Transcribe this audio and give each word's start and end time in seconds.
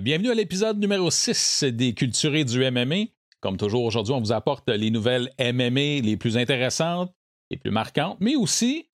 Bienvenue 0.00 0.30
à 0.30 0.34
l'épisode 0.34 0.78
numéro 0.78 1.10
6 1.10 1.64
des 1.72 1.94
Culturés 1.94 2.44
du 2.44 2.70
MMA. 2.70 3.06
Comme 3.40 3.56
toujours, 3.56 3.82
aujourd'hui, 3.82 4.12
on 4.12 4.20
vous 4.20 4.32
apporte 4.32 4.68
les 4.68 4.90
nouvelles 4.90 5.30
MMA 5.40 6.02
les 6.02 6.18
plus 6.18 6.36
intéressantes, 6.36 7.14
les 7.50 7.56
plus 7.56 7.70
marquantes, 7.70 8.18
mais 8.20 8.36
aussi, 8.36 8.90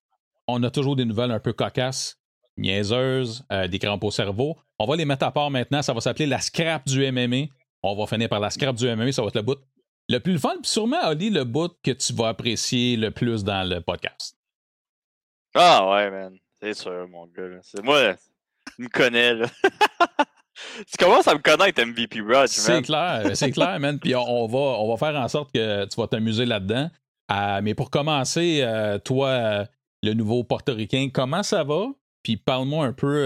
on 0.47 0.63
a 0.63 0.71
toujours 0.71 0.95
des 0.95 1.05
nouvelles 1.05 1.33
un 1.33 1.41
peu 1.41 1.53
cocasses, 1.53 2.21
niaiseuses, 2.57 3.45
euh, 3.51 3.67
des 3.67 3.81
crampes 3.81 4.05
au 4.05 4.13
cerveau. 4.13 4.57
On 4.79 4.87
va 4.87 4.95
les 4.95 5.05
mettre 5.05 5.27
à 5.27 5.33
part 5.33 5.51
maintenant. 5.51 5.83
Ça 5.83 5.93
va 5.93 6.01
s'appeler 6.01 6.27
la 6.27 6.39
scrap 6.39 6.87
du 6.87 7.11
MMA. 7.11 7.49
On 7.83 7.97
va 7.97 8.07
finir 8.07 8.29
par 8.29 8.39
la 8.39 8.51
scrap 8.51 8.77
du 8.77 8.87
MMA. 8.87 9.11
Ça 9.11 9.23
va 9.23 9.29
être 9.29 9.35
le 9.35 9.43
bout 9.43 9.59
le 10.09 10.19
plus 10.21 10.39
fun. 10.39 10.55
Puis 10.63 10.71
sûrement, 10.71 11.01
Ali, 11.01 11.31
le 11.31 11.43
bout 11.43 11.73
que 11.83 11.91
tu 11.91 12.13
vas 12.13 12.29
apprécier 12.29 12.97
le 12.97 13.11
plus 13.11 13.43
dans 13.43 13.69
le 13.69 13.81
podcast. 13.81 14.39
Ah 15.55 15.91
ouais, 15.91 16.13
man. 16.13 16.39
C'est 16.61 16.75
sûr, 16.75 17.09
mon 17.09 17.27
gars. 17.27 17.49
Moi, 17.83 18.15
tu 18.77 18.83
me 18.83 18.89
connais, 18.89 19.35
là. 19.35 19.47
tu 20.55 20.97
commences 20.99 21.29
à 21.29 21.35
me 21.35 21.41
connaître, 21.41 21.83
MVP 21.83 22.21
Rush, 22.21 22.51
C'est 22.51 22.83
clair, 22.83 23.31
c'est 23.35 23.51
clair, 23.51 23.79
man. 23.81 23.99
Puis 23.99 24.15
on, 24.15 24.47
va, 24.47 24.59
on 24.59 24.89
va 24.89 24.97
faire 24.97 25.19
en 25.21 25.29
sorte 25.29 25.53
que 25.53 25.85
tu 25.87 26.01
vas 26.01 26.07
t'amuser 26.07 26.45
là-dedans. 26.45 26.91
Euh, 27.31 27.61
mais 27.63 27.75
pour 27.75 27.91
commencer, 27.91 28.61
euh, 28.63 28.99
toi, 28.99 29.29
euh, 29.29 29.65
le 30.03 30.15
nouveau 30.15 30.45
portoricain, 30.45 31.09
comment 31.13 31.43
ça 31.43 31.65
va? 31.65 31.87
Puis 32.23 32.37
parle-moi 32.37 32.87
un 32.87 32.93
peu 32.93 33.25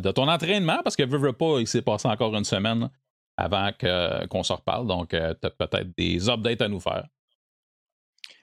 de 0.00 0.10
ton 0.10 0.28
entraînement, 0.28 0.80
parce 0.82 0.96
que 0.96 1.04
veux, 1.04 1.18
veux 1.18 1.32
pas, 1.32 1.60
il 1.60 1.66
s'est 1.68 1.82
passé 1.82 2.08
encore 2.08 2.34
une 2.34 2.44
semaine 2.44 2.90
avant 3.36 3.70
qu'on 3.78 4.42
se 4.42 4.52
reparle. 4.52 4.88
Donc, 4.88 5.10
tu 5.10 5.16
as 5.16 5.34
peut-être 5.50 5.96
des 5.96 6.28
updates 6.28 6.60
à 6.60 6.68
nous 6.68 6.80
faire. 6.80 7.06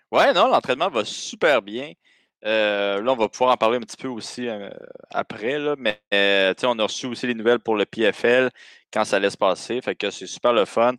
Ouais, 0.09 0.31
non, 0.33 0.47
l'entraînement 0.47 0.89
va 0.89 1.03
super 1.03 1.61
bien. 1.61 1.91
Là, 2.43 3.03
on 3.05 3.15
va 3.15 3.29
pouvoir 3.29 3.51
en 3.51 3.57
parler 3.57 3.77
un 3.77 3.81
petit 3.81 3.97
peu 3.97 4.07
aussi 4.07 4.47
après, 5.09 5.59
là, 5.59 5.75
mais 5.77 6.01
on 6.63 6.79
a 6.79 6.83
reçu 6.83 7.07
aussi 7.07 7.27
les 7.27 7.33
nouvelles 7.33 7.59
pour 7.59 7.75
le 7.75 7.85
PFL 7.85 8.49
quand 8.91 9.03
ça 9.05 9.17
allait 9.17 9.29
se 9.29 9.37
passer. 9.37 9.81
Fait 9.81 9.95
que 9.95 10.09
c'est 10.09 10.27
super 10.27 10.53
le 10.53 10.65
fun. 10.65 10.95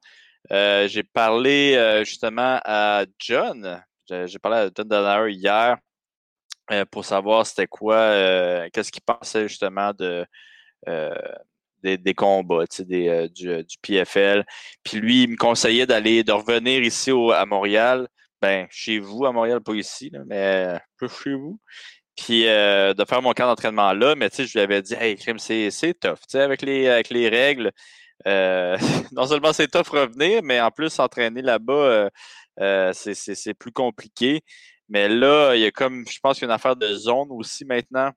J'ai 0.50 1.02
parlé 1.02 2.02
justement 2.04 2.60
à 2.64 3.04
John. 3.18 3.82
J'ai 4.08 4.38
parlé 4.38 4.58
à 4.58 4.70
John 4.74 4.88
Donner 4.88 5.32
hier 5.32 5.76
pour 6.90 7.04
savoir 7.04 7.46
c'était 7.46 7.66
quoi, 7.66 8.68
qu'est-ce 8.72 8.92
qu'il 8.92 9.02
pensait 9.02 9.48
justement 9.48 9.92
de, 9.92 10.26
des, 11.82 12.14
combats 12.14 12.64
des, 12.80 13.28
du, 13.28 13.64
PFL. 13.82 14.44
Puis 14.82 14.98
lui, 14.98 15.22
il 15.24 15.30
me 15.30 15.36
conseillait 15.36 15.86
d'aller, 15.86 16.22
de 16.24 16.32
revenir 16.32 16.82
ici 16.82 17.10
à 17.34 17.46
Montréal 17.46 18.08
ben, 18.40 18.66
chez 18.70 18.98
vous 18.98 19.26
à 19.26 19.32
Montréal, 19.32 19.60
pas 19.60 19.74
ici, 19.74 20.10
là, 20.10 20.20
mais 20.26 20.80
peu 20.98 21.08
chez 21.08 21.34
vous. 21.34 21.60
Puis 22.20 22.46
euh, 22.48 22.92
de 22.94 23.04
faire 23.04 23.22
mon 23.22 23.32
camp 23.32 23.46
d'entraînement 23.46 23.92
là, 23.92 24.14
mais 24.14 24.30
tu 24.30 24.36
sais, 24.36 24.46
je 24.46 24.52
lui 24.54 24.60
avais 24.60 24.82
dit, 24.82 24.94
hey, 24.94 25.16
crime, 25.16 25.38
c'est, 25.38 25.70
tough, 26.00 26.16
tu 26.20 26.26
sais, 26.28 26.40
avec 26.40 26.62
les, 26.62 26.88
avec 26.88 27.10
les 27.10 27.28
règles. 27.28 27.72
Euh, 28.26 28.76
non 29.12 29.26
seulement 29.26 29.52
c'est 29.52 29.68
tough 29.68 29.88
revenir, 29.88 30.42
mais 30.42 30.60
en 30.60 30.70
plus, 30.70 30.90
s'entraîner 30.90 31.42
là-bas, 31.42 32.10
euh, 32.60 32.92
c'est, 32.92 33.54
plus 33.54 33.72
compliqué. 33.72 34.42
Mais 34.88 35.08
là, 35.08 35.54
il 35.54 35.62
y 35.62 35.66
a 35.66 35.70
comme, 35.70 36.04
je 36.08 36.18
pense 36.20 36.38
qu'il 36.38 36.46
y 36.46 36.50
a 36.50 36.52
une 36.52 36.56
affaire 36.56 36.76
de 36.76 36.94
zone 36.94 37.28
aussi 37.30 37.64
maintenant 37.64 38.10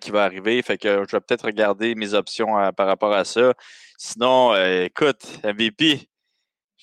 qui 0.00 0.10
va 0.12 0.24
arriver. 0.24 0.62
Fait 0.62 0.78
que 0.78 1.04
je 1.08 1.16
vais 1.16 1.20
peut-être 1.20 1.46
regarder 1.46 1.94
mes 1.96 2.14
options 2.14 2.72
par 2.76 2.86
rapport 2.86 3.12
à 3.12 3.24
ça. 3.24 3.54
Sinon, 3.98 4.54
écoute, 4.84 5.24
MVP, 5.42 6.08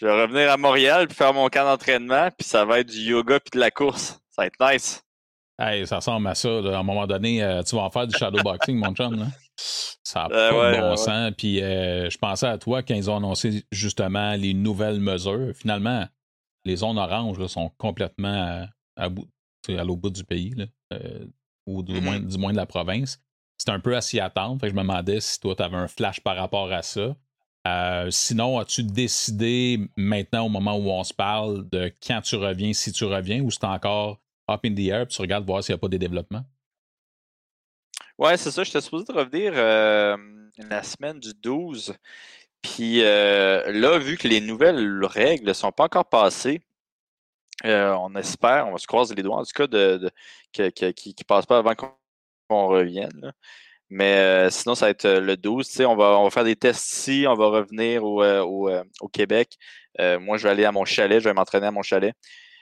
je 0.02 0.08
vais 0.08 0.22
revenir 0.24 0.52
à 0.52 0.58
Montréal 0.58 1.08
puis 1.08 1.16
faire 1.16 1.34
mon 1.34 1.48
camp 1.50 1.64
d'entraînement, 1.64 2.30
puis 2.36 2.48
ça 2.48 2.66
va 2.66 2.80
être 2.80 2.90
du 2.90 3.00
yoga 3.00 3.40
puis 3.40 3.52
de 3.54 3.60
la 3.60 3.70
course. 3.70 4.20
Ça 4.32 4.42
va 4.42 4.46
être 4.48 4.74
nice. 4.74 5.04
Hey, 5.60 5.86
ça 5.86 5.98
ressemble 5.98 6.28
à 6.28 6.34
ça. 6.34 6.50
À 6.50 6.78
un 6.80 6.84
moment 6.84 7.06
donné, 7.06 7.44
euh, 7.44 7.62
tu 7.62 7.76
vas 7.76 7.84
en 7.84 7.92
faire 7.92 8.08
du 8.08 8.18
shadowboxing, 8.18 8.78
mon 8.78 8.96
chum. 8.96 9.14
Là. 9.16 9.28
Ça 9.56 10.28
n'a 10.28 10.36
euh, 10.36 10.50
pas 10.50 10.76
de 10.76 10.82
bon 10.82 10.96
sens. 10.96 11.32
Puis 11.38 11.62
euh, 11.62 12.10
je 12.10 12.18
pensais 12.18 12.48
à 12.48 12.58
toi 12.58 12.82
quand 12.82 12.96
ils 12.96 13.12
ont 13.12 13.18
annoncé 13.18 13.64
justement 13.72 14.34
les 14.34 14.56
nouvelles 14.56 15.00
mesures. 15.00 15.52
Finalement, 15.54 16.08
les 16.66 16.78
zones 16.78 16.98
oranges 16.98 17.46
sont 17.46 17.70
complètement 17.78 18.68
à, 18.96 19.10
bout, 19.10 19.28
à 19.70 19.84
l'au 19.84 19.98
bout 19.98 20.10
du 20.10 20.24
pays, 20.24 20.56
ou 21.68 21.84
du, 21.84 21.94
mm-hmm. 21.94 22.02
moins, 22.02 22.20
du 22.20 22.38
moins 22.40 22.52
de 22.54 22.58
la 22.58 22.66
province. 22.66 23.20
C'était 23.60 23.72
un 23.72 23.80
peu 23.80 23.96
à 23.96 24.02
s'y 24.02 24.20
attendre. 24.20 24.60
Fait 24.60 24.68
que 24.68 24.72
je 24.72 24.76
me 24.76 24.82
demandais 24.82 25.20
si 25.20 25.40
toi, 25.40 25.56
tu 25.56 25.62
avais 25.62 25.78
un 25.78 25.88
flash 25.88 26.22
par 26.22 26.38
rapport 26.38 26.72
à 26.72 26.82
ça. 26.82 27.16
Euh, 27.68 28.10
sinon, 28.10 28.58
as-tu 28.60 28.84
décidé 28.84 29.80
maintenant, 29.96 30.48
au 30.48 30.50
moment 30.50 30.78
où 30.78 30.90
on 30.90 31.04
se 31.04 31.14
parle, 31.14 31.70
de 31.70 31.92
quand 32.06 32.22
tu 32.22 32.36
reviens, 32.36 32.74
si 32.74 32.92
tu 32.92 33.06
reviens, 33.06 33.42
ou 33.42 33.52
c'est 33.52 33.64
encore 33.66 34.20
up 34.50 34.62
in 34.66 34.74
the 34.74 34.88
air, 34.88 35.06
puis 35.08 35.16
tu 35.16 35.22
regardes 35.22 35.46
voir 35.46 35.64
s'il 35.64 35.74
n'y 35.74 35.78
a 35.78 35.80
pas 35.80 35.88
des 35.88 36.00
développements? 36.00 36.44
Ouais, 38.18 38.38
c'est 38.38 38.52
ça. 38.52 38.64
J'étais 38.64 38.82
supposé 38.82 39.06
de 39.06 39.14
revenir 39.14 39.54
euh, 39.56 40.18
la 40.58 40.84
semaine 40.84 41.20
du 41.20 41.34
12. 41.34 41.94
Puis 42.62 43.04
euh, 43.04 43.72
là, 43.72 43.98
vu 43.98 44.18
que 44.18 44.28
les 44.28 44.42
nouvelles 44.42 45.06
règles 45.06 45.48
ne 45.48 45.54
sont 45.54 45.72
pas 45.72 45.86
encore 45.86 46.06
passées, 46.06 46.62
on 47.64 48.16
espère, 48.16 48.68
on 48.68 48.72
va 48.72 48.78
se 48.80 48.88
croiser 48.88 49.14
les 49.16 49.24
doigts 49.24 49.38
en 49.38 49.44
tout 49.44 49.52
cas, 49.54 49.68
de, 49.68 50.10
ne 50.58 51.24
passent 51.24 51.46
pas 51.46 51.60
avant 51.60 51.76
qu'on 51.76 52.68
revienne. 52.68 53.34
Mais 53.92 54.16
euh, 54.20 54.50
sinon, 54.50 54.74
ça 54.74 54.86
va 54.86 54.90
être 54.92 55.04
euh, 55.04 55.20
le 55.20 55.36
12. 55.36 55.82
On 55.82 55.98
va, 55.98 56.18
on 56.18 56.24
va 56.24 56.30
faire 56.30 56.46
des 56.46 56.56
tests 56.56 56.94
ici. 56.94 57.26
On 57.28 57.36
va 57.36 57.48
revenir 57.48 58.06
au, 58.06 58.24
euh, 58.24 58.42
au, 59.02 59.08
Québec. 59.10 59.58
moi, 60.00 60.38
je 60.38 60.44
vais 60.44 60.50
aller 60.50 60.64
à 60.64 60.72
mon 60.72 60.86
chalet. 60.86 61.20
Je 61.20 61.28
vais 61.28 61.34
m'entraîner 61.34 61.68
à 61.68 61.72
mon 61.72 61.82
chalet. 61.82 62.16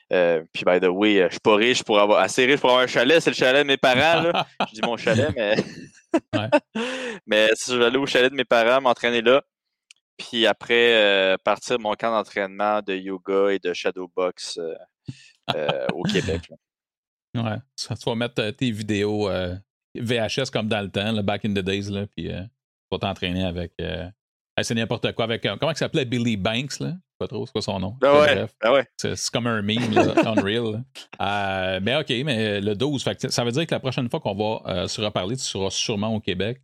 puis, 0.09 0.65
by 0.65 0.79
the 0.79 0.87
way, 0.89 1.27
je 1.27 1.33
suis 1.33 1.39
pas 1.39 1.55
riche 1.55 1.83
pour 1.83 1.99
avoir 1.99 2.19
assez 2.19 2.47
riche 2.47 2.59
pour 2.59 2.71
avoir 2.71 2.83
un 2.83 2.87
chalet. 2.87 3.21
C'est 3.21 3.29
le 3.29 3.35
chalet 3.35 3.61
de 3.61 3.67
mes 3.67 3.77
parents. 3.77 4.23
Là. 4.23 4.47
je 4.69 4.73
dis 4.73 4.81
mon 4.83 4.97
chalet, 4.97 5.31
mais. 5.35 5.55
mais 7.27 7.49
si 7.53 7.71
je 7.73 7.77
vais 7.77 7.85
aller 7.85 7.99
au 7.99 8.07
chalet 8.07 8.31
de 8.31 8.35
mes 8.35 8.45
parents, 8.45 8.81
m'entraîner 8.81 9.21
là. 9.21 9.43
Puis 10.17 10.47
après, 10.47 11.37
partir 11.43 11.79
mon 11.79 11.93
camp 11.93 12.09
d'entraînement 12.11 12.81
de 12.81 12.95
yoga 12.95 13.51
et 13.51 13.59
de 13.59 13.71
shadowbox 13.71 14.59
au 15.93 16.03
Québec. 16.11 16.49
Ouais. 17.35 17.57
Ça, 17.75 17.95
tu 17.95 18.09
vas 18.09 18.15
mettre 18.15 18.49
tes 18.49 18.71
vidéos 18.71 19.29
VHS 19.95 20.51
comme 20.51 20.67
dans 20.67 20.81
le 20.81 20.89
temps, 20.89 21.11
le 21.11 21.21
back 21.21 21.45
in 21.45 21.49
the 21.53 21.59
days, 21.59 21.89
là, 21.89 22.05
puis 22.07 22.31
euh, 22.31 22.41
pour 22.89 22.99
t'entraîner 22.99 23.43
avec. 23.43 23.73
Euh, 23.81 24.09
c'est 24.61 24.75
n'importe 24.75 25.13
quoi. 25.13 25.25
avec 25.25 25.45
euh, 25.45 25.55
Comment 25.57 25.71
il 25.71 25.77
s'appelait? 25.77 26.05
Billy 26.05 26.35
Banks, 26.35 26.79
là? 26.79 26.93
Pas 27.17 27.27
trop, 27.27 27.45
c'est 27.45 27.51
quoi 27.51 27.61
son 27.61 27.79
nom? 27.79 27.97
Ben 27.99 28.13
ouais, 28.13 28.45
ben 28.61 28.71
ouais. 28.71 28.85
C'est 28.97 29.29
comme 29.31 29.47
un 29.47 29.61
meme, 29.61 29.91
là, 29.93 30.13
Unreal. 30.25 30.83
mais 31.81 31.95
OK, 31.95 32.09
mais 32.25 32.61
le 32.61 32.75
12, 32.75 33.05
ça 33.29 33.43
veut 33.43 33.51
dire 33.51 33.67
que 33.67 33.75
la 33.75 33.79
prochaine 33.79 34.09
fois 34.09 34.19
qu'on 34.19 34.35
va 34.35 34.87
se 34.87 35.01
reparler, 35.01 35.35
tu 35.35 35.43
seras 35.43 35.69
sûrement 35.69 36.15
au 36.15 36.19
Québec. 36.21 36.61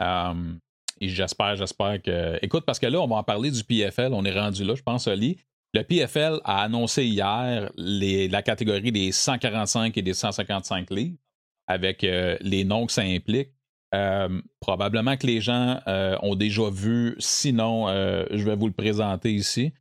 et 0.00 1.08
j'espère, 1.08 1.56
j'espère 1.56 2.00
que. 2.00 2.38
Écoute, 2.42 2.64
parce 2.64 2.78
que 2.78 2.86
là, 2.86 3.00
on 3.00 3.06
va 3.06 3.16
en 3.16 3.22
parler 3.22 3.50
du 3.50 3.62
PFL. 3.64 4.14
On 4.14 4.24
est 4.24 4.38
rendu 4.38 4.64
là, 4.64 4.74
je 4.74 4.82
pense, 4.82 5.06
Oli. 5.08 5.38
Le 5.74 5.82
PFL 5.82 6.40
a 6.44 6.62
annoncé 6.62 7.04
hier 7.04 7.70
les, 7.76 8.28
la 8.28 8.42
catégorie 8.42 8.90
des 8.92 9.12
145 9.12 9.96
et 9.98 10.02
des 10.02 10.14
155 10.14 10.90
livres 10.90 11.18
avec 11.68 12.02
euh, 12.02 12.36
les 12.40 12.64
noms 12.64 12.86
que 12.86 12.92
ça 12.92 13.02
implique. 13.02 13.50
Euh, 13.94 14.40
probablement 14.60 15.16
que 15.16 15.26
les 15.26 15.40
gens 15.40 15.80
euh, 15.86 16.16
ont 16.22 16.34
déjà 16.34 16.68
vu, 16.70 17.14
sinon, 17.18 17.88
je 17.88 18.42
vais 18.42 18.56
vous 18.56 18.66
le 18.66 18.72
présenter 18.72 19.32
ici. 19.32 19.72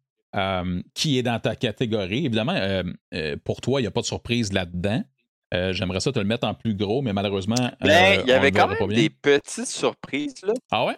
qui 0.93 1.17
est 1.17 1.23
dans 1.23 1.39
ta 1.39 1.55
catégorie. 1.55 2.25
Évidemment, 2.25 2.83
pour 3.43 3.61
toi, 3.61 3.79
il 3.79 3.83
n'y 3.83 3.87
a 3.87 3.91
pas 3.91 4.01
de 4.01 4.05
surprise 4.05 4.53
là-dedans. 4.53 5.03
J'aimerais 5.51 6.01
ça 6.01 6.11
te 6.11 6.19
le 6.19 6.25
mettre 6.25 6.45
en 6.45 6.53
plus 6.53 6.75
gros, 6.75 7.01
mais 7.01 7.13
malheureusement. 7.13 7.71
Ben, 7.81 8.21
il 8.21 8.29
y 8.29 8.33
avait 8.33 8.51
quand 8.51 8.67
même 8.67 8.89
des 8.89 9.09
petites 9.09 9.65
surprises. 9.65 10.41
Là. 10.43 10.53
Ah 10.69 10.85
ouais? 10.85 10.97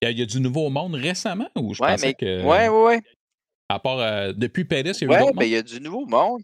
Il 0.00 0.16
y, 0.16 0.22
a, 0.22 0.26
du 0.26 0.40
nouveau 0.40 0.70
monde 0.70 0.94
récemment 0.94 1.48
ou 1.56 1.74
je 1.74 1.80
pensais 1.80 2.14
que. 2.14 2.44
Ouais, 2.44 2.68
ouais, 2.68 2.84
ouais. 2.84 3.00
À 3.68 3.80
part 3.80 4.32
depuis 4.34 4.64
Pettis, 4.64 4.90
il 5.00 5.10
y 5.10 5.14
a 5.14 5.20
eu 5.20 5.24
Ouais, 5.24 5.32
mais 5.36 5.48
il 5.48 5.52
y 5.52 5.56
a 5.56 5.62
du 5.62 5.80
nouveau 5.80 6.06
monde. 6.06 6.40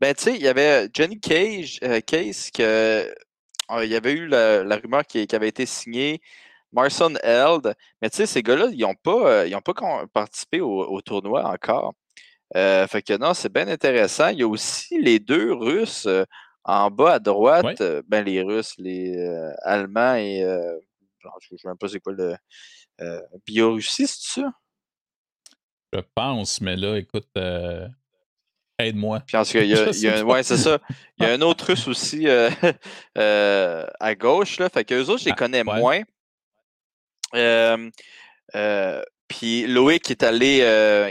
Ben, 0.00 0.14
tu 0.14 0.22
sais, 0.24 0.34
il 0.36 0.42
y 0.42 0.48
avait 0.48 0.88
Johnny 0.94 1.18
Cage, 1.18 1.80
euh, 1.82 2.00
Case, 2.00 2.50
que 2.52 2.62
euh, 2.62 3.84
il 3.84 3.90
y 3.90 3.96
avait 3.96 4.12
eu 4.12 4.28
la, 4.28 4.76
rumeur 4.76 5.04
qui, 5.04 5.26
avait 5.32 5.48
été 5.48 5.66
signée, 5.66 6.20
Marson 6.72 7.14
Held, 7.22 7.74
mais 8.00 8.08
tu 8.08 8.18
sais, 8.18 8.26
ces 8.26 8.42
gars-là, 8.42 8.68
ils 8.72 8.80
n'ont 8.80 8.94
pas, 8.94 9.44
euh, 9.44 9.60
pas 9.60 10.06
participé 10.12 10.60
au, 10.60 11.00
tournoi 11.02 11.44
encore. 11.44 11.94
fait 12.54 13.02
que 13.02 13.16
non, 13.18 13.34
c'est 13.34 13.52
bien 13.52 13.66
intéressant. 13.66 14.28
Il 14.28 14.38
y 14.38 14.42
a 14.42 14.48
aussi 14.48 15.00
les 15.00 15.18
deux 15.18 15.52
Russes 15.52 16.06
en 16.64 16.90
bas 16.90 17.14
à 17.14 17.18
droite, 17.18 17.82
ben 18.06 18.24
les 18.24 18.42
Russes, 18.42 18.74
les 18.78 19.16
Allemands 19.62 20.14
et 20.14 20.40
je 20.42 21.54
ne 21.54 21.58
sais 21.58 21.68
même 21.68 21.76
pas 21.76 21.88
c'est 21.88 22.00
quoi 22.00 22.12
le 22.12 22.36
Biélorussie, 23.46 24.06
c'est 24.06 24.40
ça? 24.40 24.52
Je 25.92 26.00
pense, 26.14 26.60
mais 26.60 26.76
là, 26.76 26.96
écoute, 26.96 27.28
Aide-moi. 28.80 29.20
Puis 29.26 29.36
qu'il 29.44 29.66
y 29.66 29.74
a, 29.74 29.90
y 29.92 30.08
a 30.08 30.24
ouais, 30.24 30.42
c'est 30.44 30.56
ça. 30.56 30.78
Il 31.18 31.26
y 31.26 31.28
a 31.28 31.32
un 31.32 31.40
autre 31.40 31.66
russe 31.66 31.88
aussi 31.88 32.28
euh, 32.28 32.48
euh, 33.18 33.84
à 33.98 34.14
gauche, 34.14 34.58
là. 34.58 34.68
Fait 34.68 34.84
qu'eux 34.84 35.04
autres, 35.06 35.20
je 35.20 35.24
les 35.26 35.32
ah, 35.32 35.36
connais 35.36 35.64
moins. 35.64 36.00
Euh, 37.34 37.90
puis 39.26 39.66
Loïc 39.66 40.04
qui 40.04 40.12
est 40.12 40.22
allé, 40.22 40.60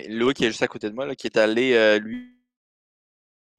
Loïc 0.07 0.37
qui 0.37 0.45
est 0.45 0.49
juste 0.49 0.63
à 0.63 0.67
côté 0.67 0.89
de 0.89 0.95
moi, 0.95 1.05
là, 1.05 1.15
qui 1.15 1.27
est 1.27 1.37
allé, 1.37 1.99
lui, 1.99 2.33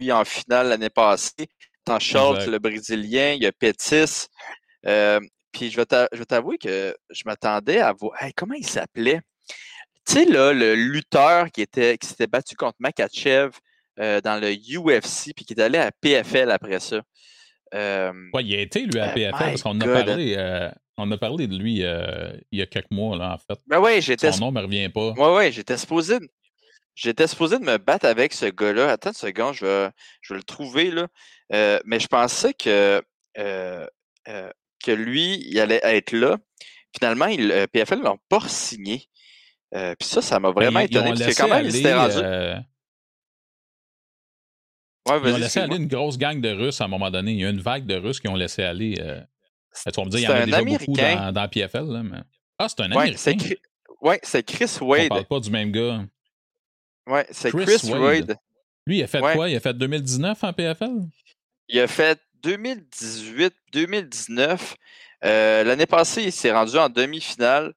lui, 0.00 0.10
en 0.10 0.24
finale 0.24 0.70
l'année 0.70 0.90
passée. 0.90 1.48
Tant 1.84 1.98
Schultz, 1.98 2.46
le 2.46 2.58
Brésilien, 2.58 3.32
il 3.34 3.42
y 3.42 3.46
a 3.46 3.52
Pétis. 3.52 4.26
Puis 5.52 5.70
je 5.70 5.76
vais 5.76 6.24
t'avouer 6.26 6.56
que 6.56 6.96
je 7.10 7.22
m'attendais 7.26 7.80
à 7.80 7.92
voir. 7.92 8.18
comment 8.34 8.54
il 8.54 8.66
s'appelait? 8.66 9.20
Tu 10.06 10.14
sais, 10.14 10.24
là, 10.24 10.54
le 10.54 10.74
lutteur 10.74 11.50
qui, 11.50 11.60
était, 11.60 11.98
qui 11.98 12.08
s'était 12.08 12.26
battu 12.26 12.56
contre 12.56 12.76
Makachev 12.78 13.50
euh, 14.00 14.20
dans 14.20 14.40
le 14.40 14.52
UFC, 14.52 15.32
puis 15.34 15.44
qui 15.44 15.54
est 15.54 15.60
allé 15.60 15.76
à 15.76 15.90
PFL 15.90 16.52
après 16.52 16.78
ça. 16.78 17.02
Euh, 17.74 18.12
il 18.40 18.54
a 18.54 18.60
été, 18.60 18.82
lui, 18.82 19.00
à 19.00 19.08
PFL, 19.08 19.32
parce 19.32 19.62
qu'on 19.62 19.80
a, 19.80 20.04
parlé, 20.04 20.36
euh, 20.38 20.70
on 20.96 21.10
a 21.10 21.18
parlé 21.18 21.48
de 21.48 21.56
lui 21.56 21.80
il 21.80 22.58
y 22.58 22.62
a 22.62 22.66
quelques 22.66 22.92
mois, 22.92 23.16
là, 23.16 23.34
en 23.34 23.38
fait. 23.38 23.60
Ben 23.66 23.80
ouais, 23.80 24.00
j'étais. 24.00 24.30
Son 24.30 24.40
nom 24.40 24.52
ne 24.52 24.60
me 24.60 24.66
revient 24.66 24.88
pas. 24.88 25.14
Oui, 25.16 25.36
oui, 25.36 25.52
j'étais 25.52 25.76
supposé. 25.76 26.18
J'étais 26.94 27.26
supposé 27.26 27.58
de 27.58 27.64
me 27.64 27.76
battre 27.76 28.06
avec 28.06 28.32
ce 28.32 28.46
gars-là. 28.46 28.92
Attends 28.92 29.10
une 29.10 29.14
seconde, 29.14 29.54
je 29.54 29.66
vais, 29.66 29.90
je 30.20 30.32
vais 30.32 30.38
le 30.38 30.44
trouver, 30.44 30.92
là. 30.92 31.08
mais 31.84 31.98
je 31.98 32.06
pensais 32.06 32.54
que, 32.54 33.02
que 33.34 34.90
lui, 34.92 35.44
il 35.44 35.58
allait 35.58 35.80
être 35.82 36.12
là. 36.12 36.38
Finalement, 36.96 37.26
il, 37.26 37.66
PFL 37.72 37.98
ne 37.98 38.04
l'a 38.04 38.14
pas 38.28 38.46
signé. 38.46 39.08
Puis 39.72 40.08
ça, 40.08 40.22
ça 40.22 40.38
m'a 40.38 40.52
ben, 40.52 40.62
vraiment 40.62 40.80
étonné. 40.80 41.10
Parce 41.10 41.34
que 41.34 41.42
quand 41.42 41.48
même, 41.48 41.66
il 41.66 41.72
s'était 41.72 41.94
rendu. 41.94 42.20
Ouais, 45.08 45.20
ils 45.22 45.34
ont 45.34 45.36
laissé 45.38 45.60
aller 45.60 45.76
une 45.76 45.86
grosse 45.86 46.18
gang 46.18 46.40
de 46.40 46.50
Russes 46.50 46.80
à 46.80 46.84
un 46.84 46.88
moment 46.88 47.10
donné. 47.10 47.32
Il 47.32 47.40
y 47.40 47.44
a 47.44 47.50
une 47.50 47.60
vague 47.60 47.86
de 47.86 47.96
Russes 47.96 48.20
qui 48.20 48.28
ont 48.28 48.36
laissé 48.36 48.62
aller. 48.62 48.96
Euh... 49.00 49.20
Tu 49.86 49.92
vas 49.96 50.04
me 50.04 50.10
dire, 50.10 50.20
il 50.20 50.22
y 50.22 50.28
en 50.28 50.32
a 50.32 50.44
déjà 50.44 50.62
beaucoup 50.62 50.92
dans, 50.92 51.32
dans 51.32 51.48
PFL. 51.48 51.84
Là, 51.86 52.02
mais... 52.02 52.18
Ah, 52.58 52.68
c'est 52.68 52.80
un 52.80 52.90
ouais, 52.90 53.14
Américain. 53.14 53.54
Oui, 54.00 54.16
c'est 54.22 54.42
Chris 54.42 54.78
Wade. 54.80 55.04
On 55.04 55.08
parle 55.08 55.24
pas 55.26 55.40
du 55.40 55.50
même 55.50 55.70
gars. 55.70 56.04
Oui, 57.06 57.20
c'est 57.30 57.50
Chris, 57.50 57.90
Wade. 57.90 58.36
Lui, 58.86 58.98
il 58.98 59.02
a 59.02 59.06
fait 59.06 59.20
quoi? 59.20 59.48
Il 59.48 59.56
a 59.56 59.60
fait 59.60 59.74
2019 59.74 60.44
en 60.44 60.52
PFL? 60.52 61.00
Il 61.68 61.80
a 61.80 61.86
fait 61.86 62.20
2018, 62.42 63.54
2019. 63.72 64.76
Euh, 65.24 65.64
L'année 65.64 65.86
passée, 65.86 66.24
il 66.24 66.32
s'est 66.32 66.52
rendu 66.52 66.76
en 66.76 66.88
demi-finale. 66.88 67.74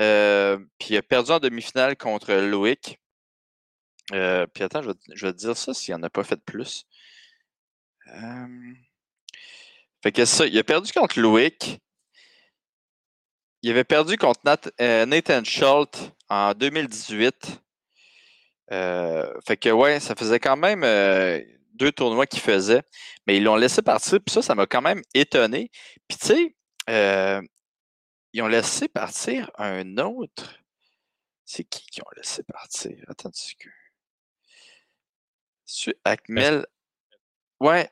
Euh, 0.00 0.58
puis 0.78 0.94
il 0.94 0.96
a 0.96 1.02
perdu 1.02 1.30
en 1.30 1.38
demi-finale 1.38 1.96
contre 1.96 2.32
Loïc. 2.34 2.98
Euh, 4.14 4.46
puis 4.46 4.64
attends, 4.64 4.82
je 4.82 4.88
vais, 5.26 5.32
te 5.32 5.38
dire 5.38 5.56
ça 5.56 5.72
s'il 5.72 5.94
n'en 5.94 6.02
a 6.02 6.10
pas 6.10 6.24
fait 6.24 6.40
plus. 6.40 6.86
fait 10.02 10.12
que 10.12 10.24
ça, 10.24 10.46
il 10.46 10.58
a 10.58 10.64
perdu 10.64 10.92
contre 10.92 11.20
Loïc. 11.20 11.80
Il 13.62 13.70
avait 13.70 13.84
perdu 13.84 14.16
contre 14.16 14.40
euh, 14.80 15.06
Nathan 15.06 15.44
Schultz 15.44 16.10
en 16.28 16.52
2018. 16.52 17.62
Euh, 18.72 19.32
fait 19.46 19.56
que 19.56 19.68
ouais, 19.68 20.00
ça 20.00 20.14
faisait 20.14 20.40
quand 20.40 20.56
même 20.56 20.82
deux 21.74 21.92
tournois 21.92 22.26
qu'il 22.26 22.40
faisait, 22.40 22.82
mais 23.26 23.36
ils 23.36 23.44
l'ont 23.44 23.56
laissé 23.56 23.82
partir, 23.82 24.18
puis 24.20 24.32
ça, 24.32 24.42
ça 24.42 24.54
m'a 24.54 24.66
quand 24.66 24.82
même 24.82 25.02
étonné. 25.14 25.70
Puis 26.08 26.18
tu 26.18 26.26
sais, 26.26 26.56
ils 28.32 28.42
ont 28.42 28.48
laissé 28.48 28.88
partir 28.88 29.50
un 29.56 29.96
autre. 29.98 30.58
C'est 31.44 31.64
qui 31.64 31.86
qui 31.86 32.00
ont 32.02 32.10
laissé 32.16 32.42
partir? 32.44 32.96
Attends 33.08 33.28
un 33.28 33.81
petit 35.72 35.94
Akmel. 36.04 36.66
Ouais. 37.60 37.88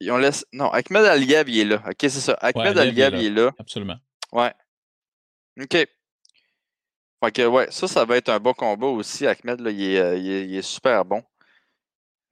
Ils 0.00 0.12
ont 0.12 0.18
laissé... 0.18 0.44
Non, 0.52 0.70
Akmed 0.70 1.04
Aliev, 1.04 1.48
il 1.48 1.60
est 1.60 1.64
là. 1.64 1.82
Ok, 1.86 1.96
c'est 2.00 2.10
ça. 2.10 2.34
Akmed 2.40 2.76
ouais, 2.76 2.80
Aliev, 2.80 3.14
il 3.16 3.26
est 3.26 3.30
là. 3.30 3.52
Absolument. 3.58 3.96
Ouais. 4.32 4.52
OK. 5.60 5.72
Fait 7.24 7.32
que, 7.32 7.46
ouais, 7.46 7.66
ça, 7.70 7.88
ça 7.88 8.04
va 8.04 8.16
être 8.16 8.28
un 8.28 8.38
bon 8.38 8.52
combat 8.52 8.86
aussi. 8.86 9.26
Ahmed, 9.26 9.60
là, 9.60 9.70
il, 9.70 9.82
est, 9.82 9.98
euh, 9.98 10.16
il, 10.16 10.54
est, 10.54 10.62
super 10.62 11.04
bon. 11.04 11.22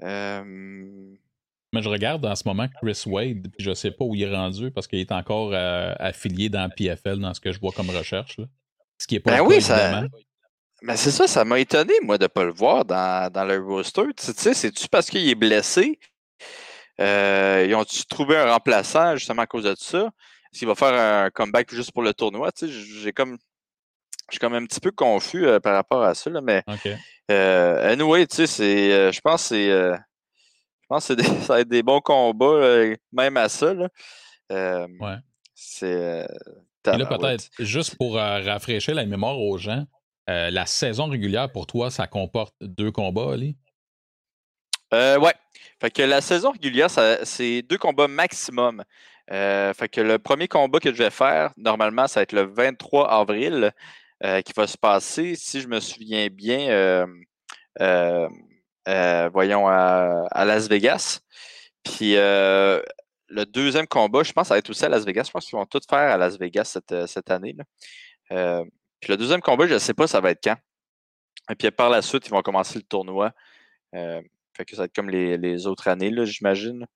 Euh... 0.03 0.45
Mais 1.73 1.83
je 1.83 1.89
regarde 1.89 2.25
en 2.25 2.37
ce 2.37 2.47
moment 2.47 2.69
Chris 2.81 3.03
Wade, 3.07 3.49
puis 3.53 3.65
je 3.65 3.75
sais 3.75 3.91
pas 3.91 4.05
où 4.05 4.15
il 4.15 4.23
est 4.23 4.35
rendu 4.35 4.71
parce 4.71 4.87
qu'il 4.87 5.01
est 5.01 5.11
encore 5.11 5.53
euh, 5.53 5.93
affilié 5.99 6.49
dans 6.49 6.71
PFL 6.71 7.19
dans 7.19 7.35
ce 7.35 7.41
que 7.41 7.51
je 7.51 7.59
vois 7.59 7.73
comme 7.73 7.91
recherche. 7.91 8.39
Là. 8.39 8.45
Ce 8.99 9.07
qui 9.07 9.17
est 9.17 9.21
pas 9.21 9.39
ben 9.39 9.41
oui, 9.45 9.61
ça, 9.61 10.05
mais 10.83 10.97
c'est 10.97 11.11
ça, 11.11 11.27
ça 11.27 11.45
m'a 11.45 11.59
étonné, 11.59 11.95
moi, 12.03 12.19
de 12.19 12.25
ne 12.25 12.29
pas 12.29 12.45
le 12.45 12.53
voir 12.53 12.85
dans, 12.85 13.33
dans 13.33 13.45
le 13.45 13.59
roster. 13.59 14.03
Tu 14.17 14.33
sais, 14.33 14.55
c'est-tu 14.55 14.89
parce 14.89 15.09
qu'il 15.09 15.29
est 15.29 15.35
blessé? 15.35 15.99
Euh, 17.01 17.65
ils 17.69 17.75
ont-tu 17.75 18.05
trouvé 18.07 18.37
un 18.37 18.53
remplaçant 18.53 19.17
justement 19.17 19.43
à 19.43 19.47
cause 19.47 19.65
de 19.65 19.75
ça? 19.79 20.11
Est-ce 20.53 20.61
qu'il 20.61 20.69
va 20.69 20.75
faire 20.75 20.93
un 20.93 21.31
comeback 21.31 21.73
juste 21.73 21.93
pour 21.93 22.03
le 22.03 22.13
tournoi? 22.13 22.53
Tu 22.53 22.67
sais, 22.67 22.73
j'ai 23.03 23.13
comme. 23.13 23.39
Je 24.29 24.35
suis 24.35 24.41
comme 24.41 24.55
un 24.55 24.65
petit 24.67 24.81
peu 24.81 24.91
confus 24.91 25.47
euh, 25.47 25.61
par 25.61 25.75
rapport 25.75 26.03
à 26.03 26.15
ça, 26.15 26.29
là, 26.31 26.41
mais 26.41 26.65
euh, 27.31 27.93
anyway, 27.93 28.27
tu 28.27 28.35
sais, 28.35 28.47
c'est, 28.49 29.13
je 29.13 29.21
pense 29.21 29.43
que 29.43 29.49
c'est, 29.49 29.69
je 29.69 30.87
pense 30.89 31.07
que 31.07 31.23
ça 31.43 31.55
va 31.55 31.61
être 31.61 31.69
des 31.69 31.85
bons 31.85 32.01
combats, 32.01 32.87
même 33.13 33.37
à 33.37 33.49
ça. 33.49 33.73
Là. 33.73 33.89
ouais. 34.51 35.17
C'est. 35.55 36.27
Et 36.87 36.97
là, 36.97 37.07
peut-être, 37.07 37.51
juste 37.59 37.97
pour 37.97 38.17
rafraîchir 38.17 38.95
la 38.95 39.07
mémoire 39.07 39.39
aux 39.39 39.59
gens, 39.59 39.85
euh, 40.29 40.51
la 40.51 40.67
saison 40.67 41.07
régulière, 41.07 41.51
pour 41.51 41.67
toi, 41.67 41.91
ça 41.91 42.07
comporte 42.07 42.55
deux 42.61 42.91
combats, 42.91 43.33
Ali? 43.33 43.57
Euh, 44.95 45.19
ouais. 45.19 45.35
Fait 45.81 45.91
que 45.91 46.03
la 46.03 46.21
saison 46.21 46.53
régulière, 46.53 46.89
c'est 46.91 47.63
deux 47.63 47.79
combats 47.79 48.09
maximum. 48.09 48.83
Euh, 49.33 49.75
fait 49.75 49.89
que 49.89 50.01
le 50.01 50.19
premier 50.19 50.49
combat 50.49 50.79
que 50.81 50.93
je 50.93 50.99
vais 50.99 51.11
faire, 51.11 51.53
normalement, 51.57 52.07
ça 52.07 52.21
va 52.21 52.23
être 52.23 52.33
le 52.33 52.43
23 52.43 53.11
avril 53.11 53.73
euh, 54.25 54.41
qui 54.43 54.53
va 54.57 54.67
se 54.67 54.79
passer, 54.79 55.35
si 55.35 55.61
je 55.61 55.69
me 55.69 55.81
souviens 55.81 56.29
bien, 56.29 57.07
voyons, 59.33 59.69
à, 59.69 60.45
Las 60.45 60.69
Vegas. 60.69 61.21
Puis 61.85 62.15
le 62.15 63.45
deuxième 63.45 63.87
combat, 63.87 64.23
je 64.23 64.33
pense, 64.33 64.49
ça 64.49 64.55
va 64.55 64.59
être 64.59 64.71
aussi 64.71 64.85
à 64.85 64.89
Las 64.89 65.05
Vegas. 65.05 65.25
Je 65.27 65.31
pense 65.33 65.47
qu'ils 65.47 65.59
vont 65.59 65.67
tout 65.67 65.81
faire 65.89 66.13
à 66.13 66.17
Las 66.17 66.39
Vegas 66.39 66.65
cette, 66.65 67.07
cette 67.07 67.31
année. 67.31 67.55
Là. 68.31 68.65
Puis 69.01 69.11
le 69.11 69.17
deuxième 69.17 69.41
combat, 69.41 69.67
je 69.67 69.75
ne 69.75 69.79
sais 69.79 69.95
pas 69.95 70.07
ça 70.07 70.21
va 70.21 70.31
être 70.31 70.43
quand. 70.43 70.57
Et 71.51 71.55
puis 71.55 71.71
par 71.71 71.91
la 71.91 72.03
suite, 72.03 72.27
ils 72.27 72.31
vont 72.31 72.43
commencer 72.43 72.79
le 72.79 72.85
tournoi. 72.85 73.33
Euh, 73.95 74.21
fait 74.57 74.65
que 74.65 74.73
ça 74.73 74.83
va 74.83 74.85
être 74.87 74.95
comme 74.95 75.11
les, 75.11 75.67
autres 75.67 75.89
années, 75.89 76.11
là, 76.11 76.25
j'imagine. 76.25 76.87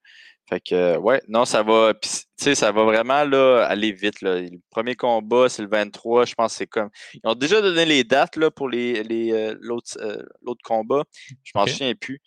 Fait 0.48 0.60
que 0.60 0.96
ouais, 0.96 1.22
non, 1.28 1.44
ça 1.44 1.62
va. 1.62 1.94
Tu 1.94 2.08
sais, 2.36 2.54
ça 2.56 2.72
va 2.72 2.82
vraiment 2.84 3.24
là, 3.24 3.64
aller 3.66 3.92
vite. 3.92 4.20
Là. 4.22 4.40
Le 4.40 4.58
premier 4.70 4.96
combat, 4.96 5.48
c'est 5.48 5.62
le 5.62 5.68
23. 5.68 6.24
Je 6.24 6.34
pense 6.34 6.52
que 6.52 6.58
c'est 6.58 6.66
comme. 6.66 6.90
Ils 7.14 7.20
ont 7.24 7.34
déjà 7.34 7.60
donné 7.60 7.84
les 7.84 8.02
dates 8.02 8.36
là, 8.36 8.50
pour 8.50 8.68
les, 8.68 9.04
les 9.04 9.32
euh, 9.32 9.54
l'autre, 9.60 9.96
euh, 10.00 10.22
l'autre 10.42 10.62
combat. 10.64 11.04
Je 11.44 11.52
m'en 11.54 11.66
souviens 11.66 11.94
plus. 11.94 12.20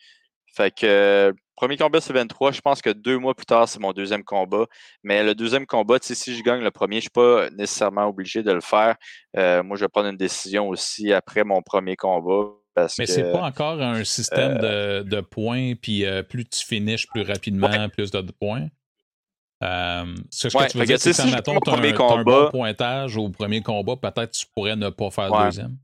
Fait 0.55 0.73
que 0.73 1.33
Premier 1.55 1.77
combat, 1.77 2.01
c'est 2.01 2.13
23. 2.13 2.51
Je 2.51 2.61
pense 2.61 2.81
que 2.81 2.89
deux 2.89 3.17
mois 3.17 3.35
plus 3.35 3.45
tard, 3.45 3.67
c'est 3.67 3.79
mon 3.79 3.93
deuxième 3.93 4.23
combat. 4.23 4.65
Mais 5.03 5.23
le 5.23 5.35
deuxième 5.35 5.65
combat, 5.65 5.97
si 6.01 6.35
je 6.35 6.43
gagne 6.43 6.61
le 6.61 6.71
premier, 6.71 6.95
je 6.95 6.97
ne 6.97 7.01
suis 7.01 7.09
pas 7.09 7.49
nécessairement 7.51 8.07
obligé 8.07 8.41
de 8.43 8.51
le 8.51 8.61
faire. 8.61 8.95
Euh, 9.37 9.61
moi, 9.61 9.77
je 9.77 9.85
vais 9.85 9.89
prendre 9.89 10.09
une 10.09 10.17
décision 10.17 10.67
aussi 10.69 11.13
après 11.13 11.43
mon 11.43 11.61
premier 11.61 11.95
combat. 11.95 12.49
Parce 12.73 12.97
Mais 12.97 13.05
c'est 13.05 13.31
pas 13.31 13.43
encore 13.43 13.79
un 13.81 14.03
système 14.03 14.57
euh, 14.63 15.03
de, 15.03 15.21
points, 15.21 15.73
puis 15.79 16.05
euh, 16.05 16.23
plus 16.23 16.43
tu 16.45 16.65
finishes 16.65 17.07
plus 17.07 17.21
rapidement, 17.21 17.87
plus 17.89 18.09
de 18.09 18.21
points. 18.31 18.67
c'est 20.31 20.49
ce 20.49 20.57
que 20.57 20.71
tu 20.71 20.79
veux 20.79 20.85
dire, 20.85 20.99
si 20.99 21.13
tu 21.13 21.21
as, 21.21 21.37
un, 21.37 22.23
bon 22.23 22.49
pointage 22.49 23.15
au 23.15 23.29
premier 23.29 23.61
combat, 23.61 23.95
peut-être 23.95 24.31
tu 24.31 24.47
pourrais 24.55 24.75
ne 24.75 24.89
pas 24.89 25.11
faire 25.11 25.29
le 25.31 25.45
deuxième. 25.45 25.77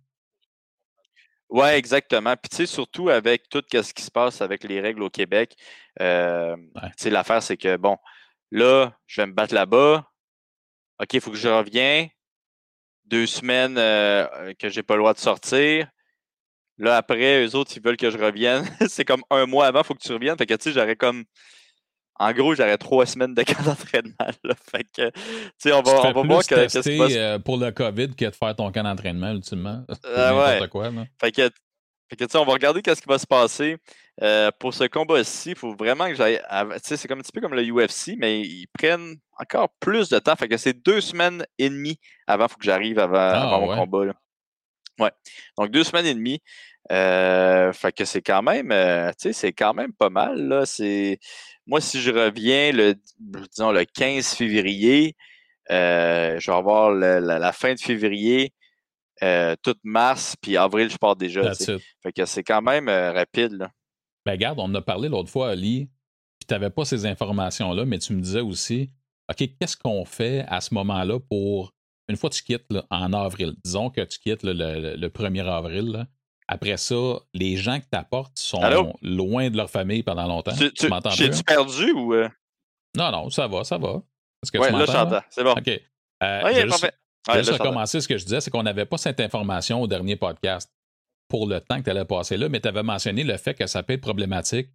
Oui, 1.49 1.67
exactement. 1.69 2.35
Puis, 2.35 2.49
tu 2.49 2.57
sais, 2.57 2.65
surtout 2.67 3.09
avec 3.09 3.49
tout 3.49 3.63
ce 3.71 3.93
qui 3.93 4.03
se 4.03 4.11
passe 4.11 4.41
avec 4.41 4.63
les 4.63 4.79
règles 4.79 5.01
au 5.01 5.09
Québec, 5.09 5.55
euh, 5.99 6.55
tu 6.55 6.91
sais, 6.97 7.09
l'affaire, 7.09 7.41
c'est 7.41 7.57
que, 7.57 7.75
bon, 7.75 7.97
là, 8.51 8.93
je 9.07 9.21
vais 9.21 9.27
me 9.27 9.33
battre 9.33 9.55
là-bas. 9.55 10.07
OK, 11.01 11.13
il 11.13 11.21
faut 11.21 11.31
que 11.31 11.37
je 11.37 11.49
revienne. 11.49 12.09
Deux 13.05 13.25
semaines 13.25 13.77
euh, 13.79 14.53
que 14.59 14.69
j'ai 14.69 14.83
pas 14.83 14.95
le 14.95 15.01
droit 15.01 15.13
de 15.13 15.19
sortir. 15.19 15.89
Là, 16.77 16.97
après, 16.97 17.45
eux 17.45 17.55
autres, 17.55 17.71
ils 17.75 17.83
veulent 17.83 17.97
que 17.97 18.11
je 18.11 18.17
revienne. 18.17 18.65
c'est 18.87 19.05
comme 19.05 19.23
un 19.31 19.45
mois 19.47 19.67
avant, 19.67 19.81
il 19.81 19.85
faut 19.85 19.95
que 19.95 20.03
tu 20.03 20.13
reviennes. 20.13 20.37
Fait 20.37 20.45
que, 20.45 20.53
tu 20.53 20.65
sais, 20.65 20.71
j'aurais 20.71 20.95
comme 20.95 21.25
en 22.19 22.33
gros, 22.33 22.53
j'aurais 22.53 22.77
trois 22.77 23.05
semaines 23.05 23.33
de 23.33 23.43
camp 23.43 23.63
d'entraînement. 23.63 24.15
Fait 24.71 24.83
que, 24.83 25.09
tu 25.09 25.21
sais, 25.57 25.71
on 25.71 25.81
va, 25.81 26.01
on 26.05 26.11
va 26.11 26.21
voir 26.23 26.45
que, 26.45 26.67
ce 26.67 26.79
qui 26.79 27.17
euh, 27.17 27.39
pour 27.39 27.57
le 27.57 27.71
COVID 27.71 28.15
que 28.15 28.25
de 28.25 28.35
faire 28.35 28.55
ton 28.55 28.71
camp 28.71 28.83
d'entraînement, 28.83 29.31
ultimement. 29.31 29.85
Euh, 30.05 30.59
ouais. 30.59 30.67
Quoi, 30.69 30.91
Fait 31.21 31.31
que, 31.31 31.49
fait 32.09 32.15
que, 32.15 32.23
tu 32.23 32.31
sais, 32.31 32.37
on 32.37 32.45
va 32.45 32.53
regarder 32.53 32.81
qu'est-ce 32.81 33.01
qui 33.01 33.07
va 33.07 33.17
se 33.17 33.27
passer. 33.27 33.77
Euh, 34.21 34.49
pour 34.59 34.73
ce 34.73 34.85
combat-ci, 34.85 35.51
il 35.51 35.55
faut 35.55 35.75
vraiment 35.75 36.07
que 36.07 36.15
j'aille. 36.15 36.41
Tu 36.49 36.79
sais, 36.83 36.97
c'est 36.97 37.07
comme 37.07 37.19
un 37.19 37.21
petit 37.21 37.31
peu 37.31 37.41
comme 37.41 37.53
le 37.53 37.63
UFC, 37.63 38.15
mais 38.17 38.41
ils 38.41 38.67
prennent 38.77 39.15
encore 39.37 39.69
plus 39.79 40.09
de 40.09 40.19
temps. 40.19 40.35
Fait 40.35 40.47
que 40.47 40.57
c'est 40.57 40.73
deux 40.73 40.99
semaines 40.99 41.45
et 41.57 41.69
demie 41.69 41.99
avant, 42.27 42.47
faut 42.47 42.57
que 42.57 42.65
j'arrive 42.65 42.99
avant, 42.99 43.17
ah, 43.17 43.59
mon 43.59 43.75
combat. 43.75 44.05
Là. 44.05 44.13
Ouais. 44.99 45.11
Donc, 45.57 45.71
deux 45.71 45.83
semaines 45.83 46.05
et 46.05 46.13
demie. 46.13 46.41
Euh, 46.91 47.71
fait 47.73 47.91
que 47.91 48.05
c'est 48.05 48.21
quand 48.21 48.41
même, 48.41 48.69
tu 48.69 49.13
sais, 49.17 49.33
c'est 49.33 49.53
quand 49.53 49.73
même 49.73 49.93
pas 49.93 50.09
mal. 50.09 50.47
Là. 50.47 50.65
C'est 50.65 51.19
moi, 51.69 51.81
si 51.81 52.01
je 52.01 52.11
reviens 52.11 52.71
le, 52.71 52.95
disons, 53.19 53.71
le 53.71 53.85
15 53.85 54.33
février, 54.33 55.15
euh, 55.71 56.39
je 56.39 56.49
vais 56.49 56.57
avoir 56.57 56.91
la, 56.91 57.51
fin 57.51 57.75
de 57.75 57.79
février, 57.79 58.53
euh, 59.21 59.55
toute 59.61 59.79
mars, 59.83 60.35
puis 60.41 60.57
avril, 60.57 60.89
je 60.89 60.97
pars 60.97 61.15
déjà. 61.15 61.53
Fait 61.53 62.11
que 62.11 62.25
c'est 62.25 62.43
quand 62.43 62.63
même 62.63 62.89
euh, 62.89 63.11
rapide. 63.11 63.53
Là. 63.53 63.69
Ben, 64.25 64.31
regarde, 64.31 64.59
on 64.59 64.63
en 64.63 64.75
a 64.75 64.81
parlé 64.81 65.09
l'autre 65.09 65.29
fois, 65.29 65.51
Ali, 65.51 65.89
puis 66.39 66.47
tu 66.47 66.53
n'avais 66.53 66.71
pas 66.71 66.85
ces 66.85 67.05
informations-là, 67.05 67.85
mais 67.85 67.99
tu 67.99 68.13
me 68.13 68.21
disais 68.21 68.41
aussi 68.41 68.89
OK, 69.29 69.47
qu'est-ce 69.59 69.77
qu'on 69.77 70.05
fait 70.05 70.45
à 70.47 70.61
ce 70.61 70.73
moment-là 70.73 71.19
pour, 71.19 71.71
une 72.09 72.17
fois 72.17 72.29
que 72.29 72.35
tu 72.35 72.43
quittes 72.43 72.65
en 72.89 73.13
avril, 73.13 73.53
disons 73.63 73.89
que 73.89 74.01
tu 74.01 74.19
quittes 74.19 74.43
le, 74.43 75.07
1er 75.07 75.47
avril, 75.47 76.07
après 76.47 76.77
ça, 76.77 76.95
les 77.33 77.55
gens 77.55 77.79
que 77.79 77.85
tu 77.91 77.97
apportes 77.97 78.37
sont 78.37 78.93
loin 79.01 79.49
de 79.49 79.55
leur 79.55 79.69
famille 79.69 80.03
pendant 80.03 80.27
longtemps. 80.27 80.55
Tu, 80.55 80.73
tu, 80.73 80.87
m'entends 80.87 81.11
J'ai-tu 81.11 81.43
perdu 81.43 81.91
ou. 81.91 82.15
Euh? 82.15 82.27
Non, 82.97 83.11
non, 83.11 83.29
ça 83.29 83.47
va, 83.47 83.63
ça 83.63 83.77
va. 83.77 84.01
Est-ce 84.43 84.51
que 84.51 84.57
ouais, 84.57 84.71
là, 84.71 84.85
j'entends. 84.85 85.21
C'est 85.29 85.43
bon. 85.43 85.51
OK. 85.51 85.69
Euh. 86.23 86.43
Ouais, 86.43 87.43
juste 87.43 87.51
recommencer 87.51 88.01
ce 88.01 88.07
que 88.07 88.17
je 88.17 88.23
disais, 88.23 88.41
c'est 88.41 88.49
qu'on 88.49 88.63
n'avait 88.63 88.85
pas 88.85 88.97
cette 88.97 89.19
information 89.19 89.81
au 89.81 89.87
dernier 89.87 90.15
podcast 90.15 90.73
pour 91.27 91.45
le 91.45 91.61
temps 91.61 91.77
que 91.77 91.83
tu 91.83 91.89
allais 91.91 92.05
passer 92.05 92.37
là, 92.37 92.49
mais 92.49 92.59
tu 92.59 92.67
avais 92.67 92.81
mentionné 92.81 93.23
le 93.23 93.37
fait 93.37 93.53
que 93.53 93.67
ça 93.67 93.83
peut 93.83 93.93
être 93.93 94.01
problématique 94.01 94.69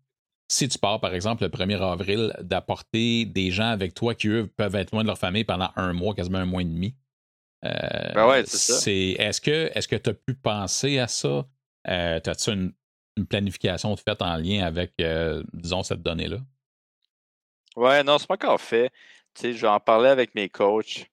si 0.48 0.68
tu 0.68 0.78
pars, 0.78 1.00
par 1.00 1.14
exemple, 1.14 1.42
le 1.42 1.48
1er 1.48 1.80
avril, 1.80 2.32
d'apporter 2.40 3.24
des 3.24 3.50
gens 3.50 3.70
avec 3.70 3.94
toi 3.94 4.14
qui, 4.14 4.28
eux, 4.28 4.46
peuvent 4.46 4.74
être 4.76 4.92
loin 4.92 5.02
de 5.02 5.08
leur 5.08 5.18
famille 5.18 5.44
pendant 5.44 5.70
un 5.76 5.92
mois, 5.92 6.14
quasiment 6.14 6.38
un 6.38 6.44
mois 6.44 6.62
et 6.62 6.66
demi. 6.66 6.94
Euh, 7.64 8.12
ben 8.14 8.28
ouais, 8.28 8.44
c'est 8.46 8.58
ça. 8.58 8.90
Est-ce 8.90 9.40
que 9.40 9.70
est-ce 9.74 9.88
que 9.88 9.96
tu 9.96 10.10
as 10.10 10.14
pu 10.14 10.34
penser 10.34 10.98
à 10.98 11.08
ça? 11.08 11.46
Euh, 11.88 12.20
As-tu 12.24 12.50
une, 12.50 12.72
une, 13.16 13.26
planification 13.26 13.94
faite 13.96 14.20
en 14.22 14.36
lien 14.36 14.64
avec, 14.64 14.92
euh, 15.00 15.42
disons, 15.52 15.82
cette 15.82 16.02
donnée-là? 16.02 16.38
Ouais, 17.76 18.02
non, 18.04 18.18
c'est 18.18 18.26
pas 18.26 18.34
encore 18.34 18.60
fait. 18.60 18.90
Tu 19.34 19.42
sais, 19.42 19.52
je 19.52 19.62
vais 19.62 19.68
en 19.68 19.80
parler 19.80 20.08
avec 20.08 20.34
mes 20.34 20.48
coachs. 20.48 21.06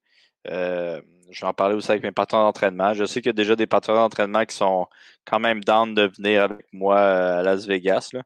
Euh, 0.49 1.01
je 1.29 1.41
vais 1.41 1.47
en 1.47 1.53
parler 1.53 1.75
aussi 1.75 1.91
avec 1.91 2.03
mes 2.03 2.11
partenaires 2.11 2.45
d'entraînement. 2.45 2.93
Je 2.93 3.05
sais 3.05 3.21
qu'il 3.21 3.29
y 3.29 3.31
a 3.31 3.33
déjà 3.33 3.55
des 3.55 3.67
partenaires 3.67 4.01
d'entraînement 4.01 4.45
qui 4.45 4.55
sont 4.55 4.87
quand 5.25 5.39
même 5.39 5.63
down 5.63 5.93
de 5.93 6.07
venir 6.17 6.43
avec 6.43 6.65
moi 6.73 6.99
à 6.99 7.43
Las 7.43 7.65
Vegas. 7.65 8.09
Là. 8.13 8.23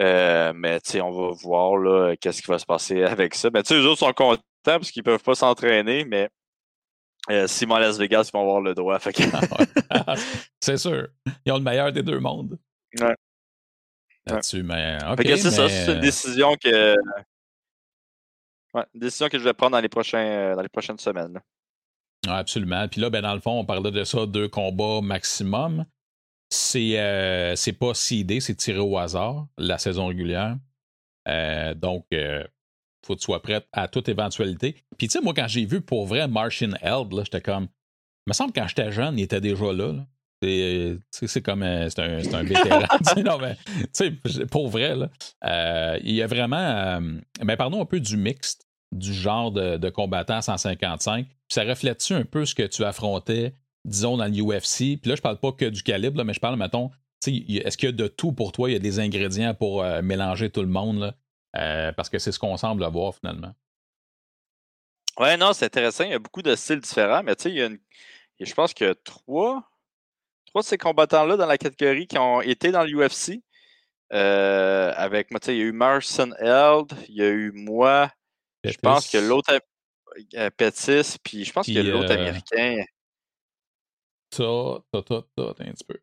Euh, 0.00 0.52
mais 0.54 0.80
on 1.00 1.10
va 1.10 1.34
voir 1.42 2.16
qu'est-ce 2.20 2.42
qui 2.42 2.50
va 2.50 2.58
se 2.58 2.66
passer 2.66 3.02
avec 3.04 3.34
ça. 3.34 3.50
Mais 3.52 3.62
eux 3.70 3.86
autres 3.86 4.00
sont 4.00 4.12
contents 4.12 4.42
parce 4.64 4.90
qu'ils 4.90 5.02
ne 5.02 5.04
peuvent 5.04 5.22
pas 5.22 5.34
s'entraîner, 5.34 6.04
mais 6.04 6.28
euh, 7.30 7.46
s'ils 7.46 7.68
vont 7.68 7.74
à 7.74 7.80
Las 7.80 7.98
Vegas, 7.98 8.30
ils 8.32 8.36
vont 8.36 8.42
avoir 8.42 8.60
le 8.60 8.74
droit. 8.74 8.98
Ah 9.94 10.14
c'est 10.60 10.76
sûr. 10.76 11.08
Ils 11.44 11.52
ont 11.52 11.58
le 11.58 11.62
meilleur 11.62 11.92
des 11.92 12.02
deux 12.02 12.20
mondes. 12.20 12.58
Ouais. 13.00 13.14
Là-dessus, 14.26 14.62
mais. 14.62 14.98
c'est 15.36 15.50
ça, 15.50 15.68
c'est 15.68 15.92
une 15.92 16.00
décision 16.00 16.54
que. 16.56 16.94
Ouais, 18.74 18.84
une 18.94 19.00
décision 19.00 19.28
que 19.28 19.38
je 19.38 19.44
vais 19.44 19.54
prendre 19.54 19.72
dans 19.72 19.80
les, 19.80 19.88
prochains, 19.88 20.54
dans 20.54 20.62
les 20.62 20.68
prochaines 20.68 20.98
semaines. 20.98 21.40
absolument. 22.26 22.86
Puis 22.88 23.00
là, 23.00 23.08
ben, 23.08 23.22
dans 23.22 23.34
le 23.34 23.40
fond, 23.40 23.58
on 23.58 23.64
parlait 23.64 23.90
de 23.90 24.04
ça, 24.04 24.26
deux 24.26 24.48
combats 24.48 25.00
maximum 25.02 25.86
c'est 26.50 26.98
euh, 26.98 27.56
c'est 27.56 27.72
pas 27.72 27.94
seedé, 27.94 28.40
c'est 28.40 28.54
tiré 28.54 28.78
au 28.78 28.96
hasard, 28.96 29.46
la 29.56 29.78
saison 29.78 30.06
régulière. 30.06 30.56
Euh, 31.28 31.74
donc, 31.74 32.06
euh, 32.12 32.44
faut 33.06 33.14
que 33.14 33.20
tu 33.20 33.24
sois 33.24 33.42
prêt 33.42 33.64
à 33.72 33.88
toute 33.88 34.08
éventualité. 34.08 34.76
Puis, 34.96 35.08
tu 35.08 35.12
sais, 35.12 35.20
moi, 35.20 35.34
quand 35.34 35.48
j'ai 35.48 35.64
vu 35.64 35.80
pour 35.80 36.06
vrai 36.06 36.28
Martian 36.28 36.72
Held, 36.80 37.12
j'étais 37.24 37.40
comme. 37.40 37.68
Il 38.26 38.30
me 38.30 38.32
semble 38.34 38.52
que 38.52 38.60
quand 38.60 38.68
j'étais 38.68 38.92
jeune, 38.92 39.18
il 39.18 39.22
était 39.22 39.40
déjà 39.40 39.72
là. 39.72 39.94
C'est 40.40 41.42
comme 41.42 41.64
c'est 41.88 41.98
un, 41.98 42.18
un, 42.34 42.42
vétéran. 42.42 42.82
non, 43.24 43.38
mais, 43.38 43.56
pour 44.46 44.68
vrai, 44.68 44.94
là, 44.94 45.98
il 46.04 46.12
y 46.12 46.22
a 46.22 46.26
vraiment. 46.26 47.00
mais 47.42 47.56
pardon 47.56 47.82
un 47.82 47.86
peu 47.86 48.00
du 48.00 48.16
mixte, 48.16 48.68
du 48.92 49.12
genre 49.12 49.50
de, 49.50 49.78
de 49.78 49.88
combattant 49.88 50.40
155. 50.40 51.26
Puis 51.26 51.34
ça 51.48 51.64
reflète-tu 51.64 52.12
un 52.12 52.24
peu 52.24 52.44
ce 52.44 52.54
que 52.54 52.64
tu 52.64 52.84
affrontais 52.84 53.54
disons, 53.88 54.16
dans 54.16 54.26
l'UFC. 54.26 54.98
Puis 55.00 55.08
là, 55.08 55.16
je 55.16 55.22
parle 55.22 55.38
pas 55.38 55.52
que 55.52 55.64
du 55.64 55.82
calibre, 55.82 56.22
mais 56.24 56.34
je 56.34 56.40
parle, 56.40 56.56
mettons, 56.56 56.90
est-ce 57.26 57.76
qu'il 57.76 57.88
y 57.88 57.92
a 57.92 57.92
de 57.92 58.06
tout 58.06 58.32
pour 58.32 58.52
toi? 58.52 58.70
Il 58.70 58.74
y 58.74 58.76
a 58.76 58.80
des 58.80 59.00
ingrédients 59.00 59.54
pour 59.54 59.82
euh, 59.82 60.02
mélanger 60.02 60.50
tout 60.50 60.62
le 60.62 60.68
monde, 60.68 61.00
là? 61.00 61.14
Euh, 61.56 61.92
parce 61.92 62.08
que 62.10 62.18
c'est 62.18 62.32
ce 62.32 62.38
qu'on 62.38 62.56
semble 62.56 62.84
avoir 62.84 63.14
finalement. 63.14 63.54
Ouais, 65.18 65.36
non, 65.36 65.52
c'est 65.52 65.64
intéressant. 65.64 66.04
Il 66.04 66.10
y 66.10 66.14
a 66.14 66.18
beaucoup 66.18 66.42
de 66.42 66.54
styles 66.54 66.80
différents, 66.80 67.22
mais 67.22 67.34
tu 67.34 67.44
sais, 67.44 67.50
il 67.50 67.56
y 67.56 67.62
a 67.62 67.66
une... 67.66 67.78
je 68.38 68.54
pense 68.54 68.72
qu'il 68.72 68.86
y 68.86 68.90
a 68.90 68.94
trois, 68.94 69.68
trois 70.46 70.62
de 70.62 70.66
ces 70.66 70.78
combattants-là 70.78 71.36
dans 71.36 71.46
la 71.46 71.58
catégorie 71.58 72.06
qui 72.06 72.18
ont 72.18 72.40
été 72.40 72.70
dans 72.70 72.84
l'UFC. 72.84 73.42
Euh, 74.12 74.92
avec, 74.96 75.28
tu 75.28 75.36
sais, 75.42 75.54
il 75.56 75.58
y 75.58 75.62
a 75.62 75.64
eu 75.64 75.72
Marson 75.72 76.32
Held, 76.38 76.92
il 77.08 77.16
y 77.16 77.22
a 77.22 77.28
eu 77.28 77.52
moi, 77.52 78.10
je 78.64 78.76
pense 78.78 79.10
que 79.10 79.18
l'autre, 79.18 79.60
Pettis, 80.56 81.18
puis 81.22 81.44
je 81.44 81.52
pense 81.52 81.66
qu'il 81.66 81.74
y 81.74 81.78
a 81.78 81.82
l'autre 81.82 82.12
américain. 82.12 82.82
T'as, 84.30 84.78
t'as, 84.92 85.02
t'as, 85.02 85.22
t'as, 85.36 85.64
un 85.64 85.72
petit 85.72 85.84
peu. 85.84 85.98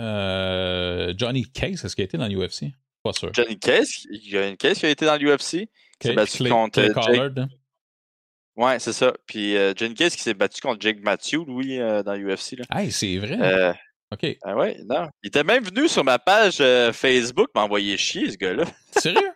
Euh, 0.00 1.14
Johnny 1.16 1.50
Case, 1.50 1.84
est-ce 1.84 1.94
qu'il 1.94 2.02
a 2.02 2.06
été 2.06 2.18
dans 2.18 2.26
l'UFC? 2.26 2.72
Pas 3.02 3.12
sûr. 3.12 3.30
Johnny 3.32 3.58
Case, 3.58 4.06
il 4.10 4.30
y 4.30 4.38
a 4.38 4.48
une 4.48 4.56
Case 4.56 4.78
qui 4.78 4.86
a 4.86 4.90
été 4.90 5.04
dans 5.06 5.16
l'UFC. 5.16 5.68
Qui 5.98 6.08
s'est 6.08 6.14
battu 6.14 6.48
contre 6.48 6.80
Clay 6.80 7.14
Jake... 7.16 7.32
Hein? 7.36 7.48
Ouais, 8.56 8.78
c'est 8.78 8.92
ça. 8.92 9.12
Puis 9.26 9.56
euh, 9.56 9.72
Johnny 9.76 9.94
Case 9.94 10.14
qui 10.14 10.22
s'est 10.22 10.34
battu 10.34 10.60
contre 10.60 10.80
Jake 10.80 10.98
Matthew, 11.02 11.44
lui, 11.46 11.80
euh, 11.80 12.02
dans 12.02 12.14
l'UFC. 12.14 12.56
Ah, 12.68 12.88
c'est 12.90 13.18
vrai. 13.18 13.74
OK. 14.12 14.36
Ah 14.42 14.54
ouais, 14.56 14.76
non. 14.84 15.08
Il 15.22 15.28
était 15.28 15.42
même 15.42 15.64
venu 15.64 15.88
sur 15.88 16.04
ma 16.04 16.18
page 16.18 16.62
Facebook 16.92 17.48
m'envoyer 17.54 17.96
chier, 17.96 18.30
ce 18.30 18.36
gars-là. 18.36 18.64
Sérieux? 18.98 19.32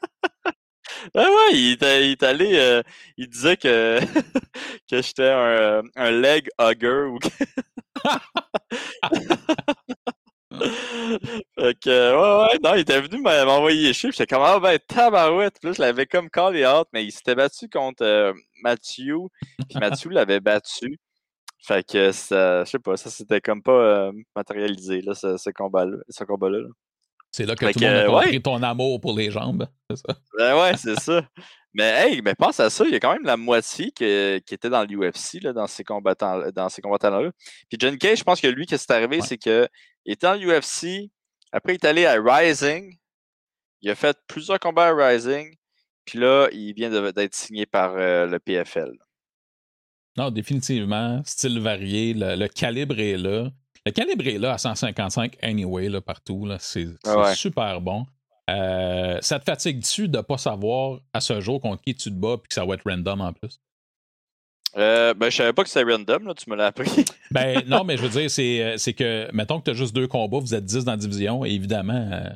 Ah 1.14 1.22
ouais, 1.22 1.54
il 1.54 1.72
est, 1.82 2.22
allé, 2.22 2.50
euh, 2.54 2.82
il 3.16 3.28
disait 3.28 3.56
que, 3.56 4.00
que 4.90 5.02
j'étais 5.02 5.30
un, 5.30 5.82
un 5.94 6.10
leg 6.10 6.48
hugger 6.58 7.06
ou 7.10 7.18
fait 11.58 11.78
que, 11.80 11.88
ouais, 11.88 12.52
ouais, 12.52 12.58
non, 12.62 12.74
il 12.74 12.80
était 12.80 13.00
venu 13.00 13.20
m'envoyer 13.20 13.92
chier. 13.92 14.10
J'étais 14.10 14.26
comme, 14.26 14.44
ah 14.44 14.58
ben, 14.58 14.78
tabarouette. 14.86 15.58
Puis 15.60 15.68
là, 15.68 15.74
je 15.74 15.82
l'avais 15.82 16.06
comme 16.06 16.30
call 16.30 16.56
out, 16.66 16.88
mais 16.92 17.04
il 17.04 17.12
s'était 17.12 17.34
battu 17.34 17.68
contre 17.68 18.04
euh, 18.04 18.32
Mathieu. 18.62 19.18
Puis 19.68 19.78
Mathieu 19.78 20.10
l'avait 20.10 20.40
battu. 20.40 20.98
Fait 21.66 21.84
que, 21.84 22.12
ça, 22.12 22.64
je 22.64 22.70
sais 22.70 22.78
pas, 22.78 22.96
ça 22.96 23.10
s'était 23.10 23.40
comme 23.40 23.62
pas 23.62 23.72
euh, 23.72 24.12
matérialisé, 24.36 25.00
là, 25.00 25.14
ce, 25.14 25.50
combat-là. 25.50 25.96
Ce 26.08 26.24
combat-là 26.24 26.58
là. 26.58 26.68
C'est 27.32 27.44
là 27.44 27.54
que 27.54 27.70
tout 27.70 27.80
le 27.80 27.86
monde 27.86 27.98
a 27.98 28.06
compris 28.06 28.42
ton 28.42 28.62
amour 28.62 29.00
pour 29.00 29.16
les 29.16 29.30
jambes. 29.30 29.66
C'est 29.90 29.96
ça? 29.96 30.14
Ben 30.38 30.56
ouais, 30.56 30.76
c'est 30.76 30.98
ça. 31.00 31.22
Mais 31.76 32.08
hey, 32.08 32.22
mais 32.22 32.34
pense 32.34 32.58
à 32.58 32.70
ça, 32.70 32.84
il 32.86 32.92
y 32.92 32.94
a 32.94 33.00
quand 33.00 33.12
même 33.12 33.24
la 33.24 33.36
moitié 33.36 33.90
qui 33.90 34.04
était 34.04 34.70
dans 34.70 34.82
l'UFC, 34.82 35.42
dans 35.42 35.66
ces 35.66 35.84
combattants 35.84 36.50
dans 36.50 36.70
ces 36.70 36.80
combattants-là. 36.80 37.30
Puis 37.68 37.78
John 37.78 37.98
Cage, 37.98 38.20
je 38.20 38.24
pense 38.24 38.40
que 38.40 38.46
lui, 38.46 38.64
ce 38.66 38.76
qui 38.76 38.82
s'est 38.82 38.92
arrivé, 38.94 39.20
c'est 39.20 39.36
qu'il 39.36 39.68
était 40.06 40.26
dans 40.26 40.40
l'UFC, 40.40 41.10
après 41.52 41.74
il 41.74 41.76
est 41.76 41.84
allé 41.84 42.06
à 42.06 42.14
Rising, 42.18 42.96
il 43.82 43.90
a 43.90 43.94
fait 43.94 44.16
plusieurs 44.26 44.58
combats 44.58 44.86
à 44.86 44.94
Rising, 44.94 45.54
puis 46.06 46.18
là, 46.18 46.48
il 46.50 46.72
vient 46.72 46.88
d'être 47.12 47.34
signé 47.34 47.66
par 47.66 47.92
euh, 47.94 48.24
le 48.24 48.38
PFL. 48.38 48.92
Non, 50.16 50.30
définitivement, 50.30 51.20
style 51.26 51.60
varié, 51.60 52.14
le 52.16 52.46
calibre 52.46 52.98
est 52.98 53.18
là. 53.18 53.50
Le 53.84 53.92
calibre 53.92 54.26
est 54.26 54.38
là 54.38 54.54
à 54.54 54.58
155 54.58 55.36
anyway, 55.42 55.90
là, 55.90 56.00
partout. 56.00 56.46
Là. 56.46 56.56
C'est, 56.58 56.86
ah 57.04 57.34
super 57.34 57.82
bon. 57.82 58.06
Euh, 58.48 59.18
ça 59.22 59.40
te 59.40 59.44
fatigue-tu 59.44 60.08
de 60.08 60.18
ne 60.18 60.22
pas 60.22 60.38
savoir 60.38 61.00
à 61.12 61.20
ce 61.20 61.40
jour 61.40 61.60
contre 61.60 61.82
qui 61.82 61.94
tu 61.94 62.10
te 62.10 62.14
bats 62.14 62.36
et 62.42 62.48
que 62.48 62.54
ça 62.54 62.64
va 62.64 62.74
être 62.74 62.88
random 62.88 63.20
en 63.20 63.32
plus? 63.32 63.60
Euh, 64.76 65.14
ben, 65.14 65.30
je 65.30 65.36
savais 65.36 65.52
pas 65.52 65.62
que 65.64 65.70
c'était 65.70 65.90
random, 65.90 66.26
là, 66.26 66.34
tu 66.34 66.50
me 66.50 66.56
l'as 66.56 66.66
appris. 66.66 67.04
ben, 67.30 67.62
non, 67.66 67.82
mais 67.82 67.96
je 67.96 68.02
veux 68.02 68.08
dire, 68.08 68.30
c'est, 68.30 68.62
euh, 68.62 68.92
que, 68.92 69.32
mettons 69.32 69.58
que 69.58 69.64
tu 69.64 69.70
as 69.70 69.74
juste 69.74 69.94
deux 69.94 70.06
combats, 70.06 70.38
vous 70.38 70.54
êtes 70.54 70.64
10 70.64 70.84
dans 70.84 70.92
la 70.92 70.98
division, 70.98 71.44
et 71.44 71.50
évidemment, 71.50 72.10
euh, 72.12 72.28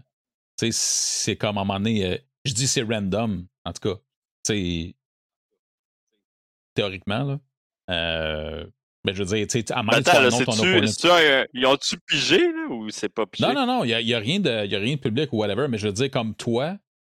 sais, 0.59 0.71
c'est 0.73 1.37
comme 1.37 1.59
à 1.59 1.61
un 1.61 1.65
moment 1.65 1.79
donné, 1.79 2.23
je 2.45 2.55
dis 2.55 2.67
c'est 2.67 2.83
random, 2.83 3.47
en 3.65 3.73
tout 3.73 3.89
cas. 3.89 4.01
sais, 4.47 4.95
théoriquement, 6.75 7.39
là. 7.89 8.65
Mais 9.05 9.13
ben, 9.13 9.17
je 9.17 9.23
veux 9.23 9.37
dire, 9.37 9.47
tu 9.47 9.61
sais, 9.61 9.73
à 9.73 9.83
moins 9.83 10.03
que 10.03 11.47
Ils 11.55 11.67
ont-tu 11.67 11.99
pigé, 12.01 12.39
là, 12.39 12.67
ou 12.69 12.91
c'est 12.91 13.09
pas 13.09 13.25
pigé? 13.25 13.47
Non, 13.47 13.55
non, 13.55 13.67
non, 13.67 13.85
il 13.85 13.89
n'y 13.89 13.95
a, 13.95 14.01
y 14.03 14.13
a, 14.13 14.19
rien 14.19 14.41
de, 14.41 14.67
y 14.67 14.77
a 14.77 14.79
rien 14.79 14.97
de 14.97 15.01
public 15.01 15.33
ou 15.33 15.39
whatever, 15.39 15.69
mais 15.69 15.79
je 15.79 15.87
veux 15.87 15.93
dire, 15.93 16.11
comme 16.11 16.35
toi, 16.35 16.77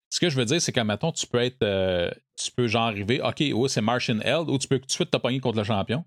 ce 0.10 0.20
que 0.22 0.30
je 0.30 0.38
veux 0.38 0.46
dire, 0.46 0.62
c'est 0.62 0.72
qu'à 0.72 0.86
mettons, 0.86 1.12
tu 1.12 1.28
peux 1.28 1.40
être. 1.40 1.62
Euh, 1.62 2.10
tu 2.42 2.52
peux 2.52 2.68
genre 2.68 2.84
arriver, 2.84 3.20
OK, 3.22 3.44
oh, 3.54 3.68
c'est 3.68 3.82
Martian 3.82 4.20
Held, 4.22 4.50
ou 4.50 4.58
tu 4.58 4.68
peux 4.68 4.80
tout 4.80 4.86
de 4.86 4.92
suite 4.92 5.12
te 5.12 5.18
pogner 5.18 5.42
contre 5.42 5.58
le 5.58 5.66
champion. 5.66 6.06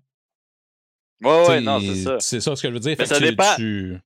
Ouais, 1.21 1.47
ouais, 1.47 1.61
non, 1.61 1.79
c'est 1.79 1.95
ça. 1.95 2.19
C'est 2.19 2.39
ça 2.41 2.55
ce 2.55 2.61
que 2.61 2.69
je 2.69 2.73
veux 2.73 2.79
dire. 2.79 2.95
Mais 2.97 3.05
ça 3.05 3.19
dépend. 3.19 3.55
Tu, 3.55 3.99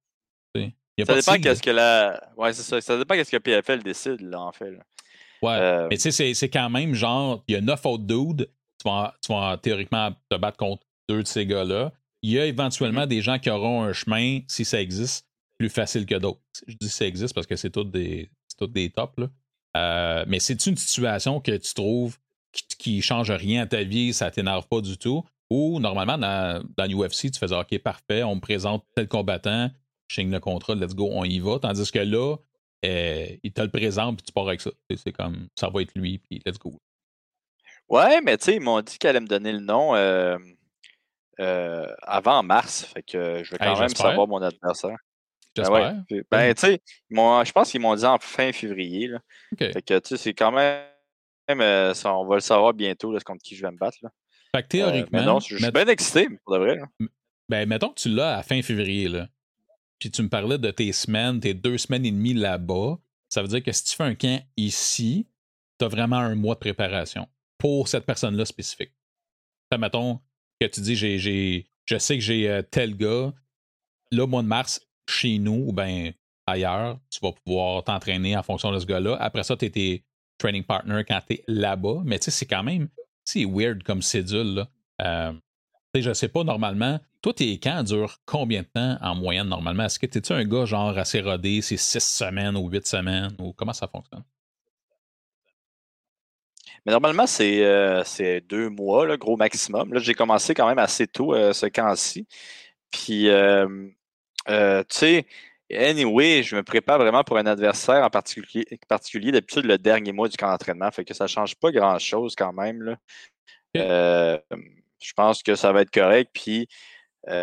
ça 1.05 1.15
dépend 1.15 1.39
qu'est-ce 1.39 1.61
que 1.61 1.71
la. 1.71 2.21
Ouais, 2.35 2.51
c'est 2.53 2.63
ça. 2.63 2.81
Ça 2.81 2.97
dépend 2.97 3.15
qu'est-ce 3.15 3.31
que 3.31 3.37
PFL 3.37 3.81
décide, 3.81 4.21
là, 4.21 4.41
en 4.41 4.51
fait. 4.51 4.77
Ouais. 5.41 5.53
Euh, 5.53 5.87
mais 5.89 5.97
tu 5.97 6.11
sais, 6.11 6.33
c'est 6.33 6.49
quand 6.49 6.69
même 6.69 6.93
genre, 6.93 7.43
il 7.47 7.55
y 7.55 7.57
a 7.57 7.61
neuf 7.61 7.85
autres 7.85 8.03
dudes. 8.03 8.49
Tu 8.77 8.89
vas, 8.89 9.13
tu 9.21 9.31
vas 9.31 9.57
théoriquement 9.57 10.11
te 10.29 10.35
battre 10.37 10.57
contre 10.57 10.83
deux 11.11 11.23
de 11.23 11.27
ces 11.27 11.45
gars-là. 11.45 11.91
Il 12.21 12.31
y 12.31 12.39
a 12.39 12.45
éventuellement 12.45 13.01
mm-hmm. 13.01 13.07
des 13.07 13.21
gens 13.21 13.39
qui 13.39 13.49
auront 13.49 13.83
un 13.83 13.93
chemin, 13.93 14.39
si 14.47 14.65
ça 14.65 14.81
existe, 14.81 15.27
plus 15.57 15.69
facile 15.69 16.05
que 16.05 16.15
d'autres. 16.15 16.41
Je 16.67 16.75
dis 16.75 16.89
ça 16.89 17.05
existe 17.05 17.33
parce 17.33 17.47
que 17.47 17.55
c'est 17.55 17.69
tous 17.69 17.83
des, 17.83 18.29
des 18.61 18.89
tops. 18.89 19.17
Là. 19.17 19.27
Euh, 19.77 20.25
mais 20.27 20.39
c'est 20.39 20.65
une 20.65 20.77
situation 20.77 21.39
que 21.39 21.55
tu 21.55 21.73
trouves 21.73 22.17
qui, 22.51 22.97
ne 22.97 23.01
change 23.01 23.31
rien 23.31 23.63
à 23.63 23.65
ta 23.65 23.83
vie, 23.83 24.13
ça 24.13 24.29
t'énerve 24.29 24.67
pas 24.67 24.81
du 24.81 24.97
tout. 24.97 25.23
Ou 25.49 25.79
normalement, 25.79 26.17
dans, 26.17 26.63
dans 26.77 26.85
l'UFC, 26.85 27.31
tu 27.31 27.39
faisais 27.39 27.55
OK, 27.55 27.77
parfait, 27.79 28.23
on 28.23 28.35
me 28.35 28.41
présente 28.41 28.85
tel 28.95 29.07
combattant, 29.07 29.69
je 30.07 30.15
signe 30.15 30.31
le 30.31 30.39
contrat, 30.39 30.75
let's 30.75 30.93
go, 30.93 31.09
on 31.11 31.23
y 31.23 31.39
va. 31.39 31.59
Tandis 31.59 31.91
que 31.91 31.99
là, 31.99 32.37
euh, 32.85 33.27
il 33.43 33.51
te 33.51 33.61
le 33.61 33.69
présente 33.69 34.17
puis 34.17 34.25
tu 34.25 34.33
pars 34.33 34.47
avec 34.47 34.61
ça. 34.61 34.71
C'est 34.95 35.11
comme 35.11 35.47
ça 35.55 35.69
va 35.69 35.81
être 35.81 35.93
lui, 35.95 36.17
puis 36.17 36.41
let's 36.45 36.57
go. 36.57 36.73
Ouais, 37.89 38.21
mais 38.21 38.37
tu 38.37 38.45
sais, 38.45 38.55
ils 38.55 38.61
m'ont 38.61 38.81
dit 38.81 38.97
qu'elle 38.97 39.11
allait 39.11 39.19
me 39.21 39.27
donner 39.27 39.51
le 39.51 39.59
nom 39.59 39.95
euh, 39.95 40.37
euh, 41.41 41.87
avant 42.03 42.43
mars. 42.43 42.85
Fait 42.85 43.03
que 43.03 43.43
je 43.43 43.51
vais 43.51 43.57
quand 43.57 43.79
même 43.79 43.89
savoir 43.89 44.27
mon 44.27 44.41
adversaire. 44.41 44.97
Ben, 45.55 45.69
ouais. 45.69 46.23
ben 46.31 46.53
tu 46.53 46.61
sais, 46.61 46.81
je 47.09 47.51
pense 47.51 47.71
qu'ils 47.71 47.81
m'ont 47.81 47.95
dit 47.95 48.05
en 48.05 48.17
fin 48.19 48.53
février. 48.53 49.07
Là. 49.07 49.19
Fait 49.57 49.81
que 49.81 49.99
tu 49.99 50.09
sais, 50.09 50.17
c'est 50.17 50.33
quand 50.33 50.51
même. 50.51 50.83
Euh, 51.49 51.93
on 52.05 52.25
va 52.25 52.35
le 52.35 52.41
savoir 52.41 52.73
bientôt 52.73 53.11
là, 53.11 53.19
contre 53.19 53.41
qui 53.43 53.55
je 53.55 53.61
vais 53.61 53.71
me 53.71 53.77
battre. 53.77 53.97
Là. 54.01 54.09
Fait 54.55 54.63
que 54.63 54.67
théoriquement. 54.67 55.23
non, 55.23 55.39
je 55.39 55.57
suis 55.57 55.71
bien 55.71 55.87
excité, 55.87 56.29
pour 56.45 56.53
de 56.53 56.59
vrai. 56.59 56.79
Ben, 57.49 57.67
mettons 57.67 57.89
que 57.89 57.99
tu 57.99 58.09
l'as 58.09 58.37
à 58.37 58.43
fin 58.43 58.61
février, 58.61 59.09
là. 59.09 59.27
Puis 59.99 60.09
tu 60.09 60.23
me 60.23 60.29
parlais 60.29 60.57
de 60.57 60.71
tes 60.71 60.91
semaines, 60.93 61.39
tes 61.39 61.53
deux 61.53 61.77
semaines 61.77 62.05
et 62.05 62.11
demie 62.11 62.33
là-bas. 62.33 62.97
Ça 63.29 63.41
veut 63.41 63.47
dire 63.47 63.61
que 63.61 63.71
si 63.71 63.83
tu 63.83 63.95
fais 63.95 64.03
un 64.03 64.15
camp 64.15 64.41
ici, 64.57 65.27
tu 65.77 65.85
as 65.85 65.87
vraiment 65.87 66.17
un 66.17 66.35
mois 66.35 66.55
de 66.55 66.59
préparation 66.59 67.27
pour 67.57 67.87
cette 67.87 68.05
personne-là 68.05 68.45
spécifique. 68.45 68.93
Fait, 69.71 69.77
mettons 69.77 70.19
que 70.67 70.75
tu 70.75 70.81
dis 70.81 70.95
je 70.95 71.97
sais 71.97 72.17
que 72.17 72.23
j'ai 72.23 72.49
euh, 72.49 72.61
tel 72.61 72.95
gars, 72.95 73.33
là, 74.11 74.27
mois 74.27 74.43
de 74.43 74.47
mars, 74.47 74.81
chez 75.09 75.39
nous 75.39 75.65
ou 75.67 75.73
bien 75.73 76.11
ailleurs, 76.45 76.99
tu 77.09 77.19
vas 77.21 77.31
pouvoir 77.31 77.83
t'entraîner 77.83 78.37
en 78.37 78.43
fonction 78.43 78.71
de 78.71 78.79
ce 78.79 78.85
gars-là. 78.85 79.17
Après 79.19 79.43
ça, 79.43 79.57
tu 79.57 79.65
es 79.65 79.69
tes 79.69 80.05
training 80.37 80.63
partner 80.63 81.03
quand 81.07 81.19
tu 81.27 81.35
es 81.35 81.43
là-bas. 81.47 82.01
Mais 82.05 82.19
tu 82.19 82.25
sais, 82.25 82.31
c'est 82.31 82.45
quand 82.45 82.63
même 82.63 82.87
c'est 83.25 83.45
weird 83.45 83.83
comme 83.83 84.01
cédule. 84.01 84.55
Là. 84.55 84.67
Euh, 85.01 85.33
je 85.95 86.13
sais 86.13 86.27
pas, 86.27 86.43
normalement, 86.43 86.99
toi, 87.21 87.33
tes 87.33 87.59
camps 87.59 87.83
durent 87.83 88.17
combien 88.25 88.61
de 88.61 88.67
temps 88.67 88.97
en 89.01 89.15
moyenne 89.15 89.47
normalement? 89.47 89.83
Est-ce 89.83 89.99
que 89.99 90.05
tu 90.05 90.17
es 90.19 90.31
un 90.31 90.45
gars 90.45 90.65
genre 90.65 90.97
assez 90.97 91.21
rodé, 91.21 91.61
c'est 91.61 91.77
six 91.77 92.03
semaines 92.03 92.55
ou 92.55 92.69
huit 92.69 92.87
semaines 92.87 93.35
ou 93.39 93.53
comment 93.53 93.73
ça 93.73 93.87
fonctionne? 93.87 94.23
Mais 96.85 96.91
normalement, 96.91 97.27
c'est 97.27 97.63
euh, 97.63 98.03
deux 98.41 98.69
mois, 98.69 99.05
le 99.05 99.17
gros 99.17 99.37
maximum. 99.37 99.93
Là, 99.93 99.99
j'ai 99.99 100.13
commencé 100.13 100.53
quand 100.53 100.67
même 100.67 100.79
assez 100.79 101.07
tôt 101.07 101.33
euh, 101.35 101.53
ce 101.53 101.67
camp-ci. 101.67 102.27
Puis, 102.91 103.29
euh, 103.29 103.67
tu 104.47 104.53
sais, 104.89 105.27
anyway, 105.71 106.43
je 106.43 106.55
me 106.55 106.63
prépare 106.63 106.97
vraiment 106.97 107.23
pour 107.23 107.37
un 107.37 107.45
adversaire 107.45 108.03
en 108.03 108.09
particulier, 108.09 108.65
particulier 108.87 109.31
d'habitude 109.31 109.65
le 109.65 109.77
dernier 109.77 110.11
mois 110.11 110.27
du 110.27 110.37
camp 110.37 110.49
d'entraînement. 110.49 110.91
Fait 110.91 111.05
que 111.05 111.13
ça 111.13 111.25
ne 111.25 111.29
change 111.29 111.55
pas 111.55 111.71
grand-chose 111.71 112.35
quand 112.35 112.53
même. 112.53 112.81
Là. 112.81 114.41
je 114.99 115.13
pense 115.15 115.43
que 115.43 115.55
ça 115.55 115.71
va 115.71 115.81
être 115.81 115.91
correct. 115.91 116.31
Puis, 116.33 116.67
tu 117.27 117.33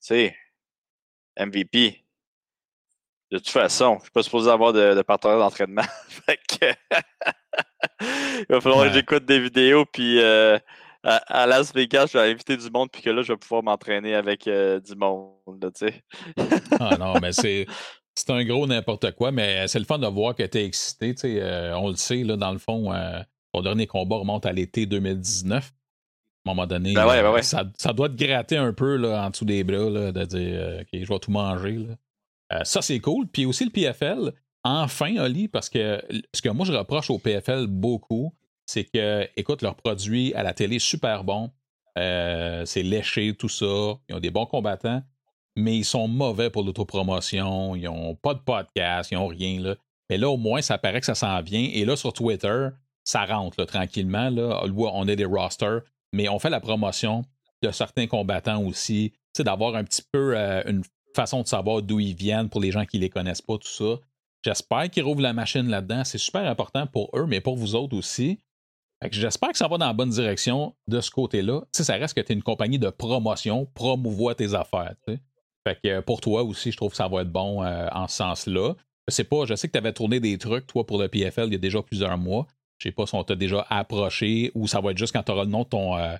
sais, 0.00 0.36
MVP, 1.38 2.04
de 3.30 3.38
toute 3.38 3.48
façon, 3.48 3.94
je 3.94 3.96
ne 3.96 4.02
suis 4.02 4.10
pas 4.12 4.22
supposé 4.22 4.50
avoir 4.50 4.72
de, 4.72 4.94
de 4.94 5.02
partenaire 5.02 5.38
d'entraînement. 5.38 5.82
fait 6.08 6.38
que 6.48 6.66
Il 8.00 8.46
va 8.48 8.60
falloir 8.60 8.86
que 8.86 8.92
j'écoute 8.92 9.24
des 9.24 9.40
vidéos, 9.40 9.84
puis 9.86 10.20
euh, 10.20 10.58
à, 11.02 11.46
Las 11.46 11.72
Vegas, 11.74 12.10
je 12.12 12.18
vais 12.18 12.30
inviter 12.30 12.56
du 12.56 12.70
monde, 12.70 12.88
puis 12.92 13.02
que 13.02 13.10
là, 13.10 13.22
je 13.22 13.32
vais 13.32 13.38
pouvoir 13.38 13.62
m'entraîner 13.62 14.14
avec 14.14 14.46
euh, 14.46 14.80
du 14.80 14.94
monde, 14.96 15.36
tu 15.74 15.86
sais. 15.86 16.02
ah 16.80 16.96
non, 16.98 17.14
mais 17.20 17.32
c'est. 17.32 17.66
C'est 18.18 18.30
un 18.30 18.42
gros 18.44 18.66
n'importe 18.66 19.12
quoi, 19.12 19.30
mais 19.30 19.68
c'est 19.68 19.78
le 19.78 19.84
fun 19.84 19.98
de 19.98 20.06
voir 20.06 20.34
que 20.34 20.42
tu 20.42 20.56
es 20.56 20.64
excité. 20.64 21.14
euh, 21.24 21.76
on 21.76 21.90
le 21.90 21.96
sait, 21.96 22.24
là, 22.24 22.38
dans 22.38 22.50
le 22.50 22.56
fond, 22.56 22.90
ton 23.52 23.60
dernier 23.60 23.86
combat 23.86 24.16
remonte 24.16 24.46
à 24.46 24.52
l'été 24.52 24.86
2019. 24.86 25.64
À 26.46 26.50
un 26.50 26.54
moment 26.54 26.66
donné, 26.66 26.94
ben 26.94 27.04
ben 27.06 27.42
Ça, 27.42 27.64
ça, 27.76 27.92
doit 27.92 28.08
te 28.08 28.14
gratter 28.14 28.56
un 28.56 28.72
peu 28.72 28.96
là, 28.96 29.26
en 29.26 29.28
dessous 29.28 29.44
des 29.44 29.64
bras, 29.64 29.90
là, 29.90 30.12
de 30.12 30.24
dire 30.24 30.78
OK, 30.80 30.88
je 30.94 31.06
vais 31.06 31.18
tout 31.18 31.30
manger. 31.30 31.88
ça, 32.62 32.80
c'est 32.80 33.00
cool. 33.00 33.26
Puis 33.28 33.44
aussi 33.44 33.66
le 33.66 33.70
PFL, 33.70 34.32
enfin, 34.66 35.16
Oli, 35.18 35.48
parce 35.48 35.68
que 35.68 36.02
ce 36.34 36.42
que 36.42 36.48
moi 36.48 36.66
je 36.66 36.72
reproche 36.72 37.10
au 37.10 37.18
PFL 37.18 37.66
beaucoup, 37.66 38.32
c'est 38.66 38.84
que, 38.84 39.28
écoute, 39.36 39.62
leurs 39.62 39.76
produits 39.76 40.34
à 40.34 40.42
la 40.42 40.52
télé, 40.52 40.78
super 40.78 41.24
bons. 41.24 41.50
Euh, 41.96 42.64
c'est 42.66 42.82
léché, 42.82 43.34
tout 43.34 43.48
ça. 43.48 43.94
Ils 44.08 44.14
ont 44.14 44.20
des 44.20 44.30
bons 44.30 44.46
combattants, 44.46 45.02
mais 45.54 45.76
ils 45.76 45.84
sont 45.84 46.08
mauvais 46.08 46.50
pour 46.50 46.64
l'autopromotion. 46.64 47.76
Ils 47.76 47.84
n'ont 47.84 48.16
pas 48.16 48.34
de 48.34 48.40
podcast, 48.40 49.10
ils 49.12 49.14
n'ont 49.14 49.28
rien. 49.28 49.60
Là. 49.60 49.76
Mais 50.10 50.18
là, 50.18 50.28
au 50.28 50.36
moins, 50.36 50.60
ça 50.62 50.78
paraît 50.78 51.00
que 51.00 51.06
ça 51.06 51.14
s'en 51.14 51.40
vient. 51.42 51.68
Et 51.72 51.84
là, 51.84 51.96
sur 51.96 52.12
Twitter, 52.12 52.68
ça 53.04 53.24
rentre 53.24 53.64
tranquillement. 53.64 54.30
Là. 54.30 54.62
On 54.64 55.08
est 55.08 55.16
des 55.16 55.24
rosters, 55.24 55.82
mais 56.12 56.28
on 56.28 56.38
fait 56.38 56.50
la 56.50 56.60
promotion 56.60 57.24
de 57.62 57.70
certains 57.70 58.06
combattants 58.06 58.62
aussi. 58.62 59.12
D'avoir 59.38 59.76
un 59.76 59.84
petit 59.84 60.02
peu 60.10 60.36
euh, 60.36 60.62
une 60.66 60.82
façon 61.14 61.42
de 61.42 61.46
savoir 61.46 61.82
d'où 61.82 62.00
ils 62.00 62.14
viennent 62.14 62.48
pour 62.48 62.60
les 62.60 62.70
gens 62.70 62.86
qui 62.86 62.96
ne 62.96 63.02
les 63.02 63.10
connaissent 63.10 63.42
pas, 63.42 63.58
tout 63.58 63.68
ça. 63.68 63.98
J'espère 64.46 64.88
qu'ils 64.90 65.02
rouvrent 65.02 65.22
la 65.22 65.32
machine 65.32 65.66
là-dedans. 65.68 66.04
C'est 66.04 66.18
super 66.18 66.48
important 66.48 66.86
pour 66.86 67.10
eux, 67.16 67.26
mais 67.26 67.40
pour 67.40 67.56
vous 67.56 67.74
autres 67.74 67.96
aussi. 67.96 68.38
J'espère 69.10 69.50
que 69.50 69.58
ça 69.58 69.66
va 69.66 69.76
dans 69.76 69.88
la 69.88 69.92
bonne 69.92 70.10
direction 70.10 70.72
de 70.86 71.00
ce 71.00 71.10
côté-là. 71.10 71.62
Tu 71.74 71.82
ça 71.82 71.94
reste 71.94 72.14
que 72.14 72.20
tu 72.20 72.30
es 72.30 72.34
une 72.36 72.44
compagnie 72.44 72.78
de 72.78 72.88
promotion, 72.88 73.66
promouvoir 73.74 74.36
tes 74.36 74.54
affaires. 74.54 74.94
Fait 75.04 75.80
que 75.82 75.98
pour 75.98 76.20
toi 76.20 76.44
aussi, 76.44 76.70
je 76.70 76.76
trouve 76.76 76.92
que 76.92 76.96
ça 76.96 77.08
va 77.08 77.22
être 77.22 77.32
bon 77.32 77.64
euh, 77.64 77.88
en 77.90 78.06
ce 78.06 78.18
sens-là. 78.18 78.74
Je 79.08 79.14
sais 79.14 79.24
que 79.24 79.72
tu 79.72 79.78
avais 79.78 79.92
tourné 79.92 80.20
des 80.20 80.38
trucs, 80.38 80.68
toi, 80.68 80.86
pour 80.86 80.98
le 80.98 81.08
PFL 81.08 81.46
il 81.48 81.52
y 81.54 81.56
a 81.56 81.58
déjà 81.58 81.82
plusieurs 81.82 82.16
mois. 82.16 82.46
Je 82.78 82.88
sais 82.88 82.92
pas 82.92 83.04
si 83.04 83.16
on 83.16 83.24
t'a 83.24 83.34
déjà 83.34 83.66
approché 83.68 84.52
ou 84.54 84.68
ça 84.68 84.80
va 84.80 84.92
être 84.92 84.98
juste 84.98 85.12
quand 85.12 85.24
tu 85.24 85.32
auras 85.32 85.42
le 85.42 85.50
nom 85.50 85.62
de 85.62 85.76
euh, 85.76 86.16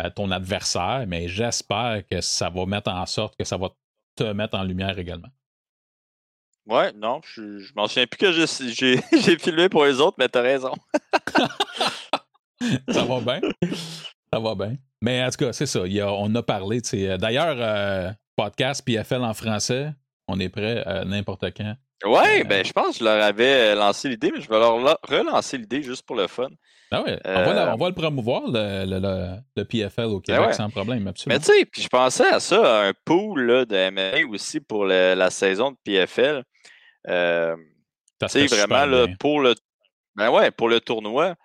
euh, 0.00 0.10
ton 0.14 0.30
adversaire, 0.30 1.04
mais 1.06 1.28
j'espère 1.28 2.04
que 2.10 2.22
ça 2.22 2.48
va 2.48 2.64
mettre 2.64 2.90
en 2.90 3.04
sorte 3.04 3.36
que 3.36 3.44
ça 3.44 3.58
va 3.58 3.68
te 4.16 4.24
mettre 4.32 4.56
en 4.56 4.62
lumière 4.62 4.98
également. 4.98 5.28
Ouais, 6.66 6.92
non, 6.94 7.20
je, 7.24 7.58
je 7.60 7.72
m'en 7.76 7.86
souviens 7.86 8.06
plus 8.06 8.18
que 8.18 8.32
j'ai 8.32 9.38
filmé 9.38 9.68
pour 9.68 9.84
les 9.84 10.00
autres, 10.00 10.16
mais 10.18 10.28
t'as 10.28 10.42
raison. 10.42 10.72
ça 12.88 13.04
va 13.04 13.20
bien. 13.20 13.40
Ça 14.32 14.40
va 14.40 14.54
bien. 14.54 14.76
Mais 15.00 15.22
en 15.22 15.30
tout 15.30 15.44
cas, 15.44 15.52
c'est 15.52 15.66
ça. 15.66 15.80
on 15.84 16.34
a 16.34 16.42
parlé. 16.42 16.80
Euh, 16.94 17.16
d'ailleurs, 17.18 17.56
euh, 17.58 18.10
podcast 18.34 18.84
PFL 18.84 19.22
en 19.22 19.34
français, 19.34 19.92
on 20.26 20.40
est 20.40 20.48
prêt 20.48 20.82
à 20.84 21.04
n'importe 21.04 21.44
quand. 21.56 21.74
Ouais, 22.04 22.44
ben 22.44 22.64
je 22.64 22.72
pense 22.72 22.98
que 22.98 22.98
je 22.98 23.04
leur 23.04 23.22
avais 23.22 23.74
lancé 23.74 24.08
l'idée, 24.08 24.30
mais 24.34 24.40
je 24.42 24.48
vais 24.48 24.58
leur 24.58 24.98
relancer 25.08 25.56
l'idée 25.56 25.82
juste 25.82 26.02
pour 26.02 26.16
le 26.16 26.26
fun. 26.26 26.48
Ah 26.90 27.02
ouais, 27.02 27.18
on, 27.24 27.32
va 27.32 27.74
on, 27.74 27.76
va 27.76 27.88
le 27.88 27.94
promouvoir, 27.94 28.42
le, 28.46 29.40
le, 29.56 29.64
PFL 29.64 30.04
au 30.04 30.20
ben 30.20 30.36
Québec, 30.36 30.54
sans 30.54 30.70
problème, 30.70 31.06
absolument. 31.08 31.38
Mais 31.38 31.44
tu 31.44 31.58
sais, 31.58 31.64
puis 31.64 31.82
je 31.82 31.88
pensais 31.88 32.28
à 32.28 32.38
ça, 32.38 32.86
un 32.86 32.92
pool 33.04 33.42
là, 33.42 33.64
de 33.64 33.90
MMA 33.90 34.30
aussi 34.30 34.60
pour 34.60 34.84
la 34.84 35.30
saison 35.30 35.70
de 35.70 35.76
PFL. 35.84 36.44
Euh, 37.08 37.56
tu 38.28 38.46
vraiment, 38.46 38.86
là, 38.86 39.06
pour 39.18 39.40
le, 39.40 39.54
ben 40.14 40.30
ouais, 40.30 40.50
pour 40.50 40.68
le 40.68 40.80
tournoi, 40.80 41.36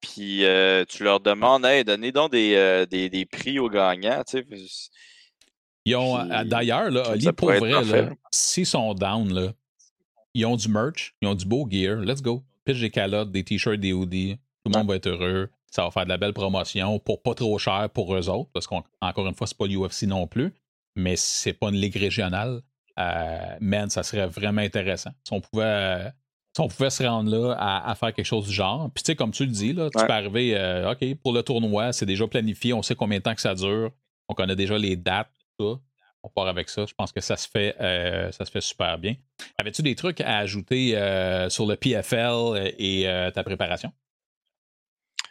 puis 0.00 0.44
euh, 0.44 0.84
tu 0.88 1.04
leur 1.04 1.20
demandes, 1.20 1.64
hey, 1.64 1.84
donnez 1.84 2.12
donc 2.12 2.32
des, 2.32 2.54
euh, 2.54 2.86
des, 2.86 3.08
des, 3.08 3.24
prix 3.24 3.58
aux 3.58 3.68
gagnants, 3.68 4.22
tu 4.26 4.38
sais. 4.38 4.46
Ils 5.84 5.96
ont, 5.96 6.18
d'ailleurs, 6.44 6.94
Ali, 7.08 7.32
pour 7.32 7.50
vrai, 7.52 8.10
s'ils 8.30 8.66
sont 8.66 8.94
down, 8.94 9.32
là, 9.32 9.52
ils 10.34 10.44
ont 10.46 10.56
du 10.56 10.68
merch, 10.68 11.14
ils 11.22 11.28
ont 11.28 11.34
du 11.34 11.46
beau 11.46 11.66
gear, 11.68 11.96
let's 11.96 12.22
go. 12.22 12.44
Pitch 12.64 12.80
des 12.80 12.90
calottes, 12.90 13.32
des 13.32 13.42
t-shirts, 13.42 13.80
des 13.80 13.92
hoodies, 13.92 14.36
tout 14.64 14.70
le 14.70 14.78
monde 14.78 14.88
va 14.88 14.96
être 14.96 15.08
heureux. 15.08 15.48
Ça 15.70 15.84
va 15.84 15.90
faire 15.90 16.04
de 16.04 16.10
la 16.10 16.16
belle 16.16 16.32
promotion 16.32 16.98
pour 16.98 17.22
pas 17.22 17.34
trop 17.34 17.58
cher 17.58 17.88
pour 17.90 18.14
eux 18.14 18.28
autres, 18.28 18.50
parce 18.52 18.66
qu'encore 18.66 19.26
une 19.26 19.34
fois, 19.34 19.46
c'est 19.46 19.56
pas 19.56 19.66
l'UFC 19.66 20.02
non 20.02 20.26
plus, 20.26 20.52
mais 20.94 21.16
c'est 21.16 21.52
pas 21.52 21.68
une 21.68 21.76
ligue 21.76 21.96
régionale. 21.96 22.60
Euh, 22.98 23.56
man, 23.60 23.88
ça 23.90 24.02
serait 24.02 24.26
vraiment 24.26 24.60
intéressant. 24.60 25.10
Si 25.24 25.32
on 25.32 25.40
pouvait, 25.40 26.10
on 26.58 26.68
pouvait 26.68 26.90
se 26.90 27.04
rendre 27.04 27.30
là 27.30 27.54
à, 27.58 27.94
faire 27.94 28.12
quelque 28.12 28.26
chose 28.26 28.48
du 28.48 28.52
genre. 28.52 28.90
Puis 28.92 29.04
tu 29.04 29.12
sais, 29.12 29.16
comme 29.16 29.30
tu 29.30 29.44
le 29.44 29.52
dis, 29.52 29.72
là, 29.72 29.88
tu 29.90 30.04
peux 30.04 30.12
arriver, 30.12 30.56
euh, 30.56 30.90
OK, 30.90 31.14
pour 31.22 31.32
le 31.32 31.42
tournoi, 31.42 31.92
c'est 31.92 32.06
déjà 32.06 32.26
planifié, 32.26 32.72
on 32.72 32.82
sait 32.82 32.96
combien 32.96 33.18
de 33.18 33.22
temps 33.22 33.34
que 33.34 33.40
ça 33.40 33.54
dure, 33.54 33.92
on 34.28 34.34
connaît 34.34 34.56
déjà 34.56 34.76
les 34.76 34.96
dates, 34.96 35.30
tout 35.58 35.74
ça. 35.74 35.80
On 36.24 36.28
part 36.28 36.48
avec 36.48 36.68
ça. 36.68 36.84
Je 36.84 36.94
pense 36.94 37.12
que 37.12 37.20
ça 37.20 37.36
se 37.36 37.48
fait, 37.48 37.76
euh, 37.80 38.32
ça 38.32 38.44
se 38.44 38.50
fait 38.50 38.60
super 38.60 38.98
bien. 38.98 39.14
Avais-tu 39.56 39.82
des 39.82 39.94
trucs 39.94 40.20
à 40.20 40.38
ajouter 40.38 40.90
sur 41.48 41.64
le 41.66 41.76
PFL 41.76 42.74
et 42.78 43.30
ta 43.32 43.44
préparation? 43.44 43.92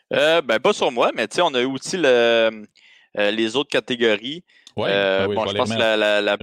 ben, 0.09 0.59
pas 0.63 0.71
sur 0.71 0.89
moi, 0.89 1.11
mais 1.13 1.27
tu 1.27 1.35
sais, 1.35 1.41
on 1.41 1.53
a 1.53 1.65
aussi 1.65 1.97
le, 1.97 2.65
les 3.15 3.55
autres 3.57 3.69
catégories. 3.69 4.45
Ouais, 4.77 4.89
ben 4.89 5.27
oui, 5.27 5.35
bon, 5.35 5.45
je 5.47 5.55
pense 5.57 5.69
que 5.69 5.77
la, 5.77 6.21
la, 6.21 6.37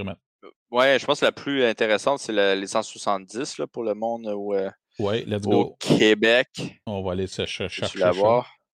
Ouais, 0.75 0.99
je 0.99 1.07
pense 1.07 1.21
que 1.21 1.25
la 1.25 1.31
plus 1.31 1.65
intéressante, 1.65 2.19
c'est 2.19 2.33
les 2.33 2.67
170 2.67 3.59
là, 3.59 3.67
pour 3.69 3.85
le 3.85 3.95
monde 3.95 4.27
au, 4.27 4.55
euh, 4.55 4.69
let's 4.99 5.47
au 5.47 5.77
Québec. 5.79 6.49
On 6.85 7.01
va 7.05 7.13
aller 7.13 7.29
se 7.29 7.47
chercher. 7.47 7.87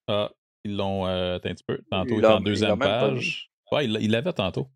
Ah, 0.08 0.30
ils 0.64 0.74
l'ont 0.74 1.06
euh, 1.06 1.36
un 1.36 1.38
petit 1.40 1.62
peu. 1.62 1.78
Tantôt, 1.90 2.14
il 2.16 2.24
est 2.24 2.26
en 2.26 2.40
deuxième 2.40 2.78
page. 2.78 3.50
Ouais, 3.70 3.84
il 3.84 4.10
l'avait 4.10 4.32
tantôt. 4.32 4.66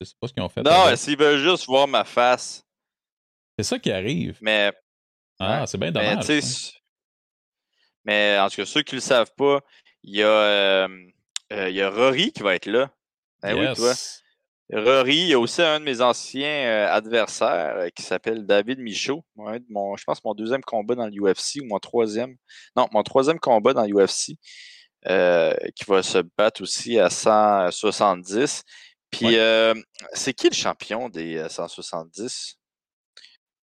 Je 0.00 0.06
sais 0.06 0.14
pas 0.20 0.26
ce 0.26 0.32
qu'ils 0.32 0.42
ont 0.42 0.48
fait. 0.48 0.62
Non, 0.62 0.96
s'ils 0.96 1.16
veulent 1.16 1.38
juste 1.38 1.66
voir 1.66 1.86
ma 1.86 2.02
face. 2.02 2.66
C'est 3.56 3.64
ça 3.64 3.78
qui 3.78 3.92
arrive. 3.92 4.38
Mais. 4.40 4.72
Ah, 5.38 5.68
c'est 5.68 5.78
bien 5.78 5.92
dommage. 5.92 6.26
Mais, 6.28 6.40
mais, 8.04 8.38
en 8.40 8.48
tout 8.48 8.56
cas, 8.56 8.66
ceux 8.66 8.82
qui 8.82 8.96
ne 8.96 8.98
le 9.00 9.02
savent 9.02 9.32
pas, 9.36 9.60
il 10.02 10.16
y, 10.16 10.22
a, 10.24 10.26
euh, 10.26 10.88
il 11.52 11.76
y 11.76 11.80
a 11.80 11.90
Rory 11.90 12.32
qui 12.32 12.42
va 12.42 12.56
être 12.56 12.66
là. 12.66 12.90
Ben 13.40 13.56
oui, 13.56 13.72
toi. 13.76 13.94
Rory, 14.72 15.16
il 15.16 15.28
y 15.28 15.34
a 15.34 15.38
aussi 15.38 15.60
un 15.60 15.80
de 15.80 15.84
mes 15.84 16.00
anciens 16.00 16.48
euh, 16.48 16.88
adversaires 16.88 17.76
euh, 17.76 17.88
qui 17.90 18.02
s'appelle 18.02 18.46
David 18.46 18.78
Michaud. 18.78 19.22
mon, 19.36 19.96
je 19.96 20.04
pense 20.04 20.24
mon 20.24 20.34
deuxième 20.34 20.62
combat 20.62 20.94
dans 20.94 21.06
l'UFC 21.06 21.60
ou 21.60 21.66
mon 21.66 21.78
troisième. 21.78 22.36
Non, 22.74 22.88
mon 22.90 23.02
troisième 23.02 23.38
combat 23.38 23.74
dans 23.74 23.84
l'UFC. 23.84 24.38
Euh, 25.08 25.52
qui 25.74 25.84
va 25.88 26.00
se 26.00 26.18
battre 26.38 26.62
aussi 26.62 26.98
à 26.98 27.10
170. 27.10 28.62
Puis, 29.10 29.36
c'est 30.12 30.32
qui 30.32 30.48
le 30.48 30.54
champion 30.54 31.08
des 31.08 31.44
170? 31.48 32.56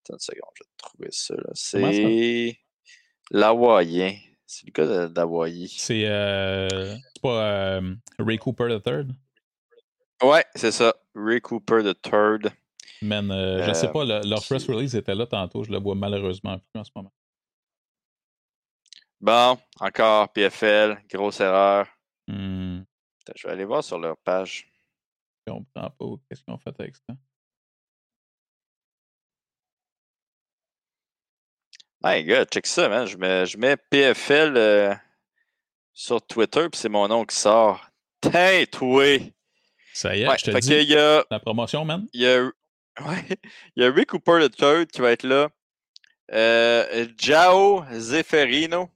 Attends 0.04 0.14
une 0.14 0.18
seconde, 0.18 0.50
je 0.54 0.64
vais 0.64 0.70
trouver 0.76 1.08
ça. 1.12 1.34
C'est 1.54 2.58
l'Hawaïen. 3.30 4.16
C'est 4.46 4.66
le 4.66 4.72
gars 4.72 5.08
d'Hawaii. 5.08 5.68
C'est 5.68 6.08
pas 7.22 7.80
Ray 8.18 8.38
Cooper 8.38 8.80
III? 8.84 9.06
Ouais, 10.22 10.44
c'est 10.54 10.72
ça. 10.72 10.94
Ray 11.14 11.40
Cooper 11.40 11.82
the 11.82 12.00
Third. 12.00 12.52
Man, 13.00 13.30
euh, 13.30 13.64
je 13.64 13.72
sais 13.72 13.88
pas, 13.88 14.04
leur 14.04 14.42
press 14.44 14.66
release 14.66 14.94
était 14.94 15.14
là 15.14 15.26
tantôt, 15.26 15.62
je 15.62 15.70
le 15.70 15.78
vois 15.78 15.94
malheureusement 15.94 16.58
plus 16.58 16.80
en 16.80 16.84
ce 16.84 16.90
moment. 16.94 17.12
Bon, 19.20 19.58
encore 19.80 20.32
PFL, 20.32 20.98
grosse 21.08 21.40
erreur. 21.40 21.86
Hmm. 22.26 22.82
Je 23.34 23.46
vais 23.46 23.52
aller 23.52 23.64
voir 23.64 23.84
sur 23.84 23.98
leur 23.98 24.16
page. 24.16 24.70
Je 25.46 25.52
comprends 25.52 25.90
pas 25.90 26.06
qu'est-ce 26.28 26.42
qu'ils 26.42 26.54
ont 26.54 26.58
fait 26.58 26.74
avec 26.78 26.96
ça. 26.96 27.14
My 32.02 32.24
God, 32.24 32.48
check 32.50 32.66
ça, 32.66 32.88
man. 32.88 33.06
Je 33.06 33.16
mets, 33.16 33.46
je 33.46 33.58
mets 33.58 33.76
PFL 33.76 34.56
euh, 34.56 34.94
sur 35.92 36.24
Twitter, 36.24 36.68
puis 36.70 36.80
c'est 36.80 36.88
mon 36.88 37.08
nom 37.08 37.24
qui 37.24 37.36
sort. 37.36 37.90
Tintoué! 38.20 39.32
Ça 39.92 40.16
y 40.16 40.22
est, 40.22 40.38
je 40.38 40.50
te 40.50 40.58
dis. 40.58 40.92
Y 40.92 40.96
a, 40.96 41.24
la 41.30 41.40
promotion, 41.40 41.84
man. 41.84 42.06
Il 42.12 42.22
y 42.22 42.26
a, 42.26 42.44
ouais, 42.44 42.52
il 43.76 43.82
y 43.82 43.86
a 43.86 43.90
Rick 43.90 44.08
Cooper 44.08 44.38
le 44.38 44.48
third 44.48 44.86
qui 44.86 45.00
va 45.00 45.12
être 45.12 45.24
là. 45.24 45.48
Euh, 46.32 47.06
Jao 47.16 47.84
Zeferino. 47.92 48.90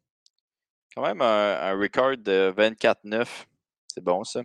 Quand 0.95 1.03
même 1.03 1.23
un, 1.23 1.73
record 1.73 2.17
de 2.19 2.53
24-9. 2.57 3.27
C'est 3.89 4.05
bon, 4.05 4.25
ça. 4.25 4.43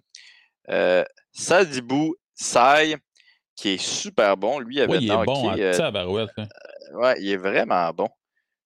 Euh, 0.70 1.04
Sadibou 1.32 2.16
Sai, 2.34 2.96
qui 3.56 3.70
est 3.70 3.82
super 3.82 4.38
bon. 4.38 4.60
Lui, 4.60 4.76
il 4.76 4.82
avait 4.82 4.92
ouais, 4.94 5.00
il 5.02 5.12
est 5.12 5.26
bon 5.26 5.50
à 5.50 5.58
euh, 5.58 5.92
barouette, 5.92 6.30
hein. 6.38 6.48
euh, 6.94 6.98
Ouais, 7.00 7.16
il 7.20 7.30
est 7.32 7.38
vraiment 7.38 7.92
bon. 7.92 8.08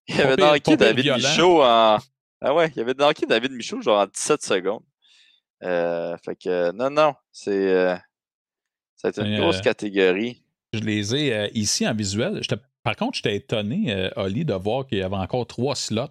Il 0.08 0.22
avait 0.22 0.36
knocké 0.36 0.78
David 0.78 1.08
Michaud 1.08 1.64
en. 1.64 1.98
Ah 2.44 2.56
ouais, 2.56 2.72
il 2.76 2.82
avait 2.82 2.94
knocké 2.94 3.26
David 3.26 3.52
Michaud 3.52 3.82
genre 3.82 4.02
en 4.02 4.08
17 4.08 4.44
secondes. 4.44 4.84
Euh, 5.64 6.18
fait 6.24 6.36
que 6.36 6.72
non, 6.72 6.90
non, 6.90 7.14
c'est 7.32 7.52
euh, 7.52 7.96
une 9.18 9.38
grosse 9.40 9.58
euh, 9.58 9.62
catégorie. 9.62 10.44
Je 10.74 10.80
les 10.80 11.16
ai 11.16 11.52
ici 11.54 11.88
en 11.88 11.94
visuel. 11.94 12.42
Par 12.84 12.96
contre, 12.96 13.18
j'étais 13.18 13.36
étonné, 13.36 14.10
Oli, 14.16 14.46
de 14.46 14.54
voir 14.54 14.88
qu'il 14.88 15.00
y 15.00 15.04
avait 15.04 15.16
encore 15.16 15.46
trois 15.46 15.76
slots 15.76 16.10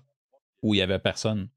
où 0.63 0.75
il 0.75 0.79
n'y 0.79 0.83
avait 0.83 0.99
personne 0.99 1.49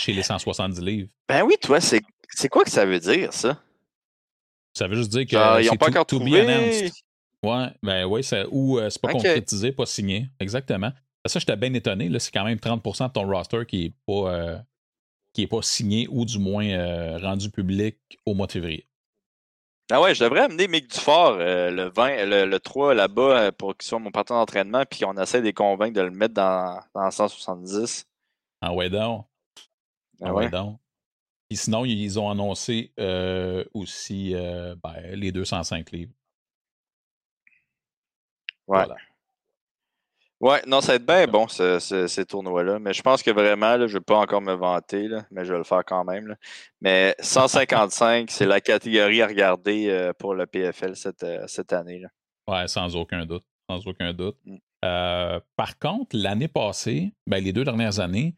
chez 0.00 0.12
les 0.12 0.22
170 0.22 0.80
livres. 0.80 1.08
Ben 1.28 1.42
oui, 1.42 1.54
toi, 1.60 1.80
c'est 1.80 2.48
quoi 2.48 2.62
que 2.64 2.70
ça 2.70 2.84
veut 2.84 3.00
dire, 3.00 3.32
ça? 3.32 3.58
Ça 4.74 4.86
veut 4.86 4.96
juste 4.96 5.10
dire 5.10 5.26
que 5.26 5.62
c'est 5.62 5.78
pas 5.78 5.88
encore 5.88 6.06
tout 6.06 6.22
announced. 6.22 6.92
Ouais, 7.42 7.66
ben 7.82 8.04
oui, 8.04 8.20
ou 8.50 8.78
c'est 8.88 9.00
pas 9.00 9.12
concrétisé, 9.12 9.72
pas 9.72 9.86
signé. 9.86 10.28
Exactement. 10.38 10.92
Ça, 11.26 11.38
j'étais 11.38 11.56
bien 11.56 11.72
étonné. 11.74 12.10
C'est 12.18 12.32
quand 12.32 12.44
même 12.44 12.58
30% 12.58 13.08
de 13.08 13.12
ton 13.12 13.26
roster 13.26 13.64
qui 13.66 13.86
est 13.86 13.94
pas 14.06 14.62
qui 15.32 15.40
n'est 15.42 15.46
pas 15.46 15.62
signé 15.62 16.06
ou 16.10 16.24
du 16.24 16.38
moins 16.38 16.66
euh, 16.66 17.18
rendu 17.18 17.50
public 17.50 17.96
au 18.26 18.34
mois 18.34 18.46
de 18.46 18.52
février. 18.52 18.86
Ah 19.90 20.00
ouais, 20.00 20.14
je 20.14 20.24
devrais 20.24 20.40
amener 20.40 20.68
Mick 20.68 20.88
Dufort 20.88 21.36
euh, 21.38 21.70
le 21.70 21.88
20, 21.88 22.46
le, 22.46 22.58
3 22.58 22.94
là-bas 22.94 23.40
euh, 23.40 23.52
pour 23.52 23.76
qu'il 23.76 23.86
soit 23.86 23.98
mon 23.98 24.10
partenaire 24.10 24.40
d'entraînement, 24.40 24.84
puis 24.88 25.04
on 25.04 25.14
essaie 25.14 25.40
de 25.40 25.44
les 25.44 25.52
convaincre 25.52 25.94
de 25.94 26.02
le 26.02 26.10
mettre 26.10 26.34
dans, 26.34 26.80
dans 26.94 27.10
170. 27.10 28.06
Ah 28.60 28.72
ouais, 28.72 28.88
donc. 28.88 29.26
Ah 30.22 30.32
ouais, 30.32 30.48
donc. 30.48 30.78
Puis 31.48 31.58
sinon, 31.58 31.84
ils 31.84 32.18
ont 32.18 32.30
annoncé 32.30 32.92
aussi 33.74 34.34
ben, 34.34 34.94
les 35.12 35.32
205 35.32 35.90
livres. 35.90 36.12
Ouais. 38.66 38.78
Voilà. 38.86 38.96
Ouais, 40.42 40.60
non, 40.66 40.80
ça 40.80 40.88
va 40.88 40.96
être 40.96 41.06
bien 41.06 41.28
bon, 41.28 41.46
ces 41.46 42.26
tournois-là. 42.26 42.80
Mais 42.80 42.92
je 42.92 43.00
pense 43.00 43.22
que 43.22 43.30
vraiment, 43.30 43.74
je 43.78 43.82
ne 43.82 43.86
vais 43.86 44.00
pas 44.00 44.18
encore 44.18 44.40
me 44.40 44.54
vanter, 44.54 45.08
mais 45.30 45.44
je 45.44 45.52
vais 45.52 45.58
le 45.58 45.64
faire 45.64 45.84
quand 45.86 46.04
même. 46.04 46.34
Mais 46.80 47.14
155, 47.20 48.28
c'est 48.28 48.46
la 48.46 48.60
catégorie 48.60 49.22
à 49.22 49.28
regarder 49.28 49.88
euh, 49.88 50.12
pour 50.12 50.34
le 50.34 50.46
PFL 50.46 50.96
cette, 50.96 51.22
euh, 51.22 51.44
cette 51.46 51.72
année. 51.72 52.00
Là. 52.00 52.08
Ouais, 52.48 52.66
sans 52.66 52.96
aucun 52.96 53.24
doute. 53.24 53.44
Sans 53.70 53.86
aucun 53.86 54.12
doute. 54.12 54.36
Mm. 54.44 54.56
Euh, 54.84 55.38
par 55.54 55.78
contre, 55.78 56.16
l'année 56.16 56.48
passée, 56.48 57.12
ben, 57.24 57.42
les 57.42 57.52
deux 57.52 57.64
dernières 57.64 58.00
années, 58.00 58.34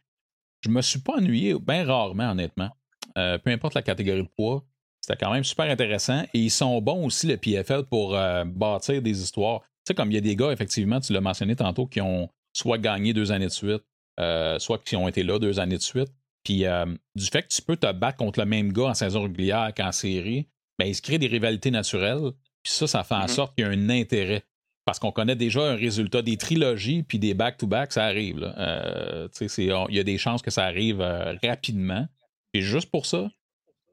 je 0.60 0.68
me 0.68 0.82
suis 0.82 1.00
pas 1.00 1.14
ennuyé, 1.14 1.58
bien 1.58 1.86
rarement, 1.86 2.32
honnêtement. 2.32 2.68
peu 3.14 3.50
importe 3.50 3.72
la 3.72 3.82
catégorie 3.82 4.24
de 4.24 4.28
poids, 4.36 4.62
c'était 5.00 5.24
quand 5.24 5.32
même 5.32 5.44
super 5.44 5.70
intéressant. 5.70 6.22
Et 6.34 6.38
ils 6.38 6.50
sont 6.50 6.82
bons 6.82 7.06
aussi, 7.06 7.26
le 7.26 7.38
PFL, 7.38 7.84
pour 7.84 8.10
bâtir 8.46 9.00
des 9.00 9.22
histoires. 9.22 9.62
Tu 9.85 9.90
sais, 9.90 9.94
comme 9.94 10.11
il 10.11 10.14
y 10.14 10.18
a 10.18 10.23
des 10.23 10.35
gars, 10.35 10.51
effectivement, 10.51 10.99
tu 10.99 11.12
l'as 11.12 11.20
mentionné 11.20 11.57
tantôt, 11.57 11.87
qui 11.87 12.01
ont 12.01 12.31
soit 12.55 12.79
gagné 12.79 13.12
deux 13.12 13.33
années 13.33 13.47
de 13.47 13.51
suite, 13.51 13.83
euh, 14.18 14.59
soit 14.59 14.83
qui 14.83 14.97
ont 14.97 15.09
été 15.09 15.23
là 15.23 15.38
deux 15.38 15.61
années 15.61 15.77
de 15.77 15.83
suite. 15.83 16.09
Puis 16.42 16.64
euh, 16.64 16.87
du 17.14 17.27
fait 17.27 17.42
que 17.42 17.49
tu 17.49 17.61
peux 17.61 17.77
te 17.77 17.90
battre 17.92 18.16
contre 18.16 18.38
le 18.38 18.47
même 18.47 18.73
gars 18.73 18.85
en 18.87 18.94
saison 18.94 19.25
régulière 19.25 19.73
qu'en 19.77 19.92
série, 19.92 20.49
ben, 20.79 20.87
il 20.87 20.94
se 20.94 21.03
crée 21.03 21.18
des 21.18 21.27
rivalités 21.27 21.70
naturelles. 21.70 22.33
Puis 22.62 22.73
ça, 22.73 22.87
ça 22.87 23.05
fait 23.05 23.14
en 23.14 23.25
mm-hmm. 23.25 23.29
sorte 23.29 23.55
qu'il 23.55 23.66
y 23.66 23.68
a 23.68 23.70
un 23.70 23.90
intérêt. 23.90 24.42
Parce 24.87 24.99
qu'on 24.99 25.12
connaît 25.12 25.37
déjà 25.37 25.62
un 25.62 25.77
résultat 25.77 26.23
des 26.23 26.37
trilogies, 26.37 27.03
puis 27.03 27.18
des 27.18 27.35
back-to-back, 27.35 27.92
ça 27.92 28.05
arrive. 28.05 28.53
Euh, 28.59 29.29
il 29.59 29.94
y 29.94 29.99
a 29.99 30.05
des 30.05 30.18
chances 30.18 30.42
que 30.42 30.51
ça 30.51 30.64
arrive 30.64 31.01
rapidement. 31.42 32.07
Et 32.53 32.61
juste 32.61 32.90
pour 32.90 33.07
ça, 33.07 33.31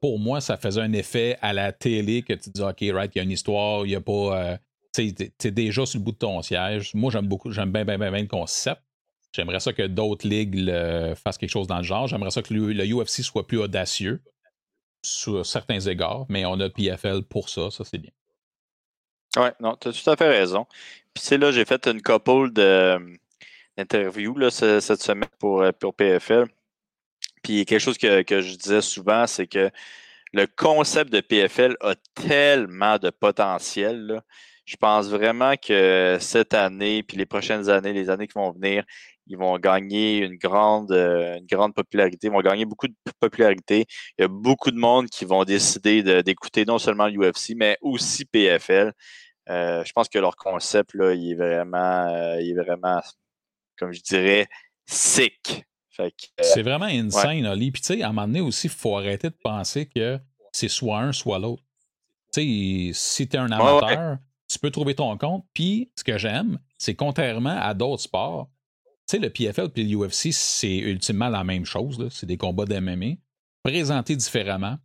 pour 0.02 0.18
moi, 0.18 0.42
ça 0.42 0.58
faisait 0.58 0.82
un 0.82 0.92
effet 0.92 1.38
à 1.40 1.54
la 1.54 1.72
télé 1.72 2.22
que 2.22 2.34
tu 2.34 2.50
dis, 2.50 2.60
OK, 2.60 2.84
right, 2.92 3.10
il 3.14 3.18
y 3.18 3.20
a 3.20 3.24
une 3.24 3.30
histoire, 3.30 3.86
il 3.86 3.88
n'y 3.88 3.94
a 3.94 4.02
pas 4.02 4.58
tu 4.92 5.14
es 5.44 5.50
déjà 5.50 5.86
sur 5.86 5.98
le 5.98 6.04
bout 6.04 6.12
de 6.12 6.18
ton 6.18 6.42
siège. 6.42 6.94
Moi, 6.94 7.10
j'aime 7.10 7.26
beaucoup, 7.26 7.50
j'aime 7.50 7.72
bien, 7.72 7.84
bien, 7.84 7.98
bien, 7.98 8.10
le 8.10 8.26
concept. 8.26 8.82
J'aimerais 9.32 9.60
ça 9.60 9.72
que 9.72 9.86
d'autres 9.86 10.28
ligues 10.28 10.70
fassent 11.14 11.38
quelque 11.38 11.50
chose 11.50 11.66
dans 11.66 11.78
le 11.78 11.84
genre. 11.84 12.06
J'aimerais 12.06 12.30
ça 12.30 12.42
que 12.42 12.52
le, 12.52 12.84
UFC 12.84 13.22
soit 13.22 13.46
plus 13.46 13.58
audacieux 13.58 14.22
sur 15.02 15.44
certains 15.46 15.80
égards, 15.80 16.26
mais 16.28 16.44
on 16.44 16.60
a 16.60 16.68
PFL 16.68 17.22
pour 17.22 17.48
ça, 17.48 17.70
ça 17.70 17.84
c'est 17.84 17.98
bien. 17.98 18.12
Oui, 19.36 19.48
non, 19.60 19.76
tu 19.76 19.88
as 19.88 19.92
tout 19.92 20.10
à 20.10 20.16
fait 20.16 20.28
raison. 20.28 20.66
Puis 21.14 21.24
c'est 21.24 21.38
là, 21.38 21.50
j'ai 21.52 21.64
fait 21.64 21.86
une 21.86 22.02
couple 22.02 22.52
d'interviews 22.52 24.50
cette 24.50 25.02
semaine 25.02 25.30
pour, 25.38 25.62
euh, 25.62 25.72
pour 25.72 25.94
PFL. 25.94 26.46
Puis 27.42 27.64
quelque 27.64 27.80
chose 27.80 27.98
que, 27.98 28.22
que 28.22 28.40
je 28.40 28.56
disais 28.56 28.82
souvent, 28.82 29.26
c'est 29.26 29.46
que 29.46 29.70
le 30.32 30.46
concept 30.46 31.12
de 31.12 31.20
PFL 31.20 31.76
a 31.80 31.94
tellement 32.14 32.98
de 32.98 33.10
potentiel. 33.10 34.22
Je 34.64 34.76
pense 34.76 35.08
vraiment 35.08 35.54
que 35.56 36.18
cette 36.20 36.54
année, 36.54 37.02
puis 37.02 37.16
les 37.16 37.26
prochaines 37.26 37.68
années, 37.68 37.92
les 37.92 38.10
années 38.10 38.26
qui 38.26 38.34
vont 38.34 38.52
venir, 38.52 38.84
ils 39.26 39.36
vont 39.36 39.58
gagner 39.58 40.18
une 40.18 40.36
grande, 40.36 40.92
euh, 40.92 41.38
une 41.38 41.46
grande 41.46 41.74
popularité, 41.74 42.26
ils 42.26 42.32
vont 42.32 42.40
gagner 42.40 42.64
beaucoup 42.64 42.88
de 42.88 42.94
popularité. 43.20 43.86
Il 44.18 44.22
y 44.22 44.24
a 44.24 44.28
beaucoup 44.28 44.70
de 44.70 44.78
monde 44.78 45.08
qui 45.08 45.24
vont 45.24 45.44
décider 45.44 46.02
d'écouter 46.22 46.64
non 46.64 46.78
seulement 46.78 47.06
l'UFC, 47.06 47.54
mais 47.56 47.78
aussi 47.80 48.24
PFL. 48.24 48.92
Euh, 49.48 49.84
je 49.84 49.92
pense 49.92 50.08
que 50.08 50.18
leur 50.18 50.36
concept, 50.36 50.94
là, 50.94 51.14
il 51.14 51.32
est 51.32 51.34
vraiment, 51.34 52.06
euh, 52.08 52.40
il 52.40 52.50
est 52.50 52.62
vraiment, 52.62 53.00
comme 53.76 53.92
je 53.92 54.00
dirais, 54.00 54.48
sick. 54.86 55.64
c'est 56.40 56.62
vraiment 56.62 56.86
insane, 56.86 57.44
Ali. 57.44 57.70
Puis, 57.70 57.82
tu 57.82 57.94
sais, 57.94 58.02
à 58.02 58.08
un 58.08 58.12
moment 58.12 58.26
donné 58.26 58.40
aussi, 58.40 58.68
il 58.68 58.72
faut 58.72 58.96
arrêter 58.96 59.28
de 59.28 59.36
penser 59.42 59.86
que 59.86 60.18
c'est 60.52 60.68
soit 60.68 60.98
un, 60.98 61.12
soit 61.12 61.38
l'autre. 61.38 61.62
Tu 62.32 62.40
sais, 62.40 62.90
si 62.94 63.28
tu 63.28 63.36
es 63.36 63.38
un 63.38 63.50
amateur, 63.50 64.18
peux 64.62 64.70
trouver 64.70 64.94
ton 64.94 65.16
compte. 65.18 65.44
Puis, 65.52 65.90
ce 65.96 66.04
que 66.04 66.16
j'aime, 66.16 66.58
c'est 66.78 66.94
contrairement 66.94 67.58
à 67.60 67.74
d'autres 67.74 68.02
sports, 68.02 68.48
tu 69.08 69.16
sais, 69.16 69.18
le 69.18 69.28
PFL 69.28 69.68
et 69.76 69.84
l'UFC, 69.84 70.32
c'est 70.32 70.78
ultimement 70.78 71.28
la 71.28 71.44
même 71.44 71.64
chose. 71.64 72.08
C'est 72.10 72.26
des 72.26 72.36
combats 72.36 72.64
d'MMA 72.64 73.16
présentés 73.62 74.16
différemment. 74.16 74.78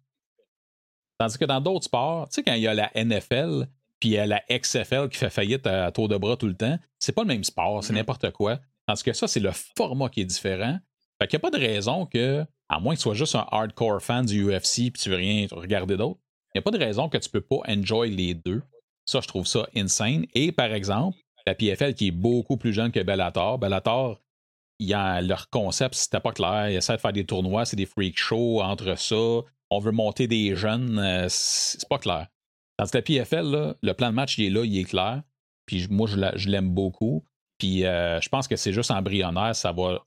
Tandis 1.19 1.37
que 1.37 1.45
dans 1.45 1.61
d'autres 1.61 1.85
sports, 1.85 2.27
tu 2.29 2.35
sais, 2.35 2.43
quand 2.43 2.53
il 2.53 2.61
y 2.61 2.67
a 2.67 2.73
la 2.73 2.91
NFL 2.95 3.67
puis 3.99 4.09
il 4.09 4.11
y 4.13 4.17
a 4.19 4.27
la 4.27 4.43
XFL 4.51 5.09
qui 5.09 5.17
fait 5.17 5.31
faillite 5.31 5.65
à, 5.65 5.91
tour 5.91 6.07
de 6.07 6.17
bras 6.17 6.37
tout 6.37 6.47
le 6.47 6.55
temps, 6.55 6.77
c'est 6.99 7.13
pas 7.13 7.23
le 7.23 7.29
même 7.29 7.43
sport, 7.43 7.83
c'est 7.83 7.93
mm-hmm. 7.93 7.95
n'importe 7.95 8.31
quoi. 8.31 8.59
Tandis 8.85 9.03
que 9.03 9.13
ça, 9.13 9.27
c'est 9.27 9.39
le 9.39 9.51
format 9.51 10.09
qui 10.09 10.21
est 10.21 10.25
différent. 10.25 10.77
Fait 11.19 11.27
qu'il 11.27 11.37
n'y 11.37 11.41
a 11.41 11.49
pas 11.49 11.57
de 11.57 11.63
raison 11.63 12.05
que, 12.05 12.45
à 12.69 12.79
moins 12.79 12.93
que 12.93 12.99
tu 12.99 13.03
sois 13.03 13.15
juste 13.15 13.33
un 13.33 13.47
hardcore 13.51 14.01
fan 14.01 14.25
du 14.25 14.45
UFC 14.45 14.91
puis 14.91 15.01
tu 15.01 15.09
veux 15.09 15.15
rien 15.15 15.47
regarder 15.51 15.97
d'autre, 15.97 16.19
il 16.53 16.57
n'y 16.57 16.59
a 16.59 16.61
pas 16.61 16.71
de 16.71 16.77
raison 16.77 17.09
que 17.09 17.17
tu 17.17 17.29
peux 17.29 17.41
pas 17.41 17.57
enjoy 17.67 18.11
les 18.11 18.35
deux. 18.35 18.61
Ça, 19.07 19.21
je 19.21 19.27
trouve 19.27 19.47
ça 19.47 19.67
insane. 19.75 20.25
Et 20.33 20.51
par 20.51 20.73
exemple, 20.73 21.17
la 21.47 21.55
PFL 21.55 21.95
qui 21.95 22.07
est 22.07 22.11
beaucoup 22.11 22.57
plus 22.57 22.73
jeune 22.73 22.91
que 22.91 23.01
Bellator. 23.01 23.57
Bellator, 23.57 24.21
il 24.79 24.93
a 24.93 25.21
leur 25.21 25.49
concept, 25.49 25.95
c'était 25.95 26.19
pas 26.19 26.33
clair. 26.33 26.69
Ils 26.69 26.75
essaient 26.75 26.97
de 26.97 27.01
faire 27.01 27.13
des 27.13 27.25
tournois, 27.25 27.65
c'est 27.65 27.77
des 27.77 27.85
freak 27.85 28.17
shows 28.17 28.61
entre 28.61 28.97
ça. 28.99 29.41
On 29.69 29.79
veut 29.79 29.91
monter 29.91 30.27
des 30.27 30.55
jeunes, 30.55 30.99
euh, 30.99 31.25
c'est 31.29 31.87
pas 31.87 31.97
clair. 31.97 32.27
Dans 32.77 32.85
que 32.85 32.97
la 32.97 33.01
PFL, 33.01 33.75
le 33.81 33.93
plan 33.93 34.09
de 34.09 34.15
match, 34.15 34.37
il 34.37 34.45
est 34.45 34.49
là, 34.49 34.63
il 34.63 34.77
est 34.77 34.83
clair. 34.83 35.23
Puis 35.65 35.87
moi, 35.89 36.07
je 36.07 36.49
l'aime 36.49 36.69
beaucoup. 36.69 37.25
Puis 37.57 37.85
euh, 37.85 38.21
je 38.21 38.29
pense 38.29 38.47
que 38.47 38.55
c'est 38.55 38.73
juste 38.73 38.91
embryonnaire. 38.91 39.55
Ça 39.55 39.71
va, 39.71 40.05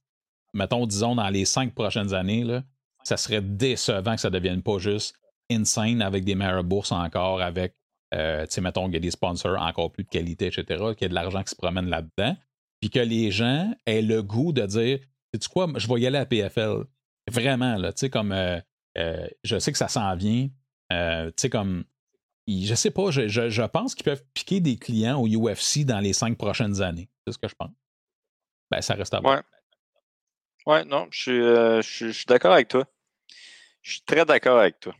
mettons, 0.55 0.87
disons, 0.87 1.15
dans 1.17 1.29
les 1.29 1.45
cinq 1.47 1.75
prochaines 1.75 2.15
années, 2.15 2.45
là, 2.45 2.63
ça 3.03 3.17
serait 3.17 3.43
décevant 3.43 4.15
que 4.15 4.21
ça 4.21 4.29
ne 4.29 4.35
devienne 4.35 4.63
pas 4.63 4.79
juste 4.79 5.17
insane 5.51 6.01
avec 6.01 6.25
des 6.25 6.35
meilleures 6.35 6.65
bourses 6.65 6.93
encore, 6.93 7.43
avec, 7.43 7.75
euh, 8.15 8.45
tu 8.47 8.55
sais, 8.55 8.61
mettons, 8.61 8.85
qu'il 8.87 8.95
y 8.95 8.97
a 8.97 9.01
des 9.01 9.11
sponsors 9.11 9.61
encore 9.61 9.93
plus 9.93 10.05
de 10.05 10.09
qualité, 10.09 10.47
etc., 10.47 10.65
qu'il 10.97 11.03
y 11.03 11.05
a 11.05 11.09
de 11.09 11.15
l'argent 11.15 11.43
qui 11.43 11.51
se 11.51 11.57
promène 11.57 11.87
là-dedans. 11.87 12.37
Puis 12.81 12.91
que 12.91 13.01
les 13.01 13.31
gens 13.31 13.73
aient 13.87 14.03
le 14.03 14.23
goût 14.23 14.53
de 14.53 14.65
dire, 14.65 14.99
sais-tu 15.33 15.49
quoi, 15.49 15.69
je 15.77 15.87
vais 15.87 16.01
y 16.01 16.07
aller 16.07 16.19
à 16.19 16.27
PFL. 16.27 16.85
Vraiment, 17.31 17.77
là, 17.77 17.93
tu 17.93 18.01
sais, 18.01 18.11
comme, 18.11 18.33
euh, 18.33 18.61
je 19.45 19.59
sais 19.59 19.73
que 19.73 19.79
ça 19.79 19.89
s'en 19.89 20.15
vient. 20.17 20.49
tu 20.91 21.33
sais, 21.37 21.51
comme, 21.51 21.85
je 22.49 22.75
sais 22.75 22.91
pas, 22.91 23.11
je, 23.11 23.67
pense 23.67 23.95
qu'ils 23.95 24.05
peuvent 24.05 24.25
piquer 24.35 24.61
des 24.61 24.77
clients 24.77 25.21
au 25.21 25.27
UFC 25.27 25.85
dans 25.85 26.01
les 26.01 26.13
cinq 26.13 26.37
prochaines 26.37 26.83
années. 26.83 27.09
C'est 27.27 27.33
ce 27.33 27.39
que 27.39 27.49
je 27.49 27.55
pense. 27.55 27.71
Ben, 28.71 28.81
ça 28.81 28.95
reste 28.95 29.15
à 29.15 29.21
voir. 29.21 29.43
Ouais. 30.67 30.75
ouais 30.75 30.85
non, 30.85 31.09
euh, 31.29 31.83
je 31.83 32.11
suis, 32.11 32.25
d'accord 32.27 32.53
avec 32.53 32.69
toi. 32.69 32.85
Je 33.83 33.93
suis 33.93 34.03
très 34.03 34.25
d'accord 34.25 34.59
avec 34.59 34.81
toi. 34.81 34.95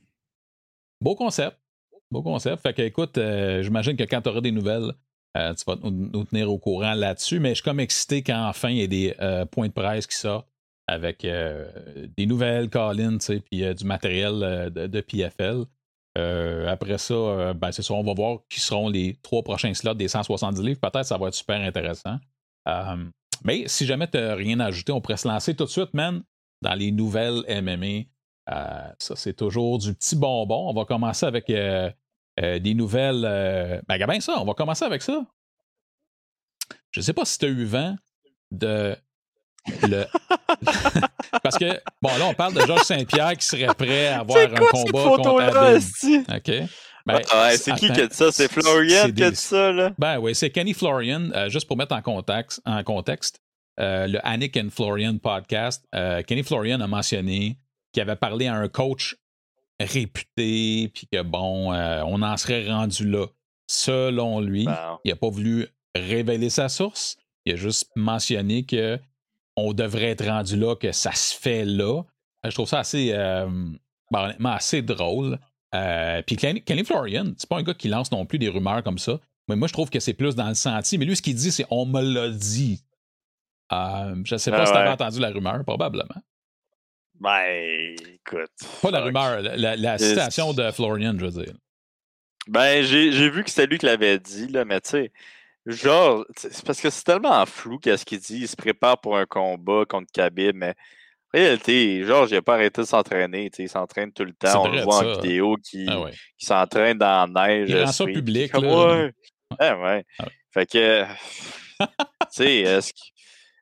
Beau 1.01 1.15
concept. 1.15 1.60
Beau 2.11 2.23
concept. 2.23 2.63
Fait 2.63 2.75
que, 2.75 2.83
écoute, 2.83 3.19
euh, 3.19 3.63
j'imagine 3.63 3.97
que 3.97 4.05
quand 4.05 4.21
tu 4.21 4.29
auras 4.29 4.41
des 4.41 4.51
nouvelles, 4.53 4.93
euh, 5.37 5.55
tu 5.55 5.65
vas 5.67 5.77
nous, 5.83 6.25
tenir 6.25 6.51
au 6.51 6.59
courant 6.59 6.95
là-dessus. 6.95 7.39
Mais 7.41 7.51
je 7.51 7.55
suis 7.57 7.65
comme 7.65 7.81
excité 7.81 8.23
quand 8.23 8.49
enfin 8.49 8.71
il 8.71 8.79
y 8.79 8.83
a 8.83 8.87
des 8.87 9.47
points 9.51 9.69
de 9.69 9.73
presse 9.73 10.07
qui 10.07 10.17
sortent 10.17 10.49
avec 10.89 11.23
des 11.23 12.27
nouvelles, 12.27 12.69
Colin, 12.69 13.19
puis 13.19 13.75
du 13.75 13.85
matériel 13.85 14.73
de, 14.73 15.01
PFL. 15.01 15.67
Euh, 16.19 16.67
après 16.69 16.99
ça, 16.99 17.15
euh, 17.15 17.55
ben, 17.55 17.71
c'est 17.71 17.83
ça, 17.83 17.95
on 17.95 18.03
va 18.03 18.15
voir 18.15 18.39
qui 18.49 18.61
seront 18.61 18.89
les 18.89 19.17
trois 19.23 19.43
prochains 19.43 19.75
slots 19.75 19.95
des 19.95 20.09
170 20.09 20.61
livres. 20.63 20.81
Peut-être 20.81 21.05
ça 21.07 21.17
va 21.17 21.29
être 21.29 21.35
super 21.35 21.61
intéressant. 21.61 22.19
Euh, 22.69 23.05
mais 23.45 23.69
si 23.69 23.87
jamais 23.87 24.09
tu 24.09 24.19
n'as 24.19 24.35
rien 24.35 24.61
à 24.61 24.67
ajouter, 24.67 24.93
on 24.93 25.01
pourrait 25.01 25.17
se 25.17 25.29
lancer 25.29 25.55
tout 25.55 25.65
de 25.65 25.71
suite, 25.71 25.95
man, 25.95 26.23
dans 26.63 26.75
les 26.75 26.91
nouvelles 26.91 27.43
MMA. 27.49 28.05
ça, 28.99 29.17
c'est 29.17 29.35
toujours 29.35 29.79
du 29.79 29.95
petit 29.95 30.17
bonbon. 30.17 30.69
On 30.69 30.75
va 30.75 30.85
commencer 30.85 31.27
avec 31.27 31.49
des 32.41 32.75
nouvelles. 32.75 33.83
ben, 33.89 34.07
ben, 34.07 34.21
ça, 34.21 34.41
on 34.41 34.45
va 34.45 34.55
commencer 34.55 34.85
avec 34.85 35.03
ça. 35.03 35.25
Je 36.91 37.01
ne 37.01 37.05
sais 37.05 37.13
pas 37.13 37.25
si 37.25 37.39
tu 37.39 37.47
as 37.47 37.49
eu 37.49 37.65
vent 37.65 37.97
de 38.51 38.97
le... 39.83 40.05
Parce 41.43 41.59
que, 41.59 41.81
bon, 42.03 42.17
là, 42.19 42.27
on 42.27 42.35
parle 42.35 42.55
de 42.55 42.61
Georges 42.61 42.83
Saint-Pierre 42.83 43.37
qui 43.37 43.47
serait 43.47 43.75
prêt 43.75 44.09
à 44.09 44.21
avoir 44.21 44.39
un 44.39 44.55
combat 44.55 45.17
contre. 45.17 46.37
OK. 46.37 46.69
Ben, 47.07 47.21
ah, 47.31 47.51
c'est 47.57 47.75
qui 47.75 47.91
qui 47.91 48.01
a 48.01 48.07
dit 48.07 48.15
ça? 48.15 48.31
C'est 48.31 48.51
Florian 48.51 49.11
qui 49.11 49.25
a 49.25 49.31
dit 49.31 49.37
ça, 49.37 49.73
là? 49.73 49.93
Ben 49.99 50.19
oui, 50.19 50.35
c'est 50.35 50.51
Kenny 50.51 50.75
Florian. 50.75 51.31
Euh, 51.35 51.49
juste 51.49 51.67
pour 51.67 51.77
mettre 51.77 51.95
en 51.95 52.03
contexte, 52.03 52.61
en 52.67 52.83
contexte 52.83 53.41
euh, 53.79 54.07
le 54.07 54.25
Annick 54.27 54.57
and 54.57 54.69
Florian 54.71 55.17
podcast, 55.19 55.87
euh, 55.95 56.23
Kenny 56.23 56.43
Florian 56.43 56.81
a 56.81 56.87
mentionné 56.87 57.59
qu'il 57.93 58.03
avait 58.03 58.17
parlé 58.17 58.47
à 58.47 58.55
un 58.55 58.69
coach 58.69 59.17
réputé, 59.81 60.91
puis 60.95 61.09
que 61.11 61.23
bon, 61.23 61.73
on 61.73 62.23
en 62.23 62.37
serait 62.37 62.69
rendu 62.69 63.09
là. 63.09 63.27
Selon 63.67 64.41
lui, 64.41 64.67
il 65.05 65.11
n'a 65.11 65.17
pas 65.17 65.31
voulu 65.31 65.67
révéler 65.95 66.51
sa 66.51 66.69
source. 66.69 67.17
Il 67.47 67.55
a 67.55 67.57
juste 67.57 67.91
mentionné 67.97 68.65
que 68.65 68.99
on 69.57 69.73
devrait 69.73 70.11
être 70.11 70.27
rendu 70.27 70.57
là, 70.57 70.77
que 70.77 70.93
ça 70.93 71.13
se 71.13 71.37
fait 71.37 71.65
là. 71.65 72.03
Je 72.45 72.51
trouve 72.51 72.69
ça 72.69 72.79
assez, 72.79 73.11
euh, 73.13 73.49
ben, 74.11 74.35
assez 74.45 74.83
drôle. 74.83 75.39
Euh, 75.75 76.23
puis 76.23 76.37
Kenny, 76.37 76.85
Florian, 76.85 77.33
c'est 77.37 77.49
pas 77.49 77.59
un 77.59 77.63
gars 77.63 77.75
qui 77.75 77.89
lance 77.89 78.11
non 78.11 78.25
plus 78.25 78.39
des 78.39 78.49
rumeurs 78.49 78.83
comme 78.83 78.99
ça. 78.99 79.19
Mais 79.49 79.57
moi, 79.57 79.69
je 79.69 79.73
trouve 79.73 79.91
que 79.91 80.01
c'est 80.01 80.15
plus 80.15 80.35
dans 80.35 80.49
le 80.49 80.55
sentier. 80.55 80.99
Mais 80.99 81.05
lui, 81.05 81.17
ce 81.17 81.23
qu'il 81.23 81.35
dit, 81.35 81.51
c'est 81.51 81.67
on 81.71 81.85
me 81.85 82.01
l'a 82.01 82.31
dit. 82.31 82.83
Euh, 83.73 84.15
je 84.25 84.35
ne 84.35 84.39
sais 84.39 84.51
pas 84.51 84.63
ah 84.63 84.67
si 84.67 84.73
tu 84.73 84.79
avais 84.79 84.91
entendu 84.91 85.21
la 85.21 85.31
rumeur, 85.31 85.63
probablement. 85.65 86.23
Ben, 87.21 87.95
écoute. 88.15 88.51
Pas 88.83 88.91
la 88.91 89.03
rumeur, 89.03 89.43
la, 89.43 89.99
citation 89.99 90.53
de 90.53 90.71
Florian, 90.71 91.15
je 91.19 91.27
veux 91.27 91.45
dire. 91.45 91.55
Ben, 92.49 92.83
j'ai 92.83 93.31
vu 93.31 93.45
que 93.45 93.51
c'était 93.51 93.67
lui 93.67 93.79
qui 93.79 93.87
l'avait 93.87 94.19
dit, 94.19 94.49
là, 94.49 94.65
mais 94.65 94.81
tu 94.81 94.91
sais, 94.91 95.13
Genre, 95.67 96.25
c'est 96.37 96.65
parce 96.65 96.81
que 96.81 96.89
c'est 96.89 97.05
tellement 97.05 97.45
flou 97.45 97.79
qu'est-ce 97.79 98.05
qu'il 98.05 98.19
dit. 98.19 98.41
Il 98.41 98.49
se 98.49 98.57
prépare 98.57 98.99
pour 98.99 99.17
un 99.17 99.27
combat 99.27 99.85
contre 99.87 100.11
Khabib, 100.13 100.57
mais 100.57 100.71
en 100.71 101.39
réalité, 101.39 101.97
il 101.99 102.07
n'a 102.07 102.43
pas 102.43 102.55
arrêté 102.55 102.81
de 102.81 102.87
s'entraîner. 102.87 103.51
Il 103.59 103.69
s'entraîne 103.69 104.11
tout 104.13 104.25
le 104.25 104.33
temps. 104.33 104.65
On 104.65 104.69
le 104.69 104.81
voit 104.81 104.99
en 104.99 105.21
vidéo 105.21 105.57
qui, 105.63 105.87
ah 105.89 106.07
s'entraîne 106.39 106.97
dans 106.97 107.31
la 107.33 107.49
neige. 107.49 107.69
Il 107.71 107.85
rend 107.85 107.93
ça 107.93 108.05
public. 108.07 108.55
Ouais. 108.55 109.13
ouais. 109.61 110.05
Ah 110.19 110.27
fait 110.53 110.67
que, 110.67 111.05
tu 111.79 111.87
sais, 112.31 112.57
est-ce 112.61 112.93
que. 112.93 112.99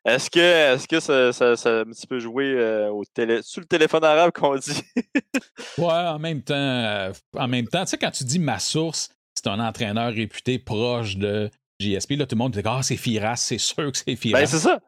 Est-ce 0.05 0.31
que, 0.31 0.75
est 0.75 0.87
que 0.87 1.01
ça, 1.01 1.33
ça, 1.33 1.57
ça, 1.57 1.81
un 1.81 1.85
petit 1.85 2.07
peu 2.07 2.19
jouer 2.19 2.55
euh, 2.57 2.89
au 2.89 3.05
télé, 3.05 3.41
sur 3.43 3.61
le 3.61 3.67
téléphone 3.67 4.05
arabe 4.05 4.33
qu'on 4.33 4.57
dit? 4.57 4.83
ouais, 5.79 5.87
en 5.87 6.19
même 6.19 6.43
temps, 6.43 6.55
euh, 6.55 7.13
en 7.37 7.49
même 7.49 7.67
temps, 7.67 7.85
tu 7.85 7.91
sais, 7.91 7.99
quand 7.99 8.11
tu 8.11 8.25
dis 8.25 8.39
ma 8.39 8.59
source, 8.59 9.11
c'est 9.35 9.49
un 9.49 9.61
entraîneur 9.61 10.13
réputé 10.13 10.59
proche 10.59 11.17
de 11.17 11.51
JSP, 11.81 12.13
là, 12.13 12.27
tout 12.27 12.35
le 12.35 12.39
monde 12.39 12.53
dit 12.53 12.61
Ah, 12.65 12.81
c'est 12.83 12.97
Firas, 12.97 13.37
c'est 13.37 13.59
sûr 13.59 13.93
que 13.93 13.99
c'est 13.99 14.17
Firas. 14.17 14.41
Ben, 14.41 14.47
c'est 14.47 14.59
ça. 14.59 14.81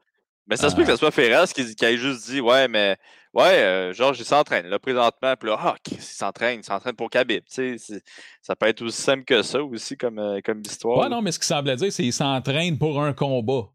Mais 0.47 0.57
ça 0.57 0.69
se 0.69 0.75
peut 0.75 0.83
que 0.83 0.91
ce 0.91 0.97
soit 0.97 1.13
Firas 1.13 1.53
qui, 1.55 1.75
qui 1.77 1.85
ait 1.85 1.97
juste 1.97 2.29
dit 2.29 2.41
Ouais, 2.41 2.67
mais 2.67 2.97
ouais, 3.33 3.63
euh, 3.63 3.93
Georges, 3.93 4.19
il 4.19 4.25
s'entraîne 4.25 4.67
là 4.67 4.81
présentement. 4.81 5.35
Puis 5.39 5.49
là, 5.49 5.57
ah, 5.61 5.77
il 5.91 6.01
s'entraîne, 6.01 6.61
il 6.61 6.65
s'entraîne 6.65 6.97
pour 6.97 7.09
Khabib. 7.09 7.45
Tu 7.45 7.79
sais, 7.79 8.03
ça 8.43 8.57
peut 8.57 8.67
être 8.67 8.83
aussi 8.83 9.01
simple 9.01 9.25
que 9.25 9.43
ça 9.43 9.63
aussi 9.63 9.97
comme, 9.97 10.19
euh, 10.19 10.41
comme 10.45 10.61
histoire. 10.61 10.99
Ouais, 10.99 11.09
non, 11.09 11.23
mais 11.23 11.31
ce 11.31 11.39
qu'il 11.39 11.47
semblait 11.47 11.77
dire, 11.77 11.93
c'est 11.93 12.03
qu'il 12.03 12.13
s'entraîne 12.13 12.79
pour 12.79 13.01
un 13.01 13.13
combat. 13.13 13.69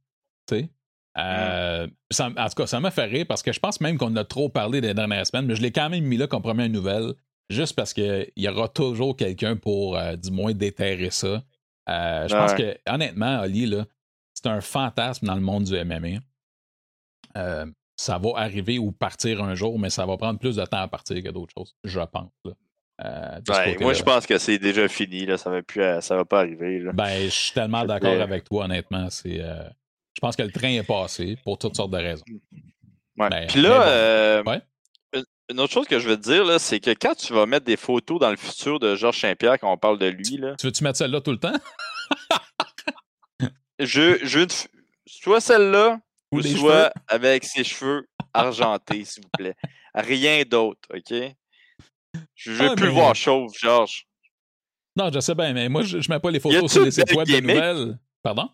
Tu 0.47 0.59
sais. 0.59 0.69
Euh, 1.17 1.87
en 2.19 2.49
tout 2.49 2.55
cas, 2.55 2.67
ça 2.67 2.79
m'a 2.79 2.91
fait 2.91 3.05
rire 3.05 3.25
parce 3.27 3.41
que 3.41 3.53
je 3.53 3.59
pense 3.59 3.79
même 3.79 3.97
qu'on 3.97 4.15
a 4.15 4.23
trop 4.25 4.49
parlé 4.49 4.81
des 4.81 4.93
dernières 4.93 5.25
semaines, 5.25 5.45
mais 5.45 5.55
je 5.55 5.61
l'ai 5.61 5.71
quand 5.71 5.89
même 5.89 6.03
mis 6.03 6.17
là 6.17 6.27
comme 6.27 6.41
première 6.41 6.69
nouvelle, 6.69 7.13
juste 7.49 7.75
parce 7.75 7.93
qu'il 7.93 8.31
y 8.35 8.49
aura 8.49 8.67
toujours 8.67 9.15
quelqu'un 9.15 9.55
pour, 9.55 9.97
du 10.17 10.31
moins, 10.31 10.53
déterrer 10.53 11.11
ça. 11.11 11.41
Euh, 11.89 12.27
je 12.27 12.35
pense 12.35 12.53
que, 12.53 12.77
honnêtement, 12.87 13.39
Ali, 13.39 13.71
c'est 14.33 14.47
un 14.47 14.61
fantasme 14.61 15.27
dans 15.27 15.35
le 15.35 15.41
monde 15.41 15.65
du 15.65 15.73
MMA. 15.73 16.19
Euh, 17.37 17.65
ça 17.95 18.17
va 18.17 18.31
arriver 18.35 18.79
ou 18.79 18.91
partir 18.91 19.43
un 19.43 19.55
jour, 19.55 19.79
mais 19.79 19.89
ça 19.89 20.05
va 20.05 20.17
prendre 20.17 20.39
plus 20.39 20.55
de 20.55 20.65
temps 20.65 20.81
à 20.81 20.87
partir 20.87 21.21
que 21.23 21.29
d'autres 21.29 21.53
choses, 21.57 21.75
je 21.83 22.01
pense. 22.01 22.31
Euh, 23.03 23.39
moi, 23.81 23.93
je 23.93 24.03
pense 24.03 24.25
que 24.25 24.37
c'est 24.37 24.57
déjà 24.57 24.87
fini. 24.87 25.25
Là. 25.25 25.37
Ça 25.37 25.49
ne 25.49 25.61
va, 25.75 25.99
va 25.99 26.25
pas 26.25 26.39
arriver. 26.39 26.81
Ben, 26.93 27.25
je 27.25 27.29
suis 27.29 27.53
tellement 27.53 27.85
d'accord 27.85 28.21
avec 28.21 28.45
toi, 28.45 28.65
honnêtement. 28.65 29.07
je 29.09 29.69
pense 30.25 30.35
que 30.35 30.41
le 30.41 30.51
train 30.51 30.69
est 30.69 30.83
passé 30.83 31.37
pour 31.43 31.59
toutes 31.59 31.75
sortes 31.75 31.91
de 31.91 31.97
raisons. 31.97 32.25
Ben, 33.15 33.45
Puis 33.47 33.61
là, 33.61 34.41
une 35.51 35.59
autre 35.59 35.71
chose 35.71 35.85
que 35.85 35.99
je 35.99 36.09
veux 36.09 36.17
te 36.17 36.23
dire, 36.23 36.59
c'est 36.59 36.79
que 36.79 36.89
quand 36.89 37.13
tu 37.13 37.31
vas 37.31 37.45
mettre 37.45 37.65
des 37.65 37.77
photos 37.77 38.19
dans 38.19 38.31
le 38.31 38.35
futur 38.35 38.79
de 38.79 38.95
Georges 38.95 39.19
Saint-Pierre, 39.19 39.59
quand 39.59 39.71
on 39.71 39.77
parle 39.77 39.99
de 39.99 40.07
lui. 40.07 40.37
Là, 40.37 40.55
tu 40.55 40.65
veux-tu 40.65 40.83
mettre 40.83 40.97
celle-là 40.97 41.21
tout 41.21 41.31
le 41.31 41.37
temps? 41.37 41.53
je, 43.79 44.17
je 44.23 44.47
soit 45.05 45.41
celle-là 45.41 45.99
ou, 46.31 46.41
soit 46.41 46.91
avec 47.07 47.43
ses 47.43 47.63
cheveux 47.63 48.07
argentés, 48.33 49.05
s'il 49.05 49.21
vous 49.21 49.29
plaît. 49.37 49.55
Rien 49.93 50.41
d'autre, 50.41 50.89
OK? 50.91 51.13
Je 52.33 52.51
veux 52.51 52.71
ah, 52.71 52.75
plus 52.75 52.89
voir 52.89 53.13
chauve, 53.13 53.53
Georges. 53.55 54.07
Non, 54.95 55.11
je 55.13 55.19
sais 55.19 55.35
bien, 55.35 55.53
mais 55.53 55.69
moi, 55.69 55.83
je, 55.83 55.97
ne 55.97 56.03
mets 56.09 56.19
pas 56.19 56.31
les 56.31 56.39
photos 56.39 56.71
sur 56.71 56.83
les 56.83 56.89
sites 56.89 57.13
web 57.13 57.27
de 57.27 57.39
nouvelles. 57.39 57.99
Pardon? 58.23 58.49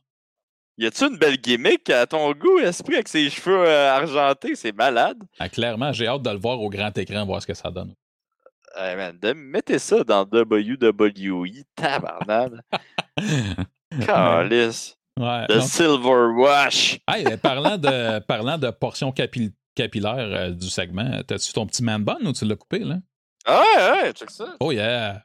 Y 0.77 0.85
a-tu 0.85 1.05
une 1.05 1.17
belle 1.17 1.37
gimmick 1.37 1.89
à 1.89 2.07
ton 2.07 2.31
goût, 2.31 2.59
esprit, 2.59 2.95
avec 2.95 3.07
ses 3.07 3.29
cheveux 3.29 3.67
euh, 3.67 3.91
argentés? 3.91 4.55
C'est 4.55 4.71
malade. 4.71 5.17
Ah, 5.37 5.49
clairement, 5.49 5.91
j'ai 5.93 6.07
hâte 6.07 6.23
de 6.23 6.29
le 6.29 6.39
voir 6.39 6.59
au 6.59 6.69
grand 6.69 6.97
écran, 6.97 7.25
voir 7.25 7.41
ce 7.41 7.47
que 7.47 7.53
ça 7.53 7.69
donne. 7.69 7.93
Hey 8.75 8.95
man, 8.95 9.19
mettez 9.35 9.79
ça 9.79 10.03
dans 10.03 10.23
WWE, 10.23 11.63
tabarnak. 11.75 12.53
Calice. 14.05 14.97
Ouais, 15.19 15.45
The 15.47 15.59
Silver 15.59 16.31
Wash. 16.37 16.99
Hey, 17.07 17.37
parlant, 17.37 17.77
de, 17.77 18.19
parlant 18.27 18.57
de 18.57 18.69
portion 18.71 19.11
capillaire 19.11 20.15
euh, 20.17 20.49
du 20.51 20.69
segment, 20.69 21.21
t'as-tu 21.27 21.51
ton 21.51 21.67
petit 21.67 21.83
man 21.83 22.01
bun 22.03 22.17
ou 22.23 22.31
tu 22.31 22.45
l'as 22.45 22.55
coupé, 22.55 22.79
là? 22.79 22.99
Ah 23.45 23.61
ouais, 23.61 24.03
ouais, 24.03 24.13
check 24.13 24.29
ça. 24.29 24.55
Oh 24.59 24.71
yeah. 24.71 25.21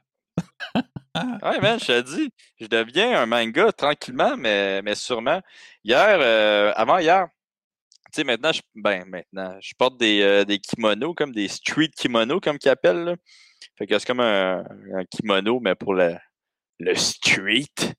ouais, 1.43 1.59
man, 1.59 1.79
je 1.79 1.85
te 1.85 2.01
dis, 2.01 2.29
je 2.59 2.67
deviens 2.67 3.21
un 3.21 3.25
manga 3.25 3.71
tranquillement, 3.71 4.37
mais, 4.37 4.81
mais 4.81 4.95
sûrement. 4.95 5.41
Hier, 5.83 6.17
euh, 6.19 6.73
avant 6.75 6.99
hier, 6.99 7.27
tu 8.13 8.21
sais, 8.21 8.23
maintenant, 8.23 8.51
je, 8.51 8.61
ben, 8.75 9.05
maintenant, 9.05 9.57
je 9.59 9.73
porte 9.77 9.97
des, 9.97 10.21
euh, 10.21 10.45
des 10.45 10.59
kimonos, 10.59 11.13
comme 11.13 11.33
des 11.33 11.47
street 11.47 11.91
kimonos, 11.95 12.39
comme 12.39 12.57
qu'ils 12.57 12.71
appellent. 12.71 13.15
Fait 13.77 13.87
que 13.87 13.97
c'est 13.99 14.07
comme 14.07 14.21
un, 14.21 14.63
kimono, 15.11 15.59
mais 15.59 15.75
pour 15.75 15.93
le, 15.93 16.15
le 16.79 16.95
street. 16.95 17.95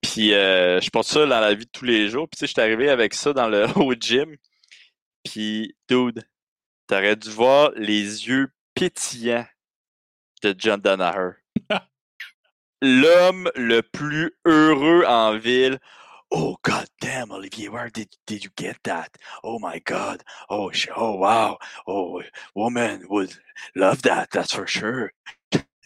Puis 0.00 0.32
euh, 0.32 0.80
je 0.80 0.90
porte 0.90 1.08
ça 1.08 1.26
dans 1.26 1.40
la 1.40 1.54
vie 1.54 1.66
de 1.66 1.70
tous 1.70 1.84
les 1.84 2.08
jours. 2.08 2.28
Puis 2.28 2.36
tu 2.36 2.40
sais, 2.40 2.46
je 2.46 2.52
suis 2.52 2.60
arrivé 2.60 2.88
avec 2.88 3.14
ça 3.14 3.32
dans 3.32 3.48
le 3.48 3.66
au 3.78 3.94
gym. 3.94 4.36
Puis, 5.24 5.74
dude, 5.88 6.24
t'aurais 6.86 7.16
dû 7.16 7.30
voir 7.30 7.72
les 7.76 8.28
yeux 8.28 8.48
pétillants 8.74 9.46
de 10.42 10.54
John 10.56 10.80
Danaher. 10.80 11.32
L'homme 12.82 13.50
le 13.56 13.82
plus 13.82 14.32
heureux 14.44 15.04
en 15.04 15.38
ville. 15.38 15.78
Oh 16.30 16.56
god 16.62 16.86
damn, 17.00 17.30
Olivier, 17.32 17.68
where 17.70 17.88
did, 17.88 18.08
did 18.26 18.44
you 18.44 18.50
get 18.56 18.76
that? 18.84 19.16
Oh 19.42 19.58
my 19.58 19.78
god. 19.80 20.22
Oh, 20.50 20.70
oh 20.96 21.14
wow. 21.16 21.58
Oh, 21.86 22.22
woman 22.54 23.06
would 23.08 23.34
love 23.74 24.02
that, 24.02 24.30
that's 24.30 24.52
for 24.52 24.66
sure. 24.66 25.12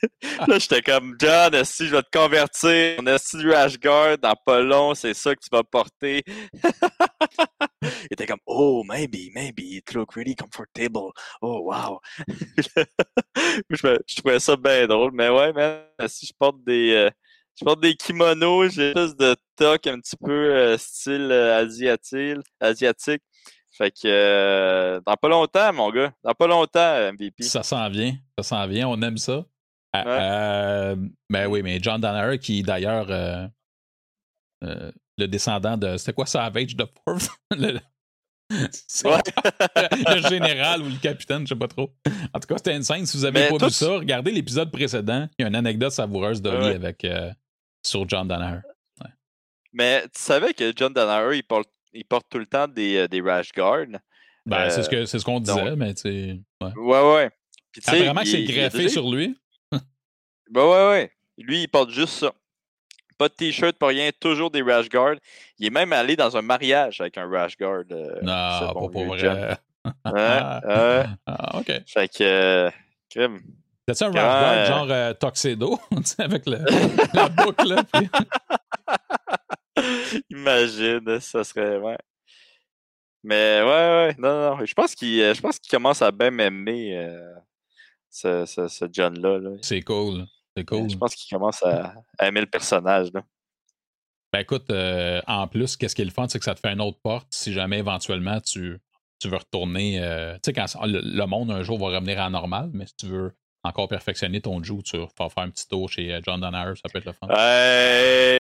là, 0.48 0.58
j'étais 0.58 0.82
comme, 0.82 1.16
John, 1.20 1.64
si 1.64 1.86
je 1.86 1.96
vais 1.96 2.02
te 2.02 2.18
convertir 2.18 2.98
en 3.00 3.06
esti 3.06 3.38
du 3.38 3.52
Ashguard 3.52 4.18
dans 4.18 4.34
pas 4.44 4.60
long, 4.60 4.94
c'est 4.94 5.14
ça 5.14 5.34
que 5.34 5.40
tu 5.40 5.48
vas 5.50 5.62
porter. 5.62 6.22
Il 7.82 8.08
était 8.10 8.26
comme, 8.26 8.40
oh, 8.46 8.82
maybe, 8.84 9.30
maybe, 9.34 9.76
it 9.76 9.94
look 9.94 10.14
really 10.14 10.34
comfortable. 10.34 11.12
Oh, 11.40 11.70
wow. 11.70 12.00
je, 13.70 14.16
trouvais 14.16 14.40
ça 14.40 14.56
bien 14.56 14.86
drôle, 14.86 15.12
mais 15.12 15.28
ouais, 15.28 15.52
man, 15.52 15.82
si 16.06 16.26
je 16.26 16.32
porte 16.38 16.62
des, 16.64 16.92
euh, 16.92 17.10
je 17.58 17.64
porte 17.64 17.80
des 17.80 17.94
kimonos, 17.94 18.70
j'ai 18.70 18.92
plus 18.92 19.16
de 19.16 19.36
toc 19.56 19.86
un 19.86 20.00
petit 20.00 20.16
peu 20.16 20.54
euh, 20.54 20.78
style 20.78 21.30
euh, 21.30 21.58
asiatique, 21.58 22.46
asiatique. 22.60 23.22
Fait 23.76 23.90
que 23.90 25.00
dans 25.06 25.16
pas 25.16 25.28
longtemps, 25.28 25.72
mon 25.72 25.90
gars. 25.90 26.12
Dans 26.22 26.34
pas 26.34 26.46
longtemps, 26.46 27.12
MVP. 27.12 27.44
Ça 27.44 27.62
s'en 27.62 27.88
vient. 27.88 28.14
Ça 28.38 28.42
s'en 28.42 28.66
vient. 28.66 28.86
On 28.86 29.00
aime 29.00 29.16
ça. 29.16 29.46
Euh, 29.94 30.96
ben 31.28 31.46
oui, 31.48 31.62
mais 31.62 31.78
John 31.80 32.00
Donner, 32.00 32.38
qui 32.38 32.62
d'ailleurs 32.62 33.10
euh, 33.10 33.46
euh, 34.64 34.90
le 35.18 35.26
descendant 35.26 35.76
de. 35.76 35.96
C'était 35.96 36.12
quoi 36.12 36.26
Savage 36.26 36.76
de 36.76 36.86
Fourth? 37.04 37.28
le, 37.56 37.78
le 38.50 40.28
général 40.28 40.82
ou 40.82 40.88
le 40.88 40.98
capitaine, 41.00 41.42
je 41.42 41.54
sais 41.54 41.58
pas 41.58 41.68
trop. 41.68 41.94
En 42.34 42.40
tout 42.40 42.46
cas, 42.46 42.56
c'était 42.58 42.76
une 42.76 42.82
scène. 42.82 43.06
Si 43.06 43.16
vous 43.16 43.24
avez 43.24 43.48
pas 43.48 43.66
vu 43.66 43.72
ça, 43.72 43.92
regardez 43.92 44.30
l'épisode 44.30 44.70
précédent. 44.70 45.28
Il 45.38 45.42
y 45.42 45.44
a 45.44 45.48
une 45.48 45.54
anecdote 45.54 45.92
savoureuse 45.92 46.42
de 46.42 46.50
lui 46.50 46.66
avec, 46.66 47.06
sur 47.82 48.08
John 48.08 48.28
Donner. 48.28 48.58
Mais 49.72 50.02
tu 50.02 50.20
savais 50.20 50.52
que 50.52 50.70
John 50.76 50.92
Donner, 50.92 51.36
il 51.36 51.44
porte, 51.44 51.70
il 51.94 52.04
porte 52.04 52.26
tout 52.28 52.38
le 52.38 52.44
temps 52.44 52.68
des, 52.68 53.08
des 53.08 53.22
rash 53.22 53.52
guards. 53.52 53.86
Ben, 54.44 54.68
c'est 54.68 54.82
ce 54.82 55.24
qu'on 55.24 55.40
disait, 55.40 55.76
mais 55.76 55.94
tu 55.94 56.02
sais. 56.02 56.40
Ouais, 56.60 56.72
ouais. 56.76 57.14
ouais. 57.14 57.30
Apparemment 57.86 58.20
que 58.20 58.28
c'est 58.28 58.44
greffé 58.44 58.88
sur 58.88 59.10
lui? 59.10 59.34
Ben 60.52 60.64
ouais, 60.66 60.88
ouais. 60.90 61.12
Lui, 61.38 61.62
il 61.62 61.68
porte 61.68 61.88
juste 61.90 62.12
ça. 62.18 62.32
Pas 63.16 63.28
de 63.28 63.34
t-shirt, 63.34 63.74
pas 63.78 63.86
rien, 63.86 64.10
toujours 64.20 64.50
des 64.50 64.60
rash 64.60 64.90
guards. 64.90 65.16
Il 65.58 65.66
est 65.66 65.70
même 65.70 65.94
allé 65.94 66.14
dans 66.14 66.36
un 66.36 66.42
mariage 66.42 67.00
avec 67.00 67.16
un 67.16 67.26
rash 67.26 67.56
guard. 67.56 67.84
Euh, 67.90 68.16
non, 68.22 68.72
pas 68.74 68.74
pour 68.74 69.06
vrai. 69.06 69.56
Ah, 70.04 71.58
ok. 71.58 71.72
Fait 71.88 72.08
que. 72.08 72.22
Euh, 72.22 72.70
crime. 73.10 73.40
C'est 73.88 74.04
un 74.04 74.12
rash 74.12 74.14
guard 74.14 74.66
genre 74.66 74.90
euh, 74.90 75.12
Tuxedo, 75.14 75.80
avec 76.18 76.46
le, 76.46 76.58
la 77.14 77.28
boucle. 77.28 77.74
Imagine, 80.30 81.18
ça 81.18 81.42
serait. 81.42 81.78
Ouais. 81.78 81.98
Mais 83.24 83.60
ouais, 83.62 83.66
ouais, 83.66 84.14
non, 84.18 84.56
non. 84.56 84.64
Je 84.64 84.74
pense 84.74 84.94
qu'il 84.94 85.34
commence 85.70 86.02
à 86.02 86.12
bien 86.12 86.30
m'aimer, 86.30 86.96
euh, 86.96 87.34
ce, 88.10 88.44
ce, 88.44 88.68
ce 88.68 88.84
John-là. 88.92 89.38
-là, 89.38 89.58
c'est 89.62 89.82
cool. 89.82 90.26
C'est 90.56 90.64
cool. 90.64 90.90
Je 90.90 90.96
pense 90.96 91.14
qu'il 91.14 91.34
commence 91.34 91.62
à, 91.62 91.94
aimer 92.20 92.40
le 92.40 92.46
personnage. 92.46 93.12
Là. 93.12 93.22
Ben 94.32 94.40
écoute, 94.40 94.70
euh, 94.70 95.20
en 95.26 95.46
plus, 95.46 95.76
qu'est-ce 95.76 95.94
qui 95.94 96.02
est 96.02 96.06
le 96.06 96.10
fun, 96.10 96.26
c'est 96.28 96.38
que 96.38 96.44
ça 96.44 96.54
te 96.54 96.60
fait 96.60 96.72
une 96.72 96.80
autre 96.80 96.98
porte 97.02 97.28
si 97.30 97.52
jamais 97.52 97.78
éventuellement 97.78 98.40
tu, 98.40 98.78
tu 99.20 99.28
veux 99.28 99.36
retourner. 99.36 100.00
Euh, 100.00 100.34
tu 100.34 100.40
sais, 100.46 100.52
quand 100.52 100.66
le, 100.84 101.24
monde 101.26 101.50
un 101.50 101.62
jour 101.62 101.78
va 101.78 101.96
revenir 101.96 102.20
à 102.20 102.30
normal, 102.30 102.70
mais 102.72 102.86
si 102.86 102.96
tu 102.96 103.06
veux 103.06 103.32
encore 103.62 103.88
perfectionner 103.88 104.40
ton 104.40 104.62
jeu, 104.62 104.76
tu 104.82 104.96
vas 104.96 105.06
faire 105.28 105.44
un 105.44 105.50
petit 105.50 105.68
tour 105.68 105.88
chez 105.88 106.12
euh, 106.12 106.20
John 106.24 106.40
Donner, 106.40 106.72
ça 106.76 106.88
peut 106.90 106.98
être 106.98 107.04
le 107.04 107.12
fun. 107.12 107.28
Hey! 107.30 108.38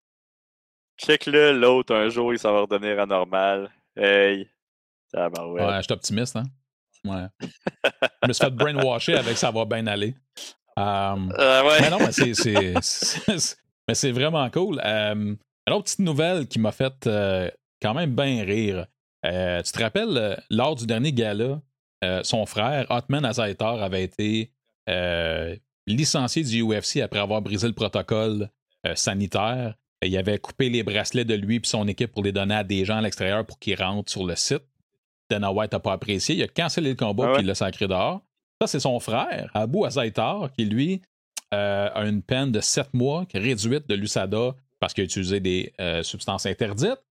Check-le, 0.98 1.54
l'autre, 1.54 1.96
un 1.96 2.10
jour, 2.10 2.34
il 2.34 2.40
s'en 2.40 2.54
va 2.54 2.62
redevenir 2.62 3.00
à 3.00 3.06
normal. 3.06 3.70
Hey! 3.96 4.50
ouais. 5.14 5.40
ouais, 5.40 5.78
je 5.78 5.82
suis 5.84 5.94
optimiste, 5.94 6.36
hein? 6.36 6.44
Ouais. 7.06 7.28
je 8.24 8.28
me 8.28 8.34
suis 8.34 8.44
fait 8.44 8.52
brainwasher 8.52 9.16
avec 9.16 9.38
ça 9.38 9.52
va 9.52 9.64
bien 9.66 9.88
aller. 9.88 10.16
Um, 10.78 11.34
Mais 11.36 11.90
non, 11.90 11.98
mais 12.00 12.12
c'est, 13.94 14.12
vraiment 14.12 14.48
cool. 14.52 14.80
Um, 14.84 15.38
une 15.66 15.74
autre 15.74 15.86
petite 15.86 16.00
nouvelle 16.00 16.48
qui 16.48 16.60
m'a 16.60 16.72
fait 16.72 17.08
euh, 17.08 17.50
quand 17.82 17.96
même 17.96 18.16
bien 18.16 18.44
rire. 18.44 18.86
Euh, 19.26 19.62
tu 19.64 19.72
te 19.72 19.82
rappelles, 19.82 20.42
lors 20.52 20.76
du 20.76 20.86
dernier 20.86 21.12
gala, 21.12 21.60
son 22.24 22.46
frère, 22.46 22.86
Hotman 22.90 23.26
Azaitar, 23.26 23.82
avait 23.82 24.04
été 24.04 24.52
licencié 25.88 26.44
du 26.44 26.62
UFC 26.62 26.98
après 27.02 27.20
avoir 27.20 27.42
brisé 27.42 27.68
le 27.68 27.74
protocole 27.74 28.50
sanitaire. 28.94 29.74
Il 30.04 30.16
avait 30.16 30.38
coupé 30.38 30.70
les 30.70 30.84
bracelets 30.84 31.26
de 31.26 31.34
lui 31.34 31.56
et 31.56 31.62
son 31.64 31.88
équipe 31.88 32.14
pour 32.14 32.24
les 32.24 32.32
donner 32.32 32.56
à 32.56 32.64
des 32.64 32.86
gens 32.86 32.98
à 32.98 33.02
l'extérieur 33.02 33.44
pour 33.46 33.58
qu'ils 33.58 33.82
rentrent 33.82 34.12
sur 34.12 34.26
le 34.26 34.36
site. 34.36 34.64
Dana 35.30 35.52
White 35.52 35.74
n'a 35.74 35.80
pas 35.80 35.94
apprécié. 35.94 36.36
Il 36.36 36.44
a 36.44 36.48
cancellé 36.48 36.92
le 36.92 36.96
combat 36.96 37.34
et 37.38 37.40
il 37.40 37.48
l'a 37.48 37.56
sacré 37.56 37.88
dehors. 37.88 38.22
Ça, 38.62 38.68
c'est 38.68 38.80
son 38.80 39.00
frère, 39.00 39.52
Abu 39.54 39.86
Azaitar, 39.86 40.52
qui 40.52 40.66
lui 40.66 41.02
euh, 41.54 41.90
a 41.94 42.06
une 42.06 42.24
peine 42.24 42.52
de 42.52 42.60
7 42.60 42.94
mois 42.94 43.26
réduite 43.34 43.88
de 43.88 43.96
l'USADA 43.96 44.56
parce 44.80 44.94
qu'il 44.94 45.04
a 45.04 45.06
utilisé 45.06 45.40
des 45.40 45.74
euh, 45.80 46.02
substances 46.04 46.46
interdites. 46.46 47.02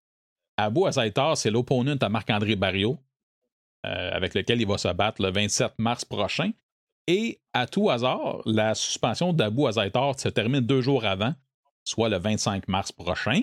Abu 0.56 0.86
Azaitar, 0.86 1.36
c'est 1.36 1.50
l'opponent 1.50 1.96
à 2.00 2.08
Marc-André 2.08 2.56
Barrio, 2.56 2.98
euh, 3.84 4.10
avec 4.12 4.34
lequel 4.34 4.60
il 4.60 4.66
va 4.66 4.76
se 4.76 4.88
battre 4.88 5.22
le 5.22 5.30
27 5.30 5.74
mars 5.78 6.04
prochain. 6.04 6.50
Et 7.06 7.40
à 7.52 7.66
tout 7.66 7.90
hasard, 7.90 8.40
la 8.44 8.74
suspension 8.74 9.32
d'Abu 9.32 9.66
Azaitar 9.66 10.18
se 10.18 10.28
termine 10.28 10.60
deux 10.60 10.80
jours 10.80 11.04
avant, 11.04 11.34
soit 11.84 12.08
le 12.08 12.18
25 12.18 12.66
mars 12.66 12.90
prochain. 12.90 13.42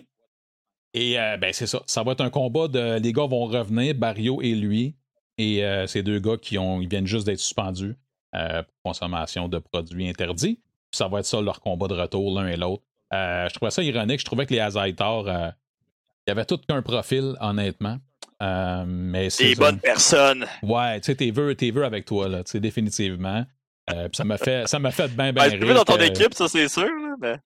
Et 0.94 1.16
ben 1.40 1.52
c'est 1.54 1.66
ça. 1.66 1.82
Ça 1.88 2.04
va 2.04 2.12
être 2.12 2.22
un 2.22 2.30
combat 2.30 2.68
de. 2.68 3.00
Les 3.00 3.14
gars 3.14 3.26
vont 3.26 3.46
revenir, 3.46 3.96
Barrio 3.96 4.42
et 4.44 4.54
lui, 4.54 4.96
et 5.38 5.64
euh, 5.64 5.88
ces 5.88 6.04
deux 6.04 6.20
gars 6.20 6.38
qui 6.38 6.58
ont, 6.58 6.82
ils 6.82 6.88
viennent 6.88 7.08
juste 7.08 7.26
d'être 7.26 7.40
suspendus 7.40 7.96
euh, 8.36 8.64
pour 8.64 8.92
consommation 8.92 9.48
de 9.48 9.60
produits 9.60 10.08
interdits. 10.08 10.56
Puis 10.56 10.98
ça 10.98 11.08
va 11.08 11.20
être 11.20 11.26
ça 11.26 11.42
leur 11.42 11.60
combat 11.60 11.88
de 11.88 11.96
retour, 11.96 12.40
l'un 12.40 12.48
et 12.48 12.58
l'autre. 12.58 12.84
Euh, 13.14 13.48
je 13.50 13.54
trouvais 13.54 13.72
ça 13.72 13.84
ironique. 13.84 14.20
Je 14.20 14.26
trouvais 14.26 14.46
que 14.46 14.54
les 14.54 14.60
Azaitar, 14.60 15.26
il 15.28 16.30
y 16.30 16.32
avait 16.32 16.46
tout 16.46 16.58
qu'un 16.58 16.82
profil, 16.82 17.36
honnêtement. 17.40 17.98
mais 18.40 19.30
Des 19.40 19.56
bonnes 19.56 19.80
personnes. 19.80 20.46
Ouais, 20.62 21.00
tu 21.00 21.08
sais, 21.08 21.16
t'es 21.16 21.32
vœux, 21.32 21.56
t'es 21.56 21.72
vœux 21.72 21.86
avec 21.86 22.06
toi, 22.06 22.28
là, 22.28 22.44
tu 22.44 22.52
sais, 22.52 22.60
définitivement. 22.60 23.46
puis 23.88 24.10
ça 24.14 24.24
m'a 24.24 24.38
fait, 24.38 24.68
ça 24.68 24.80
m'a 24.80 24.92
fait 24.92 25.10
bien, 25.10 25.34
bien 25.34 25.44
rire. 25.44 25.76
dans 25.76 25.84
ton 25.84 25.98
équipe, 25.98 26.34
ça, 26.34 26.48
c'est 26.48 26.68
sûr, 26.68 26.90
mais... 27.20 27.38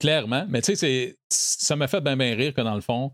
Clairement, 0.00 0.46
mais 0.48 0.62
tu 0.62 0.76
sais, 0.76 1.18
ça 1.28 1.74
m'a 1.74 1.88
fait 1.88 2.00
bien, 2.00 2.16
bien 2.16 2.36
rire 2.36 2.54
que 2.54 2.60
dans 2.60 2.76
le 2.76 2.80
fond, 2.80 3.12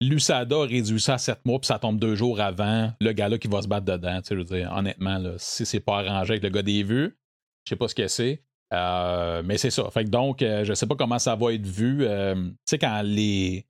l'USADA 0.00 0.60
réduit 0.60 1.00
ça 1.00 1.14
à 1.14 1.18
7 1.18 1.44
mois, 1.44 1.58
puis 1.60 1.66
ça 1.66 1.78
tombe 1.78 1.98
deux 1.98 2.14
jours 2.14 2.40
avant 2.40 2.92
le 3.00 3.12
gars-là 3.12 3.38
qui 3.38 3.48
va 3.48 3.62
se 3.62 3.68
battre 3.68 3.86
dedans. 3.86 4.20
Je 4.28 4.34
veux 4.34 4.44
dire, 4.44 4.72
honnêtement, 4.74 5.18
là, 5.18 5.34
si 5.38 5.64
c'est 5.66 5.80
pas 5.80 5.98
arrangé 6.00 6.32
avec 6.32 6.42
le 6.42 6.50
gars 6.50 6.62
des 6.62 6.82
vues, 6.82 7.16
je 7.64 7.70
sais 7.70 7.76
pas 7.76 7.88
ce 7.88 7.94
que 7.94 8.08
c'est. 8.08 8.42
Euh, 8.72 9.42
mais 9.44 9.58
c'est 9.58 9.70
ça. 9.70 9.88
Fait 9.90 10.04
que 10.04 10.10
donc, 10.10 10.42
euh, 10.42 10.64
je 10.64 10.74
sais 10.74 10.86
pas 10.86 10.96
comment 10.96 11.18
ça 11.18 11.36
va 11.36 11.52
être 11.52 11.66
vu. 11.66 12.04
Euh, 12.04 12.34
tu 12.34 12.54
sais, 12.66 12.78
quand 12.78 13.02
les. 13.02 13.66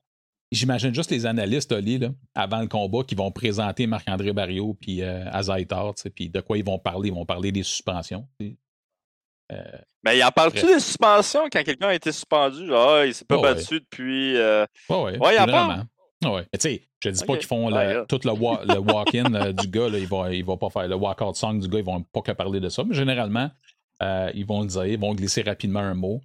J'imagine 0.52 0.94
juste 0.94 1.10
les 1.10 1.26
analystes, 1.26 1.72
Oli, 1.72 1.98
là, 1.98 2.10
avant 2.34 2.60
le 2.60 2.68
combat, 2.68 3.02
qui 3.02 3.16
vont 3.16 3.32
présenter 3.32 3.88
Marc-André 3.88 4.32
Barrio 4.32 4.76
puis 4.80 5.02
Azaitar, 5.02 5.94
puis 6.14 6.28
de 6.28 6.40
quoi 6.40 6.56
ils 6.56 6.64
vont 6.64 6.78
parler? 6.78 7.08
Ils 7.08 7.14
vont 7.14 7.26
parler 7.26 7.50
des 7.50 7.64
suspensions. 7.64 8.28
mais 10.04 10.18
il 10.18 10.22
en 10.22 10.30
parle-tu 10.30 10.64
des 10.64 10.78
suspensions 10.78 11.48
quand 11.50 11.64
quelqu'un 11.64 11.88
a 11.88 11.94
été 11.94 12.12
suspendu? 12.12 12.68
Genre, 12.68 12.88
ah, 12.88 13.06
il 13.06 13.12
s'est 13.12 13.24
pas 13.24 13.40
battu 13.40 13.80
depuis. 13.80 14.36
Ouais, 14.36 14.66
ouais, 14.88 15.34
il 15.34 15.40
en 15.40 15.46
parle. 15.46 15.86
Ah 16.24 16.32
ouais. 16.32 16.44
tu 16.52 16.60
sais, 16.60 16.82
je 17.00 17.10
dis 17.10 17.24
pas 17.24 17.36
qu'ils 17.36 17.46
font 17.46 17.68
tout 18.08 18.20
le, 18.24 18.30
walk-in 18.32 19.34
euh, 19.34 19.52
du 19.52 19.68
gars, 19.68 19.88
là, 19.88 19.98
ils, 19.98 20.08
vont, 20.08 20.24
vont 20.44 20.56
pas 20.56 20.70
faire 20.70 20.88
le 20.88 20.96
walk-out 20.96 21.36
song 21.36 21.60
du 21.60 21.68
gars, 21.68 21.78
ils 21.78 21.84
vont 21.84 22.02
pas 22.02 22.22
que 22.22 22.32
parler 22.32 22.60
de 22.60 22.68
ça, 22.68 22.82
mais 22.84 22.94
généralement, 22.94 23.50
euh, 24.02 24.30
ils 24.34 24.46
vont 24.46 24.62
le 24.62 24.68
dire, 24.68 24.86
ils 24.86 24.98
vont 24.98 25.14
glisser 25.14 25.42
rapidement 25.42 25.80
un 25.80 25.94
mot. 25.94 26.20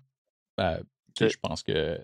Euh, 0.60 0.80
je 1.20 1.36
pense 1.42 1.64
que 1.64 2.00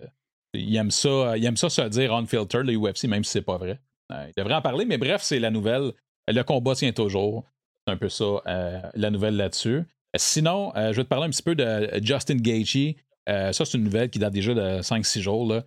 ils 0.52 0.76
aiment 0.76 0.90
ça, 0.90 1.36
ils 1.36 1.44
aiment 1.44 1.56
ça 1.56 1.70
se 1.70 1.82
dire 1.82 2.12
on 2.12 2.26
filter 2.26 2.62
le 2.62 2.76
UFC, 2.76 3.04
même 3.04 3.24
si 3.24 3.32
c'est 3.32 3.42
pas 3.42 3.56
vrai. 3.56 3.80
ils 4.10 4.32
devraient 4.36 4.54
en 4.54 4.62
parler, 4.62 4.84
mais 4.84 4.98
bref, 4.98 5.22
c'est 5.22 5.38
la 5.38 5.50
nouvelle. 5.50 5.92
Le 6.28 6.42
combat 6.42 6.74
tient 6.74 6.92
toujours. 6.92 7.44
C'est 7.86 7.92
un 7.92 7.96
peu 7.96 8.08
ça, 8.08 8.42
la 8.94 9.10
nouvelle 9.10 9.36
là-dessus. 9.36 9.84
Sinon, 10.16 10.72
je 10.74 10.96
vais 10.96 11.04
te 11.04 11.08
parler 11.08 11.26
un 11.26 11.30
petit 11.30 11.42
peu 11.42 11.54
de 11.54 11.90
Justin 12.02 12.36
Gaethje. 12.36 12.94
ça, 13.26 13.52
c'est 13.52 13.74
une 13.74 13.84
nouvelle 13.84 14.10
qui 14.10 14.18
date 14.18 14.32
déjà 14.32 14.54
de 14.54 14.80
5-6 14.80 15.20
jours. 15.20 15.46
Là. 15.46 15.64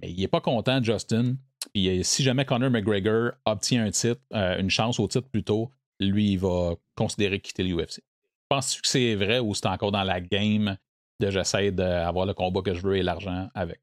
mais 0.00 0.10
il 0.10 0.20
n'est 0.20 0.28
pas 0.28 0.40
content, 0.40 0.82
Justin. 0.82 1.36
Puis 1.76 2.02
si 2.04 2.22
jamais 2.22 2.46
Conor 2.46 2.70
McGregor 2.70 3.32
obtient 3.44 3.84
un 3.84 3.90
titre, 3.90 4.22
euh, 4.32 4.58
une 4.58 4.70
chance 4.70 4.98
au 4.98 5.06
titre 5.08 5.28
plutôt, 5.28 5.70
lui, 6.00 6.32
il 6.32 6.38
va 6.38 6.72
considérer 6.94 7.38
quitter 7.38 7.64
l'UFC. 7.64 8.00
Penses-tu 8.48 8.80
que 8.80 8.88
c'est 8.88 9.14
vrai 9.14 9.40
ou 9.40 9.54
c'est 9.54 9.66
encore 9.66 9.92
dans 9.92 10.02
la 10.02 10.22
game 10.22 10.78
de 11.20 11.30
j'essaie 11.30 11.72
d'avoir 11.72 12.24
le 12.24 12.32
combat 12.32 12.62
que 12.62 12.72
je 12.72 12.80
veux 12.80 12.96
et 12.96 13.02
l'argent 13.02 13.50
avec? 13.54 13.82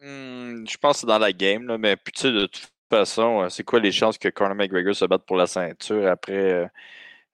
Hmm, 0.00 0.64
je 0.66 0.78
pense 0.78 0.94
que 0.94 1.00
c'est 1.00 1.06
dans 1.06 1.18
la 1.18 1.34
game, 1.34 1.76
mais 1.76 1.94
puis, 1.96 2.10
tu 2.10 2.22
sais, 2.22 2.32
de 2.32 2.46
toute 2.46 2.70
façon, 2.88 3.42
euh, 3.42 3.48
c'est 3.50 3.64
quoi 3.64 3.78
les 3.78 3.92
chances 3.92 4.16
que 4.16 4.30
Conor 4.30 4.54
McGregor 4.54 4.94
se 4.94 5.04
batte 5.04 5.26
pour 5.26 5.36
la 5.36 5.46
ceinture 5.46 6.08
après 6.08 6.70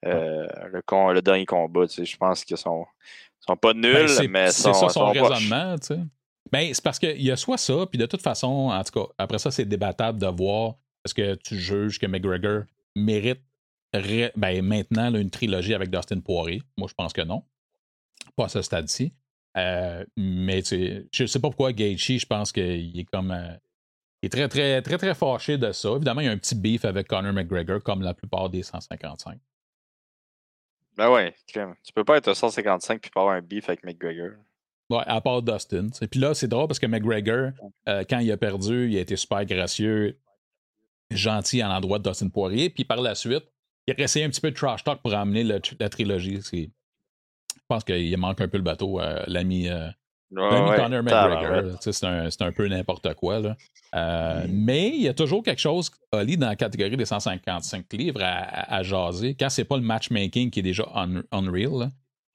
euh, 0.05 0.49
le, 0.72 1.12
le, 1.14 1.22
dernier 1.22 1.47
combat? 1.47 1.84
Je 1.86 2.16
pense 2.16 2.45
que 2.45 2.57
son, 2.57 2.86
sont 3.39 3.57
pas 3.57 3.72
nuls, 3.72 4.09
Ben, 4.18 4.30
mais 4.30 4.51
c'est 4.51 4.62
sont, 4.62 4.74
ça 4.74 4.89
son 4.89 5.12
sont 5.12 5.12
poches. 5.12 5.30
raisonnement, 5.30 5.78
tu 5.78 5.95
sais. 5.95 6.01
Ben, 6.53 6.72
c'est 6.72 6.82
parce 6.82 6.99
qu'il 6.99 7.22
y 7.22 7.30
a 7.30 7.36
soit 7.36 7.59
ça, 7.59 7.86
puis 7.86 7.99
de 7.99 8.07
toute 8.07 8.22
façon, 8.22 8.70
en 8.70 8.82
tout 8.84 8.92
cas, 8.92 9.12
après 9.18 9.38
ça, 9.38 9.51
c'est 9.51 9.64
débattable 9.64 10.18
de 10.18 10.26
voir 10.26 10.74
est-ce 11.05 11.14
que 11.14 11.34
tu 11.36 11.57
juges 11.59 11.99
que 11.99 12.07
McGregor 12.07 12.64
mérite 12.96 13.40
ben, 13.92 14.62
maintenant 14.62 15.14
une 15.14 15.30
trilogie 15.30 15.74
avec 15.74 15.90
Dustin 15.90 16.20
Poirier. 16.20 16.62
Moi, 16.76 16.88
je 16.88 16.94
pense 16.94 17.12
que 17.12 17.22
non. 17.22 17.44
Pas 18.36 18.44
à 18.46 18.49
ce 18.49 18.62
stade-ci. 18.62 19.14
Euh, 19.57 20.05
mais 20.16 20.62
tu 20.62 20.68
sais, 20.68 21.09
je 21.12 21.26
sais 21.26 21.40
pas 21.40 21.49
pourquoi 21.49 21.72
Gaethje, 21.72 22.18
je 22.18 22.26
pense 22.26 22.53
qu'il 22.53 22.99
est 22.99 23.05
comme. 23.05 23.30
euh, 23.30 23.57
il 24.22 24.26
est 24.26 24.30
très, 24.30 24.49
très, 24.49 24.82
très, 24.82 24.99
très 24.99 25.14
fâché 25.14 25.59
de 25.59 25.72
ça. 25.72 25.90
Évidemment, 25.90 26.20
il 26.20 26.26
y 26.26 26.28
a 26.28 26.32
un 26.32 26.38
petit 26.38 26.55
beef 26.55 26.84
avec 26.84 27.07
Conor 27.07 27.32
McGregor, 27.32 27.82
comme 27.82 28.03
la 28.03 28.14
plupart 28.14 28.51
des 28.51 28.62
155. 28.62 29.38
Ben 30.96 31.11
ouais, 31.11 31.34
tu 31.46 31.92
peux 31.94 32.05
pas 32.05 32.16
être 32.16 32.28
à 32.28 32.34
155 32.34 33.01
puis 33.01 33.11
pas 33.12 33.20
avoir 33.20 33.36
un 33.36 33.40
beef 33.40 33.68
avec 33.68 33.84
McGregor. 33.84 34.32
Ouais, 34.91 35.03
à 35.07 35.20
part 35.20 35.43
Dustin. 35.43 35.89
sais. 35.93 36.07
Puis 36.09 36.18
là, 36.20 36.32
c'est 36.34 36.49
drôle 36.49 36.66
parce 36.66 36.78
que 36.78 36.86
McGregor, 36.86 37.51
euh, 37.89 38.05
quand 38.09 38.18
il 38.20 38.32
a 38.32 38.36
perdu, 38.39 38.91
il 38.91 38.97
a 38.97 39.01
été 39.01 39.16
super 39.16 39.45
gracieux, 39.45 40.18
gentil 41.11 41.62
à 41.62 41.68
l'endroit 41.68 41.99
de 41.99 42.09
Dustin 42.09 42.28
Poirier. 42.28 42.70
Puis 42.70 42.84
par 42.84 43.01
la 43.01 43.14
suite, 43.14 43.45
il 43.86 43.95
a 43.95 44.01
essayé 44.01 44.24
un 44.24 44.30
petit 44.30 44.41
peu 44.41 44.51
de 44.51 44.57
trash 44.57 44.84
talk 44.84 45.01
pour 45.03 45.14
amener 45.14 45.45
le- 45.45 45.61
la 45.80 45.89
trilogie. 45.89 46.41
Je 46.53 46.66
pense 47.68 47.84
qu'il 47.84 48.16
manque 48.18 48.41
un 48.41 48.49
peu 48.49 48.57
le 48.59 48.62
bateau, 48.62 49.01
euh, 49.01 49.22
l'ami 49.26 49.68
euh, 49.68 49.89
ouais, 50.70 50.76
Conor. 50.76 51.03
McGregor. 51.03 51.78
C'est 51.82 52.05
un, 52.05 52.28
un 52.41 52.53
peu 52.53 52.68
n'importe 52.68 53.14
quoi. 53.14 53.41
Là. 53.41 53.57
Euh, 53.95 54.47
Mm. 54.47 54.51
Mais 54.53 54.89
il 54.89 55.03
y 55.03 55.09
a 55.09 55.14
toujours 55.14 55.43
quelque 55.43 55.59
chose, 55.61 55.91
Oli, 56.12 56.36
dans 56.36 56.49
la 56.49 56.57
catégorie 56.57 56.97
des 56.97 57.05
155 57.07 57.91
livres 57.95 58.22
à, 58.22 58.36
à- 58.39 58.74
à 58.76 58.82
jaser. 58.82 59.34
Quand 59.34 59.49
c'est 59.51 59.64
pas 59.64 59.76
le 59.76 59.82
matchmaking 59.82 60.51
qui 60.51 60.61
est 60.61 60.62
déjà 60.62 60.86
un- 60.95 61.22
unreal, 61.32 61.72
là, 61.78 61.89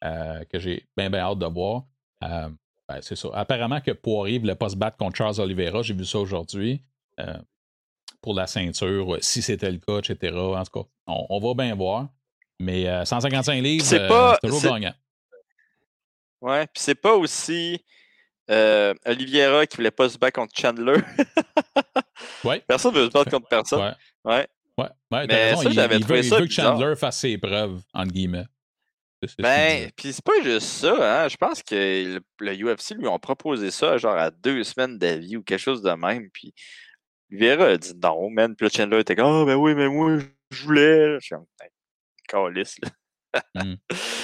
euh, 0.06 0.43
que 0.45 0.60
j'ai 0.60 0.84
bien, 0.97 1.10
bien 1.12 1.20
hâte 1.22 1.39
de 1.39 1.45
voir. 1.45 1.84
Euh, 2.24 2.49
ben, 2.88 2.99
c'est 3.01 3.15
ça. 3.15 3.30
Apparemment 3.34 3.82
que 3.82 3.91
Poirier 3.91 4.38
ne 4.38 4.41
voulait 4.43 4.55
pas 4.55 4.69
se 4.69 4.76
battre 4.76 4.97
contre 4.97 5.15
Charles 5.17 5.39
Oliveira. 5.39 5.82
J'ai 5.82 5.93
vu 5.93 6.05
ça 6.05 6.19
aujourd'hui. 6.19 6.82
euh, 7.19 7.38
pour 8.21 8.34
la 8.36 8.47
ceinture, 8.47 9.17
si 9.19 9.41
c'était 9.41 9.69
le 9.69 9.80
cas, 9.80 9.97
etc. 9.99 10.34
En 10.38 10.63
tout 10.63 10.82
cas, 10.84 10.89
on, 11.07 11.26
on 11.30 11.39
va 11.41 11.61
bien 11.65 11.76
voir. 11.76 12.07
Mais 12.57 12.88
euh, 12.88 13.03
155 13.03 13.61
livres, 13.61 13.84
C'est 13.84 13.99
euh, 13.99 14.07
pas- 14.07 14.38
toujours 14.41 14.61
gagnant. 14.63 14.93
Ouais, 16.41 16.65
puis 16.67 16.82
c'est 16.82 16.95
pas 16.95 17.13
aussi 17.15 17.84
euh, 18.49 18.93
Oliviera 19.05 19.65
qui 19.65 19.76
voulait 19.78 19.91
pas 19.91 20.07
se 20.09 20.17
battre 20.17 20.39
contre 20.39 20.57
Chandler. 20.57 21.01
Ouais. 22.43 22.61
Personne 22.67 22.93
veut 22.93 23.05
se 23.05 23.11
battre 23.11 23.32
contre 23.32 23.47
personne. 23.47 23.95
Ouais. 24.26 24.47
Ouais. 24.78 24.88
Ouais, 25.11 25.28
Mais 25.28 25.49
raison. 25.51 25.61
ça, 25.63 25.69
il, 25.69 25.74
j'avais 25.76 25.97
il 25.97 26.05
veut, 26.05 26.17
il 26.17 26.24
ça 26.24 26.36
veut 26.38 26.43
que 26.43 26.47
bizarre. 26.49 26.78
Chandler 26.78 26.95
fasse 26.95 27.17
ses 27.19 27.38
preuves, 27.38 27.82
entre 27.93 28.11
guillemets. 28.11 28.45
C'est 28.45 28.45
ce 28.45 29.12
que 29.12 29.12
je 29.12 29.12
Ben, 29.39 29.89
puis 29.95 30.13
c'est 30.13 30.24
pas 30.24 30.41
juste 30.43 30.67
ça, 30.67 31.24
hein. 31.24 31.28
Je 31.28 31.38
pense 31.38 31.63
que 31.63 31.76
le, 31.76 32.21
le 32.39 32.53
UFC 32.53 32.95
lui 32.95 33.07
ont 33.07 33.19
proposé 33.19 33.71
ça, 33.71 33.97
genre 33.97 34.17
à 34.17 34.32
deux 34.32 34.63
semaines 34.63 34.97
d'avis 34.97 35.38
ou 35.38 35.43
quelque 35.43 35.59
chose 35.59 35.82
de 35.82 35.91
même. 35.91 36.30
Puis 36.32 36.53
Oliveira 37.32 37.65
a 37.65 37.78
dit 37.78 37.93
non, 38.01 38.30
man. 38.30 38.55
Puis 38.55 38.69
Chandler 38.69 38.99
était 38.99 39.15
comme, 39.15 39.43
ah, 39.43 39.45
ben 39.45 39.55
oui, 39.55 39.74
mais 39.76 39.89
moi, 39.89 40.19
je 40.51 40.63
voulais. 40.63 41.15
Je 41.15 41.26
suis 41.26 41.36
comme, 41.36 41.45
Ben, 41.59 41.67
calisse, 42.28 42.78
là. 42.82 42.89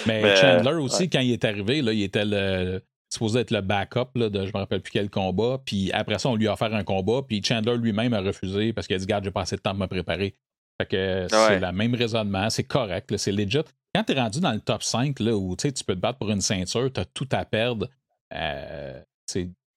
Mais 0.06 0.22
Mais, 0.22 0.36
Chandler 0.36 0.74
aussi, 0.74 1.04
ouais. 1.04 1.10
quand 1.10 1.20
il 1.20 1.32
est 1.34 1.44
arrivé, 1.44 1.82
là, 1.82 1.92
il 1.92 2.04
était 2.04 2.26
le, 2.26 2.84
supposé 3.10 3.40
être 3.40 3.52
le 3.52 3.62
backup 3.62 4.12
là, 4.16 4.30
de 4.30 4.46
je 4.46 4.52
me 4.54 4.60
rappelle 4.60 4.82
plus 4.82 4.92
quel 4.92 5.10
combat. 5.10 5.60
Puis 5.66 5.92
après 5.92 6.20
ça, 6.20 6.30
on 6.30 6.36
lui 6.36 6.48
a 6.48 6.54
offert 6.54 6.74
un 6.74 6.84
combat. 6.84 7.22
Puis 7.28 7.44
Chandler 7.44 7.78
lui-même 7.78 8.14
a 8.14 8.22
refusé 8.22 8.72
parce 8.72 8.88
qu'il 8.88 8.96
a 8.96 9.00
dit 9.00 9.06
Garde, 9.08 9.24
j'ai 9.24 9.32
pas 9.32 9.42
assez 9.42 9.56
de 9.56 9.62
temps 9.62 9.72
pour 9.72 9.80
me 9.80 9.88
préparer. 9.88 10.36
Fait 10.80 10.86
que 10.88 11.28
c'est 11.30 11.36
Ouais. 11.36 11.60
le 11.60 11.72
même 11.72 11.94
raisonnement, 11.94 12.50
c'est 12.50 12.64
correct, 12.64 13.16
c'est 13.18 13.32
legit. 13.32 13.60
Quand 13.94 14.04
tu 14.04 14.14
es 14.14 14.20
rendu 14.20 14.40
dans 14.40 14.52
le 14.54 14.62
top 14.62 14.84
5, 14.84 15.20
là, 15.20 15.36
où 15.36 15.56
tu 15.56 15.72
peux 15.86 15.96
te 15.96 16.00
battre 16.00 16.20
pour 16.20 16.30
une 16.30 16.42
ceinture, 16.42 16.92
tu 16.94 17.00
as 17.02 17.06
tout 17.06 17.28
à 17.32 17.44
perdre, 17.44 17.90
euh, 18.34 19.02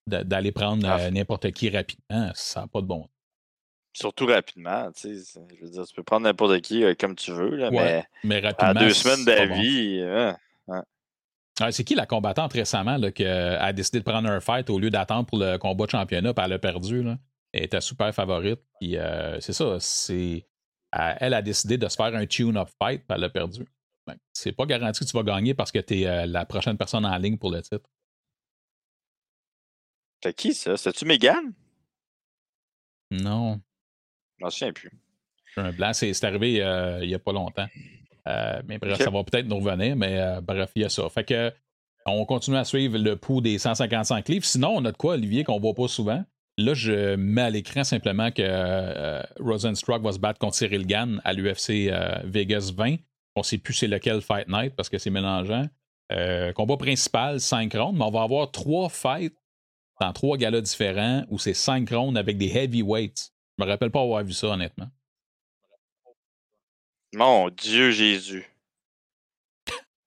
d'aller 0.07 0.53
prendre 0.53 0.87
Ah. 0.89 0.99
euh, 1.01 1.11
n'importe 1.11 1.51
qui 1.53 1.71
rapidement, 1.71 2.31
ça 2.35 2.61
n'a 2.63 2.67
pas 2.67 2.81
de 2.81 2.87
bon 2.87 3.09
Surtout 3.95 4.27
rapidement, 4.27 4.91
tu 4.93 5.15
sais. 5.17 5.25
c'est- 5.25 5.41
Je 5.59 5.65
veux 5.65 5.71
dire, 5.71 5.87
tu 5.87 5.95
peux 5.95 6.03
prendre 6.03 6.23
n'importe 6.25 6.61
qui 6.63 6.83
euh, 6.83 6.95
comme 6.99 7.15
tu 7.15 7.31
veux, 7.33 7.57
là, 7.57 7.69
Ouais, 7.71 8.05
mais 8.25 8.41
Mais 8.43 8.55
à 8.59 8.75
deux 8.75 8.91
c'est 8.91 9.03
semaines 9.09 9.25
bon. 9.25 9.33
d'avis, 9.55 10.03
hein. 10.03 10.37
Ah, 11.61 11.71
c'est 11.71 11.85
qui 11.85 11.95
la 11.95 12.07
combattante 12.07 12.55
récemment 12.55 12.97
là, 12.97 13.13
qui 13.13 13.25
euh, 13.27 13.61
a 13.61 13.73
décidé 13.75 13.99
de 14.01 14.05
prendre 14.05 14.27
un 14.29 14.41
fight 14.41 14.71
au 14.71 14.79
lieu 14.79 14.89
d'attendre 14.89 15.27
pour 15.27 15.39
le 15.39 15.59
combat 15.59 15.85
de 15.85 15.91
championnat, 15.91 16.33
puis 16.33 16.45
elle 16.45 16.53
a 16.55 16.59
perdu. 16.59 17.03
Là? 17.03 17.19
Elle 17.53 17.65
était 17.65 17.81
super 17.83 18.13
favorite. 18.15 18.61
Puis 18.81 18.97
euh, 18.97 19.39
c'est 19.41 19.53
ça, 19.53 19.77
c'est. 19.79 20.47
Elle- 20.93 21.35
a 21.35 21.43
décidé 21.43 21.79
de 21.79 21.89
se 21.89 21.97
faire 21.97 22.15
un 22.15 22.27
tune-up 22.27 22.69
fight, 22.83 23.01
puis 23.07 23.17
elle 23.17 23.25
a 23.25 23.31
perdu. 23.31 23.65
C'est 24.33 24.53
pas 24.53 24.67
garanti 24.67 25.01
que 25.05 25.11
tu 25.11 25.17
vas 25.17 25.23
gagner 25.23 25.55
parce 25.55 25.71
que 25.73 25.79
tu 25.79 26.01
es 26.03 26.27
la 26.27 26.45
prochaine 26.45 26.77
personne 26.77 27.07
en 27.07 27.17
ligne 27.19 27.39
pour 27.39 27.51
le 27.51 27.63
titre. 27.63 27.89
C'était 30.23 30.35
qui 30.35 30.55
ça? 30.55 30.77
C'était-tu 30.77 31.05
Megan? 31.05 31.53
Non, 33.11 33.61
Je 34.39 34.45
m'en 34.45 34.51
souviens 34.51 34.73
plus. 34.73 34.91
un 35.57 35.73
blanc. 35.73 35.93
C'est 35.93 36.13
c'est 36.15 36.27
arrivé 36.27 36.63
euh, 36.63 37.01
il 37.03 37.11
y 37.11 37.15
a 37.15 37.19
pas 37.19 37.33
longtemps. 37.33 37.67
Euh, 38.29 38.63
mais 38.67 38.79
bref, 38.79 38.99
ça 38.99 39.11
va 39.11 39.25
peut-être 39.25 39.47
nous 39.47 39.59
revenir, 39.59 39.97
mais 39.97 40.19
euh, 40.19 40.41
bref, 40.41 40.71
il 40.77 40.83
y 40.83 40.85
a 40.85 40.89
ça. 40.89 41.09
Fait 41.11 41.25
que 41.25 41.53
on 42.07 42.25
continue 42.25 42.57
à 42.57 42.65
suivre 42.65 42.99
le 42.99 43.17
pouls 43.17 43.41
des 43.41 43.59
155 43.59 44.29
livres. 44.29 44.45
Sinon, 44.45 44.71
on 44.77 44.85
a 44.85 44.93
de 44.93 44.97
quoi, 44.97 45.15
Olivier, 45.15 45.45
qu'on 45.45 45.61
voit 45.61 45.75
pas 45.75 45.89
souvent? 45.89 46.25
Là, 46.59 46.75
je 46.75 47.17
mets 47.17 47.43
à 47.43 47.51
l'écran 47.51 47.83
simplement 47.83 48.31
que 48.31 48.43
euh, 48.43 49.23
Rosenstruck 49.41 50.03
va 50.03 50.13
se 50.13 50.19
battre 50.19 50.39
contre 50.39 50.57
Cyril 50.57 50.87
Gann 50.87 51.21
à 51.25 51.33
l'UFC 51.33 51.89
euh, 51.89 52.21
Vegas 52.25 52.73
20. 52.75 52.97
On 53.37 53.43
sait 53.43 53.57
plus 53.57 53.73
c'est 53.73 53.87
lequel 53.87 54.21
Fight 54.21 54.49
Night 54.49 54.75
parce 54.77 54.91
que 54.91 54.99
c'est 54.99 55.11
mélangeant. 55.11 55.67
Euh, 56.13 56.53
combat 56.53 56.77
principal, 56.77 57.41
5 57.41 57.73
rounds, 57.73 57.99
mais 57.99 58.05
on 58.05 58.11
va 58.11 58.23
avoir 58.23 58.51
trois 58.51 58.91
fights 58.91 59.35
dans 59.99 60.13
trois 60.13 60.37
galas 60.37 60.61
différents 60.61 61.25
où 61.31 61.39
c'est 61.39 61.55
5 61.55 61.89
rounds 61.89 62.19
avec 62.19 62.37
des 62.37 62.55
heavyweights. 62.55 63.33
Je 63.57 63.65
me 63.65 63.71
rappelle 63.71 63.91
pas 63.91 64.03
avoir 64.03 64.23
vu 64.23 64.35
ça, 64.35 64.49
honnêtement. 64.49 64.89
Mon 67.15 67.49
Dieu 67.49 67.93
Jésus. 67.93 68.47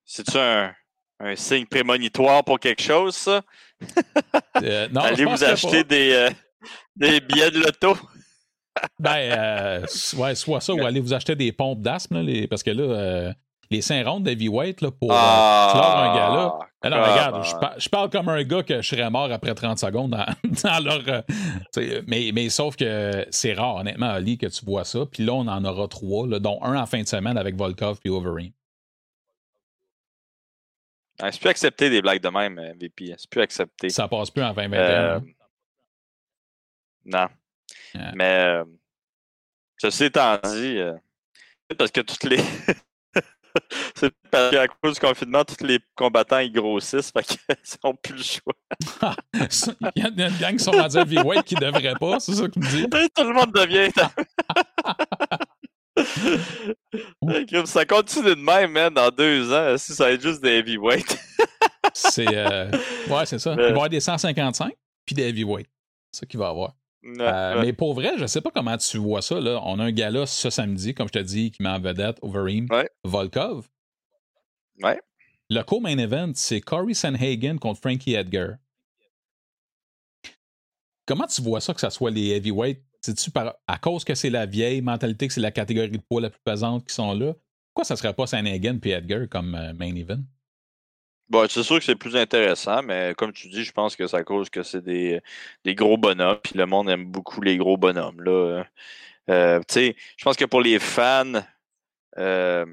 C'est-tu 0.03 0.37
un, 0.37 0.75
un 1.19 1.35
signe 1.35 1.65
prémonitoire 1.65 2.43
pour 2.43 2.59
quelque 2.59 2.81
chose, 2.81 3.15
ça? 3.15 3.41
Euh, 4.63 4.87
non, 4.91 5.01
Allez 5.01 5.25
vous 5.25 5.43
acheter 5.43 5.83
des, 5.83 6.11
euh, 6.13 6.29
des 6.95 7.19
billets 7.19 7.51
de 7.51 7.59
loto? 7.59 7.97
Ben, 8.99 9.17
euh, 9.17 9.85
ouais, 10.17 10.33
soit 10.35 10.61
ça, 10.61 10.73
ou 10.73 10.85
aller 10.85 10.99
vous 11.01 11.13
acheter 11.13 11.35
des 11.35 11.51
pompes 11.51 11.81
d'asthme, 11.81 12.21
les- 12.21 12.47
parce 12.47 12.63
que 12.63 12.71
là, 12.71 13.33
les 13.69 13.81
5 13.81 14.05
rounds 14.07 14.23
d'heavyweight, 14.23 14.81
là, 14.81 14.91
pour 14.91 15.11
euh, 15.11 15.15
clore 15.71 15.97
un 15.97 16.15
gala. 16.15 16.53
Ah 16.83 16.89
non, 16.89 16.97
regarde, 17.01 17.43
je, 17.45 17.51
par- 17.55 17.73
je 17.79 17.89
parle 17.89 18.09
comme 18.09 18.29
un 18.29 18.43
gars 18.43 18.63
que 18.63 18.81
je 18.81 18.87
serais 18.87 19.09
mort 19.09 19.29
après 19.31 19.53
30 19.55 19.77
secondes 19.79 20.11
dans, 20.11 20.25
dans 20.63 20.83
leur. 20.83 21.01
euh, 21.77 22.01
mais, 22.07 22.31
mais 22.33 22.49
sauf 22.49 22.75
que 22.75 23.25
c'est 23.31 23.53
rare, 23.53 23.75
honnêtement, 23.77 24.09
Ali, 24.09 24.37
que 24.37 24.45
tu 24.47 24.63
vois 24.65 24.85
ça. 24.85 24.99
Puis 25.11 25.25
là, 25.25 25.33
on 25.33 25.47
en 25.47 25.65
aura 25.65 25.87
trois, 25.87 26.27
là, 26.27 26.39
dont 26.39 26.59
un 26.63 26.79
en 26.79 26.85
fin 26.85 27.01
de 27.01 27.07
semaine 27.07 27.37
avec 27.37 27.55
Volkov 27.55 27.99
puis 27.99 28.09
Overeem. 28.09 28.51
Ah, 31.21 31.31
c'est 31.31 31.39
plus 31.39 31.49
accepté 31.49 31.89
des 31.89 32.01
blagues 32.01 32.21
de 32.21 32.29
même, 32.29 32.59
euh, 32.59 32.73
VP. 32.79 33.13
C'est 33.17 33.29
plus 33.29 33.41
accepté. 33.41 33.89
Ça 33.89 34.07
passe 34.07 34.29
plus 34.29 34.43
en 34.43 34.53
2021. 34.53 34.79
Euh, 34.79 35.17
hein. 35.17 35.23
non. 37.05 37.27
Mais 38.15 38.45
euh, 38.45 38.65
ceci 39.77 40.05
étant 40.05 40.37
dit, 40.43 40.77
euh, 40.77 40.93
c'est 41.69 41.77
parce 41.77 41.91
que 41.91 42.01
toutes 42.01 42.23
les. 42.25 42.37
c'est 43.95 44.13
parce 44.29 44.51
qu'à 44.51 44.67
cause 44.67 44.95
du 44.95 44.99
confinement, 44.99 45.45
tous 45.45 45.63
les 45.63 45.79
combattants 45.95 46.39
ils 46.39 46.51
grossissent, 46.51 47.11
fait 47.11 47.23
qu'ils 47.23 47.39
n'ont 47.83 47.95
plus 47.95 48.15
le 48.15 48.23
choix. 48.23 48.53
Il 49.95 50.03
y 50.03 50.05
a 50.05 50.09
une 50.09 50.37
gang 50.37 50.57
qui 50.57 50.63
sont 50.63 50.71
rendus 50.71 50.97
heavyweight 50.97 51.43
qui 51.43 51.55
ne 51.55 51.61
devraient 51.61 51.95
pas, 51.99 52.19
c'est 52.19 52.33
ça 52.33 52.43
que 52.43 52.51
tu 52.51 52.59
me 52.59 52.67
dis? 52.67 52.87
Tout 53.15 53.23
le 53.23 53.33
monde 53.33 53.53
devient. 53.53 53.89
Ça 57.65 57.85
continue 57.85 58.29
de 58.35 58.41
même, 58.41 58.71
man, 58.71 58.93
dans 58.93 59.09
deux 59.09 59.51
ans, 59.53 59.77
si 59.77 59.93
ça 59.93 60.05
va 60.05 60.11
être 60.11 60.21
juste 60.21 60.41
des 60.41 60.57
heavyweights. 60.59 61.17
C'est. 61.93 62.27
euh, 62.27 62.69
ouais, 63.09 63.25
c'est 63.25 63.39
ça. 63.39 63.51
Il 63.53 63.57
va 63.57 63.67
y 63.67 63.69
avoir 63.71 63.89
des 63.89 63.99
155 63.99 64.73
puis 65.05 65.15
des 65.15 65.23
heavyweight. 65.29 65.67
C'est 66.11 66.21
ça 66.21 66.25
qu'il 66.25 66.39
va 66.39 66.47
y 66.47 66.49
avoir. 66.49 66.73
Ouais, 67.03 67.21
Euh, 67.21 67.55
ouais. 67.55 67.61
Mais 67.67 67.73
pour 67.73 67.93
vrai, 67.93 68.13
je 68.17 68.25
sais 68.25 68.41
pas 68.41 68.49
comment 68.51 68.75
tu 68.77 68.97
vois 68.97 69.21
ça. 69.21 69.39
Là. 69.39 69.59
On 69.63 69.79
a 69.79 69.83
un 69.85 69.91
gala 69.91 70.25
ce 70.25 70.49
samedi, 70.49 70.93
comme 70.93 71.07
je 71.07 71.13
te 71.13 71.19
dis, 71.19 71.51
qui 71.51 71.61
met 71.61 71.69
en 71.69 71.79
vedette 71.79 72.17
Overeem, 72.21 72.67
Ouais. 72.71 72.89
Volkov. 73.03 73.67
Ouais. 74.81 74.99
Le 75.49 75.61
co-main 75.61 75.97
event, 75.99 76.31
c'est 76.33 76.59
Corey 76.61 76.95
Sanhagen 76.95 77.57
contre 77.59 77.79
Frankie 77.79 78.15
Edgar. 78.15 78.55
Comment 81.05 81.27
tu 81.27 81.41
vois 81.43 81.61
ça 81.61 81.73
que 81.75 81.79
ça 81.79 81.91
soit 81.91 82.09
les 82.09 82.29
heavyweights? 82.31 82.81
C'est-tu 83.05 83.29
à 83.67 83.77
cause 83.77 84.03
que 84.03 84.15
c'est 84.15 84.31
la 84.31 84.47
vieille 84.47 84.81
mentalité, 84.81 85.27
que 85.27 85.33
c'est 85.33 85.39
la 85.39 85.51
catégorie 85.51 85.91
de 85.91 85.99
poids 85.99 86.21
la 86.21 86.31
plus 86.31 86.41
pesante 86.43 86.87
qui 86.87 86.93
sont 86.95 87.13
là? 87.13 87.33
Pourquoi 87.67 87.85
ça 87.85 87.95
serait 87.95 88.15
pas 88.15 88.25
Sanhagen 88.25 88.79
et 88.83 88.89
Edgar 88.89 89.29
comme 89.29 89.53
euh, 89.53 89.73
main 89.73 89.95
event? 89.95 90.23
Bon, 91.29 91.47
c'est 91.47 91.61
sûr 91.61 91.77
que 91.77 91.85
c'est 91.85 91.95
plus 91.95 92.15
intéressant, 92.15 92.81
mais 92.81 93.13
comme 93.15 93.31
tu 93.31 93.47
dis, 93.49 93.63
je 93.63 93.71
pense 93.71 93.95
que 93.95 94.07
c'est 94.07 94.17
à 94.17 94.23
cause 94.23 94.49
que 94.49 94.63
c'est 94.63 94.81
des, 94.81 95.21
des 95.63 95.75
gros 95.75 95.97
bonhommes, 95.97 96.39
puis 96.43 96.57
le 96.57 96.65
monde 96.65 96.89
aime 96.89 97.05
beaucoup 97.05 97.41
les 97.41 97.57
gros 97.57 97.77
bonhommes. 97.77 98.21
Là. 98.21 98.65
Euh, 99.29 99.61
je 99.69 100.23
pense 100.23 100.35
que 100.35 100.45
pour 100.45 100.61
les 100.61 100.79
fans, 100.79 101.33
euh, 102.17 102.65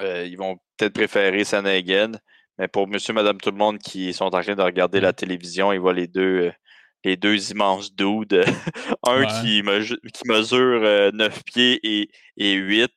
euh, 0.00 0.26
ils 0.26 0.36
vont 0.36 0.58
peut-être 0.78 0.94
préférer 0.94 1.44
Sanagan, 1.44 2.12
Mais 2.58 2.68
pour 2.68 2.86
monsieur, 2.86 3.12
madame, 3.12 3.38
tout 3.40 3.50
le 3.50 3.56
monde 3.56 3.78
qui 3.78 4.12
sont 4.12 4.24
en 4.24 4.30
train 4.30 4.54
de 4.54 4.62
regarder 4.62 5.00
la 5.00 5.12
télévision, 5.12 5.72
ils 5.72 5.80
voient 5.80 5.94
les 5.94 6.06
deux, 6.06 6.52
les 7.04 7.16
deux 7.16 7.50
immenses 7.50 7.94
dudes. 7.94 8.44
un 9.06 9.26
qui, 9.26 9.62
qui, 9.62 10.28
mesure 10.28 11.12
9 11.12 11.44
pieds 11.44 11.80
et, 11.82 12.10
et 12.36 12.54
8, 12.54 12.90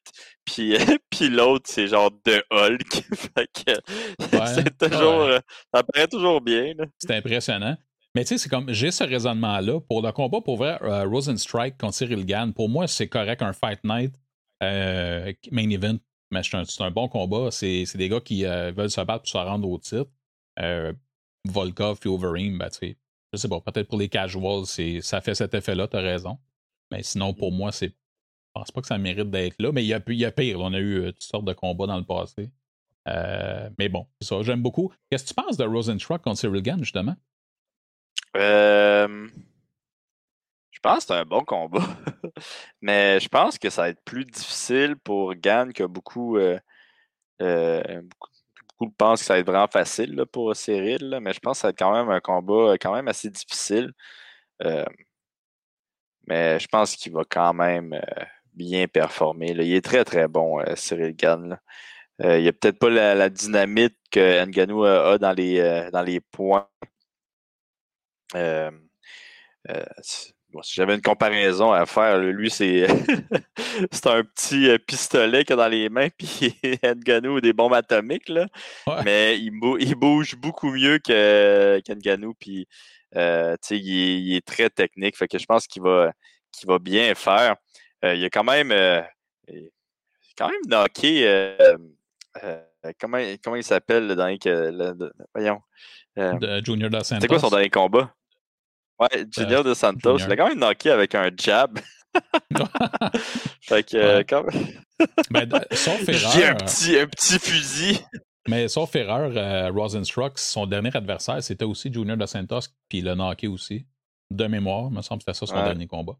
puis, 0.46 0.76
puis 1.10 1.30
l'autre, 1.30 1.66
c'est 1.68 1.88
genre 1.88 2.12
de 2.26 2.44
Hulk. 2.52 3.04
c'est 4.56 4.78
toujours. 4.78 5.30
Ça 5.74 5.84
paraît 5.84 6.08
toujours 6.08 6.42
bien. 6.42 6.74
C'est 7.00 7.16
impressionnant. 7.16 7.78
Mais 8.14 8.24
tu 8.24 8.30
sais, 8.30 8.38
c'est 8.38 8.50
comme 8.50 8.72
j'ai 8.72 8.92
ce 8.92 9.04
raisonnement-là. 9.04 9.82
Pour 9.82 10.02
le 10.02 10.12
combat 10.12 10.40
pour 10.40 10.58
vrai, 10.58 10.78
Rosenstrike 11.06 11.78
contre 11.78 11.96
Cyril 11.96 12.26
Gann, 12.26 12.54
pour 12.54 12.70
moi, 12.70 12.88
c'est 12.88 13.10
correct 13.10 13.42
un 13.42 13.52
Fight 13.52 13.80
Night 13.84 14.14
main 14.62 15.70
event 15.70 16.00
mais 16.32 16.42
c'est 16.44 16.82
un, 16.82 16.92
bon 16.92 17.08
combat. 17.08 17.50
C'est 17.52 17.86
des 17.96 18.10
gars 18.10 18.20
qui 18.20 18.46
euh, 18.46 18.72
veulent 18.72 18.90
se 18.90 19.02
battre 19.02 19.24
pour 19.24 19.30
se 19.30 19.38
rendre 19.38 19.70
au 19.70 19.78
titre. 19.78 20.10
Euh, 20.60 20.94
Volkov 21.48 22.00
et 22.04 22.08
Overeem, 22.08 22.58
ben, 22.58 22.70
je 23.36 23.42
sais 23.42 23.50
pas, 23.50 23.62
peut-être 23.62 23.88
pour 23.88 24.00
les 24.00 24.10
casuals, 24.10 24.66
ça 25.02 25.22
fait 25.22 25.36
cet 25.36 25.54
effet-là, 25.54 25.88
tu 25.88 25.98
as 25.98 26.02
raison. 26.02 26.38
Mais 26.92 27.04
sinon, 27.04 27.34
pour 27.34 27.52
moi, 27.52 27.72
c'est. 27.72 27.90
Je 27.90 28.62
pense 28.62 28.72
pas 28.72 28.82
que 28.82 28.88
ça 28.88 28.98
mérite 28.98 29.30
d'être 29.30 29.62
là, 29.62 29.72
mais 29.74 29.84
il 29.84 29.88
y 29.88 29.94
a, 29.94 30.02
il 30.08 30.16
y 30.16 30.26
a 30.26 30.32
pire. 30.32 30.62
On 30.62 30.74
a 30.74 30.80
eu 30.80 31.00
euh, 31.00 31.12
toutes 31.12 31.24
sortes 31.24 31.46
de 31.46 31.54
combats 31.54 31.88
dans 31.88 31.98
le 31.98 32.06
passé. 32.06 32.50
mais 33.78 33.90
bon, 33.90 34.08
c'est 34.20 34.28
ça. 34.30 34.42
J'aime 34.44 34.62
beaucoup. 34.62 34.94
Qu'est-ce 35.10 35.24
que 35.26 35.30
tu 35.30 35.34
penses 35.34 35.58
de 35.58 35.66
Rosenstruck 35.66 36.22
contre 36.22 36.40
Cyril 36.40 36.62
Gann, 36.62 36.80
justement? 36.80 37.16
Euh, 38.36 39.28
je 40.72 40.80
pense 40.82 41.00
que 41.00 41.04
c'est 41.06 41.14
un 41.14 41.26
bon 41.26 41.44
combat. 41.44 41.80
Mais 42.82 43.20
je 43.20 43.30
pense 43.30 43.58
que 43.58 43.70
ça 43.70 43.84
va 43.84 43.90
être 43.90 44.04
plus 44.04 44.26
difficile 44.26 44.96
pour 44.98 45.34
Gann 45.36 45.74
que 45.74 45.84
beaucoup, 45.84 46.38
euh, 46.38 46.60
euh, 47.42 48.02
beaucoup, 48.80 48.92
pensent 48.98 49.22
que 49.22 49.26
ça 49.26 49.34
va 49.34 49.40
être 49.40 49.48
vraiment 49.48 49.68
facile 49.68 50.26
pour 50.32 50.56
Cyril. 50.56 51.20
Mais 51.22 51.34
je 51.34 51.40
pense 51.40 51.58
que 51.58 51.62
ça 51.62 51.68
va 51.68 51.72
être 51.72 51.80
quand 51.80 51.94
même 51.94 52.10
un 52.10 52.20
combat 52.22 52.72
euh, 52.74 52.78
quand 52.80 52.94
même 52.94 53.08
assez 53.08 53.30
difficile. 53.30 53.92
mais 56.28 56.60
je 56.60 56.68
pense 56.68 56.96
qu'il 56.96 57.14
va 57.14 57.24
quand 57.30 57.54
même 57.54 58.00
bien 58.54 58.88
performer. 58.88 59.52
Il 59.52 59.74
est 59.74 59.84
très 59.86 60.04
très 60.06 60.28
bon, 60.28 60.64
Cyril 60.76 61.16
Gann. 61.16 61.60
il 62.20 62.42
n'y 62.42 62.48
a 62.48 62.54
peut-être 62.54 62.80
pas 62.80 62.90
la, 62.90 63.30
dynamite 63.30 63.98
que 64.12 64.46
Nganou 64.46 64.84
a, 64.86 65.18
dans, 65.18 65.34
les, 65.34 65.90
dans 65.92 66.02
les 66.04 66.20
points 66.22 66.68
si 70.64 70.76
j'avais 70.76 70.96
une 70.96 71.02
comparaison 71.02 71.72
à 71.72 71.86
faire, 71.86 72.18
lui, 72.20 72.50
c'est 72.50 72.88
c'est 73.92 74.08
un 74.08 74.24
petit 74.24 74.70
euh, 74.70 74.78
pistolet 74.78 75.44
qu'il 75.44 75.54
a 75.54 75.58
dans 75.58 75.68
les 75.68 75.90
mains, 75.90 76.10
puis 76.18 76.56
Nganou 76.84 77.42
des 77.42 77.54
bombes 77.54 77.74
atomiques, 77.74 78.30
là. 78.30 78.48
Mais 79.04 79.38
il, 79.40 79.52
il, 79.80 79.96
bouge 79.96 80.36
beaucoup 80.36 80.72
mieux 80.72 81.00
qu'Nganou, 81.00 82.34
puis 82.34 82.68
euh, 83.16 83.56
il, 83.72 84.36
est, 84.36 84.46
très 84.46 84.70
technique. 84.70 85.18
Fait 85.18 85.28
que 85.28 85.38
je 85.38 85.46
pense 85.46 85.68
qu'il 85.68 85.82
va, 85.82 86.12
qu'il 86.52 86.68
va 86.68 86.80
bien 86.80 87.14
faire. 87.16 87.56
Euh, 88.04 88.16
il 88.16 88.24
a 88.26 88.30
quand 88.30 88.44
même, 88.44 88.70
quand 90.38 90.50
même 90.50 90.62
knocké. 90.68 91.26
comment, 93.00 93.20
comment 93.44 93.56
il 93.56 93.64
s'appelle 93.64 94.08
le, 94.08 95.12
Voyons. 95.34 95.62
Junior 96.64 96.90
C'est 97.04 97.28
quoi 97.28 97.40
son 97.40 97.50
dernier 97.50 97.70
combat? 97.70 98.14
Ouais, 99.00 99.26
Junior 99.36 99.64
de 99.64 99.74
Santos. 99.74 100.20
Il 100.20 100.32
a 100.32 100.38
quand 100.38 100.48
même 100.48 100.60
knocké 100.60 100.90
avec 100.90 101.16
un 101.16 101.30
jab. 101.38 101.80
fait 103.62 103.84
que, 103.84 103.98
euh, 103.98 104.24
quand 104.28 104.44
même. 104.44 104.68
ben, 105.30 105.50
sauf 105.72 106.08
erreur. 106.10 106.52
un 106.52 106.56
petit, 106.56 106.98
un 106.98 107.08
petit 107.08 107.40
fusil. 107.40 108.00
Mais 108.48 108.68
sauf 108.68 108.96
erreur, 108.96 109.32
euh, 109.36 109.72
Rosenstruck, 109.72 110.38
son 110.38 110.68
dernier 110.68 110.96
adversaire, 110.96 111.42
c'était 111.42 111.66
aussi 111.66 111.92
Junior 111.92 112.16
de 112.16 112.26
Santos, 112.26 112.70
puis 112.88 113.00
il 113.00 113.10
a 113.10 113.16
knocké 113.16 113.48
aussi. 113.48 113.86
De 114.32 114.48
mémoire, 114.48 114.88
il 114.90 114.96
me 114.96 115.02
semble 115.02 115.20
que 115.20 115.32
c'était 115.32 115.46
ça 115.46 115.46
son 115.46 115.64
dernier 115.64 115.88
combat. 115.88 116.18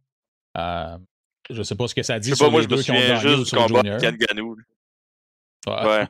Euh, 0.58 0.98
je 1.50 1.64
sais 1.64 1.76
pas 1.76 1.88
ce 1.88 1.96
que 1.96 2.04
ça 2.04 2.20
dit 2.20 2.36
sur 2.36 2.52
pas, 2.52 2.60
les 2.60 2.68
deux 2.68 2.82
qui 2.82 2.92
ont 2.92 2.96
gagné 2.96 3.36
ou 3.36 3.46
sur 3.46 3.68
Junior. 3.68 4.00
Ouais. 5.68 5.86
ouais. 5.86 6.08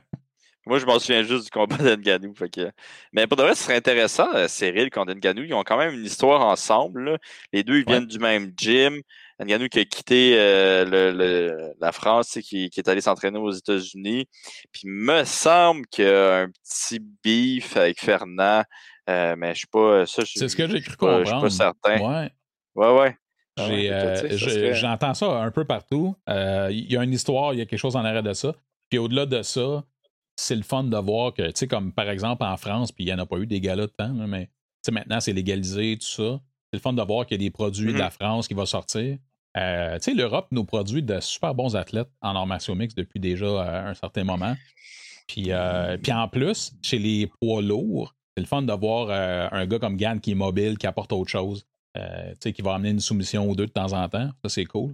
Moi, 0.65 0.79
je 0.79 0.85
m'en 0.85 0.97
souviens 0.97 1.21
juste 1.23 1.45
du 1.45 1.49
combat 1.51 1.77
d'Enganou. 1.77 2.33
Que... 2.33 2.71
Mais 3.13 3.27
pour 3.27 3.37
de 3.37 3.43
vrai, 3.43 3.55
ce 3.55 3.63
serait 3.63 3.75
intéressant, 3.75 4.27
euh, 4.33 4.47
Cyril 4.47 4.89
contre 4.89 5.13
Nganou. 5.13 5.43
Ils 5.43 5.53
ont 5.53 5.63
quand 5.63 5.77
même 5.77 5.93
une 5.93 6.05
histoire 6.05 6.41
ensemble. 6.41 7.19
Les 7.53 7.63
deux, 7.63 7.79
ils 7.79 7.85
viennent 7.85 8.07
du 8.07 8.19
même 8.19 8.51
gym. 8.57 9.01
Nganou 9.39 9.67
qui 9.67 9.79
a 9.79 9.85
quitté 9.85 10.35
euh, 10.39 10.85
le, 10.85 11.73
la 11.79 11.91
France, 11.91 12.39
qui, 12.43 12.69
qui 12.69 12.79
est 12.79 12.89
allé 12.89 13.01
s'entraîner 13.01 13.37
aux 13.37 13.51
États-Unis. 13.51 14.27
Puis 14.71 14.83
il 14.85 14.91
me 14.91 15.23
semble 15.23 15.85
qu'il 15.87 16.05
y 16.05 16.09
a 16.09 16.41
un 16.41 16.47
petit 16.47 16.99
beef 17.23 17.77
avec 17.77 17.99
Fernand. 17.99 18.63
Euh, 19.07 19.35
mais 19.37 19.53
je 19.53 19.59
suis 19.59 19.67
pas. 19.67 20.05
C'est 20.07 20.25
ce 20.25 20.55
que 20.55 20.67
j'ai 20.67 20.81
cru 20.81 20.95
comprendre. 20.95 21.25
Je 21.25 21.31
suis 21.31 21.41
pas 21.41 21.49
certain. 21.49 21.99
Ouais. 21.99 22.31
Ouais, 22.73 22.99
ouais. 22.99 23.17
Ah 23.57 24.73
j'entends 24.73 25.13
ça 25.13 25.27
un 25.27 25.51
peu 25.51 25.63
partout. 25.63 26.15
Il 26.27 26.91
y 26.91 26.97
a 26.97 27.03
une 27.03 27.13
histoire, 27.13 27.53
il 27.53 27.59
y 27.59 27.61
a 27.61 27.65
quelque 27.65 27.79
chose 27.79 27.95
en 27.95 28.03
arrêt 28.03 28.23
de 28.23 28.33
ça. 28.33 28.53
Puis 28.89 28.99
au-delà 28.99 29.25
de 29.25 29.41
ça, 29.41 29.83
c'est 30.35 30.55
le 30.55 30.63
fun 30.63 30.83
de 30.83 30.97
voir 30.97 31.33
que, 31.33 31.43
tu 31.43 31.51
sais, 31.55 31.67
comme 31.67 31.93
par 31.93 32.09
exemple 32.09 32.43
en 32.43 32.57
France, 32.57 32.91
puis 32.91 33.05
il 33.05 33.07
n'y 33.07 33.13
en 33.13 33.19
a 33.19 33.25
pas 33.25 33.37
eu 33.37 33.47
des 33.47 33.61
galas 33.61 33.87
de 33.87 33.91
temps, 33.91 34.13
mais 34.13 34.49
maintenant 34.91 35.19
c'est 35.19 35.33
légalisé, 35.33 35.97
tout 35.97 36.05
ça. 36.05 36.41
C'est 36.71 36.77
le 36.77 36.79
fun 36.79 36.93
de 36.93 37.01
voir 37.01 37.25
qu'il 37.25 37.41
y 37.41 37.45
a 37.45 37.45
des 37.45 37.51
produits 37.51 37.93
de 37.93 37.97
la 37.97 38.09
mm-hmm. 38.09 38.11
France 38.11 38.47
qui 38.47 38.53
vont 38.53 38.65
sortir. 38.65 39.17
Euh, 39.57 39.95
tu 39.99 40.03
sais, 40.03 40.13
l'Europe 40.13 40.47
nous 40.51 40.65
produit 40.65 41.01
de 41.01 41.19
super 41.21 41.55
bons 41.55 41.75
athlètes 41.75 42.09
en 42.21 42.35
arts 42.35 42.75
mix 42.75 42.93
depuis 42.93 43.19
déjà 43.19 43.45
euh, 43.45 43.89
un 43.91 43.93
certain 43.93 44.23
moment. 44.23 44.55
Puis, 45.27 45.47
euh, 45.49 45.97
puis 45.97 46.11
en 46.11 46.27
plus, 46.27 46.73
chez 46.81 46.99
les 46.99 47.27
poids 47.27 47.61
lourds, 47.61 48.13
c'est 48.35 48.41
le 48.41 48.47
fun 48.47 48.61
de 48.61 48.73
voir 48.73 49.09
un 49.09 49.65
gars 49.65 49.79
comme 49.79 49.95
Gann 49.95 50.19
qui 50.19 50.31
est 50.31 50.35
mobile, 50.35 50.77
qui 50.77 50.85
apporte 50.85 51.13
autre 51.13 51.31
chose, 51.31 51.65
tu 51.95 52.01
sais, 52.41 52.53
qui 52.53 52.61
va 52.61 52.75
amener 52.75 52.89
une 52.89 52.99
soumission 52.99 53.49
ou 53.49 53.55
deux 53.55 53.65
de 53.65 53.71
temps 53.71 53.93
en 53.93 54.09
temps. 54.09 54.29
Ça, 54.43 54.49
c'est 54.49 54.65
cool. 54.65 54.93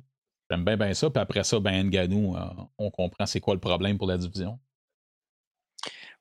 J'aime 0.49 0.63
bien, 0.63 0.77
bien 0.77 0.93
ça. 0.93 1.09
Puis 1.09 1.19
après 1.19 1.43
ça, 1.43 1.59
ben 1.59 1.89
Nganou, 1.89 2.35
on 2.77 2.91
comprend 2.91 3.25
c'est 3.25 3.39
quoi 3.39 3.55
le 3.55 3.59
problème 3.59 3.97
pour 3.97 4.07
la 4.07 4.17
division. 4.17 4.59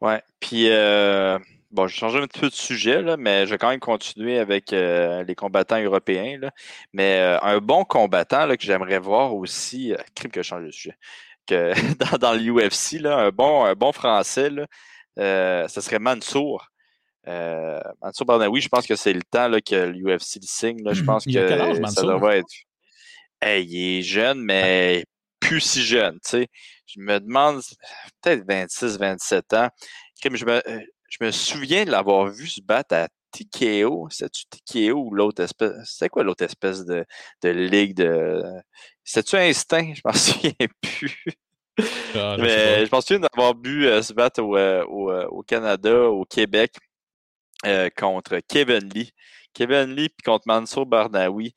Ouais. 0.00 0.22
Puis, 0.40 0.68
euh, 0.70 1.38
bon, 1.70 1.86
je 1.86 1.94
vais 1.94 1.98
changer 1.98 2.18
un 2.18 2.26
petit 2.26 2.40
peu 2.40 2.48
de 2.48 2.54
sujet, 2.54 3.02
là, 3.02 3.16
mais 3.16 3.46
je 3.46 3.50
vais 3.50 3.58
quand 3.58 3.68
même 3.68 3.80
continuer 3.80 4.38
avec 4.38 4.72
euh, 4.72 5.22
les 5.24 5.34
combattants 5.34 5.80
européens. 5.80 6.38
Là. 6.40 6.50
Mais 6.92 7.20
euh, 7.20 7.38
un 7.42 7.58
bon 7.58 7.84
combattant 7.84 8.46
là, 8.46 8.56
que 8.56 8.62
j'aimerais 8.62 8.98
voir 8.98 9.34
aussi, 9.34 9.94
crime 10.14 10.30
que 10.30 10.42
je 10.42 10.48
change 10.48 10.64
de 10.64 10.70
sujet, 10.70 10.96
que 11.46 11.72
dans, 12.18 12.18
dans 12.18 12.34
l'UFC, 12.34 13.04
un 13.04 13.30
bon, 13.30 13.64
un 13.64 13.74
bon 13.74 13.92
français, 13.92 14.50
là, 14.50 14.66
ce 15.68 15.80
serait 15.80 15.98
Mansour. 15.98 16.66
Mansour 17.26 18.26
Barnaoui, 18.26 18.60
je 18.60 18.68
pense 18.68 18.86
que 18.86 18.96
c'est 18.96 19.12
le 19.12 19.22
temps 19.22 19.48
là, 19.48 19.60
que 19.60 19.86
l'UFC 19.86 20.36
le 20.36 20.46
signe. 20.46 20.82
Là. 20.82 20.94
Je 20.94 21.02
pense 21.02 21.24
que 21.24 21.88
ça 21.88 22.02
devrait 22.02 22.38
être. 22.38 22.54
Hey, 23.42 23.64
il 23.64 23.98
est 23.98 24.02
jeune, 24.02 24.42
mais 24.42 25.04
plus 25.50 25.60
si 25.60 25.82
jeune. 25.82 26.14
Tu 26.24 26.30
sais. 26.30 26.48
Je 26.86 27.00
me 27.00 27.18
demande, 27.18 27.60
peut-être 28.22 28.44
26, 28.46 28.98
27 28.98 29.52
ans. 29.54 29.68
Je 30.22 30.44
me, 30.44 30.68
euh, 30.68 30.80
je 31.08 31.24
me 31.24 31.30
souviens 31.32 31.84
de 31.84 31.90
l'avoir 31.90 32.26
vu 32.28 32.46
se 32.46 32.60
battre 32.60 32.94
à 32.94 33.08
TKO. 33.32 34.08
C'est-tu 34.10 34.44
TKO 34.46 34.96
ou 34.96 35.12
l'autre 35.12 35.42
espèce? 35.42 35.72
C'est 35.84 36.08
quoi 36.08 36.22
l'autre 36.22 36.44
espèce 36.44 36.84
de, 36.84 37.04
de 37.42 37.48
ligue 37.48 37.94
de. 37.94 38.40
C'est-tu 39.02 39.36
Instinct? 39.36 39.92
Je 39.92 40.02
m'en 40.04 40.12
souviens 40.14 40.52
plus. 40.80 41.24
Ah, 42.14 42.36
Mais 42.38 42.86
je 42.86 42.90
m'en 42.92 43.00
souviens 43.00 43.20
d'avoir 43.20 43.58
vu 43.60 43.86
euh, 43.86 44.02
se 44.02 44.12
battre 44.12 44.42
au, 44.42 44.56
euh, 44.56 44.84
au, 44.84 45.42
Canada, 45.42 46.10
au 46.10 46.24
Québec, 46.24 46.76
contre 47.96 48.38
Kevin 48.46 48.88
Lee. 48.94 49.10
Kevin 49.52 49.96
Lee 49.96 50.10
puis 50.10 50.22
contre 50.24 50.44
Mansour 50.46 50.86
Barnaoui 50.86 51.54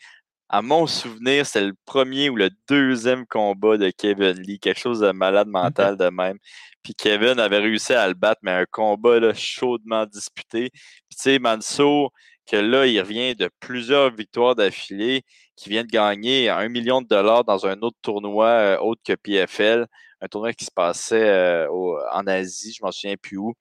à 0.49 0.61
mon 0.61 0.87
souvenir, 0.87 1.45
c'est 1.45 1.65
le 1.65 1.73
premier 1.85 2.29
ou 2.29 2.35
le 2.35 2.49
deuxième 2.69 3.25
combat 3.25 3.77
de 3.77 3.89
Kevin 3.89 4.33
Lee, 4.33 4.59
quelque 4.59 4.79
chose 4.79 4.99
de 4.99 5.11
malade 5.11 5.47
mental 5.47 5.97
de 5.97 6.09
même. 6.09 6.37
Puis 6.83 6.93
Kevin 6.95 7.39
avait 7.39 7.59
réussi 7.59 7.93
à 7.93 8.07
le 8.07 8.13
battre, 8.13 8.41
mais 8.43 8.51
un 8.51 8.65
combat 8.69 9.19
là, 9.19 9.33
chaudement 9.33 10.05
disputé. 10.05 10.69
Puis 10.71 11.17
tu 11.17 11.21
sais, 11.23 11.39
Mansour, 11.39 12.11
que 12.45 12.57
là, 12.57 12.85
il 12.85 12.99
revient 12.99 13.35
de 13.35 13.49
plusieurs 13.59 14.13
victoires 14.13 14.55
d'affilée, 14.55 15.23
qui 15.55 15.69
vient 15.69 15.83
de 15.83 15.89
gagner 15.89 16.49
un 16.49 16.67
million 16.69 17.01
de 17.01 17.07
dollars 17.07 17.43
dans 17.43 17.65
un 17.65 17.79
autre 17.81 17.97
tournoi 18.01 18.47
euh, 18.47 18.77
autre 18.79 19.01
que 19.05 19.13
PFL, 19.13 19.85
un 20.21 20.27
tournoi 20.27 20.53
qui 20.53 20.65
se 20.65 20.71
passait 20.71 21.29
euh, 21.29 21.67
en 22.11 22.25
Asie, 22.27 22.73
je 22.73 22.83
m'en 22.83 22.91
souviens 22.91 23.15
plus 23.21 23.37
où. 23.37 23.53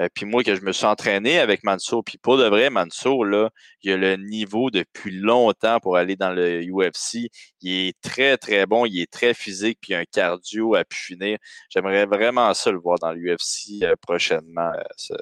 Euh, 0.00 0.08
puis 0.12 0.26
moi, 0.26 0.42
que 0.42 0.54
je 0.54 0.62
me 0.62 0.72
suis 0.72 0.86
entraîné 0.86 1.38
avec 1.38 1.62
Mansour. 1.62 2.02
Puis 2.04 2.18
pour 2.18 2.36
de 2.36 2.44
vrai, 2.44 2.70
Mansour, 2.70 3.24
là, 3.24 3.50
il 3.82 3.92
a 3.92 3.96
le 3.96 4.16
niveau 4.16 4.70
depuis 4.70 5.12
longtemps 5.12 5.78
pour 5.80 5.96
aller 5.96 6.16
dans 6.16 6.32
le 6.32 6.62
UFC. 6.62 7.30
Il 7.60 7.88
est 7.88 8.00
très, 8.00 8.36
très 8.36 8.66
bon. 8.66 8.86
Il 8.86 9.00
est 9.00 9.10
très 9.10 9.34
physique. 9.34 9.78
Puis 9.80 9.94
un 9.94 10.04
cardio 10.04 10.74
à 10.74 10.84
pu 10.84 10.96
finir. 10.96 11.38
J'aimerais 11.68 12.06
vraiment 12.06 12.52
ça 12.54 12.72
le 12.72 12.78
voir 12.78 12.98
dans 12.98 13.12
l'UFC 13.12 13.82
euh, 13.82 13.94
prochainement, 14.00 14.72
euh, 15.10 15.16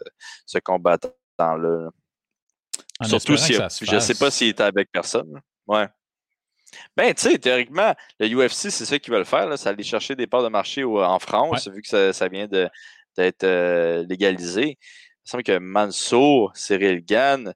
ce, 0.46 0.58
combattant-là. 0.58 1.90
Surtout 3.02 3.36
si 3.36 3.54
je 3.54 3.94
ne 3.94 4.00
sais 4.00 4.14
pas 4.14 4.30
s'il 4.30 4.48
était 4.48 4.62
avec 4.62 4.90
personne. 4.90 5.40
Ouais. 5.66 5.86
Ben, 6.96 7.14
tu 7.14 7.30
sais, 7.30 7.38
théoriquement, 7.38 7.94
le 8.18 8.28
UFC, 8.28 8.70
c'est 8.70 8.84
ça 8.84 8.98
qu'ils 8.98 9.12
veulent 9.12 9.24
faire. 9.24 9.46
Là, 9.46 9.56
c'est 9.56 9.68
aller 9.68 9.82
chercher 9.82 10.14
des 10.14 10.26
parts 10.26 10.42
de 10.42 10.48
marché 10.48 10.84
en 10.84 11.18
France, 11.18 11.68
vu 11.68 11.82
que 11.82 12.12
ça, 12.12 12.28
vient 12.28 12.46
de, 12.46 12.68
d'être 13.16 13.44
euh, 13.44 14.04
légalisé. 14.08 14.62
Il 14.70 15.24
me 15.26 15.30
semble 15.30 15.42
que 15.44 15.58
Mansour, 15.58 16.52
Cyril 16.54 17.04
Gann, 17.04 17.52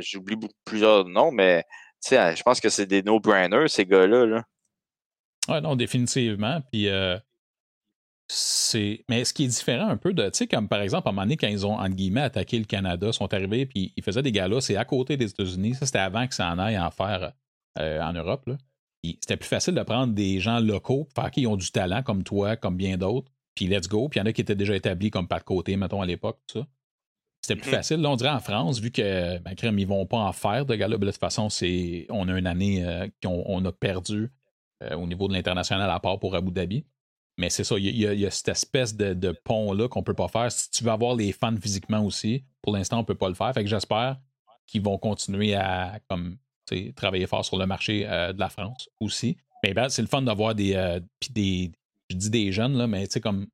j'oublie 0.00 0.36
plusieurs 0.64 1.04
noms, 1.04 1.30
mais 1.30 1.64
je 2.10 2.42
pense 2.42 2.60
que 2.60 2.68
c'est 2.68 2.86
des 2.86 3.02
no-brainers, 3.02 3.68
ces 3.68 3.86
gars-là. 3.86 4.26
Là. 4.26 5.60
Non, 5.60 5.76
définitivement. 5.76 6.60
Puis 6.72 6.88
c'est. 8.28 9.04
Mais 9.08 9.24
ce 9.24 9.32
qui 9.32 9.44
est 9.44 9.48
différent 9.48 9.88
un 9.88 9.96
peu 9.96 10.12
de. 10.12 10.24
Tu 10.30 10.38
sais, 10.38 10.46
comme 10.46 10.68
par 10.68 10.80
exemple, 10.80 11.08
à 11.08 11.10
un 11.10 11.12
moment 11.12 11.22
donné, 11.22 11.36
quand 11.36 11.48
ils 11.48 11.66
ont, 11.66 11.78
entre 11.78 11.94
guillemets, 11.94 12.22
attaqué 12.22 12.58
le 12.58 12.64
Canada, 12.64 13.12
sont 13.12 13.32
arrivés, 13.32 13.66
puis 13.66 13.92
ils 13.96 14.02
faisaient 14.02 14.22
des 14.22 14.32
galas, 14.32 14.62
c'est 14.62 14.76
à 14.76 14.84
côté 14.84 15.16
des 15.16 15.30
États-Unis. 15.30 15.74
Ça, 15.74 15.86
c'était 15.86 15.98
avant 15.98 16.26
que 16.26 16.34
ça 16.34 16.50
en 16.50 16.58
aille 16.58 16.78
en 16.78 16.90
faire 16.90 17.32
euh, 17.78 18.00
en 18.00 18.12
Europe. 18.12 18.46
Là. 18.46 18.56
C'était 19.04 19.36
plus 19.36 19.48
facile 19.48 19.74
de 19.74 19.82
prendre 19.82 20.14
des 20.14 20.40
gens 20.40 20.58
locaux, 20.58 21.08
qu'ils 21.32 21.46
ont 21.46 21.56
du 21.56 21.70
talent, 21.70 22.02
comme 22.02 22.24
toi, 22.24 22.56
comme 22.56 22.76
bien 22.76 22.96
d'autres, 22.96 23.30
puis 23.56 23.66
let's 23.66 23.88
go. 23.88 24.08
Puis 24.08 24.20
il 24.20 24.20
y 24.20 24.22
en 24.22 24.26
a 24.26 24.32
qui 24.32 24.42
étaient 24.42 24.54
déjà 24.54 24.76
établis, 24.76 25.10
comme 25.10 25.26
Pat 25.26 25.42
Côté, 25.42 25.76
mettons, 25.76 26.00
à 26.00 26.06
l'époque, 26.06 26.38
tout 26.46 26.60
ça. 26.60 26.66
C'était 27.42 27.60
plus 27.60 27.70
mm-hmm. 27.70 27.74
facile. 27.74 28.00
Là, 28.00 28.10
on 28.10 28.16
dirait 28.16 28.30
en 28.30 28.40
France, 28.40 28.80
vu 28.80 28.90
que, 28.90 29.38
ben, 29.38 29.54
crème, 29.54 29.78
ils 29.78 29.86
vont 29.86 30.06
pas 30.06 30.18
en 30.18 30.32
faire 30.32 30.66
de 30.66 30.74
galas. 30.74 30.98
Ben, 30.98 31.06
de 31.06 31.10
toute 31.10 31.20
façon, 31.20 31.48
c'est, 31.48 32.06
on 32.10 32.28
a 32.28 32.38
une 32.38 32.46
année 32.46 32.84
euh, 32.84 33.08
qu'on 33.22 33.42
on 33.46 33.64
a 33.64 33.72
perdu 33.72 34.30
euh, 34.82 34.94
au 34.96 35.06
niveau 35.06 35.26
de 35.26 35.32
l'international 35.32 35.90
à 35.90 35.98
part 35.98 36.18
pour 36.18 36.34
Abu 36.34 36.52
Dhabi. 36.52 36.84
Mais 37.38 37.50
c'est 37.50 37.64
ça, 37.64 37.76
il 37.78 37.84
y, 37.84 38.26
a 38.26 38.30
cette 38.30 38.48
espèce 38.48 38.96
de, 38.96 39.32
pont-là 39.44 39.88
qu'on 39.88 40.02
peut 40.02 40.14
pas 40.14 40.28
faire. 40.28 40.50
Si 40.50 40.70
tu 40.70 40.84
veux 40.84 40.90
avoir 40.90 41.14
les 41.14 41.32
fans 41.32 41.54
physiquement 41.60 42.02
aussi, 42.02 42.44
pour 42.62 42.74
l'instant, 42.74 42.98
on 42.98 43.04
peut 43.04 43.14
pas 43.14 43.28
le 43.28 43.34
faire. 43.34 43.52
Fait 43.52 43.62
que 43.62 43.68
j'espère 43.68 44.18
qu'ils 44.66 44.82
vont 44.82 44.96
continuer 44.96 45.54
à 45.54 46.00
comme, 46.08 46.38
travailler 46.94 47.26
fort 47.26 47.44
sur 47.44 47.58
le 47.58 47.66
marché 47.66 48.06
euh, 48.08 48.32
de 48.32 48.40
la 48.40 48.48
France 48.48 48.88
aussi. 49.00 49.36
Mais 49.62 49.74
ben, 49.74 49.90
c'est 49.90 50.00
le 50.00 50.08
fun 50.08 50.22
d'avoir 50.22 50.54
des, 50.54 50.98
des. 51.30 51.72
Je 52.10 52.16
dis 52.16 52.30
des 52.30 52.52
jeunes, 52.52 52.76
là, 52.76 52.86
mais 52.86 53.06
tu 53.06 53.14
sais, 53.14 53.20
comme. 53.20 53.46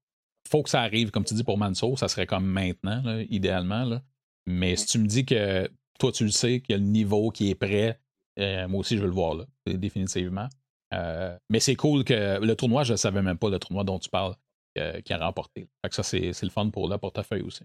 Faut 0.51 0.63
que 0.63 0.71
ça 0.71 0.83
arrive, 0.83 1.11
comme 1.11 1.25
tu 1.25 1.35
dis 1.35 1.45
pour 1.45 1.57
Manso, 1.57 1.97
ça 1.97 2.09
serait 2.09 2.27
comme 2.27 2.45
maintenant, 2.45 3.03
idéalement. 3.31 3.85
Là. 3.85 4.03
Mais 4.47 4.77
si 4.77 4.87
tu 4.87 4.99
me 4.99 5.07
dis 5.07 5.25
que 5.25 5.71
toi, 5.99 6.13
tu 6.13 6.25
le 6.25 6.31
sais, 6.31 6.61
qu'il 6.61 6.73
y 6.73 6.75
a 6.75 6.79
le 6.79 6.85
niveau 6.85 7.31
qui 7.31 7.51
est 7.51 7.55
prêt, 7.55 7.99
euh, 8.39 8.69
moi 8.69 8.81
aussi, 8.81 8.97
je 8.97 9.03
veux 9.03 9.09
le 9.09 9.15
voir, 9.15 9.35
là, 9.35 9.45
définitivement. 9.67 10.49
Euh, 10.95 11.37
mais 11.49 11.61
c'est 11.61 11.77
cool 11.77 12.05
que 12.05 12.41
le 12.41 12.57
tournoi, 12.57 12.85
je 12.85 12.93
ne 12.93 12.97
savais 12.97 13.23
même 13.23 13.39
pas 13.39 13.51
le 13.51 13.59
tournoi 13.59 13.85
dont 13.85 13.99
tu 13.99 14.11
parles 14.11 14.35
euh, 14.79 15.01
qui 15.01 15.13
a 15.13 15.19
remporté. 15.19 15.69
Fait 15.83 15.89
que 15.89 15.95
ça, 15.95 16.03
c'est, 16.03 16.33
le 16.43 16.51
fun 16.51 16.71
pour 16.71 16.89
le 16.89 16.99
portefeuille 16.99 17.43
aussi. 17.43 17.65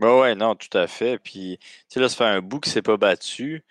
Oui, 0.00 0.08
ouais, 0.08 0.34
non, 0.34 0.54
tout 0.56 0.76
à 0.76 0.86
fait. 0.86 1.18
Puis, 1.18 1.58
tu 1.60 1.66
sais, 1.88 2.00
là, 2.00 2.08
ça 2.08 2.16
fait 2.16 2.24
un 2.24 2.40
bout 2.40 2.60
qui 2.60 2.70
ne 2.70 2.72
s'est 2.72 2.82
pas 2.82 2.96
battu. 2.96 3.62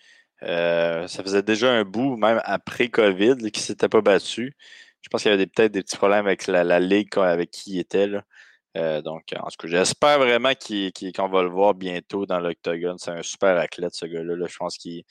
Ça 0.42 1.08
faisait 1.24 1.44
déjà 1.44 1.72
un 1.72 1.84
bout, 1.84 2.18
même 2.18 2.42
après 2.46 2.90
COVID, 2.90 3.38
qui 3.52 3.60
ne 3.60 3.66
s'était 3.66 3.90
pas 3.90 4.02
battu. 4.02 4.56
Je 5.04 5.10
pense 5.10 5.22
qu'il 5.22 5.32
y 5.32 5.34
avait 5.34 5.46
peut-être 5.46 5.72
des 5.72 5.84
petits 5.84 5.98
problèmes 5.98 6.26
avec 6.26 6.48
la, 6.48 6.80
ligue 6.80 7.10
avec 7.18 7.52
qui 7.52 7.74
il 7.74 7.80
était. 7.80 8.08
Là. 8.08 9.02
donc, 9.02 9.24
en 9.38 9.48
tout 9.48 9.58
cas, 9.60 9.68
j'espère 9.68 10.18
vraiment 10.18 10.54
qu'on 10.54 11.30
va 11.30 11.44
le 11.44 11.50
voir 11.50 11.76
bientôt 11.76 12.26
dans 12.26 12.40
l'Octogone. 12.40 12.98
C'est 12.98 13.12
un 13.12 13.22
super 13.22 13.58
athlète, 13.58 13.94
ce 13.94 14.06
gars-là. 14.06 14.48
Je 14.48 14.58
pense 14.58 14.78
qu'il, 14.78 15.04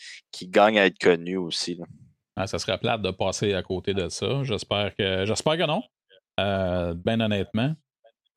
gagne 0.51 0.79
à 0.79 0.87
être 0.87 0.99
connu 0.99 1.37
aussi. 1.37 1.79
Ah, 2.35 2.47
ça 2.47 2.59
serait 2.59 2.79
plate 2.79 3.03
de 3.03 3.11
passer 3.11 3.55
à 3.55 3.63
côté 3.63 3.95
de 3.95 4.09
ça. 4.09 4.43
J'espère 4.43 4.95
que 4.97 5.25
j'espère 5.27 5.57
que 5.59 5.67
non. 5.67 5.83
Euh, 6.41 6.95
ben 6.97 7.21
honnêtement. 7.21 7.75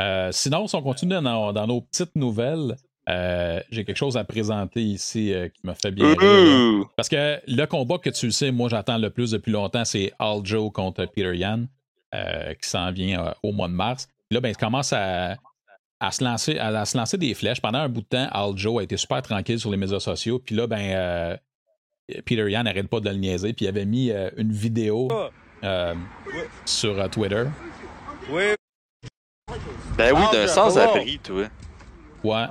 Euh, 0.02 0.32
sinon, 0.32 0.68
si 0.68 0.76
on 0.76 0.82
continue 0.82 1.14
dans, 1.22 1.68
nos 1.68 1.82
petites 1.82 2.16
nouvelles, 2.16 2.76
euh, 3.10 3.60
j'ai 3.70 3.86
quelque 3.86 3.98
chose 3.98 4.18
à 4.18 4.24
présenter 4.24 4.82
ici 4.82 5.34
qui 5.54 5.68
me 5.68 5.74
fait 5.74 5.92
bien 5.92 6.16
rire. 6.18 6.86
Parce 6.96 7.10
que 7.10 7.40
le 7.48 7.66
combat 7.66 7.98
que 7.98 8.10
tu 8.10 8.28
le 8.28 8.32
sais, 8.32 8.52
moi 8.52 8.70
j'attends 8.70 8.98
le 8.98 9.10
plus 9.10 9.32
depuis 9.32 9.52
longtemps, 9.52 9.86
c'est 9.86 10.12
Aljo 10.20 10.72
contre 10.72 11.06
Peter 11.06 11.36
Yan, 11.36 11.66
qui 12.12 12.70
s'en 12.70 12.92
vient 12.92 13.34
au 13.44 13.52
mois 13.52 13.68
de 13.68 13.74
mars. 13.74 14.08
là, 14.32 14.40
ben, 14.40 14.50
il 14.50 14.58
commence 14.58 14.94
à, 14.94 15.36
se 16.12 16.24
lancer, 16.24 16.58
à, 16.58 16.86
se 16.86 16.98
lancer 16.98 17.18
des 17.18 17.34
flèches. 17.34 17.62
Pendant 17.62 17.80
un 17.80 17.90
bout 17.90 18.02
de 18.02 18.08
temps, 18.08 18.28
Aljo 18.32 18.80
a 18.80 18.84
été 18.84 18.98
super 18.98 19.22
tranquille 19.22 19.60
sur 19.60 19.72
les 19.72 19.78
médias 19.78 20.00
sociaux. 20.00 20.40
Puis 20.40 20.56
là, 20.56 20.68
ben, 20.68 21.38
Peter 22.08 22.50
Yan 22.50 22.64
n'arrête 22.64 22.88
pas 22.88 23.00
de 23.00 23.10
le 23.10 23.16
niaiser, 23.16 23.54
puis 23.54 23.66
il 23.66 23.68
avait 23.68 23.86
mis 23.86 24.12
euh, 24.12 24.30
une 24.38 24.52
vidéo 24.52 25.08
euh, 25.64 25.96
sur 26.66 27.00
euh, 27.00 27.08
Twitter. 27.08 27.46
Oui. 28.30 28.44
Ben 29.98 30.14
oui, 30.16 30.24
d'un 30.32 30.48
sans-abri, 30.48 31.20
toi. 31.20 31.46
Ouais. 32.26 32.46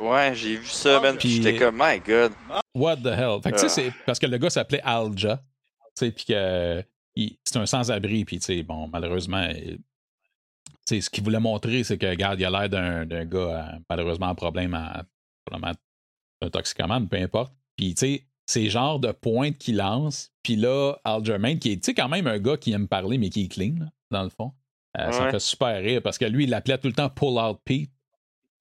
Ouais, 0.00 0.34
j'ai 0.34 0.56
vu 0.56 0.66
ça, 0.66 1.00
man, 1.00 1.16
puis 1.16 1.30
j'étais 1.30 1.56
comme, 1.58 1.76
my 1.78 2.00
god. 2.00 2.32
What 2.74 2.96
the 2.96 3.06
hell? 3.06 3.40
Fait 3.42 3.52
que, 3.52 3.56
tu 3.56 3.68
sais, 3.68 3.68
c'est 3.68 3.92
parce 4.04 4.18
que 4.18 4.26
le 4.26 4.38
gars 4.38 4.50
s'appelait 4.50 4.82
Alja, 4.82 5.42
tu 5.96 6.06
sais, 6.06 6.10
puis 6.12 6.24
que 6.26 6.84
c'est 7.44 7.56
un 7.56 7.66
sans-abri, 7.66 8.24
puis, 8.24 8.38
tu 8.38 8.44
sais, 8.44 8.62
bon, 8.62 8.88
malheureusement, 8.88 9.48
tu 9.52 9.80
sais, 10.86 11.00
ce 11.00 11.10
qu'il 11.10 11.24
voulait 11.24 11.40
montrer, 11.40 11.82
c'est 11.82 11.98
que, 11.98 12.06
regarde, 12.06 12.38
il 12.38 12.44
a 12.44 12.50
l'air 12.50 12.68
d'un 13.06 13.24
gars, 13.24 13.78
malheureusement, 13.88 14.26
en 14.26 14.34
problème 14.34 14.74
à, 14.74 15.04
un 16.42 16.50
toxicomane, 16.50 17.08
peu 17.08 17.16
importe. 17.16 17.54
Puis, 17.76 17.94
tu 17.94 18.00
sais, 18.00 18.26
c'est 18.46 18.68
genre 18.68 19.00
de 19.00 19.10
pointe 19.10 19.58
qu'il 19.58 19.78
lance. 19.78 20.30
Puis 20.42 20.56
là, 20.56 20.94
Algermain, 21.04 21.56
qui 21.56 21.72
est, 21.72 21.76
tu 21.76 21.86
sais, 21.86 21.94
quand 21.94 22.08
même 22.08 22.26
un 22.26 22.38
gars 22.38 22.56
qui 22.56 22.72
aime 22.72 22.88
parler, 22.88 23.18
mais 23.18 23.30
qui 23.30 23.44
est 23.44 23.48
clean, 23.48 23.74
dans 24.10 24.22
le 24.22 24.28
fond. 24.28 24.52
Euh, 24.98 25.12
ça 25.12 25.26
me 25.26 25.30
fait 25.30 25.40
super 25.40 25.76
rire 25.82 26.00
parce 26.02 26.18
que 26.18 26.24
lui, 26.24 26.44
il 26.44 26.50
l'appelait 26.50 26.78
tout 26.78 26.88
le 26.88 26.94
temps 26.94 27.10
Pull 27.10 27.38
Out 27.38 27.60
Pete. 27.64 27.90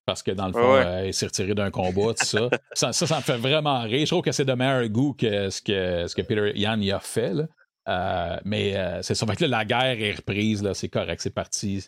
Parce 0.05 0.21
que 0.21 0.29
dans 0.29 0.47
le 0.47 0.53
fond, 0.53 0.75
euh, 0.75 1.07
il 1.07 1.13
s'est 1.15 1.25
retiré 1.25 1.55
d'un 1.55 1.71
combat, 1.71 2.13
tout 2.13 2.25
ça. 2.73 2.93
ça. 2.93 2.93
ça. 2.93 3.15
me 3.17 3.21
fait 3.21 3.37
vraiment 3.37 3.81
rire. 3.81 4.05
Je 4.05 4.11
trouve 4.11 4.21
que 4.21 4.31
c'est 4.31 4.45
de 4.45 4.53
meilleur 4.53 4.87
goût 4.89 5.13
que 5.13 5.49
ce 5.49 5.61
que, 5.61 6.05
ce 6.07 6.15
que 6.15 6.21
Peter 6.21 6.51
Yan 6.55 6.79
y 6.79 6.91
a 6.91 6.99
fait. 6.99 7.33
Là. 7.33 7.47
Euh, 7.87 8.39
mais 8.45 8.75
c'est 9.01 9.15
ça. 9.15 9.25
Fait 9.25 9.35
que 9.35 9.45
là, 9.45 9.57
la 9.59 9.65
guerre 9.65 9.99
est 9.99 10.13
reprise, 10.13 10.61
là, 10.61 10.75
c'est 10.75 10.89
correct, 10.89 11.21
c'est 11.21 11.33
parti. 11.33 11.87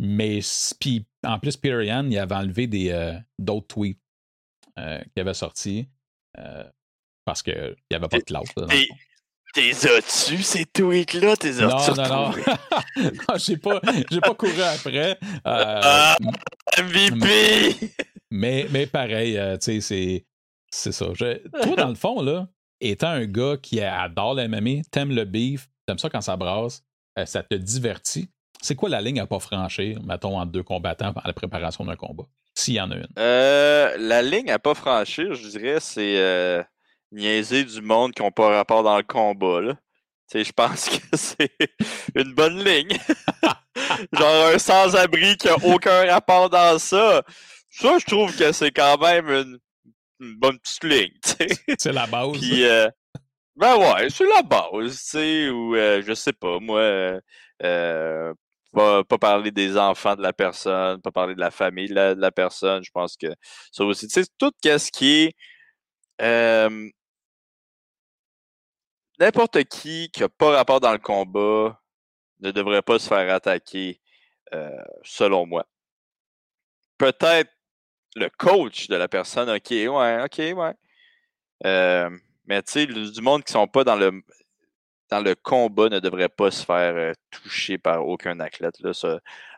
mais 0.00 0.40
en 1.26 1.38
plus, 1.38 1.56
Peter 1.58 1.84
Yan, 1.84 2.10
il 2.10 2.18
avait 2.18 2.34
enlevé 2.34 2.66
des, 2.66 3.18
d'autres 3.38 3.66
tweets 3.66 4.00
qui 4.76 5.20
avait 5.20 5.34
sorti 5.34 5.86
parce 7.26 7.42
qu'il 7.42 7.76
n'y 7.90 7.96
avait 7.96 8.08
pas 8.08 8.18
de 8.18 8.24
cloud. 8.24 8.46
T'es 9.54 9.70
as-tu 9.70 10.42
ces 10.42 10.64
tweets-là? 10.64 11.36
T'es 11.36 11.62
as-tu? 11.62 11.92
Non, 11.92 12.08
non, 12.08 12.30
non. 12.96 13.36
j'ai 13.36 13.56
pas, 13.56 13.80
pas 13.80 14.34
couru 14.34 14.62
après. 14.62 15.12
Euh, 15.22 15.36
ah, 15.44 16.16
MVP! 16.82 17.92
Mais, 18.30 18.66
mais 18.70 18.86
pareil, 18.86 19.38
tu 19.62 19.80
sais, 19.80 20.24
c'est 20.70 20.92
ça. 20.92 21.06
toi, 21.06 21.76
dans 21.76 21.88
le 21.88 21.94
fond, 21.94 22.20
là, 22.20 22.48
étant 22.80 23.08
un 23.08 23.26
gars 23.26 23.56
qui 23.62 23.80
adore 23.80 24.34
le 24.34 24.48
MMA, 24.48 24.82
t'aimes 24.90 25.14
le 25.14 25.24
beef, 25.24 25.68
t'aimes 25.86 25.98
ça 25.98 26.10
quand 26.10 26.20
ça 26.20 26.36
brasse, 26.36 26.82
ça 27.24 27.42
te 27.42 27.54
divertit. 27.54 28.28
C'est 28.60 28.74
quoi 28.74 28.88
la 28.88 29.00
ligne 29.00 29.20
à 29.20 29.26
pas 29.26 29.38
franchir, 29.38 30.02
mettons, 30.02 30.38
entre 30.38 30.50
deux 30.50 30.62
combattants 30.62 31.12
à 31.22 31.26
la 31.26 31.32
préparation 31.32 31.84
d'un 31.84 31.96
combat? 31.96 32.24
S'il 32.54 32.74
y 32.74 32.80
en 32.80 32.90
a 32.90 32.96
une? 32.96 33.08
Euh, 33.18 33.96
la 33.98 34.22
ligne 34.22 34.50
à 34.50 34.58
pas 34.58 34.74
franchir, 34.74 35.34
je 35.34 35.48
dirais, 35.48 35.80
c'est 35.80 36.16
euh, 36.18 36.62
niaiser 37.14 37.64
du 37.64 37.80
monde 37.80 38.12
qui 38.12 38.22
n'ont 38.22 38.30
pas 38.30 38.48
rapport 38.48 38.82
dans 38.82 38.96
le 38.96 39.02
combat. 39.02 39.60
Là. 39.60 39.74
je 40.32 40.52
pense 40.52 40.88
que 40.90 41.16
c'est 41.16 41.52
une 42.14 42.34
bonne 42.34 42.62
ligne. 42.62 42.96
Genre 44.12 44.46
un 44.54 44.58
sans-abri 44.58 45.36
qui 45.36 45.46
n'a 45.46 45.56
aucun 45.64 46.10
rapport 46.10 46.50
dans 46.50 46.78
ça. 46.78 47.22
Ça, 47.70 47.98
je 47.98 48.04
trouve 48.06 48.36
que 48.36 48.52
c'est 48.52 48.70
quand 48.70 48.98
même 48.98 49.28
une, 49.28 49.58
bonne 50.38 50.58
petite 50.58 50.84
ligne. 50.84 51.78
C'est 51.78 51.92
la 51.92 52.06
base. 52.06 52.32
Puis, 52.32 52.64
euh, 52.64 52.88
ben 53.56 53.76
ouais, 53.76 54.08
c'est 54.10 54.26
la 54.26 54.42
base, 54.42 54.96
tu 54.96 55.04
sais, 55.04 55.48
ou 55.48 55.74
je 55.74 56.14
sais 56.14 56.32
pas, 56.32 56.58
moi, 56.60 57.18
pas, 57.60 59.04
pas 59.04 59.18
parler 59.18 59.50
des 59.50 59.76
enfants 59.76 60.16
de 60.16 60.22
la 60.22 60.32
personne, 60.32 61.00
pas 61.00 61.10
parler 61.10 61.34
de 61.34 61.40
la 61.40 61.50
famille 61.50 61.88
de 61.88 61.94
la, 61.94 62.32
personne. 62.32 62.82
Je 62.84 62.90
pense 62.92 63.16
que 63.16 63.28
ça 63.72 63.84
aussi, 63.84 64.08
tu 64.08 64.22
sais, 64.22 64.28
tout 64.38 64.52
ce 64.62 64.90
qui 64.90 65.32
est 66.20 66.54
n'importe 69.18 69.64
qui 69.64 70.10
qui 70.10 70.20
n'a 70.20 70.28
pas 70.28 70.50
rapport 70.50 70.80
dans 70.80 70.92
le 70.92 70.98
combat 70.98 71.80
ne 72.40 72.50
devrait 72.50 72.82
pas 72.82 72.98
se 72.98 73.08
faire 73.08 73.32
attaquer, 73.34 74.00
euh, 74.52 74.70
selon 75.02 75.46
moi. 75.46 75.66
Peut-être 76.98 77.50
le 78.16 78.28
coach 78.30 78.88
de 78.88 78.96
la 78.96 79.08
personne, 79.08 79.50
ok, 79.50 79.70
ouais, 79.70 80.22
ok, 80.22 80.38
ouais. 80.38 82.10
mais 82.46 82.62
tu 82.62 82.72
sais, 82.72 82.86
du 82.86 83.20
monde 83.22 83.44
qui 83.44 83.52
sont 83.52 83.66
pas 83.66 83.84
dans 83.84 83.96
le 83.96 84.22
dans 85.22 85.34
combat 85.42 85.88
ne 85.88 86.00
devrait 86.00 86.28
pas 86.28 86.50
se 86.50 86.64
faire 86.64 86.94
euh, 86.96 87.12
toucher 87.30 87.78
par 87.78 88.06
aucun 88.06 88.38
athlète. 88.40 88.76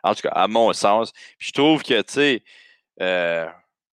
En 0.03 0.15
tout 0.15 0.21
cas, 0.21 0.29
à 0.29 0.47
mon 0.47 0.73
sens. 0.73 1.11
je 1.39 1.51
trouve 1.51 1.83
que, 1.83 2.01
tu 2.01 2.13
sais, 2.13 2.43
euh, 3.01 3.47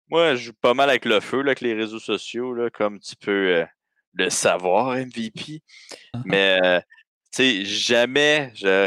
moi, 0.08 0.34
je 0.34 0.44
joue 0.46 0.52
pas 0.54 0.74
mal 0.74 0.90
avec 0.90 1.04
le 1.04 1.20
feu, 1.20 1.40
avec 1.40 1.60
les 1.60 1.74
réseaux 1.74 1.98
sociaux, 1.98 2.54
là, 2.54 2.70
comme 2.70 3.00
tu 3.00 3.16
peux 3.16 3.54
euh, 3.54 3.66
le 4.14 4.30
savoir, 4.30 4.96
MVP. 4.96 5.62
Mais, 6.24 6.82
tu 7.32 7.36
sais, 7.36 7.64
jamais, 7.64 8.52
je... 8.54 8.86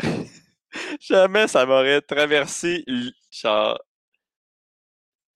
jamais 0.99 1.47
ça 1.47 1.65
m'aurait 1.65 2.01
traversé, 2.01 2.83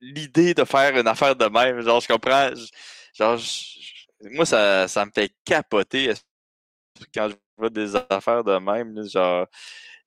l'idée 0.02 0.54
de 0.54 0.64
faire 0.64 0.98
une 0.98 1.08
affaire 1.08 1.36
de 1.36 1.46
même. 1.46 1.82
Genre, 1.82 2.00
je 2.02 2.08
comprends. 2.08 2.52
Genre, 3.14 3.40
moi, 4.32 4.46
ça, 4.46 4.88
ça 4.88 5.06
me 5.06 5.12
fait 5.14 5.34
capoter 5.46 6.14
quand 7.14 7.30
je 7.30 7.36
vois 7.58 7.70
des 7.70 7.96
affaires 7.96 8.44
de 8.44 8.58
même, 8.58 9.08
genre, 9.08 9.48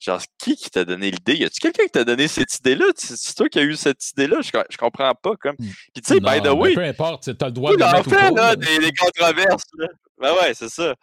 genre, 0.00 0.20
qui 0.38 0.56
qui 0.56 0.70
t'a 0.70 0.84
donné 0.84 1.10
l'idée? 1.10 1.36
Y 1.36 1.44
a-tu 1.44 1.60
quelqu'un 1.60 1.84
qui 1.84 1.90
t'a 1.90 2.04
donné 2.04 2.26
cette 2.26 2.56
idée-là? 2.58 2.86
C'est 2.96 3.34
toi 3.34 3.48
qui 3.48 3.58
as 3.58 3.62
eu 3.62 3.76
cette 3.76 4.10
idée-là? 4.10 4.38
Je, 4.42 4.50
je 4.70 4.76
comprends 4.76 5.14
pas, 5.14 5.36
comme. 5.36 5.56
Hmm. 5.58 5.70
Puis, 5.94 6.02
tu 6.02 6.14
sais, 6.14 6.20
by 6.20 6.40
the 6.42 6.52
way. 6.52 6.74
Peu 6.74 6.84
importe, 6.84 7.36
t'as 7.36 7.46
le 7.46 7.52
droit 7.52 7.76
de 7.76 7.82
en 7.82 8.02
fait, 8.02 8.30
ou 8.30 8.34
là, 8.34 8.56
des, 8.56 8.78
des 8.78 8.92
controverses, 8.92 9.66
là. 9.78 9.88
Ben 10.18 10.34
ouais, 10.34 10.54
c'est 10.54 10.68
ça. 10.68 10.94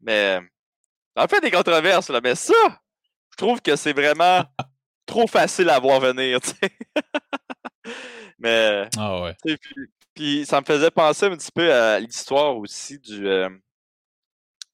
Mais, 0.00 0.40
en 1.16 1.26
fait, 1.26 1.40
des 1.40 1.50
controverses, 1.50 2.10
là, 2.10 2.20
mais 2.22 2.34
ça, 2.34 2.54
je 3.32 3.36
trouve 3.36 3.60
que 3.60 3.76
c'est 3.76 3.92
vraiment 3.92 4.44
trop 5.06 5.26
facile 5.26 5.70
à 5.70 5.78
voir 5.78 6.00
venir, 6.00 6.40
tu 6.40 6.50
sais. 6.50 6.70
mais, 8.38 8.88
Ah 8.96 9.22
ouais. 9.22 9.36
puis 10.14 10.44
ça 10.46 10.60
me 10.60 10.66
faisait 10.66 10.90
penser 10.90 11.26
un 11.26 11.36
petit 11.36 11.52
peu 11.52 11.72
à 11.72 11.98
l'histoire 12.00 12.56
aussi 12.56 12.98
du, 12.98 13.26
euh, 13.28 13.48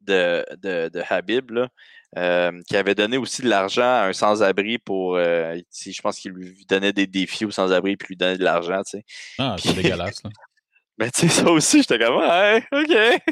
de, 0.00 0.44
de, 0.56 0.88
de 0.88 1.02
Habib, 1.08 1.50
là, 1.50 1.68
euh, 2.16 2.60
qui 2.66 2.76
avait 2.76 2.94
donné 2.94 3.16
aussi 3.16 3.42
de 3.42 3.48
l'argent 3.48 3.82
à 3.82 4.06
un 4.06 4.12
sans-abri 4.12 4.78
pour. 4.78 5.16
euh, 5.16 5.58
je 5.84 6.00
pense 6.00 6.18
qu'il 6.18 6.32
lui 6.32 6.64
donnait 6.68 6.92
des 6.92 7.06
défis 7.06 7.44
au 7.44 7.50
sans-abri 7.50 7.96
puis 7.96 8.08
lui 8.08 8.16
donnait 8.16 8.38
de 8.38 8.44
l'argent, 8.44 8.82
tu 8.84 8.98
sais. 8.98 9.04
Ah, 9.38 9.56
c'est 9.58 9.74
dégueulasse, 9.74 10.22
là. 10.24 10.30
Mais 10.98 11.10
tu 11.10 11.20
sais, 11.20 11.28
ça 11.28 11.50
aussi, 11.50 11.82
j'étais 11.82 11.98
comme, 11.98 12.16
ouais, 12.16 12.64
ok. 12.72 13.22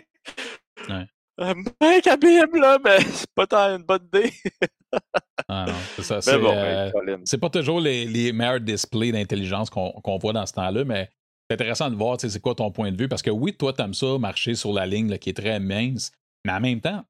Ouais. 0.91 1.07
Euh, 1.41 1.55
mec, 1.81 2.07
Habib, 2.07 2.55
là, 2.55 2.79
mais 2.85 3.01
c'est 3.01 3.31
pas 3.35 3.47
tant 3.47 3.77
une 3.77 3.83
bonne 3.83 4.07
idée. 4.13 4.33
Ah 5.49 5.65
non, 5.67 5.75
c'est 5.97 6.05
ça. 6.05 6.21
C'est 6.21 6.39
bon, 6.39 6.53
euh, 6.55 6.89
ben, 7.05 7.21
c'est 7.25 7.39
pas 7.39 7.51
toujours 7.51 7.81
les, 7.81 8.05
les 8.07 8.33
meilleurs 8.33 8.61
displays 8.61 9.11
d'intelligence 9.11 9.69
qu'on 9.69 10.19
voit 10.19 10.33
dans 10.33 10.47
ce 10.47 10.53
temps-là, 10.53 10.85
mais 10.85 11.11
c'est 11.51 11.55
intéressant 11.55 11.91
de 11.91 11.97
voir, 11.97 12.17
tu 12.17 12.29
sais, 12.29 12.33
c'est 12.33 12.41
quoi 12.41 12.55
ton 12.55 12.71
point 12.71 12.93
de 12.93 12.97
vue? 12.97 13.09
Parce 13.09 13.21
que 13.21 13.31
oui, 13.31 13.53
toi, 13.57 13.73
t'aimes 13.73 13.93
ça, 13.93 14.17
marcher 14.19 14.55
sur 14.55 14.73
la 14.73 14.87
ligne 14.87 15.11
là, 15.11 15.19
qui 15.19 15.31
est 15.31 15.37
très 15.37 15.59
mince, 15.59 16.13
mais 16.45 16.53
en 16.53 16.61
même 16.61 16.81
temps, 16.81 17.05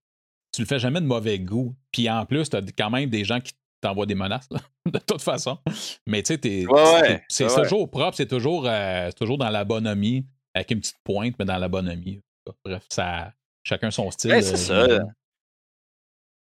tu 0.54 0.62
le 0.62 0.66
fais 0.66 0.78
jamais 0.78 1.00
de 1.00 1.06
mauvais 1.06 1.38
goût. 1.38 1.74
Puis 1.90 2.08
en 2.08 2.24
plus, 2.26 2.48
t'as 2.48 2.60
quand 2.76 2.90
même 2.90 3.10
des 3.10 3.24
gens 3.24 3.40
qui 3.40 3.52
t'envoient 3.80 4.06
des 4.06 4.14
menaces, 4.14 4.48
là, 4.50 4.60
de 4.90 4.98
toute 4.98 5.20
façon. 5.20 5.58
Mais 6.06 6.22
tu 6.22 6.34
sais, 6.34 6.66
Ouais, 6.66 7.22
c'est 7.28 7.44
ouais, 7.44 7.62
toujours 7.62 7.90
propre, 7.90 8.16
c'est 8.16 8.28
toujours, 8.28 8.64
euh, 8.66 9.10
toujours 9.12 9.36
dans 9.36 9.50
la 9.50 9.64
bonhomie, 9.64 10.24
avec 10.54 10.70
une 10.70 10.80
petite 10.80 10.98
pointe, 11.02 11.34
mais 11.38 11.44
dans 11.44 11.58
la 11.58 11.68
bonhomie. 11.68 12.20
Bref, 12.64 12.84
ça, 12.88 13.32
chacun 13.64 13.90
son 13.90 14.10
style. 14.10 14.30
Ouais, 14.30 14.42
c'est 14.42 14.70
euh, 14.72 14.98
ça. 14.98 15.04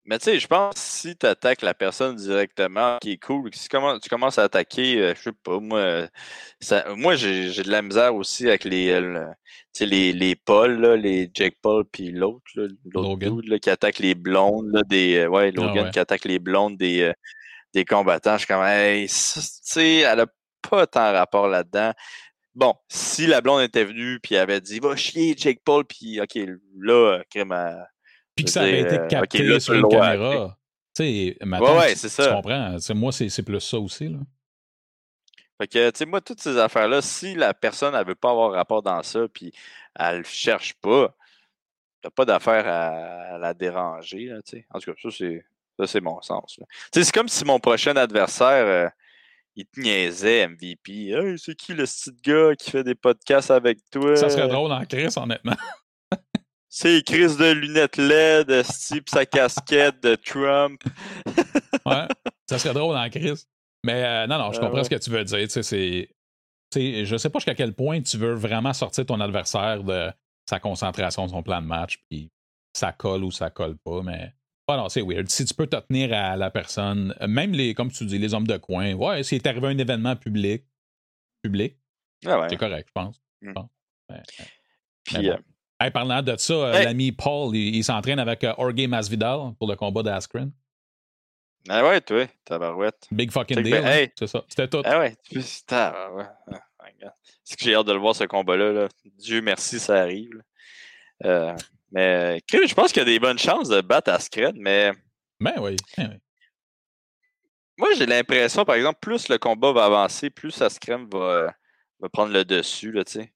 Mais 0.05 0.19
tu 0.19 0.25
sais, 0.25 0.39
je 0.39 0.47
pense 0.47 0.73
que 0.73 0.79
si 0.79 1.15
tu 1.15 1.25
attaques 1.25 1.61
la 1.61 1.73
personne 1.73 2.15
directement, 2.17 2.97
qui 3.01 3.13
est 3.13 3.17
cool, 3.23 3.49
si 3.53 3.69
tu 3.69 4.09
commences, 4.09 4.37
à 4.37 4.43
attaquer, 4.43 4.97
euh, 4.99 5.13
je 5.15 5.21
sais 5.23 5.31
pas, 5.43 5.59
moi, 5.59 5.79
euh, 5.79 6.07
ça, 6.59 6.93
moi 6.95 7.15
j'ai 7.15 7.51
j'ai 7.51 7.63
de 7.63 7.71
la 7.71 7.81
misère 7.81 8.13
aussi 8.15 8.47
avec 8.49 8.65
les, 8.65 8.89
euh, 8.89 9.01
le- 9.01 9.27
tu 9.73 9.79
sais, 9.79 9.85
les, 9.85 10.11
les 10.13 10.35
Paul, 10.35 10.79
là, 10.81 10.95
les 10.97 11.31
Jake 11.33 11.55
Paul, 11.61 11.85
puis 11.85 12.11
l'autre, 12.11 12.43
là, 12.55 12.67
l'autre 12.85 13.09
Logan. 13.09 13.35
dude, 13.41 13.49
là, 13.49 13.59
qui 13.59 13.69
attaque 13.69 13.99
les 13.99 14.13
blondes, 14.15 14.69
là, 14.73 14.83
des, 14.83 15.19
euh, 15.19 15.27
ouais, 15.29 15.51
Logan 15.51 15.85
ouais. 15.85 15.91
qui 15.91 15.99
attaque 15.99 16.25
les 16.25 16.39
blondes 16.39 16.77
des, 16.77 17.13
des 17.73 17.85
combattants. 17.85 18.33
Je 18.33 18.39
suis 18.39 18.47
comme, 18.47 18.63
hey, 18.63 19.07
ça, 19.09 19.41
tu 19.41 19.47
sais, 19.63 19.97
elle 19.99 20.19
a 20.21 20.27
pas 20.69 20.87
tant 20.87 21.11
rapport 21.13 21.47
là-dedans. 21.47 21.93
Bon, 22.55 22.75
si 22.89 23.25
la 23.27 23.41
blonde 23.41 23.61
était 23.63 23.83
venue 23.85 24.19
puis 24.21 24.37
avait 24.37 24.61
dit 24.61 24.79
va 24.79 24.95
chier 24.95 25.35
Jake 25.37 25.61
Paul 25.65 25.85
puis 25.85 26.21
ok 26.21 26.37
là 26.79 27.21
crème 27.31 27.51
à- 27.51 27.87
Puis 28.35 28.45
que 28.45 28.51
ça 28.51 28.61
avait 28.61 28.81
été 28.81 28.99
euh, 28.99 29.07
capté 29.07 29.43
là, 29.43 29.59
sur 29.59 29.73
une 29.73 29.87
caméra. 29.87 30.57
Tu 30.95 31.03
sais, 31.03 31.03
Ouais, 31.03 31.37
maintenant, 31.45 31.79
ouais, 31.79 31.95
tu, 31.95 32.07
comprends? 32.07 32.77
Moi, 32.95 33.11
c'est 33.11 33.43
plus 33.43 33.59
ça 33.59 33.79
aussi. 33.79 34.09
Là. 34.09 34.19
Fait 35.59 35.67
que, 35.67 35.89
tu 35.91 35.97
sais, 35.99 36.05
moi, 36.05 36.21
toutes 36.21 36.41
ces 36.41 36.57
affaires-là, 36.57 37.01
si 37.01 37.35
la 37.35 37.53
personne, 37.53 37.95
elle 37.95 38.05
veut 38.05 38.15
pas 38.15 38.31
avoir 38.31 38.51
rapport 38.51 38.81
dans 38.81 39.01
ça, 39.03 39.27
puis 39.31 39.51
elle 39.95 40.19
le 40.19 40.23
cherche 40.23 40.73
pas, 40.75 41.15
t'as 42.01 42.09
pas 42.09 42.25
d'affaire 42.25 42.67
à, 42.67 43.35
à 43.35 43.37
la 43.37 43.53
déranger, 43.53 44.25
là, 44.25 44.41
tu 44.41 44.57
sais. 44.57 44.65
En 44.71 44.79
tout 44.79 44.91
cas, 44.91 44.99
ça, 45.01 45.09
c'est, 45.15 45.45
ça, 45.79 45.87
c'est 45.87 46.01
mon 46.01 46.21
sens. 46.21 46.55
Tu 46.57 46.63
sais, 46.93 47.03
c'est 47.03 47.13
comme 47.13 47.27
si 47.27 47.45
mon 47.45 47.59
prochain 47.59 47.95
adversaire, 47.95 48.65
euh, 48.65 48.89
il 49.55 49.65
te 49.65 49.79
niaisait, 49.79 50.47
MVP. 50.47 51.09
Hey, 51.09 51.37
c'est 51.37 51.55
qui 51.55 51.73
le 51.73 51.85
petit 51.85 52.11
gars 52.23 52.55
qui 52.55 52.71
fait 52.71 52.83
des 52.83 52.95
podcasts 52.95 53.51
avec 53.51 53.79
toi? 53.91 54.15
Ça 54.15 54.29
serait 54.29 54.47
drôle 54.47 54.71
en 54.71 54.83
crise, 54.85 55.17
honnêtement. 55.17 55.55
C'est 56.75 57.03
Chris 57.05 57.37
de 57.37 57.51
lunettes 57.51 57.97
LED, 57.97 58.63
pis 58.65 59.03
sa 59.11 59.27
casquette 59.27 60.01
de 60.01 60.15
Trump. 60.15 60.81
Ouais, 61.85 62.07
ça 62.49 62.57
serait 62.57 62.73
drôle 62.73 62.95
en 62.95 63.09
crise. 63.09 63.45
Mais 63.83 64.03
euh, 64.05 64.25
non, 64.25 64.37
non, 64.39 64.51
je 64.53 64.57
Ah 64.57 64.61
comprends 64.61 64.77
ouais. 64.77 64.83
ce 64.85 64.89
que 64.89 64.95
tu 64.95 65.09
veux 65.11 65.23
dire. 65.23 65.37
Tu 65.39 65.49
sais, 65.49 65.61
c'est. 65.63 66.09
tu 66.71 67.05
je 67.05 67.17
sais 67.17 67.29
pas 67.29 67.37
jusqu'à 67.39 67.53
quel 67.55 67.73
point 67.73 68.01
tu 68.01 68.17
veux 68.17 68.33
vraiment 68.33 68.71
sortir 68.73 69.05
ton 69.05 69.19
adversaire 69.19 69.83
de 69.83 70.09
sa 70.49 70.59
concentration, 70.59 71.25
de 71.25 71.31
son 71.31 71.43
plan 71.43 71.61
de 71.61 71.67
match, 71.67 71.99
puis 72.09 72.31
ça 72.73 72.91
colle 72.93 73.23
ou 73.25 73.31
ça 73.31 73.49
colle 73.51 73.77
pas, 73.77 74.01
mais. 74.01 74.33
Ah 74.67 74.77
non, 74.77 74.87
c'est 74.89 75.01
weird. 75.01 75.29
Si 75.29 75.43
tu 75.45 75.53
peux 75.53 75.67
te 75.67 75.75
tenir 75.75 76.11
à 76.13 76.37
la 76.37 76.49
personne, 76.49 77.13
euh, 77.21 77.27
même 77.27 77.51
les, 77.51 77.73
comme 77.75 77.91
tu 77.91 78.05
dis, 78.05 78.17
les 78.17 78.33
hommes 78.33 78.47
de 78.47 78.57
coin, 78.57 78.93
ouais, 78.93 79.21
s'il 79.23 79.35
est 79.39 79.47
arrivé 79.47 79.67
un 79.67 79.77
événement 79.77 80.15
public, 80.15 80.63
public, 81.43 81.75
Ah 82.25 82.39
ouais. 82.39 82.47
c'est 82.49 82.57
correct, 82.57 82.87
je 82.87 82.93
pense. 82.93 83.21
Mm. 83.41 83.53
Mais 84.09 84.21
Puis, 85.03 85.17
bon. 85.17 85.33
euh, 85.33 85.37
Hey, 85.83 85.91
parlant 85.91 86.21
de 86.21 86.35
ça, 86.37 86.53
euh, 86.53 86.73
Hey. 86.73 86.85
l'ami 86.85 87.11
Paul, 87.11 87.55
il, 87.55 87.75
il 87.75 87.83
s'entraîne 87.83 88.19
avec 88.19 88.43
euh, 88.43 88.53
Jorge 88.57 88.87
Masvidal 88.87 89.53
pour 89.59 89.67
le 89.67 89.75
combat 89.75 90.01
d'Askren. 90.03 90.51
ah 91.69 91.83
ouais, 91.85 91.99
toi, 92.01 92.25
tabarouette. 92.45 93.07
Big 93.11 93.31
fucking 93.31 93.57
Check 93.57 93.65
deal. 93.65 93.73
ben, 93.73 93.85
hein? 93.85 93.91
hey. 93.91 94.11
C'est 94.17 94.27
ça. 94.27 94.43
C'était 94.47 94.67
tout. 94.67 94.81
Ah 94.85 94.99
ouais, 94.99 95.15
tabarouette. 95.67 96.29
Ah. 96.51 96.59
C'est 97.43 97.57
que 97.57 97.63
j'ai 97.65 97.75
hâte 97.75 97.87
de 97.87 97.91
le 97.93 97.99
voir, 97.99 98.15
ce 98.15 98.23
combat-là. 98.23 98.71
là. 98.71 98.87
Dieu 99.17 99.41
merci, 99.41 99.77
ça 99.79 99.99
arrive. 100.01 100.41
Euh, 101.25 101.53
mais, 101.91 102.39
je 102.51 102.73
pense 102.73 102.91
qu'il 102.93 103.01
y 103.01 103.05
a 103.05 103.05
des 103.05 103.19
bonnes 103.19 103.37
chances 103.37 103.67
de 103.69 103.81
battre 103.81 104.11
Askren, 104.11 104.53
mais 104.57 104.91
Ben 105.39 105.55
oui. 105.59 105.75
ben 105.97 106.09
oui. 106.13 106.17
moi, 107.77 107.89
j'ai 107.97 108.05
l'impression, 108.05 108.63
par 108.63 108.75
exemple, 108.75 108.99
plus 109.01 109.27
le 109.27 109.37
combat 109.37 109.71
va 109.73 109.85
avancer, 109.85 110.29
plus 110.29 110.61
Askren 110.61 111.07
va, 111.11 111.53
va 111.99 112.09
prendre 112.09 112.31
le 112.31 112.45
dessus, 112.45 112.91
là, 112.91 113.03
tu 113.03 113.13
sais. 113.13 113.33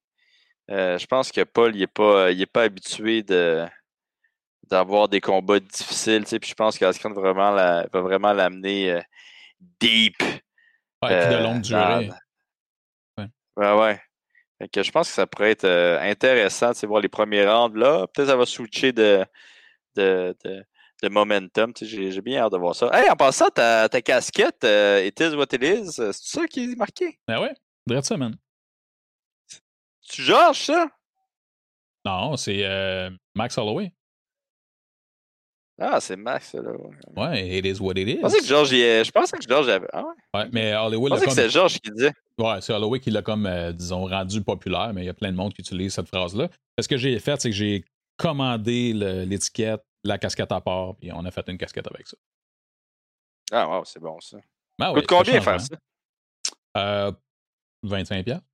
Euh, 0.69 0.97
je 0.97 1.05
pense 1.05 1.31
que 1.31 1.41
Paul, 1.43 1.75
il 1.75 1.79
n'est 1.79 1.87
pas, 1.87 2.31
il 2.31 2.41
est 2.41 2.45
pas 2.45 2.63
habitué 2.63 3.23
de 3.23 3.65
d'avoir 4.69 5.07
des 5.07 5.21
combats 5.21 5.61
difficiles, 5.61 6.23
tu 6.23 6.31
sais, 6.31 6.39
puis 6.39 6.49
je 6.49 6.55
pense 6.55 6.77
qu'Askren 6.77 7.13
va 7.13 7.21
vraiment 7.21 7.51
la- 7.51 7.87
va 7.93 8.01
vraiment 8.01 8.33
l'amener 8.33 8.91
euh, 8.91 9.01
deep. 9.79 10.21
Ouais, 10.21 11.19
puis 11.19 11.29
de 11.29 11.35
euh, 11.35 11.39
longue 11.41 11.61
dans- 11.61 11.99
durée. 12.01 12.09
Ouais. 13.17 13.27
Ouais, 13.55 13.79
ouais. 13.79 14.01
Fait 14.59 14.67
que 14.67 14.83
je 14.83 14.91
pense 14.91 15.07
que 15.07 15.13
ça 15.13 15.25
pourrait 15.25 15.51
être 15.51 15.63
euh, 15.63 15.99
intéressant, 16.01 16.73
tu 16.73 16.79
sais, 16.79 16.87
voir 16.87 16.99
les 17.01 17.07
premiers 17.07 17.47
rounds 17.47 17.77
là. 17.77 18.07
Peut-être 18.07 18.25
que 18.25 18.25
ça 18.25 18.35
va 18.35 18.45
switcher 18.45 18.91
de, 18.91 19.23
de, 19.95 20.35
de, 20.43 20.65
de 21.03 21.09
momentum. 21.09 21.73
tu 21.73 21.85
sais, 21.85 21.91
J'ai 21.95 22.11
j'ai 22.11 22.21
bien 22.21 22.41
hâte 22.41 22.51
de 22.51 22.57
voir 22.57 22.75
ça. 22.75 22.89
Hey, 22.91 23.09
en 23.09 23.15
passant, 23.15 23.49
ta, 23.49 23.87
ta 23.87 24.01
casquette, 24.01 24.63
euh, 24.65 25.01
It 25.05 25.17
is 25.19 25.33
what 25.35 25.45
it 25.53 25.63
is, 25.63 26.01
euh, 26.01 26.11
c'est 26.11 26.39
ça 26.39 26.47
qui 26.47 26.63
est 26.71 26.75
marqué? 26.75 27.19
Ben 27.27 27.39
ouais. 27.39 27.53
Dirais 27.85 28.01
ça, 28.01 28.17
man. 28.17 28.35
Tu 30.09 30.21
Georges, 30.23 30.59
ça? 30.65 30.87
Non, 32.05 32.37
c'est 32.37 32.63
euh, 32.65 33.09
Max 33.35 33.57
Holloway. 33.57 33.91
Ah, 35.79 35.99
c'est 35.99 36.15
Max, 36.15 36.55
là. 36.55 36.71
ouais. 37.15 37.57
It 37.59 37.65
is 37.65 37.79
what 37.79 37.93
it 37.97 38.07
is. 38.07 38.15
Je 38.15 38.21
pensais 38.21 38.39
que 38.39 38.73
est- 38.73 39.03
je 39.03 39.11
pensais 39.11 39.37
que 39.37 39.43
Georges 39.47 39.69
avait. 39.69 39.87
Ah 39.93 40.03
ouais? 40.03 40.13
Ouais, 40.33 40.49
mais 40.51 40.75
Holloway 40.75 41.09
Je 41.09 41.13
pensais 41.15 41.19
que 41.21 41.25
comme. 41.25 41.35
c'était 41.35 41.49
Georges 41.49 41.79
qui 41.79 41.91
disait. 41.91 42.13
Ouais, 42.39 42.61
c'est 42.61 42.73
Holloway 42.73 42.99
qui 42.99 43.11
l'a 43.11 43.21
comme, 43.21 43.45
euh, 43.45 43.71
disons, 43.73 44.05
rendu 44.07 44.41
populaire, 44.43 44.91
mais 44.93 45.03
il 45.03 45.05
y 45.05 45.09
a 45.09 45.13
plein 45.13 45.31
de 45.31 45.37
monde 45.37 45.53
qui 45.53 45.61
utilise 45.61 45.93
cette 45.93 46.07
phrase-là. 46.07 46.49
Ce 46.79 46.87
que 46.87 46.97
j'ai 46.97 47.19
fait, 47.19 47.39
c'est 47.39 47.49
que 47.49 47.55
j'ai 47.55 47.83
commandé 48.17 48.93
le- 48.93 49.23
l'étiquette, 49.25 49.83
la 50.03 50.17
casquette 50.17 50.51
à 50.51 50.61
part, 50.61 50.95
puis 50.95 51.11
on 51.11 51.23
a 51.25 51.29
fait 51.31 51.47
une 51.47 51.57
casquette 51.59 51.87
avec 51.93 52.07
ça. 52.07 52.17
Ah, 53.51 53.67
wow, 53.69 53.85
c'est 53.85 53.99
bon, 53.99 54.19
ça. 54.19 54.37
Ben 54.79 54.87
Coûte 54.89 54.95
ouais, 54.97 55.05
combien 55.07 55.33
c'est 55.33 55.41
faire 55.41 55.59
changement. 55.59 55.77
ça? 56.75 56.79
Euh, 57.07 57.11
25 57.83 58.25
piastres. 58.25 58.45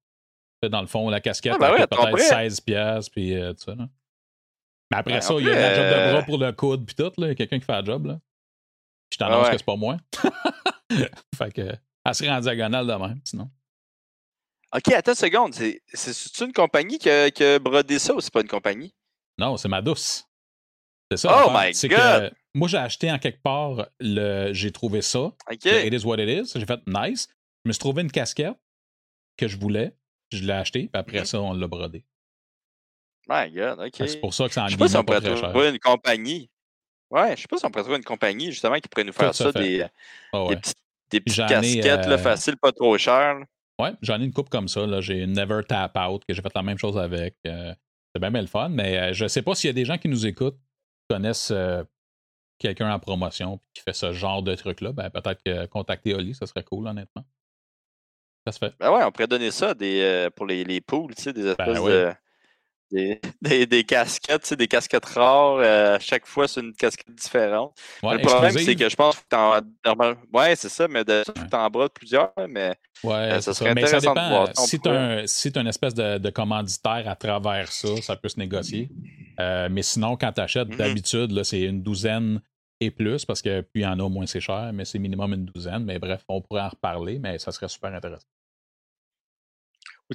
Dans 0.70 0.82
le 0.82 0.88
fond, 0.88 1.09
la 1.09 1.22
casquette, 1.22 1.53
Ah, 1.55 1.57
ben 1.59 1.72
ouais, 1.72 1.88
peut-être 1.88 2.11
prêt. 2.11 2.22
16 2.22 2.61
piastres, 2.61 3.11
puis 3.11 3.36
euh, 3.36 3.53
tout 3.53 3.64
ça. 3.64 3.76
là. 3.76 3.88
Mais 4.91 4.97
après 4.97 5.14
Ouais, 5.16 5.22
ça, 5.22 5.34
il 5.36 5.45
y 5.45 5.49
a 5.49 5.55
la 5.55 5.76
job 5.76 5.86
de 5.86 5.91
euh, 5.93 6.11
bras 6.14 6.24
pour 6.24 6.38
le 6.38 6.51
coude, 6.51 6.86
puis 6.86 6.95
tout. 6.95 7.11
là. 7.18 7.28
Il 7.28 7.30
y 7.30 7.32
a 7.32 7.36
quelqu'un 7.36 7.59
qui 7.59 7.66
fait 7.66 7.72
la 7.74 7.84
job. 7.84 8.05
Là. 8.05 8.20
Je 9.11 9.18
Ah 9.22 9.30
t'annonce 9.30 9.49
que 9.49 9.57
c'est 9.57 9.66
pas 9.66 9.76
moi. 9.76 9.97
fait 11.36 11.51
que, 11.51 11.61
elle 12.05 12.16
serait 12.16 12.30
en 12.30 12.39
diagonale 12.39 12.86
de 12.88 12.93
même, 12.93 13.20
sinon. 13.24 13.49
Ok, 14.76 14.91
attends 14.91 15.11
une 15.11 15.16
seconde. 15.16 15.53
C'est 15.93 16.41
une 16.45 16.51
compagnie 16.53 16.97
qui 16.97 17.09
a, 17.09 17.30
qui 17.30 17.43
a 17.43 17.59
brodé 17.59 17.99
ça 17.99 18.14
ou 18.16 18.22
c'est 18.22 18.34
pas 18.34 18.41
une 18.41 18.47
compagnie? 18.47 18.93
Non, 19.38 19.55
c'est 19.57 19.68
ma 19.68 19.82
douce. 19.82 20.26
C'est 21.11 21.18
ça. 21.18 21.45
Oh 21.45 21.51
my 21.53 21.72
God! 21.72 21.89
que 21.91 22.32
moi, 22.55 22.68
j'ai 22.68 22.78
acheté 22.78 23.11
en 23.11 23.20
quelque 23.20 23.41
part, 23.41 23.88
le, 23.99 24.51
j'ai 24.53 24.72
trouvé 24.72 25.01
ça. 25.01 25.20
Ok. 25.20 25.64
le 25.66 25.86
It 25.86 25.93
is 25.93 26.05
what 26.05 26.18
it 26.18 26.28
is. 26.47 26.53
J'ai 26.59 26.66
fait 26.66 26.80
nice. 26.88 27.28
Je 27.64 27.70
me 27.70 27.74
suis 27.74 27.80
trouvé 27.80 28.01
une 28.01 28.11
casquette 28.11 28.55
que 29.38 29.47
je 29.47 29.57
voulais. 29.57 29.95
Je 30.38 30.44
l'ai 30.44 30.54
acheté, 30.54 30.82
puis 30.82 30.90
après 31.00 31.20
Mhm. 31.20 31.26
ça, 31.26 31.42
on 31.42 31.54
l'a 31.54 31.68
brodé. 31.68 32.04
My 33.30 33.50
God, 33.52 33.80
ok. 33.80 33.94
C'est 34.08 34.20
pour 34.20 34.34
ça 34.34 34.48
que 34.48 34.54
ça 34.54 34.64
en 34.64 34.68
Je 34.68 34.72
sais 34.74 34.78
pas 34.78 34.88
si 34.90 34.98
on 34.98 35.04
pourrait 35.04 35.22
trouver 35.22 35.70
une 35.70 35.80
compagnie. 35.80 36.50
Ouais, 37.10 37.36
je 37.38 37.42
sais 37.44 37.48
pas 37.48 37.58
si 37.58 37.66
on 37.66 37.70
pourrait 37.72 37.84
trouver 37.84 37.98
une 37.98 38.04
compagnie 38.04 38.52
justement 38.52 38.76
qui 38.80 38.90
pourrait 38.90 39.04
nous 39.06 39.14
faire 39.14 39.34
ça 39.34 39.52
des, 39.52 39.86
ouais. 40.34 40.50
des 40.50 40.56
petites, 40.58 40.78
des 41.12 41.20
petites 41.22 41.36
J'en 41.38 41.46
ai, 41.62 41.76
casquettes 41.80 42.06
là, 42.08 42.18
faciles, 42.18 42.58
pas 42.58 42.72
trop 42.72 42.98
chères. 42.98 43.38
Ouais, 43.80 43.94
j'en 44.02 44.20
ai 44.20 44.26
une 44.26 44.34
coupe 44.34 44.50
comme 44.50 44.68
ça. 44.68 44.86
là. 44.86 45.00
J'ai 45.02 45.22
une 45.22 45.34
Never 45.34 45.62
Tap 45.68 45.96
Out 45.98 46.24
que 46.28 46.34
j'ai 46.34 46.42
fait 46.42 46.54
la 46.54 46.64
même 46.64 46.78
chose 46.78 46.98
avec. 46.98 47.36
Euh, 47.48 47.74
c'est 48.14 48.20
bien, 48.20 48.30
bien 48.32 48.42
le 48.42 48.48
fun, 48.48 48.70
mais 48.70 48.98
euh, 48.98 49.14
je 49.14 49.28
sais 49.28 49.42
pas 49.42 49.56
s'il 49.56 49.68
y 49.68 49.72
a 49.72 49.74
des 49.74 49.86
gens 49.86 49.98
qui 49.98 50.08
nous 50.10 50.26
écoutent 50.26 50.58
qui 50.58 51.16
connaissent 51.16 51.52
euh, 51.52 51.84
quelqu'un 52.60 52.92
en 52.94 53.00
promotion 53.00 53.60
qui 53.74 53.82
fait 53.84 53.94
ce 53.94 54.12
genre 54.14 54.44
de 54.44 54.54
truc-là, 54.56 54.92
ben 54.92 55.10
peut-être 55.10 55.42
que 55.44 55.66
contacter 55.68 56.14
Oli, 56.14 56.34
ça 56.36 56.46
serait 56.46 56.64
cool, 56.64 56.88
honnêtement. 56.88 57.24
Ça 58.46 58.52
se 58.52 58.60
fait. 58.60 58.74
Ben 58.80 58.91
ouais, 58.91 59.04
on 59.04 59.12
pourrait 59.12 59.28
donner 59.28 59.52
ça 59.52 59.74
des, 59.74 60.02
euh, 60.02 60.30
pour 60.30 60.46
les, 60.46 60.64
les 60.64 60.82
poules, 60.82 61.16
tu 61.16 61.24
sais, 61.24 61.34
des 61.34 61.44
ben 61.44 61.52
espèces 61.52 61.84
de 61.84 62.14
des, 63.41 63.66
des, 63.66 63.84
casquettes, 63.84 64.54
des 64.54 64.68
casquettes 64.68 65.06
rares. 65.06 65.58
Euh, 65.58 65.96
à 65.96 66.00
chaque 66.00 66.26
fois, 66.26 66.48
c'est 66.48 66.62
une 66.62 66.74
casquette 66.74 67.14
différente. 67.16 67.76
le 68.04 68.22
problème, 68.22 68.52
c'est 68.52 68.76
que 68.76 68.88
je 68.88 68.96
pense 68.96 69.16
que 69.16 69.24
t'en. 69.30 69.62
Ouais, 70.32 70.56
c'est 70.56 70.70
ça, 70.70 70.88
mais 70.88 71.04
de, 71.04 71.24
tu 71.26 71.48
t'en 71.50 71.70
brodes 71.70 71.91
plusieurs, 71.94 72.32
mais 72.48 72.76
ouais, 73.04 73.14
euh, 73.14 73.41
ça 73.41 73.54
serait 73.54 73.72
intéressant 73.72 74.14
de 74.14 74.30
voir. 74.30 74.50
Si 74.56 74.80
tu 74.80 74.89
as 75.58 75.62
une 75.62 75.68
espèce 75.68 75.94
de, 75.94 76.30
commanditaire 76.30 77.04
à 77.08 77.16
travers 77.16 77.72
ça, 77.72 78.02
ça 78.02 78.16
peut 78.16 78.30
se 78.30 78.39
négocier. 78.39 78.89
Euh, 79.39 79.68
mais 79.72 79.82
sinon, 79.82 80.16
quand 80.16 80.32
tu 80.32 80.41
achètes, 80.41 80.68
mm-hmm. 80.70 80.78
d'habitude, 80.78 81.44
c'est 81.44 81.62
une 81.62 81.82
douzaine 81.82 82.41
et 82.80 82.91
plus, 82.91 83.26
parce 83.26 83.41
que 83.41 83.62
plus 83.62 83.82
il 83.82 83.84
y 83.84 83.88
en 83.88 84.00
a, 84.00 84.10
moins 84.10 84.26
c'est 84.26 84.39
cher, 84.39 84.72
mais 84.74 84.86
c'est 84.86 85.00
minimum 85.00 85.34
une 85.34 85.46
douzaine. 85.46 85.84
Mais 85.86 85.98
bref, 85.98 86.24
on 86.28 86.41
pourrait 86.41 86.62
en 86.62 86.70
reparler, 86.70 87.18
mais 87.18 87.39
ça 87.39 87.52
serait 87.52 87.70
super 87.70 87.94
intéressant. 87.94 88.28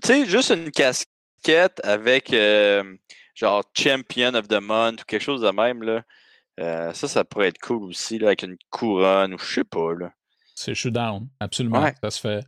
Tu 0.03 0.07
sais, 0.07 0.27
juste 0.27 0.51
une 0.51 0.71
casquette 0.71 1.81
avec 1.83 2.33
euh, 2.33 2.97
genre 3.35 3.63
Champion 3.77 4.35
of 4.35 4.49
the 4.49 4.61
Month 4.61 5.03
ou 5.03 5.05
quelque 5.05 5.23
chose 5.23 5.43
de 5.43 5.51
même, 5.51 5.83
là, 5.83 6.03
euh, 6.61 6.93
ça, 6.93 7.09
ça 7.09 7.25
pourrait 7.25 7.49
être 7.49 7.59
cool 7.59 7.85
aussi, 7.85 8.19
là, 8.19 8.29
avec 8.29 8.43
une 8.43 8.57
couronne 8.71 9.35
ou 9.35 9.39
je 9.39 9.55
sais 9.55 9.65
pas. 9.65 9.95
Là. 9.95 10.13
C'est 10.55 10.75
down, 10.91 11.29
absolument. 11.41 11.89
Ça 12.03 12.11
se 12.11 12.21
fait. 12.21 12.45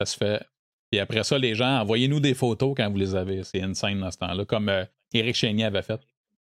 Ça 0.00 0.06
se 0.06 0.16
fait. 0.16 0.42
Et 0.92 1.00
après 1.00 1.24
ça, 1.24 1.38
les 1.38 1.54
gens, 1.54 1.80
envoyez-nous 1.80 2.20
des 2.20 2.34
photos 2.34 2.74
quand 2.76 2.88
vous 2.90 2.98
les 2.98 3.14
avez. 3.14 3.42
C'est 3.42 3.62
insane 3.62 4.00
dans 4.00 4.10
ce 4.10 4.18
temps-là, 4.18 4.44
comme 4.44 4.68
euh, 4.68 4.84
Eric 5.12 5.34
Chénier 5.34 5.64
avait 5.64 5.82
fait. 5.82 6.00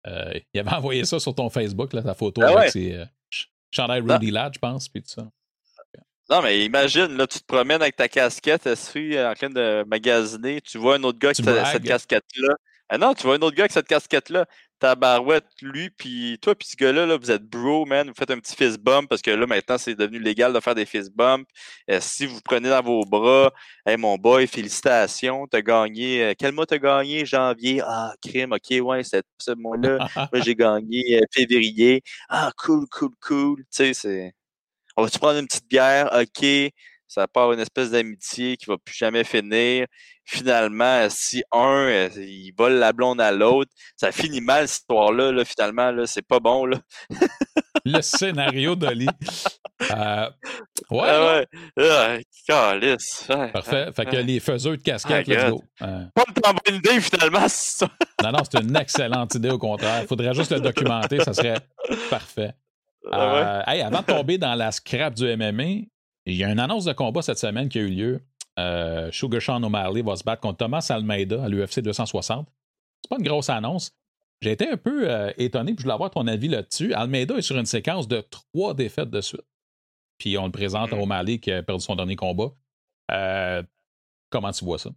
il 0.06 0.60
avait 0.60 0.72
envoyé 0.76 1.06
ça 1.06 1.20
sur 1.20 1.36
ton 1.36 1.50
Facebook, 1.50 1.94
là, 1.94 2.02
ta 2.02 2.14
photo 2.14 2.42
ah 2.44 2.60
avec 2.60 2.72
ses 2.72 3.06
chandail 3.72 4.04
ah. 4.08 4.14
Rudy 4.14 4.32
Ladd, 4.32 4.54
je 4.56 4.60
pense, 4.60 4.88
puis 4.88 5.02
tout 5.02 5.10
ça. 5.10 5.30
Non, 6.30 6.42
mais 6.44 6.64
imagine, 6.64 7.18
là, 7.18 7.26
tu 7.26 7.40
te 7.40 7.46
promènes 7.46 7.82
avec 7.82 7.96
ta 7.96 8.08
casquette, 8.08 8.68
en 8.68 9.34
train 9.34 9.50
de 9.50 9.84
magasiner, 9.88 10.62
tu 10.62 10.78
vois 10.78 10.96
un 10.96 11.04
autre 11.04 11.18
gars 11.18 11.30
avec 11.30 11.68
cette 11.68 11.84
casquette-là. 11.84 12.56
Ah 12.88 12.98
non, 13.00 13.14
tu 13.16 13.24
vois 13.24 13.36
un 13.36 13.42
autre 13.42 13.56
gars 13.56 13.64
avec 13.64 13.72
cette 13.72 13.88
casquette-là. 13.88 14.46
Ta 14.80 14.96
barouette, 14.96 15.46
lui, 15.62 15.90
puis 15.90 16.38
toi, 16.42 16.56
puis 16.56 16.68
ce 16.68 16.76
gars-là, 16.76 17.06
là, 17.06 17.18
vous 17.18 17.32
êtes 17.32 17.44
bro, 17.44 17.86
man. 17.86 18.08
Vous 18.08 18.14
faites 18.16 18.32
un 18.32 18.40
petit 18.40 18.56
fist 18.56 18.80
bump 18.80 19.10
parce 19.10 19.22
que 19.22 19.32
là, 19.32 19.46
maintenant, 19.48 19.78
c'est 19.78 19.96
devenu 19.96 20.20
légal 20.20 20.54
de 20.54 20.60
faire 20.60 20.74
des 20.76 20.86
fist 20.86 21.12
bumps. 21.16 21.46
Euh, 21.90 22.00
si 22.02 22.26
vous 22.26 22.40
prenez 22.46 22.70
dans 22.70 22.82
vos 22.82 23.04
bras, 23.06 23.52
hey, 23.86 23.98
mon 23.98 24.16
boy, 24.18 24.48
félicitations, 24.48 25.48
t'as 25.48 25.62
gagné. 25.62 26.24
Euh, 26.24 26.34
quel 26.38 26.54
mois 26.54 26.66
t'as 26.66 26.78
gagné? 26.78 27.26
Janvier. 27.26 27.82
Ah, 27.86 28.14
crime, 28.22 28.54
ok, 28.54 28.84
ouais, 28.86 29.04
c'est 29.04 29.24
ce 29.40 29.52
mois-là. 29.52 29.98
Moi, 30.34 30.42
j'ai 30.44 30.56
gagné 30.56 31.18
euh, 31.22 31.26
février. 31.32 32.02
Ah, 32.30 32.52
cool, 32.58 32.86
cool, 32.90 33.12
cool. 33.22 33.58
Tu 33.64 33.66
sais, 33.72 33.94
c'est. 33.94 34.34
On 35.00 35.04
va-tu 35.04 35.18
prendre 35.18 35.40
une 35.40 35.48
petite 35.48 35.70
bière? 35.70 36.10
OK. 36.14 36.46
Ça 37.08 37.26
part 37.26 37.54
une 37.54 37.60
espèce 37.62 37.92
d'amitié 37.92 38.58
qui 38.58 38.66
va 38.66 38.76
plus 38.78 38.94
jamais 38.94 39.24
finir. 39.24 39.86
Finalement, 40.26 41.08
si 41.10 41.42
un, 41.54 41.88
euh, 41.88 42.10
il 42.18 42.52
vole 42.58 42.74
la 42.74 42.92
blonde 42.92 43.22
à 43.22 43.32
l'autre, 43.32 43.72
ça 43.96 44.12
finit 44.12 44.42
mal 44.42 44.68
cette 44.68 44.82
histoire-là. 44.82 45.32
Là, 45.32 45.46
finalement, 45.46 45.90
là, 45.92 46.06
c'est 46.06 46.28
pas 46.28 46.42
bon. 46.42 46.66
Là. 46.66 46.78
le 47.86 48.02
scénario 48.02 48.76
d'Oli. 48.76 49.08
Euh, 49.92 50.30
ouais. 50.92 51.08
Ah 51.08 51.42
ouais. 51.78 52.22
Ah, 53.30 53.48
Parfait. 53.54 53.90
Fait 53.96 54.06
que 54.06 54.18
les 54.18 54.42
faiseurs 54.42 54.74
de 54.74 54.82
casquettes, 54.82 55.26
let's 55.26 55.50
go. 55.50 55.64
Euh, 55.82 56.04
pas 56.14 56.26
une 56.28 56.34
bonne 56.34 56.76
idée, 56.76 57.00
finalement, 57.00 57.48
non, 58.22 58.32
non, 58.34 58.40
c'est 58.44 58.62
une 58.62 58.76
excellente 58.76 59.36
idée, 59.36 59.50
au 59.50 59.58
contraire. 59.58 60.02
Il 60.02 60.08
faudrait 60.08 60.34
juste 60.34 60.52
le 60.52 60.60
documenter, 60.60 61.24
ça 61.24 61.34
serait 61.34 61.62
parfait. 62.10 62.54
Ah 63.12 63.64
euh, 63.68 63.82
avant 63.84 64.02
de 64.02 64.06
tomber 64.06 64.38
dans 64.38 64.56
la 64.56 64.72
scrap 64.72 65.14
du 65.14 65.26
MMA, 65.36 65.88
il 66.26 66.36
y 66.36 66.44
a 66.44 66.52
une 66.52 66.60
annonce 66.60 66.86
de 66.86 66.94
combat 66.94 67.22
cette 67.22 67.40
semaine 67.40 67.70
qui 67.70 67.80
a 67.80 67.82
eu 67.82 67.90
lieu. 67.90 68.26
Euh, 68.58 69.10
Sugar 69.12 69.42
Sean 69.42 69.64
O'Malley 69.64 70.02
va 70.02 70.16
se 70.16 70.24
battre 70.24 70.42
contre 70.42 70.58
Thomas 70.58 70.86
Almeida 70.90 71.44
à 71.44 71.48
l'UFC 71.48 71.80
260. 71.80 72.48
C'est 73.02 73.10
pas 73.10 73.18
une 73.18 73.26
grosse 73.26 73.50
annonce. 73.50 73.92
J'ai 74.42 74.52
été 74.52 74.70
un 74.70 74.78
peu 74.78 75.10
euh, 75.10 75.32
étonné, 75.38 75.74
puis 75.74 75.80
je 75.80 75.84
voulais 75.84 75.94
avoir 75.94 76.12
ton 76.12 76.28
avis 76.28 76.48
là-dessus. 76.48 76.94
Almeida 76.94 77.36
est 77.36 77.42
sur 77.42 77.58
une 77.58 77.66
séquence 77.66 78.08
de 78.08 78.22
trois 78.22 78.74
défaites 78.74 79.10
de 79.10 79.22
suite. 79.22 79.46
Puis 80.18 80.38
on 80.38 80.46
le 80.46 80.52
présente 80.52 80.92
à 80.92 80.96
mm. 80.96 81.02
O'Malley 81.02 81.40
qui 81.40 81.52
a 81.52 81.64
perdu 81.64 81.84
son 81.84 81.96
dernier 81.96 82.16
combat. 82.16 82.52
comment 84.30 84.52
tu 84.52 84.66
vois 84.66 84.78
ça? 84.78 84.90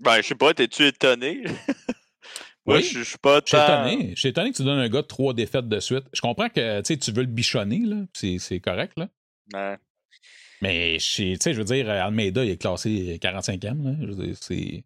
Ben, 0.00 0.16
je 0.22 0.28
sais 0.28 0.34
pas, 0.34 0.54
t'es-tu 0.54 0.86
étonné? 0.86 1.44
oui, 2.76 2.82
je, 2.82 3.02
suis 3.02 3.18
pas 3.18 3.38
étonné. 3.38 4.12
Je 4.14 4.20
suis 4.20 4.28
étonné 4.28 4.50
que 4.52 4.56
tu 4.56 4.64
donnes 4.64 4.78
un 4.78 4.88
gars 4.88 5.02
de 5.02 5.06
trois 5.06 5.34
défaites 5.34 5.68
de 5.68 5.80
suite. 5.80 6.04
Je 6.12 6.20
comprends 6.20 6.48
que 6.48 6.80
tu 6.82 7.12
veux 7.12 7.22
le 7.22 7.28
bichonner, 7.28 7.80
là. 7.84 7.96
C'est, 8.12 8.60
correct, 8.60 8.92
là. 8.96 9.08
Ouais. 9.52 9.76
Mais 10.62 10.98
je 10.98 11.52
veux 11.52 11.64
dire, 11.64 11.88
Almeida, 11.88 12.44
il 12.44 12.50
est 12.50 12.56
classé 12.56 13.18
45e. 13.20 13.82
Là. 13.82 13.96
Je 14.00 14.06
veux 14.06 14.26
dire, 14.26 14.36
c'est. 14.40 14.84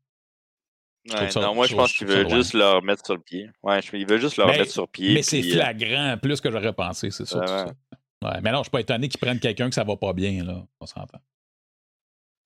non, 1.41 1.55
moi, 1.55 1.67
je, 1.67 1.75
pense 1.75 1.93
qu'il 1.93 2.07
veut 2.07 2.29
juste 2.29 2.55
le 2.55 2.65
remettre 2.77 3.05
sur 3.05 3.15
le 3.15 3.21
pied. 3.21 3.49
Ouais, 3.63 3.81
il 3.93 4.07
veut 4.07 4.19
juste 4.19 4.37
le 4.37 4.45
remettre 4.45 4.71
sur 4.71 4.83
le 4.83 4.89
pied. 4.89 5.15
Mais 5.15 5.23
c'est 5.23 5.41
euh, 5.41 5.55
flagrant, 5.55 6.17
plus 6.19 6.41
que 6.41 6.51
j'aurais 6.51 6.73
pensé, 6.73 7.11
c'est 7.11 7.27
ça, 7.27 7.67
ouais. 7.67 8.41
Mais 8.43 8.53
non, 8.53 8.59
je 8.59 8.65
suis 8.65 8.71
pas 8.71 8.81
étonné 8.81 9.09
qu'ils 9.09 9.21
prennent 9.21 9.39
quelqu'un 9.39 9.69
que 9.69 9.75
ça 9.75 9.85
va 9.85 9.97
pas 9.97 10.13
bien, 10.15 10.45
là. 10.45 10.65
On 10.81 10.87
s'entend. 10.87 11.21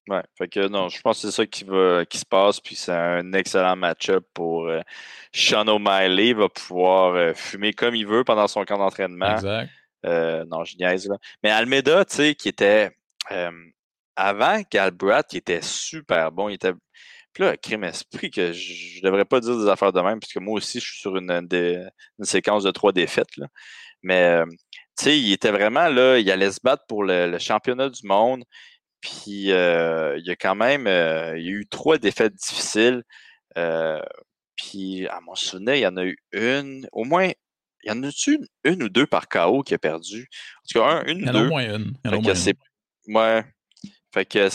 Ouais, 0.08 0.22
fait 0.38 0.48
que 0.48 0.68
non, 0.68 0.88
je 0.88 1.00
pense 1.02 1.20
que 1.20 1.28
c'est 1.28 1.36
ça 1.36 1.46
qui 1.46 1.64
va 1.64 2.06
qui 2.06 2.16
se 2.16 2.24
passe, 2.24 2.60
puis 2.60 2.74
c'est 2.74 2.92
un 2.92 3.30
excellent 3.34 3.76
match-up 3.76 4.24
pour 4.32 4.66
euh, 4.66 4.80
Sean 5.34 5.68
O'Malley. 5.68 6.28
Il 6.28 6.36
va 6.36 6.48
pouvoir 6.48 7.14
euh, 7.14 7.34
fumer 7.34 7.74
comme 7.74 7.94
il 7.94 8.06
veut 8.06 8.24
pendant 8.24 8.48
son 8.48 8.64
camp 8.64 8.78
d'entraînement. 8.78 9.34
Exact. 9.34 9.70
Euh, 10.06 10.46
non, 10.46 10.64
je 10.64 10.76
niaise, 10.76 11.08
là. 11.08 11.16
Mais 11.42 11.50
Almeida, 11.50 12.06
tu 12.06 12.16
sais, 12.16 12.34
qui 12.34 12.48
était 12.48 12.90
avant 14.16 14.62
Galbraith, 14.70 15.26
qui 15.28 15.36
était 15.36 15.60
super 15.60 16.32
bon, 16.32 16.48
il 16.48 16.54
était. 16.54 16.72
Puis 17.34 17.44
là, 17.44 17.56
crime 17.58 17.84
esprit 17.84 18.30
que 18.30 18.52
je, 18.52 19.00
ne 19.00 19.02
devrais 19.04 19.26
pas 19.26 19.40
dire 19.40 19.58
des 19.58 19.68
affaires 19.68 19.92
de 19.92 20.00
même, 20.00 20.20
puisque 20.20 20.38
moi 20.38 20.54
aussi, 20.54 20.80
je 20.80 20.86
suis 20.86 21.00
sur 21.00 21.16
une, 21.16 21.30
une 21.30 22.24
séquence 22.24 22.64
de 22.64 22.70
trois 22.70 22.92
défaites. 22.92 23.36
Là. 23.36 23.46
Mais 24.02 24.42
tu 24.96 25.04
sais, 25.04 25.20
il 25.20 25.32
était 25.32 25.50
vraiment 25.50 25.88
là, 25.88 26.18
il 26.18 26.30
allait 26.30 26.50
se 26.50 26.60
battre 26.62 26.84
pour 26.88 27.04
le 27.04 27.38
championnat 27.38 27.90
du 27.90 28.06
monde. 28.06 28.44
Puis 29.00 29.52
euh, 29.52 30.18
il 30.18 30.26
y 30.26 30.30
a 30.30 30.36
quand 30.36 30.54
même 30.54 30.86
euh, 30.86 31.38
il 31.38 31.44
y 31.44 31.48
a 31.48 31.52
eu 31.52 31.66
trois 31.66 31.98
défaites 31.98 32.34
difficiles. 32.34 33.04
Euh, 33.56 34.02
puis 34.56 35.06
à 35.08 35.20
mon 35.20 35.34
souvenir, 35.34 35.74
il 35.74 35.80
y 35.80 35.86
en 35.86 35.96
a 35.96 36.04
eu 36.04 36.18
une, 36.32 36.88
au 36.92 37.04
moins, 37.04 37.30
il 37.84 37.88
y 37.88 37.90
en 37.90 38.02
a-tu 38.02 38.34
une, 38.34 38.46
une, 38.64 38.82
ou 38.82 38.88
deux 38.88 39.06
par 39.06 39.28
KO 39.28 39.62
qui 39.62 39.74
a 39.74 39.78
perdu? 39.78 40.28
En 40.56 40.68
tout 40.68 40.78
cas, 40.80 40.86
un, 40.86 41.04
une, 41.06 41.18
il 41.18 41.26
y 41.26 41.30
en 41.30 41.34
a 41.34 41.42
au 41.42 41.48
moins 41.48 41.76
une. 41.76 41.92
Il 42.04 42.10
y 42.10 42.14
en 42.14 42.18
a 42.24 42.34
fait 42.34 42.54
que 42.54 42.58
Ouais. 43.12 43.44
Fait 44.12 44.26
que, 44.26 44.48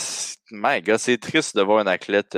my 0.51 0.81
God, 0.81 0.97
c'est 0.97 1.17
triste 1.17 1.55
de 1.55 1.61
voir 1.61 1.79
un 1.79 1.87
athlète 1.87 2.37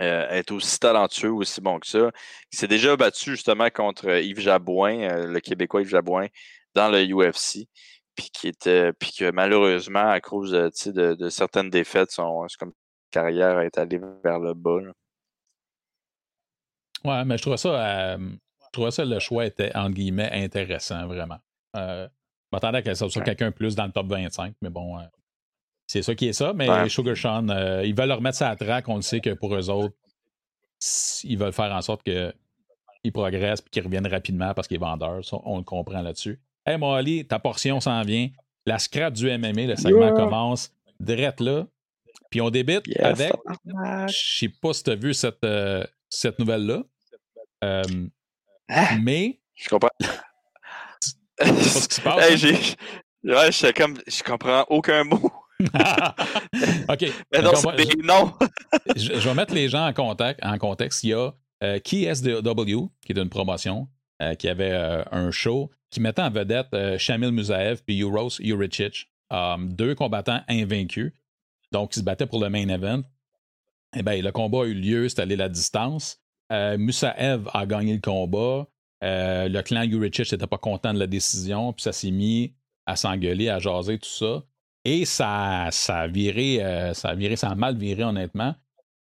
être 0.00 0.50
aussi 0.50 0.78
talentueux, 0.78 1.30
aussi 1.30 1.60
bon 1.60 1.78
que 1.78 1.86
ça. 1.86 2.10
Il 2.52 2.58
s'est 2.58 2.68
déjà 2.68 2.96
battu 2.96 3.32
justement 3.32 3.68
contre 3.70 4.08
Yves 4.08 4.40
Jabouin, 4.40 5.26
le 5.26 5.40
Québécois 5.40 5.82
Yves 5.82 5.90
Jabouin, 5.90 6.26
dans 6.74 6.88
le 6.88 7.04
UFC 7.04 7.68
puis 8.14 8.30
qui 8.30 8.48
était 8.48 8.92
puis 8.92 9.12
que 9.12 9.30
malheureusement 9.30 10.08
à 10.08 10.20
cause 10.20 10.52
de, 10.52 11.14
de, 11.14 11.28
certaines 11.28 11.70
défaites 11.70 12.10
son, 12.10 12.46
comme 12.58 12.72
carrière 13.10 13.60
est 13.60 13.78
allée 13.78 14.00
vers 14.22 14.38
le 14.38 14.54
bas. 14.54 14.78
Ouais, 17.04 17.24
mais 17.24 17.36
je 17.36 17.42
trouvais 17.42 17.56
ça 17.56 17.68
euh, 17.68 18.18
je 18.18 18.70
trouvais 18.72 18.90
ça 18.90 19.04
le 19.04 19.18
choix 19.18 19.46
était 19.46 19.74
entre 19.76 19.94
guillemets 19.94 20.30
intéressant 20.32 21.06
vraiment. 21.06 21.38
Euh, 21.76 22.06
je 22.06 22.56
m'attendais 22.56 22.78
à 22.78 22.82
que 22.82 22.94
ça 22.94 23.08
soit 23.08 23.22
quelqu'un 23.22 23.50
plus 23.50 23.74
dans 23.74 23.86
le 23.86 23.92
top 23.92 24.06
25, 24.06 24.54
mais 24.62 24.70
bon, 24.70 24.98
euh, 24.98 25.02
c'est 25.86 26.02
ça 26.02 26.14
qui 26.14 26.28
est 26.28 26.32
ça. 26.32 26.52
Mais 26.52 26.88
Sugar 26.88 27.16
Sean, 27.16 27.48
ils 27.82 27.94
veulent 27.94 28.08
leur 28.08 28.20
mettre 28.20 28.38
ça 28.38 28.50
à 28.50 28.56
track. 28.56 28.88
On 28.88 28.96
le 28.96 29.02
sait 29.02 29.20
que 29.20 29.30
pour 29.30 29.54
eux 29.56 29.70
autres, 29.70 29.94
ils 31.24 31.36
veulent 31.36 31.52
faire 31.52 31.72
en 31.72 31.82
sorte 31.82 32.04
qu'ils 32.04 33.12
progressent 33.12 33.60
et 33.60 33.70
qu'ils 33.70 33.82
reviennent 33.82 34.06
rapidement 34.06 34.54
parce 34.54 34.68
qu'ils 34.68 34.78
sont 34.78 34.86
vendeurs. 34.86 35.20
on 35.44 35.58
le 35.58 35.64
comprend 35.64 36.00
là-dessus. 36.00 36.40
Hey 36.66 36.78
Molly, 36.78 37.26
ta 37.26 37.38
portion 37.38 37.78
s'en 37.80 38.02
vient. 38.02 38.30
La 38.64 38.78
scrap 38.78 39.12
du 39.12 39.26
MMA, 39.26 39.66
le 39.66 39.76
segment 39.76 40.14
commence 40.14 40.72
direct 40.98 41.40
là. 41.40 41.66
Puis 42.30 42.40
on 42.40 42.50
débite 42.50 42.84
avec. 42.98 43.32
Je 44.08 44.38
sais 44.38 44.48
pas 44.48 44.72
si 44.72 44.82
tu 44.82 44.90
as 44.90 44.94
vu 44.94 45.12
cette, 45.12 45.44
euh, 45.44 45.84
cette 46.08 46.38
nouvelle-là. 46.38 46.82
Euh, 47.62 47.82
ah! 48.68 48.96
mais. 49.02 49.40
Je 49.54 49.68
comprends. 49.68 49.90
pas 51.36 51.46
ce 51.46 51.88
qui 51.88 51.94
se 51.94 52.00
passe. 52.00 52.44
Hey, 52.44 52.54
hein? 52.54 52.58
Ouais, 53.24 53.52
je, 53.52 53.72
comme, 53.72 53.98
je 54.06 54.22
comprends 54.22 54.64
aucun 54.68 55.04
mot. 55.04 55.30
OK. 55.60 55.70
Mais 57.32 57.42
non, 58.02 58.32
je, 58.96 59.28
vais 59.28 59.34
mettre 59.34 59.54
les 59.54 59.68
gens 59.68 59.86
en, 59.86 59.92
contact, 59.92 60.40
en 60.44 60.58
contexte. 60.58 61.04
Il 61.04 61.10
y 61.10 61.14
a 61.14 61.30
euh, 61.62 61.78
KSW, 61.78 62.88
qui 63.04 63.12
est 63.12 63.18
une 63.18 63.30
promotion, 63.30 63.82
euh, 63.82 64.03
qui 64.38 64.48
avait 64.48 64.72
un 65.10 65.30
show 65.30 65.70
qui 65.94 66.00
mettait 66.00 66.22
en 66.22 66.30
vedette 66.30 66.74
euh, 66.74 66.98
Shamil 66.98 67.30
Musaev 67.30 67.80
puis 67.86 68.00
Euros 68.00 68.30
Juricic, 68.40 69.08
um, 69.30 69.72
deux 69.72 69.94
combattants 69.94 70.40
invaincus. 70.48 71.12
Donc, 71.70 71.94
ils 71.94 72.00
se 72.00 72.04
battaient 72.04 72.26
pour 72.26 72.40
le 72.40 72.50
main 72.50 72.68
event. 72.68 73.02
Eh 73.96 74.02
bien, 74.02 74.20
le 74.20 74.32
combat 74.32 74.62
a 74.62 74.64
eu 74.64 74.74
lieu, 74.74 75.08
c'était 75.08 75.22
allé 75.22 75.36
la 75.36 75.48
distance. 75.48 76.20
Euh, 76.52 76.76
Musaev 76.76 77.48
a 77.54 77.64
gagné 77.64 77.94
le 77.94 78.00
combat. 78.00 78.66
Euh, 79.04 79.48
le 79.48 79.62
clan 79.62 79.84
Urich 79.84 80.18
n'était 80.18 80.46
pas 80.48 80.58
content 80.58 80.92
de 80.92 80.98
la 80.98 81.06
décision, 81.06 81.72
puis 81.72 81.84
ça 81.84 81.92
s'est 81.92 82.10
mis 82.10 82.56
à 82.86 82.96
s'engueuler, 82.96 83.48
à 83.48 83.60
jaser, 83.60 83.98
tout 83.98 84.08
ça. 84.08 84.42
Et 84.84 85.04
ça, 85.04 85.68
ça 85.70 86.00
a 86.00 86.08
euh, 86.08 86.92
ça 86.92 87.10
a 87.10 87.36
ça 87.36 87.48
a 87.50 87.54
mal 87.54 87.76
viré, 87.76 88.02
honnêtement. 88.02 88.54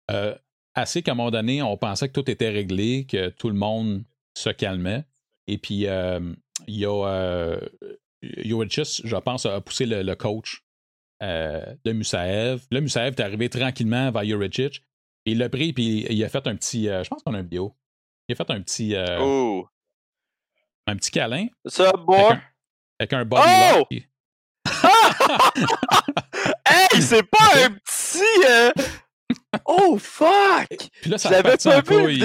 Euh, 0.09 0.36
assez 0.74 1.03
qu'à 1.03 1.11
un 1.11 1.15
moment 1.15 1.32
donné, 1.32 1.61
on 1.61 1.78
pensait 1.78 2.07
que 2.09 2.20
tout 2.20 2.30
était 2.32 2.49
réglé, 2.49 3.05
que 3.05 3.30
tout 3.30 3.49
le 3.49 3.55
monde 3.55 4.03
se 4.40 4.50
calmait. 4.50 5.06
Et 5.48 5.58
puis, 5.58 5.88
il 6.68 6.68
y 6.68 6.86
a. 6.86 7.60
Urich, 8.22 9.02
je 9.04 9.16
pense, 9.16 9.46
a 9.46 9.62
poussé 9.62 9.86
le, 9.86 10.16
coach 10.16 10.64
de 11.22 11.92
Musaev. 11.92 12.62
Là, 12.72 12.82
Musaev 12.82 13.16
est 13.18 13.22
arrivé 13.22 13.50
tranquillement 13.50 14.12
vers 14.12 14.24
Urich. 14.24 14.84
Il 15.26 15.38
l'a 15.38 15.50
pris, 15.50 15.74
puis 15.74 16.06
il 16.10 16.24
a 16.24 16.30
fait 16.30 16.48
un 16.48 16.56
petit. 16.56 16.86
je 16.86 17.08
pense 17.08 17.24
qu'on 17.24 17.34
a 17.34 17.40
un 17.40 17.44
vidéo. 17.44 17.76
Il 18.28 18.34
a 18.34 18.36
fait 18.36 18.52
un 18.52 18.62
petit. 18.62 18.96
oh! 19.20 19.68
un 20.90 20.96
petit 20.96 21.12
câlin. 21.12 21.48
Ça, 21.66 21.92
boy? 21.92 22.40
Avec 23.00 23.14
un, 23.14 23.26
body 23.26 23.44
oh! 23.48 23.78
lock. 23.78 23.92
hey, 26.66 27.02
c'est 27.02 27.24
pas 27.24 27.66
un 27.66 27.72
petit. 27.72 28.46
Euh... 28.50 28.72
Oh, 29.66 29.98
fuck! 30.00 30.68
Puis 31.02 31.10
là, 31.10 31.18
ça 31.18 31.30
repartit 31.30 31.70
en 31.70 31.82
couille. 31.82 32.24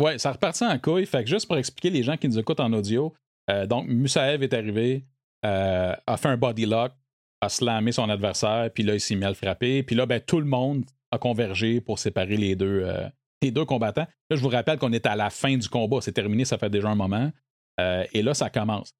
Ouais, 0.00 0.18
ça 0.18 0.32
repartit 0.32 0.64
en 0.64 0.78
couille. 0.78 1.04
Fait 1.04 1.22
que 1.22 1.28
juste 1.28 1.46
pour 1.46 1.58
expliquer 1.58 1.90
les 1.90 2.02
gens 2.02 2.16
qui 2.16 2.26
nous 2.26 2.38
écoutent 2.38 2.60
en 2.60 2.72
audio, 2.72 3.12
euh, 3.50 3.66
donc 3.66 3.86
Musaev 3.86 4.42
est 4.42 4.54
arrivé, 4.54 5.04
euh, 5.44 5.94
a 6.06 6.16
fait 6.16 6.28
un 6.28 6.38
body 6.38 6.64
lock, 6.64 6.92
a 7.42 7.48
slammé 7.50 7.92
son 7.92 8.08
adversaire, 8.08 8.70
puis 8.72 8.82
là, 8.82 8.94
il 8.94 9.00
s'est 9.00 9.14
mis 9.14 9.24
à 9.24 9.28
le 9.28 9.34
frapper. 9.34 9.82
Puis 9.82 9.94
là, 9.94 10.06
ben, 10.06 10.20
tout 10.20 10.40
le 10.40 10.46
monde 10.46 10.84
a 11.10 11.18
convergé 11.18 11.82
pour 11.82 11.98
séparer 11.98 12.38
les 12.38 12.56
deux, 12.56 12.82
euh, 12.84 13.06
les 13.42 13.50
deux 13.50 13.66
combattants. 13.66 14.06
Là, 14.30 14.36
je 14.36 14.40
vous 14.40 14.48
rappelle 14.48 14.78
qu'on 14.78 14.92
est 14.92 15.04
à 15.04 15.16
la 15.16 15.28
fin 15.28 15.54
du 15.56 15.68
combat. 15.68 15.98
C'est 16.00 16.12
terminé, 16.12 16.46
ça 16.46 16.56
fait 16.56 16.70
déjà 16.70 16.88
un 16.88 16.94
moment. 16.94 17.30
Et 18.12 18.22
là, 18.22 18.34
ça 18.34 18.50
commence. 18.50 18.92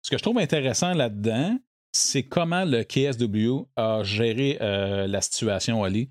Ce 0.00 0.08
que 0.08 0.16
je 0.16 0.22
trouve 0.22 0.38
intéressant 0.38 0.94
là-dedans, 0.94 1.58
c'est 1.90 2.22
comment 2.22 2.64
le 2.64 2.84
KSW 2.84 3.66
a 3.74 4.04
géré 4.04 4.58
la 4.60 5.20
situation, 5.20 5.82
Ali. 5.82 6.08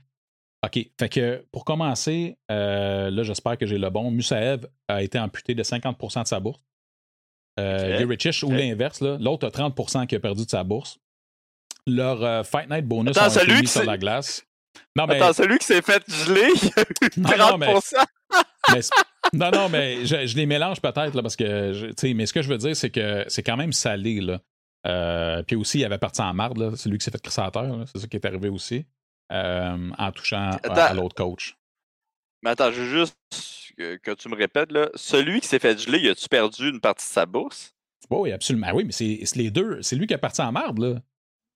OK. 0.66 0.80
Fait 0.99 1.09
que 1.09 1.45
pour 1.51 1.66
commencer, 1.66 2.38
euh, 2.51 3.09
là, 3.09 3.24
j'espère 3.24 3.57
que 3.57 3.66
j'ai 3.66 3.78
le 3.78 3.89
bon. 3.89 4.12
Musaev 4.12 4.68
a 4.88 5.01
été 5.01 5.20
amputé 5.20 5.55
de 5.55 5.64
50% 5.64 6.24
de 6.24 6.28
sa 6.28 6.39
bourse. 6.39 6.59
Euh, 7.59 8.05
ou 8.05 8.51
l'inverse, 8.51 9.01
l'autre 9.01 9.47
a 9.47 9.49
30% 9.49 10.07
qui 10.07 10.16
a 10.16 10.20
perdu 10.20 10.45
de 10.45 10.49
sa 10.49 10.64
bourse. 10.64 10.99
Leur 11.88 12.45
Fight 12.45 12.70
Night 12.70 12.86
bonus 12.86 13.18
a 13.18 13.28
été 13.28 13.62
mis 13.62 13.68
sur 13.68 13.84
la 13.84 13.97
glace. 13.97 14.45
Non, 14.95 15.05
mais... 15.07 15.22
Attends, 15.22 15.34
celui 15.34 15.57
qui 15.57 15.66
s'est 15.66 15.82
fait 15.82 16.03
geler, 16.07 16.49
il 16.62 16.72
a 16.78 16.82
eu 16.82 17.38
30 17.38 17.59
non, 19.34 19.51
non, 19.51 19.70
mais 19.70 20.05
je, 20.05 20.36
les 20.36 20.45
mélange 20.45 20.82
peut-être, 20.82 21.22
parce 21.22 21.36
que, 21.36 22.14
mais 22.14 22.26
ce 22.26 22.34
que 22.34 22.41
je 22.41 22.49
veux 22.49 22.57
dire, 22.57 22.76
c'est 22.76 22.89
que 22.89 23.26
c'est 23.28 23.43
quand 23.43 23.57
même 23.57 23.74
salé, 23.74 24.20
là. 24.20 24.39
Euh, 24.88 25.43
puis 25.43 25.55
aussi, 25.55 25.80
il 25.80 25.86
avait 25.86 25.97
parti 25.97 26.22
en 26.22 26.34
marde, 26.34 26.57
là, 26.57 26.76
celui 26.76 26.97
qui 26.97 27.05
s'est 27.05 27.12
fait 27.12 27.22
crissateur, 27.22 27.86
c'est 27.86 27.99
ça 27.99 28.07
qui 28.07 28.18
est 28.18 28.26
arrivé 28.26 28.49
aussi, 28.49 28.78
euh, 28.78 28.84
en 29.32 30.11
touchant 30.11 30.57
à, 30.63 30.93
l'autre 30.93 31.15
coach. 31.15 31.55
Mais 32.43 32.51
attends, 32.51 32.71
je 32.71 32.82
veux 32.82 32.99
juste 32.99 33.17
que, 33.77 34.13
tu 34.13 34.29
me 34.29 34.36
répètes, 34.36 34.71
là, 34.71 34.89
celui 34.95 35.41
qui 35.41 35.47
s'est 35.47 35.59
fait 35.59 35.79
geler, 35.79 35.99
il 35.99 36.09
a-tu 36.09 36.27
perdu 36.27 36.69
une 36.69 36.79
partie 36.79 37.05
de 37.05 37.13
sa 37.13 37.25
bourse? 37.25 37.73
Oui, 38.09 38.32
absolument. 38.32 38.71
Oui, 38.73 38.84
mais 38.84 38.91
c'est 38.91 39.36
les 39.36 39.51
deux. 39.51 39.82
C'est 39.82 39.95
lui 39.95 40.07
qui 40.07 40.13
est 40.13 40.17
parti 40.17 40.41
en 40.41 40.51
marde, 40.51 40.79
là. 40.79 40.95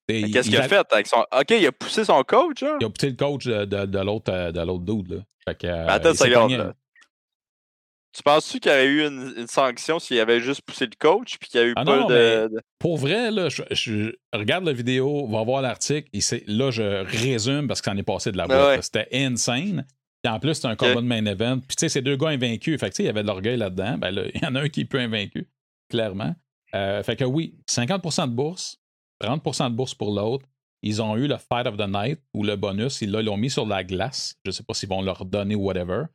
Qu'est-ce 0.07 0.49
qu'il 0.49 0.57
a, 0.57 0.67
fait 0.67 0.85
avec 0.91 1.07
son. 1.07 1.25
Ok, 1.35 1.49
il 1.49 1.65
a 1.65 1.71
poussé 1.71 2.05
son 2.05 2.23
coach, 2.23 2.61
hein? 2.61 2.77
Il 2.79 2.85
a 2.85 2.89
poussé 2.89 3.09
le 3.09 3.15
coach 3.15 3.45
de, 3.45 3.65
de, 3.65 3.85
de 3.85 3.99
l'autre 3.99 4.85
dude, 4.85 5.11
là. 5.11 5.17
Fait 5.47 5.55
que, 5.55 5.67
attends, 5.67 6.13
ça 6.13 6.27
tu 8.15 8.23
penses-tu 8.23 8.61
qu'il 8.61 8.71
y 8.71 8.75
aurait 8.75 8.85
eu 8.85 9.05
une, 9.05 9.47
sanction 9.47 9.99
s'il 9.99 10.19
avait 10.21 10.39
juste 10.39 10.61
poussé 10.61 10.85
le 10.85 10.95
coach 10.97 11.37
puis 11.37 11.49
qu'il 11.49 11.59
y 11.59 11.63
a 11.63 11.67
eu 11.67 11.73
ah 11.75 11.83
pas 11.83 12.05
de, 12.05 12.61
Pour 12.79 12.97
vrai, 12.97 13.29
là, 13.29 13.49
je, 13.49 14.15
regarde 14.33 14.63
la 14.63 14.71
vidéo, 14.71 15.27
va 15.27 15.43
voir 15.43 15.61
l'article, 15.61 16.07
et 16.13 16.21
là, 16.47 16.71
je 16.71 17.03
résume 17.03 17.67
parce 17.67 17.81
que 17.81 17.85
ça 17.85 17.91
en 17.91 17.97
est 17.97 18.03
passé 18.03 18.31
de 18.31 18.37
la 18.37 18.45
ah 18.45 18.47
boîte. 18.47 18.83
C'était 18.83 19.09
insane. 19.11 19.85
Puis 20.23 20.31
en 20.31 20.39
plus, 20.39 20.55
c'était 20.55 20.67
un 20.67 20.77
combat 20.77 21.01
de 21.01 21.01
main 21.01 21.25
event. 21.25 21.59
Puis 21.59 21.75
tu 21.75 21.81
sais, 21.81 21.89
ces 21.89 22.01
deux 22.01 22.15
gars 22.15 22.29
invaincus. 22.29 22.79
Fait 22.79 22.89
que 22.89 22.95
tu 22.95 22.97
sais, 22.97 23.03
il 23.03 23.07
y 23.07 23.09
avait 23.09 23.21
de 23.21 23.27
l'orgueil 23.27 23.57
là-dedans. 23.57 23.97
Ben 23.97 24.11
là, 24.11 24.23
il 24.33 24.41
y 24.41 24.45
en 24.45 24.55
a 24.55 24.61
un 24.61 24.69
qui 24.69 24.81
est 24.81 24.85
peu 24.85 24.99
invaincu, 24.99 25.49
clairement. 25.89 26.33
Euh, 26.73 27.03
fait 27.03 27.17
que 27.17 27.25
oui, 27.25 27.59
50% 27.69 28.29
de 28.29 28.33
bourse, 28.33 28.77
30% 29.21 29.71
de 29.71 29.75
bourse 29.75 29.93
pour 29.93 30.11
l'autre. 30.11 30.45
Ils 30.81 31.01
ont 31.01 31.17
eu 31.17 31.27
le 31.27 31.37
Fight 31.37 31.67
of 31.67 31.77
the 31.77 31.87
Night 31.87 32.19
ou 32.33 32.43
le 32.43 32.55
bonus. 32.55 33.01
Ils 33.01 33.11
l'ont 33.11 33.37
mis 33.37 33.49
sur 33.49 33.65
la 33.65 33.83
glace. 33.83 34.35
Je 34.45 34.49
ne 34.49 34.53
sais 34.53 34.63
pas 34.63 34.73
s'ils 34.73 34.89
vont 34.89 35.01
leur 35.01 35.25
donner 35.25 35.55
whatever. 35.55 36.05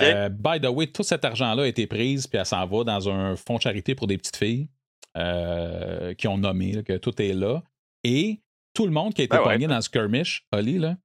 Euh, 0.00 0.28
by 0.28 0.60
the 0.60 0.68
way, 0.68 0.86
tout 0.86 1.02
cet 1.02 1.24
argent-là 1.24 1.64
a 1.64 1.66
été 1.66 1.86
pris, 1.86 2.16
puis 2.28 2.38
elle 2.38 2.46
s'en 2.46 2.66
va 2.66 2.84
dans 2.84 3.08
un 3.08 3.36
fonds 3.36 3.56
de 3.56 3.62
charité 3.62 3.94
pour 3.94 4.06
des 4.06 4.16
petites 4.16 4.36
filles 4.36 4.68
euh, 5.16 6.14
qui 6.14 6.28
ont 6.28 6.38
nommé 6.38 6.82
que 6.82 6.96
tout 6.96 7.20
est 7.20 7.34
là. 7.34 7.62
Et 8.04 8.40
tout 8.74 8.86
le 8.86 8.92
monde 8.92 9.14
qui 9.14 9.22
a 9.22 9.24
été 9.24 9.36
ben 9.36 9.44
pogné 9.44 9.66
dans 9.66 9.76
le 9.76 9.82
skirmish, 9.82 10.46
Oli, 10.52 10.78
là, 10.78 10.96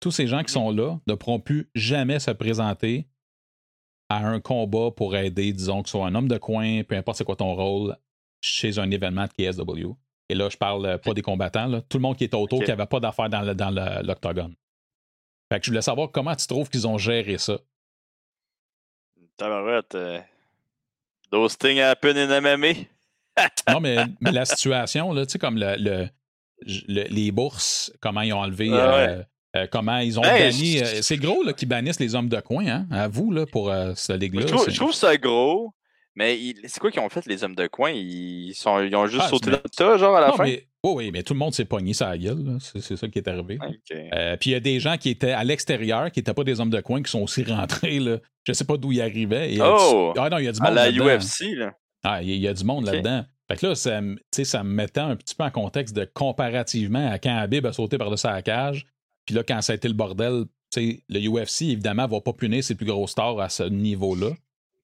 tous 0.00 0.10
ces 0.10 0.26
gens 0.26 0.42
qui 0.42 0.52
sont 0.52 0.70
là 0.70 0.98
ne 1.06 1.14
pourront 1.14 1.40
plus 1.40 1.70
jamais 1.74 2.18
se 2.18 2.30
présenter 2.30 3.08
à 4.08 4.26
un 4.26 4.40
combat 4.40 4.90
pour 4.90 5.16
aider, 5.16 5.52
disons, 5.52 5.82
que 5.82 5.88
ce 5.88 5.92
soit 5.92 6.06
un 6.06 6.14
homme 6.14 6.28
de 6.28 6.38
coin, 6.38 6.82
peu 6.82 6.96
importe 6.96 7.18
c'est 7.18 7.24
quoi 7.24 7.36
ton 7.36 7.54
rôle, 7.54 7.96
chez 8.40 8.78
un 8.78 8.90
événement 8.90 9.26
de 9.26 9.32
KSW. 9.50 9.92
Et 10.28 10.34
là, 10.34 10.48
je 10.50 10.56
parle 10.56 10.86
euh, 10.86 10.98
pas 10.98 11.14
des 11.14 11.22
combattants, 11.22 11.66
là, 11.66 11.80
tout 11.82 11.98
le 11.98 12.02
monde 12.02 12.16
qui 12.16 12.24
est 12.24 12.34
autour, 12.34 12.62
qui 12.62 12.68
n'avait 12.68 12.86
pas 12.86 13.00
d'affaires 13.00 13.28
dans 13.28 13.42
l'octogone. 14.02 14.54
fait 15.50 15.58
que 15.58 15.64
je 15.64 15.70
voulais 15.70 15.82
savoir 15.82 16.10
comment 16.10 16.34
tu 16.36 16.46
trouves 16.46 16.68
qu'ils 16.68 16.86
ont 16.86 16.98
géré 16.98 17.38
ça. 17.38 17.58
Tabarouette. 19.38 19.94
Euh, 19.94 20.18
those 21.30 21.56
things 21.56 21.80
happen 21.80 22.16
in 22.16 22.40
MMA. 22.40 22.72
non, 23.72 23.80
mais, 23.80 24.04
mais, 24.20 24.32
la 24.32 24.44
situation, 24.44 25.12
là, 25.12 25.24
tu 25.24 25.32
sais, 25.32 25.38
comme 25.38 25.56
le, 25.58 26.08
les 26.66 27.32
bourses, 27.32 27.92
comment 28.00 28.20
ils 28.20 28.32
ont 28.32 28.40
enlevé. 28.40 28.68
Ah 28.72 28.96
euh, 28.96 29.22
euh, 29.56 29.66
comment 29.70 29.98
ils 29.98 30.18
ont 30.18 30.22
banni. 30.22 30.82
c'est 31.00 31.16
gros 31.16 31.42
qu'ils 31.54 31.68
bannissent 31.68 32.00
les 32.00 32.14
hommes 32.14 32.28
de 32.28 32.40
coin, 32.40 32.66
hein, 32.66 32.86
à 32.90 33.08
vous, 33.08 33.30
là, 33.30 33.46
pour 33.46 33.72
ce 33.94 34.12
ligue-là. 34.12 34.46
Je, 34.46 34.76
trouve 34.76 34.92
ça 34.92 35.16
gros, 35.16 35.72
mais 36.18 36.36
c'est 36.64 36.80
quoi 36.80 36.90
qu'ils 36.90 37.00
ont 37.00 37.08
fait, 37.08 37.24
les 37.26 37.44
hommes 37.44 37.54
de 37.54 37.68
coin? 37.68 37.92
Ils, 37.92 38.52
sont, 38.52 38.80
ils 38.80 38.94
ont 38.96 39.06
juste 39.06 39.22
ah, 39.26 39.28
sauté 39.28 39.52
dans 39.52 39.60
ça, 39.70 39.96
genre, 39.96 40.16
à 40.16 40.20
la 40.20 40.32
fin? 40.32 40.52
oui, 40.82 41.10
mais 41.12 41.22
tout 41.22 41.32
le 41.32 41.38
monde 41.38 41.54
s'est 41.54 41.64
pogné 41.64 41.92
sa 41.92 42.18
gueule. 42.18 42.58
C'est 42.60 42.96
ça 42.96 43.06
qui 43.06 43.20
est 43.20 43.28
arrivé. 43.28 43.56
Euh, 43.92 44.36
puis 44.36 44.50
il 44.50 44.52
y 44.52 44.56
a 44.56 44.60
des 44.60 44.80
gens 44.80 44.96
qui 44.96 45.10
étaient 45.10 45.30
à 45.30 45.44
l'extérieur, 45.44 46.10
qui 46.10 46.18
n'étaient 46.18 46.34
pas 46.34 46.42
des 46.42 46.58
hommes 46.58 46.70
de 46.70 46.80
coin, 46.80 47.00
qui 47.04 47.10
sont 47.10 47.22
aussi 47.22 47.44
rentrés. 47.44 48.00
Là. 48.00 48.18
Je 48.42 48.50
ne 48.50 48.54
sais 48.54 48.64
pas 48.64 48.76
d'où 48.76 48.90
ils 48.90 49.00
arrivaient. 49.00 49.58
oh! 49.60 50.12
Ah 50.18 50.28
non, 50.28 50.38
il 50.38 50.46
y 50.46 50.48
a 50.48 50.52
du 50.52 50.60
monde. 50.60 50.76
À 50.76 50.90
la 50.90 51.16
UFC, 51.16 51.54
là. 51.54 51.72
Ah, 52.02 52.20
il 52.20 52.36
y, 52.36 52.48
a 52.48 52.54
du 52.54 52.64
monde 52.64 52.84
là-dedans. 52.86 53.24
Fait 53.48 53.56
que 53.56 53.66
là, 53.66 53.74
ça, 53.76 54.00
ça 54.32 54.64
me 54.64 54.70
mettait 54.70 55.00
un 55.00 55.14
petit 55.14 55.36
peu 55.36 55.44
en 55.44 55.50
contexte 55.50 55.94
de 55.94 56.04
comparativement 56.04 57.10
à 57.12 57.20
quand 57.20 57.36
Habib 57.36 57.64
a 57.64 57.72
sauté 57.72 57.96
par-dessus 57.96 58.26
la 58.26 58.42
cage. 58.42 58.86
Puis 59.24 59.36
là, 59.36 59.44
quand 59.44 59.62
ça 59.62 59.72
a 59.72 59.76
été 59.76 59.86
le 59.86 59.94
bordel, 59.94 60.46
le 60.76 61.28
UFC, 61.28 61.62
évidemment, 61.62 62.08
va 62.08 62.20
pas 62.20 62.32
punir 62.32 62.64
ses 62.64 62.74
plus 62.74 62.86
gros 62.86 63.06
stars 63.06 63.38
à 63.38 63.48
ce 63.48 63.62
niveau-là. 63.62 64.30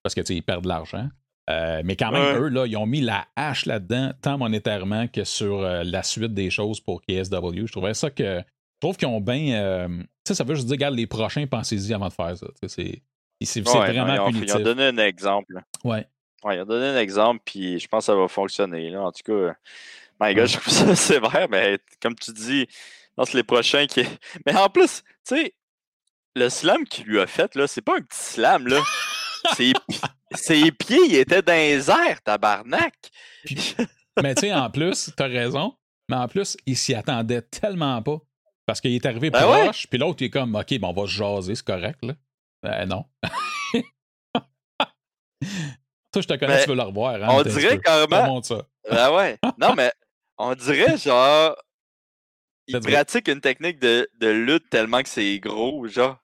Parce 0.04 0.14
que 0.14 0.32
ils 0.32 0.42
perdent 0.42 0.64
de 0.64 0.68
l'argent. 0.68 1.08
Euh, 1.50 1.82
mais 1.84 1.96
quand 1.96 2.10
même, 2.10 2.42
eux, 2.42 2.48
là, 2.48 2.66
ils 2.66 2.76
ont 2.76 2.86
mis 2.86 3.00
la 3.00 3.26
hache 3.36 3.66
là-dedans, 3.66 4.12
tant 4.22 4.38
monétairement 4.38 5.08
que 5.08 5.24
sur 5.24 5.60
euh, 5.60 5.82
la 5.84 6.02
suite 6.02 6.32
des 6.32 6.50
choses 6.50 6.80
pour 6.80 7.02
KSW. 7.02 7.66
Je 7.66 7.72
trouvais 7.72 7.94
ça 7.94 8.10
que. 8.10 8.38
Je 8.38 8.86
trouve 8.88 8.96
qu'ils 8.96 9.08
ont 9.08 9.20
bien. 9.20 9.54
Euh, 9.54 9.88
tu 9.88 10.06
sais, 10.28 10.34
ça 10.34 10.44
veut 10.44 10.54
juste 10.54 10.66
dire, 10.66 10.74
regarde, 10.74 10.94
les 10.94 11.06
prochains, 11.06 11.46
pensez-y 11.46 11.94
avant 11.94 12.08
de 12.08 12.12
faire 12.12 12.36
ça. 12.36 12.46
C'est 12.66 13.60
vraiment 13.60 14.16
non, 14.16 14.30
ils, 14.30 14.56
ont, 14.56 14.60
donné 14.60 14.84
un 14.84 14.98
exemple. 14.98 15.54
Ouais. 15.84 16.06
Ouais, 16.44 16.56
ils 16.56 16.60
ont 16.60 16.66
donné 16.66 16.86
un 16.86 16.98
exemple, 16.98 17.40
puis 17.44 17.78
je 17.78 17.88
pense 17.88 18.06
que 18.06 18.12
ça 18.12 18.14
va 18.14 18.28
fonctionner. 18.28 18.90
Là. 18.90 19.02
En 19.02 19.12
tout 19.12 19.22
cas, 19.24 19.54
my 20.20 20.34
God, 20.34 20.46
je 20.48 20.58
trouve 20.58 20.72
ça 20.72 20.96
sévère, 20.96 21.46
mais 21.50 21.78
comme 22.00 22.14
tu 22.14 22.32
dis, 22.32 22.66
c'est 23.16 23.34
les 23.34 23.42
prochains 23.42 23.86
qui. 23.86 24.02
Mais 24.46 24.56
en 24.56 24.68
plus, 24.68 25.02
tu 25.26 25.36
sais, 25.36 25.54
le 26.34 26.48
slam 26.48 26.84
qu'il 26.84 27.06
lui 27.06 27.20
a 27.20 27.26
fait, 27.26 27.54
là, 27.54 27.66
c'est 27.66 27.82
pas 27.82 27.96
un 27.96 28.02
petit 28.02 28.20
slam, 28.20 28.66
là. 28.66 28.80
Ses, 30.34 30.72
pieds, 30.72 31.06
ils 31.06 31.16
étaient 31.16 31.42
dans 31.42 31.52
les 31.52 31.90
airs, 31.90 32.22
tabarnak. 32.22 32.94
mais 34.22 34.34
tu 34.34 34.40
sais, 34.42 34.52
en 34.52 34.70
plus, 34.70 35.10
t'as 35.16 35.28
raison, 35.28 35.74
mais 36.08 36.16
en 36.16 36.28
plus, 36.28 36.56
il 36.66 36.76
s'y 36.76 36.94
attendait 36.94 37.42
tellement 37.42 38.02
pas. 38.02 38.20
Parce 38.66 38.80
qu'il 38.80 38.94
est 38.94 39.04
arrivé 39.04 39.28
ben 39.30 39.42
proche, 39.42 39.86
puis 39.88 39.98
l'autre, 39.98 40.22
il 40.22 40.26
est 40.26 40.30
comme, 40.30 40.54
OK, 40.54 40.78
bon, 40.78 40.88
on 40.88 40.92
va 40.94 41.06
se 41.06 41.12
jaser, 41.12 41.54
c'est 41.54 41.66
correct, 41.66 41.98
là. 42.02 42.14
Ben 42.62 42.86
non. 42.86 43.04
Toi, 46.12 46.22
je 46.22 46.28
te 46.28 46.34
connais, 46.34 46.62
tu 46.62 46.70
veux 46.70 46.76
le 46.76 46.82
revoir. 46.82 47.16
Hein, 47.16 47.28
on 47.30 47.42
dirait 47.42 47.78
carrément. 47.78 48.42
Ça. 48.42 48.62
Ben 48.88 49.14
ouais. 49.14 49.38
Non, 49.58 49.74
mais 49.74 49.92
on 50.38 50.54
dirait 50.54 50.96
genre. 50.96 51.56
Il 52.66 52.80
pratique 52.80 53.28
une 53.28 53.42
technique 53.42 53.78
de, 53.78 54.08
de 54.18 54.28
lutte 54.28 54.70
tellement 54.70 55.02
que 55.02 55.08
c'est 55.10 55.38
gros, 55.40 55.86
genre. 55.86 56.23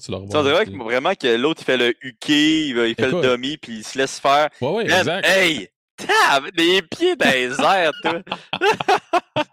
Ça 0.00 0.42
dirait 0.42 0.64
vraiment 0.64 1.14
que 1.14 1.36
l'autre, 1.36 1.62
il 1.62 1.64
fait 1.64 1.76
le 1.76 1.94
huké, 2.00 2.68
il, 2.68 2.94
fait 2.94 3.10
le 3.10 3.22
dummy, 3.22 3.56
puis 3.56 3.78
il 3.78 3.84
se 3.84 3.98
laisse 3.98 4.18
faire. 4.18 4.48
Ouais, 4.60 4.70
ouais, 4.70 4.84
exact. 4.84 5.26
Hey! 5.26 5.68
Tab! 5.96 6.44
Les 6.56 6.82
pieds 6.82 7.16
dans 7.16 7.30
les 7.30 7.60
airs, 7.60 7.92
toi! 8.02 8.22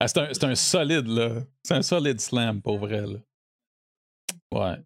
ah, 0.00 0.08
c'est 0.08 0.18
un, 0.18 0.50
un, 0.50 0.54
solide, 0.54 1.06
là. 1.06 1.30
C'est 1.62 1.74
un 1.74 1.82
solide 1.82 2.20
slam, 2.20 2.60
pour 2.60 2.78
vrai, 2.78 3.02
là. 3.02 3.18
Ouais. 4.52 4.76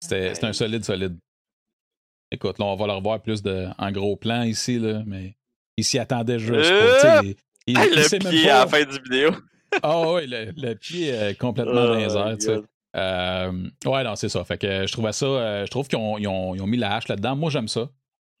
C'était 0.00 0.44
un 0.44 0.52
solide, 0.52 0.84
solide. 0.84 1.18
écoute, 2.30 2.58
là, 2.58 2.66
on 2.66 2.76
va 2.76 2.86
le 2.86 2.92
revoir 2.92 3.20
plus 3.20 3.42
de, 3.42 3.66
en 3.78 3.90
gros 3.90 4.16
plan 4.16 4.42
ici, 4.42 4.78
là, 4.78 5.02
mais 5.06 5.36
il 5.76 5.84
s'y 5.84 5.98
attendait 5.98 6.38
juste 6.38 6.70
pas. 6.70 7.22
Il, 7.22 7.36
il, 7.66 7.74
le 7.74 8.18
pied 8.18 8.50
à 8.50 8.60
la 8.60 8.66
fin 8.66 8.84
du 8.84 8.98
vidéo. 9.02 9.30
Ah 9.82 9.98
oh, 9.98 10.16
oui, 10.16 10.26
le, 10.26 10.74
pied 10.74 11.08
est 11.08 11.38
complètement 11.38 11.86
dans 11.86 11.96
les 11.96 12.14
oh 12.14 12.18
airs, 12.18 12.38
tu 12.38 12.46
sais. 12.46 12.60
Euh, 12.94 13.68
ouais, 13.84 14.04
non, 14.04 14.16
c'est 14.16 14.28
ça. 14.28 14.44
Fait 14.44 14.58
que 14.58 14.86
je 14.86 14.92
trouvais 14.92 15.12
ça. 15.12 15.26
Euh, 15.26 15.66
je 15.66 15.70
trouve 15.70 15.88
qu'ils 15.88 15.98
ont, 15.98 16.18
ils 16.18 16.28
ont, 16.28 16.54
ils 16.54 16.62
ont, 16.62 16.66
mis 16.66 16.76
la 16.76 16.94
hache 16.94 17.08
là-dedans. 17.08 17.36
Moi, 17.36 17.50
j'aime 17.50 17.68
ça. 17.68 17.88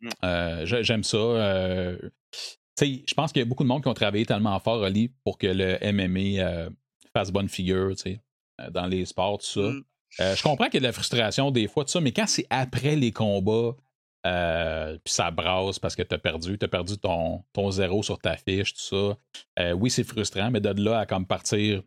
Mm. 0.00 0.08
Euh, 0.24 0.82
j'aime 0.82 1.04
ça. 1.04 1.18
je 1.18 3.14
pense 3.14 3.32
qu'il 3.32 3.40
y 3.40 3.42
a 3.42 3.46
beaucoup 3.46 3.64
de 3.64 3.68
monde 3.68 3.82
qui 3.82 3.88
ont 3.88 3.94
travaillé 3.94 4.24
tellement 4.24 4.58
fort, 4.60 4.84
Ali, 4.84 5.12
pour 5.24 5.38
que 5.38 5.46
le 5.46 5.78
MMA 5.92 6.70
fasse 7.12 7.30
bonne 7.30 7.48
figure, 7.48 7.94
dans 8.70 8.86
les 8.86 9.04
sports, 9.04 9.38
tout 9.38 9.46
ça. 9.46 9.60
Mm. 9.60 9.84
je 10.36 10.42
comprends 10.42 10.66
qu'il 10.66 10.74
y 10.74 10.78
a 10.78 10.80
de 10.80 10.86
la 10.86 10.92
frustration 10.92 11.50
des 11.50 11.68
fois, 11.68 11.84
tout 11.84 11.90
ça, 11.90 12.00
mais 12.00 12.12
quand 12.12 12.26
c'est 12.26 12.46
après 12.50 12.96
les 12.96 13.12
combats, 13.12 13.74
puis 14.24 15.12
ça 15.12 15.30
brasse 15.30 15.78
parce 15.78 15.94
que 15.94 16.02
tu 16.02 16.14
as 16.14 16.18
perdu, 16.18 16.58
tu 16.58 16.64
as 16.64 16.68
perdu 16.68 16.98
ton, 16.98 17.44
ton 17.52 17.70
zéro 17.70 18.02
sur 18.02 18.18
ta 18.18 18.36
fiche, 18.36 18.74
tout 18.74 19.16
ça. 19.56 19.72
oui, 19.74 19.90
c'est 19.90 20.04
frustrant, 20.04 20.50
mais 20.50 20.60
de 20.60 20.82
là 20.82 21.00
à 21.00 21.06
comme 21.06 21.26
partir 21.26 21.82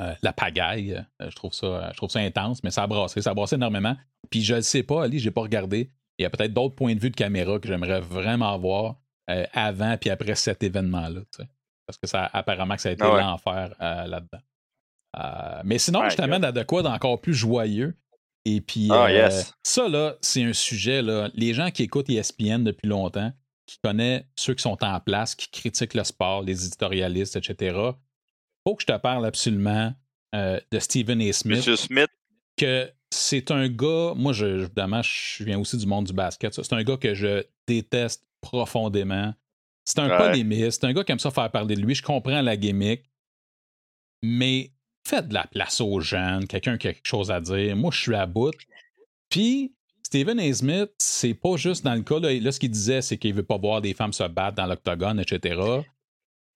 euh, 0.00 0.14
la 0.22 0.32
pagaille. 0.32 1.04
Euh, 1.22 1.30
je, 1.30 1.36
trouve 1.36 1.52
ça, 1.52 1.90
je 1.92 1.96
trouve 1.96 2.10
ça 2.10 2.20
intense, 2.20 2.62
mais 2.64 2.70
ça 2.70 2.82
a 2.82 2.86
brassé, 2.86 3.22
ça 3.22 3.30
a 3.30 3.34
brassé 3.34 3.56
énormément. 3.56 3.96
Puis 4.30 4.42
je 4.42 4.56
ne 4.56 4.60
sais 4.60 4.82
pas, 4.82 5.04
Ali, 5.04 5.18
je 5.18 5.26
n'ai 5.26 5.30
pas 5.30 5.42
regardé. 5.42 5.90
Il 6.18 6.22
y 6.22 6.26
a 6.26 6.30
peut-être 6.30 6.52
d'autres 6.52 6.74
points 6.74 6.94
de 6.94 7.00
vue 7.00 7.10
de 7.10 7.16
caméra 7.16 7.58
que 7.58 7.68
j'aimerais 7.68 8.00
vraiment 8.00 8.56
voir 8.58 8.96
euh, 9.30 9.44
avant 9.52 9.96
puis 9.96 10.10
après 10.10 10.34
cet 10.34 10.62
événement-là. 10.62 11.20
Parce 11.86 11.98
que 11.98 12.06
ça 12.06 12.28
apparemment 12.32 12.76
que 12.76 12.82
ça 12.82 12.88
a 12.88 12.92
été 12.92 13.04
ah 13.04 13.20
l'enfer 13.20 13.74
là-dedans. 13.78 15.62
mais 15.64 15.78
sinon, 15.78 16.08
je 16.08 16.16
t'amène 16.16 16.44
à 16.44 16.52
de 16.52 16.62
quoi 16.62 16.82
d'encore 16.82 17.20
plus 17.20 17.34
joyeux. 17.34 17.96
Et 18.46 18.60
puis, 18.60 18.88
ah, 18.90 19.30
ça, 19.62 19.88
là, 19.88 20.16
c'est 20.20 20.42
un 20.42 20.52
sujet, 20.52 21.00
là, 21.00 21.30
les 21.34 21.54
gens 21.54 21.70
qui 21.70 21.82
écoutent 21.82 22.10
ESPN 22.10 22.62
depuis 22.62 22.88
longtemps, 22.88 23.32
qui 23.66 23.78
connaissent 23.82 24.24
ceux 24.36 24.54
qui 24.54 24.62
sont 24.62 24.82
en 24.84 25.00
place, 25.00 25.34
qui 25.34 25.48
critiquent 25.50 25.94
le 25.94 26.04
sport, 26.04 26.42
les 26.42 26.66
éditorialistes, 26.66 27.36
etc., 27.36 27.92
faut 28.64 28.74
que 28.74 28.82
je 28.82 28.86
te 28.86 28.96
parle 28.98 29.26
absolument 29.26 29.92
euh, 30.34 30.58
de 30.70 30.78
Stephen 30.78 31.20
A. 31.20 31.32
Smith. 31.32 31.58
Monsieur 31.58 31.76
Smith. 31.76 32.10
Que 32.56 32.90
c'est 33.10 33.50
un 33.50 33.68
gars, 33.68 34.12
moi, 34.16 34.32
je, 34.32 34.46
évidemment, 34.46 35.02
je 35.02 35.44
viens 35.44 35.58
aussi 35.58 35.76
du 35.76 35.86
monde 35.86 36.06
du 36.06 36.12
basket. 36.12 36.52
C'est 36.52 36.72
un 36.72 36.82
gars 36.82 36.96
que 36.96 37.14
je 37.14 37.44
déteste 37.66 38.24
profondément. 38.40 39.34
C'est 39.84 39.98
un 39.98 40.16
polémiste. 40.16 40.80
C'est 40.80 40.86
un 40.86 40.92
gars 40.92 41.04
qui 41.04 41.12
aime 41.12 41.18
ça 41.18 41.30
faire 41.30 41.50
parler 41.50 41.76
de 41.76 41.80
lui. 41.80 41.94
Je 41.94 42.02
comprends 42.02 42.40
la 42.40 42.56
gimmick. 42.56 43.02
Mais 44.22 44.72
faites 45.06 45.28
de 45.28 45.34
la 45.34 45.46
place 45.46 45.80
aux 45.80 46.00
jeunes, 46.00 46.46
quelqu'un 46.46 46.78
qui 46.78 46.88
a 46.88 46.92
quelque 46.94 47.06
chose 47.06 47.30
à 47.30 47.40
dire. 47.40 47.76
Moi, 47.76 47.90
je 47.92 48.00
suis 48.00 48.14
à 48.14 48.26
bout. 48.26 48.54
Puis, 49.28 49.74
Stephen 50.02 50.38
A. 50.40 50.52
Smith, 50.54 50.90
c'est 50.98 51.34
pas 51.34 51.56
juste 51.56 51.84
dans 51.84 51.94
le 51.94 52.02
cas, 52.02 52.18
là, 52.18 52.52
ce 52.52 52.58
qu'il 52.58 52.70
disait, 52.70 53.02
c'est 53.02 53.18
qu'il 53.18 53.34
veut 53.34 53.42
pas 53.42 53.58
voir 53.58 53.80
des 53.82 53.94
femmes 53.94 54.12
se 54.12 54.24
battre 54.24 54.56
dans 54.56 54.66
l'octogone, 54.66 55.20
etc. 55.20 55.60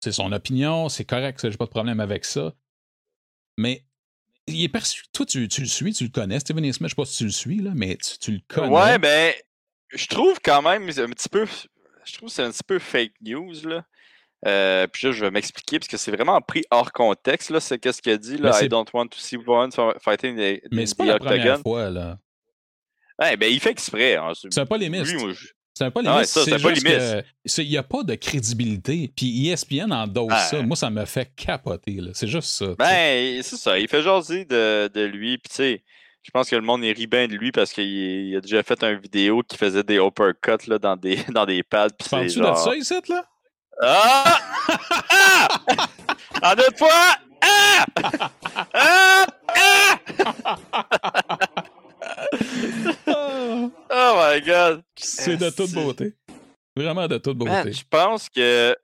C'est 0.01 0.13
son 0.13 0.33
opinion, 0.33 0.89
c'est 0.89 1.05
correct, 1.05 1.41
j'ai 1.43 1.57
pas 1.57 1.65
de 1.65 1.71
problème 1.71 2.01
avec 2.01 2.25
ça. 2.25 2.55
Mais 3.57 3.85
il 4.47 4.63
est 4.63 4.69
perçu. 4.69 5.05
Toi, 5.13 5.27
tu, 5.27 5.41
le 5.41 5.67
suis, 5.67 5.93
tu 5.93 6.05
le 6.05 6.11
connais, 6.11 6.39
Steven 6.41 6.65
A. 6.65 6.73
Smith, 6.73 6.89
je 6.89 6.95
sais 6.95 7.03
pas 7.03 7.05
si 7.05 7.19
tu 7.19 7.25
le 7.25 7.31
suis, 7.31 7.59
là, 7.59 7.73
mais 7.75 7.99
tu, 8.21 8.33
le 8.33 8.41
connais. 8.49 8.69
Ouais, 8.69 8.99
ben, 8.99 9.35
je 9.91 10.07
trouve 10.07 10.39
quand 10.43 10.63
même 10.63 10.89
un 10.89 11.11
petit 11.11 11.29
peu. 11.29 11.47
Je 12.05 12.13
trouve 12.15 12.29
que 12.29 12.35
c'est 12.35 12.43
un 12.45 12.51
petit 12.51 12.65
peu 12.65 12.79
fake 12.79 13.13
news, 13.21 13.55
là. 13.65 13.85
Euh, 14.47 14.87
puis 14.87 15.09
là, 15.09 15.13
je 15.13 15.25
vais 15.25 15.31
m'expliquer 15.33 15.81
parce 15.81 15.89
que 15.89 15.97
c'est 15.97 16.13
vraiment 16.13 16.41
pris 16.41 16.63
hors 16.71 16.93
contexte. 16.93 17.51
Là, 17.51 17.59
c'est 17.59 17.79
qu'est-ce 17.79 18.01
qu'il 18.01 18.13
a 18.13 18.17
dit 18.17 18.39
là. 18.39 18.63
I 18.63 18.69
don't 18.69 18.87
want 18.95 19.09
to 19.09 19.19
see 19.19 19.37
one 19.37 19.71
fighting 20.01 20.37
the, 20.37 20.63
Mais 20.71 20.87
c'est 20.87 20.97
pas 20.97 21.07
la 21.07 21.19
première 21.19 21.61
fois 21.61 21.91
là. 21.91 22.19
Ouais, 23.21 23.37
ben 23.37 23.53
il 23.53 23.59
fait 23.59 23.71
exprès. 23.71 24.15
Hein. 24.15 24.33
C'est 24.35 24.65
pas 24.65 24.79
les 24.79 24.89
Lui, 24.89 25.35
c'est 25.79 25.91
pas 25.91 26.03
limite. 26.03 26.27
c'est 26.27 26.63
pas 26.63 26.71
limite. 26.71 27.25
Il 27.59 27.69
n'y 27.69 27.77
a 27.77 27.83
pas 27.83 28.03
de 28.03 28.15
crédibilité. 28.15 29.11
Puis 29.15 29.49
ESPN 29.49 29.93
endosse 29.93 30.33
ça. 30.51 30.63
Moi, 30.63 30.77
ça 30.77 30.91
me 30.91 31.05
fait 31.05 31.31
capoter. 31.37 32.01
C'est 32.15 32.27
juste 32.27 32.51
ça. 32.51 32.67
Ben, 32.79 33.41
c'est 33.43 33.57
ça. 33.57 33.79
Il 33.79 33.89
fait 33.89 34.03
jaser 34.03 34.45
de, 34.45 34.91
de 34.93 35.03
lui. 35.03 35.39
Puis, 35.39 35.49
tu 35.51 35.55
sais, 35.55 35.85
je 36.23 36.31
pense 36.31 36.51
que 36.51 36.57
le 36.57 36.63
monde 36.63 36.85
est 36.85 36.93
rit 36.93 37.07
bien 37.07 37.27
de 37.27 37.35
lui 37.35 37.53
parce 37.53 37.73
qu'il 37.73 38.37
a 38.37 38.41
déjà 38.41 38.63
fait 38.63 38.83
une 38.83 38.99
vidéo 38.99 39.43
qui 39.43 39.57
faisait 39.57 39.83
des 39.83 39.97
uppercuts 39.97 40.69
là, 40.69 40.79
dans, 40.79 40.97
des, 40.97 41.17
dans 41.33 41.47
des 41.47 41.63
pads. 41.63 41.89
Penses-tu 42.11 42.41
genre... 42.41 42.55
de 42.55 42.59
ça 42.59 42.77
ici, 42.77 42.95
là? 43.09 43.25
Ah! 43.81 44.39
ah! 45.11 45.49
en 46.43 46.55
deux 46.55 46.77
fois! 46.77 46.89
Ah! 47.41 47.85
Ah! 48.75 49.27
Ah! 49.55 51.39
oh 53.07 53.71
my 53.91 54.41
god. 54.41 54.83
C'est 54.97 55.37
de 55.37 55.51
toute 55.51 55.73
beauté. 55.73 56.15
Vraiment 56.77 57.09
de 57.09 57.19
toute 57.19 57.37
beauté. 57.37 57.73
je 57.73 57.85
pense 57.89 58.29
que 58.29 58.77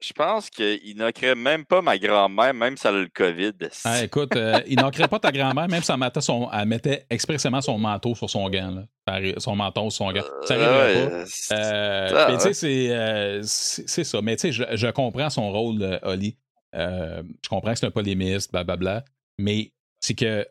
je 0.00 0.12
pense 0.12 0.48
qu'il 0.48 0.96
n'occuperait 0.96 1.34
même 1.34 1.64
pas 1.64 1.82
ma 1.82 1.98
grand-mère, 1.98 2.54
même 2.54 2.76
si 2.76 2.86
elle 2.86 2.94
a 2.94 3.00
le 3.00 3.08
COVID. 3.08 3.52
Ah, 3.84 4.04
écoute, 4.04 4.36
euh, 4.36 4.60
il 4.68 4.78
n'occuperait 4.78 5.08
pas 5.08 5.18
ta 5.18 5.32
grand-mère, 5.32 5.68
même 5.68 5.82
si 5.82 5.90
elle 5.90 5.98
mettait, 5.98 6.20
son, 6.20 6.48
elle 6.52 6.68
mettait 6.68 7.04
expressément 7.10 7.60
son 7.60 7.78
manteau 7.78 8.14
sur 8.14 8.30
son 8.30 8.48
gant. 8.48 8.86
Là. 9.06 9.20
Son 9.38 9.56
menton 9.56 9.90
sur 9.90 10.06
son 10.06 10.12
gant. 10.12 10.22
Ça 10.44 10.56
n'arriverait 10.56 11.24
pas. 11.24 11.54
Euh, 11.54 12.28
mais 12.28 12.38
tu 12.38 12.54
sais, 12.54 12.90
euh, 12.90 13.40
c'est 13.42 14.04
ça. 14.04 14.22
Mais 14.22 14.36
tu 14.36 14.52
sais, 14.52 14.76
je, 14.76 14.90
comprends 14.90 15.30
son 15.30 15.50
rôle, 15.50 15.98
Oli. 16.02 16.36
je 16.72 17.48
comprends 17.48 17.72
que 17.72 17.78
c'est 17.78 17.86
un 17.86 17.90
polémiste, 17.90 18.52
blablabla. 18.52 19.04
Mais 19.38 19.72
c'est 20.00 20.14
que 20.14 20.46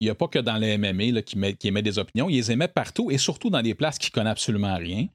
il 0.00 0.06
n'y 0.06 0.10
a 0.10 0.14
pas 0.14 0.28
que 0.28 0.38
dans 0.38 0.56
les 0.56 0.78
MMA 0.78 1.22
qui, 1.22 1.38
met, 1.38 1.54
qui 1.54 1.68
émet 1.68 1.82
des 1.82 1.98
opinions, 1.98 2.28
il 2.28 2.36
les 2.36 2.50
émet 2.50 2.68
partout 2.68 3.10
et 3.10 3.18
surtout 3.18 3.50
dans 3.50 3.62
des 3.62 3.74
places 3.74 3.98
qui 3.98 4.10
ne 4.10 4.12
connaissent 4.12 4.32
absolument 4.32 4.76
rien. 4.76 5.06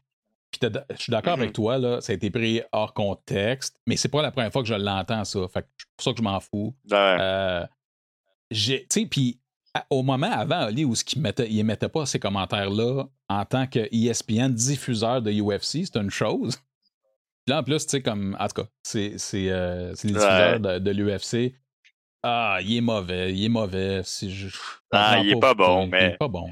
je 0.62 0.70
suis 0.98 1.12
d'accord 1.12 1.34
avec 1.34 1.50
mm-hmm. 1.50 1.54
toi, 1.54 1.78
là, 1.80 2.02
ça 2.02 2.12
a 2.12 2.16
été 2.16 2.30
pris 2.30 2.62
hors 2.72 2.94
contexte, 2.94 3.78
mais 3.88 3.98
c'est 3.98 4.10
pas 4.10 4.22
la 4.22 4.32
première 4.32 4.52
fois 4.52 4.62
que 4.62 4.68
je 4.68 4.76
l'entends, 4.76 5.26
ça. 5.26 5.40
Fait 5.48 5.66
c'est 5.78 5.88
pour 5.98 6.04
ça 6.04 6.12
que 6.12 6.18
je 6.18 6.24
m'en 6.24 6.40
fous. 6.40 6.76
Euh, 6.92 7.66
puis 9.10 9.40
au 9.90 10.04
moment 10.04 10.32
avant, 10.32 10.60
Ali, 10.60 10.86
où 10.86 10.94
il 10.94 11.22
ne 11.22 11.64
mettait 11.64 11.90
pas 11.90 12.06
ces 12.06 12.20
commentaires-là 12.20 13.06
en 13.28 13.46
tant 13.46 13.66
que 13.66 13.80
ESPN 13.92 14.54
diffuseur 14.54 15.22
de 15.22 15.32
UFC, 15.32 15.86
c'est 15.86 15.98
une 15.98 16.12
chose. 16.12 16.60
Là, 17.48 17.60
en 17.60 17.64
plus, 17.64 17.86
tu 17.86 17.92
sais, 17.92 18.02
comme. 18.02 18.36
En 18.40 18.48
tout 18.48 18.62
cas, 18.62 18.68
c'est, 18.84 19.18
c'est, 19.18 19.50
euh, 19.50 19.94
les 20.04 20.12
diffuseurs 20.12 20.60
de 20.60 20.92
l'UFC. 20.92 21.54
Ah, 22.28 22.58
il 22.60 22.78
est 22.78 22.82
mauvais, 22.82 23.32
il 23.32 23.46
est 23.46 23.50
mauvais. 23.50 24.02
ah, 24.92 25.20
il 25.20 25.30
est 25.30 25.40
pas 25.40 25.54
bon, 25.54 25.86
mais. 25.86 26.00
Il 26.00 26.14
est 26.14 26.18
pas 26.18 26.28
bon. 26.28 26.52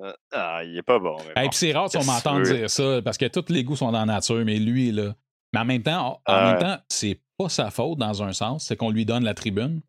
Euh, 0.00 0.12
ah, 0.32 0.62
il 0.64 0.76
est 0.76 0.82
pas 0.82 0.98
bon. 0.98 1.18
Et 1.36 1.48
puis 1.48 1.50
c'est 1.52 1.72
rare 1.72 1.88
si 1.88 1.98
on 1.98 2.04
m'entend 2.04 2.40
dire 2.40 2.68
ça, 2.68 3.00
parce 3.02 3.16
que 3.16 3.26
tous 3.26 3.52
les 3.52 3.62
goûts 3.62 3.76
sont 3.76 3.92
dans 3.92 4.00
la 4.00 4.06
nature, 4.06 4.44
mais 4.44 4.58
lui, 4.58 4.90
là. 4.90 5.14
Mais 5.52 5.60
en 5.60 5.64
même 5.64 5.84
temps, 5.84 6.20
en 6.26 6.44
même 6.46 6.58
temps, 6.58 6.78
c'est 6.88 7.20
pas 7.38 7.48
sa 7.48 7.70
faute 7.70 7.98
dans 7.98 8.24
un 8.24 8.32
sens, 8.32 8.64
c'est 8.64 8.76
qu'on 8.76 8.90
lui 8.90 9.04
donne 9.04 9.22
la 9.22 9.34
tribune. 9.34 9.82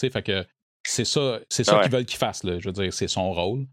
Tu 0.00 0.06
sais, 0.06 0.10
fait 0.10 0.22
que 0.22 0.46
c'est 0.82 1.04
ça, 1.04 1.40
c'est 1.50 1.64
ça 1.64 1.82
qu'ils 1.82 1.92
veulent 1.92 2.06
qu'il 2.06 2.18
fasse, 2.18 2.42
là. 2.42 2.58
Je 2.58 2.66
veux 2.66 2.72
dire, 2.72 2.90
c'est 2.90 3.08
son 3.08 3.32
rôle. 3.32 3.66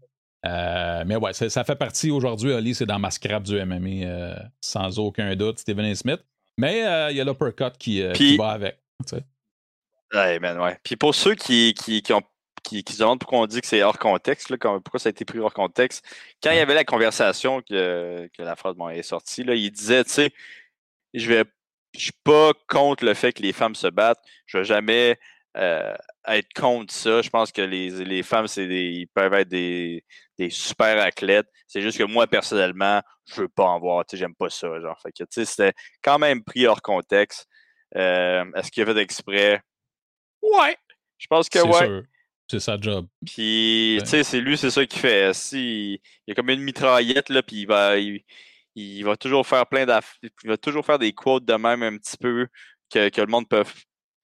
Euh, 0.44 1.04
mais 1.06 1.16
ouais, 1.16 1.32
ça 1.32 1.64
fait 1.64 1.76
partie 1.76 2.10
aujourd'hui, 2.10 2.52
Ali, 2.52 2.74
c'est 2.74 2.84
dans 2.84 2.98
ma 2.98 3.10
scrap 3.10 3.44
du 3.44 3.54
MMA, 3.64 4.04
euh, 4.04 4.36
sans 4.60 4.98
aucun 4.98 5.34
doute, 5.36 5.58
Steven 5.58 5.86
A. 5.86 5.94
Smith. 5.94 6.20
Mais 6.58 6.80
il 7.10 7.16
y 7.16 7.20
a 7.20 7.24
l'uppercut 7.24 7.78
qui, 7.78 8.02
qui 8.12 8.36
va 8.36 8.50
avec. 8.50 8.78
Ouais, 10.12 10.38
man, 10.40 10.58
ouais. 10.60 10.78
Puis 10.82 10.96
pour 10.96 11.14
ceux 11.14 11.34
qui, 11.34 11.74
qui, 11.74 12.02
qui 12.02 12.12
ont 12.12 12.22
qui, 12.62 12.84
qui, 12.84 12.92
se 12.92 13.00
demandent 13.00 13.18
pourquoi 13.18 13.40
on 13.40 13.46
dit 13.46 13.60
que 13.60 13.66
c'est 13.66 13.82
hors 13.82 13.98
contexte, 13.98 14.50
là, 14.50 14.56
pourquoi 14.56 15.00
ça 15.00 15.08
a 15.08 15.10
été 15.10 15.24
pris 15.24 15.40
hors 15.40 15.52
contexte. 15.52 16.04
Quand 16.42 16.52
il 16.52 16.58
y 16.58 16.60
avait 16.60 16.74
la 16.74 16.84
conversation 16.84 17.60
que, 17.60 18.28
que 18.36 18.42
la 18.42 18.54
phrase 18.54 18.76
bon, 18.76 18.88
est 18.88 19.02
sortie, 19.02 19.42
là, 19.42 19.54
il 19.54 19.70
disait, 19.72 20.04
tu 20.04 20.10
sais, 20.10 20.30
je 21.14 21.26
vais 21.28 21.44
je 21.94 22.00
suis 22.04 22.12
pas 22.24 22.52
contre 22.68 23.04
le 23.04 23.14
fait 23.14 23.32
que 23.32 23.42
les 23.42 23.52
femmes 23.52 23.74
se 23.74 23.86
battent. 23.88 24.22
Je 24.46 24.58
vais 24.58 24.64
jamais 24.64 25.18
euh, 25.56 25.94
être 26.26 26.52
contre 26.54 26.92
ça. 26.92 27.22
Je 27.22 27.30
pense 27.30 27.52
que 27.52 27.62
les, 27.62 27.90
les 28.04 28.22
femmes, 28.22 28.46
c'est 28.46 28.64
ils 28.66 29.06
peuvent 29.08 29.34
être 29.34 29.48
des, 29.48 30.04
des 30.38 30.50
super 30.50 31.02
athlètes. 31.02 31.48
C'est 31.66 31.82
juste 31.82 31.98
que 31.98 32.04
moi, 32.04 32.26
personnellement, 32.26 33.02
je 33.26 33.42
veux 33.42 33.48
pas 33.48 33.64
en 33.64 33.78
voir. 33.80 34.04
Tu 34.06 34.16
sais, 34.16 34.20
j'aime 34.20 34.34
pas 34.34 34.50
ça. 34.50 34.80
Genre. 34.80 34.98
Fait 35.02 35.12
que, 35.12 35.24
tu 35.24 35.26
sais, 35.30 35.44
c'était 35.44 35.74
quand 36.02 36.18
même 36.18 36.42
pris 36.44 36.66
hors 36.66 36.82
contexte. 36.82 37.46
Euh, 37.96 38.44
est-ce 38.56 38.70
qu'il 38.70 38.80
y 38.80 38.84
avait 38.84 38.94
d'exprès? 38.94 39.60
Ouais. 40.42 40.76
Je 41.18 41.26
pense 41.26 41.48
que 41.48 41.58
ouais. 41.60 42.02
C'est 42.50 42.60
sa 42.60 42.78
job. 42.78 43.06
Puis, 43.24 43.98
tu 44.00 44.06
sais, 44.06 44.24
c'est 44.24 44.40
lui, 44.40 44.58
c'est 44.58 44.70
ça 44.70 44.84
qu'il 44.84 45.00
fait. 45.00 45.32
Si, 45.32 45.94
il 45.94 46.00
y 46.28 46.32
a 46.32 46.34
comme 46.34 46.50
une 46.50 46.60
mitraillette, 46.60 47.30
là, 47.30 47.42
puis 47.42 47.62
il 47.62 47.66
va, 47.66 47.96
il, 47.96 49.04
va 49.04 49.16
toujours 49.16 49.46
faire 49.46 49.66
plein 49.66 49.86
d'affaires. 49.86 50.18
Il 50.42 50.50
va 50.50 50.58
toujours 50.58 50.84
faire 50.84 50.98
des 50.98 51.12
quotes 51.12 51.44
de 51.44 51.54
même 51.54 51.82
un 51.82 51.96
petit 51.96 52.16
peu 52.18 52.46
que, 52.92 53.08
que 53.08 53.20
le 53.20 53.26
monde 53.28 53.48
peut 53.48 53.64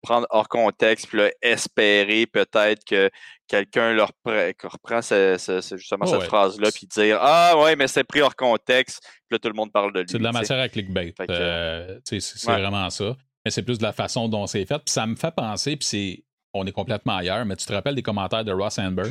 prendre 0.03 0.27
hors 0.31 0.49
contexte, 0.49 1.09
puis 1.09 1.19
là, 1.19 1.31
espérer 1.41 2.27
peut-être 2.27 2.85
que 2.85 3.11
quelqu'un 3.47 3.95
leur 3.95 4.11
reprend 4.25 5.01
justement 5.01 6.05
oh, 6.07 6.11
cette 6.11 6.25
phrase-là, 6.25 6.71
puis 6.71 6.87
dire 6.87 7.19
Ah 7.21 7.59
ouais, 7.59 7.77
mais 7.77 7.89
c'est 7.89 8.05
pris 8.05 8.21
hors 8.21 8.37
contexte, 8.37 9.01
puis 9.03 9.33
là, 9.33 9.39
tout 9.39 9.49
le 9.49 9.55
monde 9.55 9.73
parle 9.73 9.93
de 9.93 10.01
lui. 10.01 10.09
C'est 10.09 10.19
de 10.19 10.23
la 10.23 10.33
matière 10.33 10.61
à 10.61 10.69
clickbait. 10.69 11.15
Euh, 11.31 11.99
c'est 12.05 12.45
vraiment 12.45 12.91
ça 12.91 13.17
mais 13.45 13.51
c'est 13.51 13.63
plus 13.63 13.79
de 13.79 13.83
la 13.83 13.93
façon 13.93 14.29
dont 14.29 14.47
c'est 14.47 14.65
fait. 14.67 14.79
Puis 14.79 14.93
ça 14.93 15.07
me 15.07 15.17
fait 15.17 15.35
penser, 15.35 15.77
puis 15.77 15.87
c'est, 15.87 16.25
on 16.55 16.67
est 16.67 16.73
complètement 16.73 17.17
ailleurs, 17.17 17.45
mais 17.45 17.57
tu 17.57 17.67
te 17.67 17.73
rappelles 17.73 17.95
des 17.95 18.03
commentaires 18.03 18.45
de 18.45 18.53
Ross 18.53 18.79
Amber? 18.79 19.11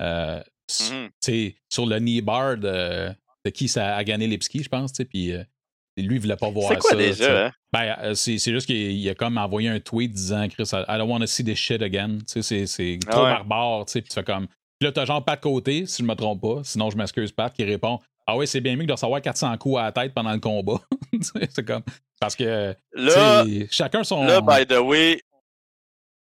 Euh, 0.00 0.42
mm-hmm. 0.70 1.54
Sur 1.70 1.86
le 1.86 1.98
knee 1.98 2.20
bar 2.20 2.56
de, 2.56 3.14
qui 3.54 3.68
ça 3.68 3.96
a 3.96 4.04
gagné 4.04 4.26
Lipski, 4.26 4.62
je 4.62 4.68
pense, 4.68 4.92
puis 4.92 5.32
euh, 5.32 5.42
lui, 5.96 6.16
il 6.16 6.20
voulait 6.20 6.36
pas 6.36 6.50
voir 6.50 6.76
quoi 6.78 6.90
ça. 6.90 6.96
déjà? 6.96 7.46
Hein? 7.46 7.52
Ben, 7.72 7.96
euh, 8.02 8.14
c'est 8.14 8.38
c'est 8.38 8.52
juste 8.52 8.66
qu'il 8.66 9.08
a 9.08 9.14
comme 9.14 9.38
envoyé 9.38 9.68
un 9.68 9.80
tweet 9.80 10.12
disant 10.12 10.46
Chris, 10.48 10.68
I 10.72 10.98
don't 10.98 11.08
want 11.08 11.20
to 11.20 11.26
see 11.26 11.44
this 11.44 11.58
shit 11.58 11.80
again. 11.82 12.18
C'est- 12.26 12.66
c'est 12.66 12.98
Ah 13.06 13.10
trop 13.12 13.22
ouais. 13.24 13.30
barbare, 13.30 13.86
tu 13.86 13.92
sais, 13.92 14.02
puis 14.02 14.10
tu 14.10 14.14
fais 14.14 14.24
comme. 14.24 14.46
Puis 14.78 14.86
là, 14.86 14.92
t'as 14.92 15.06
genre 15.06 15.24
Pat 15.24 15.40
Côté, 15.40 15.86
si 15.86 16.02
je 16.02 16.06
me 16.06 16.14
trompe 16.14 16.42
pas, 16.42 16.60
sinon 16.64 16.90
je 16.90 16.98
m'excuse 16.98 17.32
Pat, 17.32 17.50
qui 17.52 17.64
répond 17.64 17.98
Ah 18.26 18.36
ouais, 18.36 18.46
c'est 18.46 18.60
bien 18.60 18.74
mieux 18.74 18.82
que 18.82 18.88
de 18.88 18.92
recevoir 18.92 19.22
400 19.22 19.56
coups 19.58 19.78
à 19.78 19.84
la 19.84 19.92
tête 19.92 20.12
pendant 20.12 20.32
le 20.32 20.40
combat. 20.40 20.80
C'est 21.50 21.64
comme. 21.64 21.82
Parce 22.20 22.34
que. 22.34 22.74
Là, 22.92 23.44
chacun 23.70 24.02
son. 24.02 24.24
là, 24.24 24.40
by 24.40 24.66
the 24.66 24.78
way, 24.80 25.20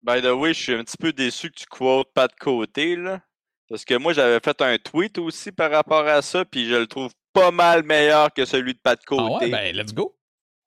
by 0.03 0.21
the 0.21 0.33
way, 0.33 0.53
je 0.55 0.61
suis 0.61 0.75
un 0.75 0.83
petit 0.83 0.97
peu 0.97 1.13
déçu 1.13 1.51
que 1.51 1.57
tu 1.61 1.67
quotes 1.67 2.13
pas 2.13 2.27
de 2.27 2.35
côté, 2.35 2.97
là. 2.97 3.21
Parce 3.69 3.85
que 3.85 3.95
moi, 3.95 4.13
j'avais 4.13 4.41
fait 4.41 4.61
un 4.61 4.77
tweet 4.79 5.19
aussi 5.19 5.53
par 5.53 5.71
rapport 5.71 6.07
à 6.07 6.21
ça, 6.21 6.45
puis 6.45 6.69
je 6.69 6.75
le 6.75 6.87
trouve 6.87 7.13
pas 7.33 7.51
mal 7.51 7.83
meilleur 7.85 8.33
que 8.33 8.45
celui 8.45 8.75
de 8.75 8.79
Pat 8.79 8.99
ah 9.01 9.07
Côté. 9.07 9.45
ouais, 9.47 9.51
ben, 9.51 9.77
let's 9.77 9.95
go. 9.95 10.17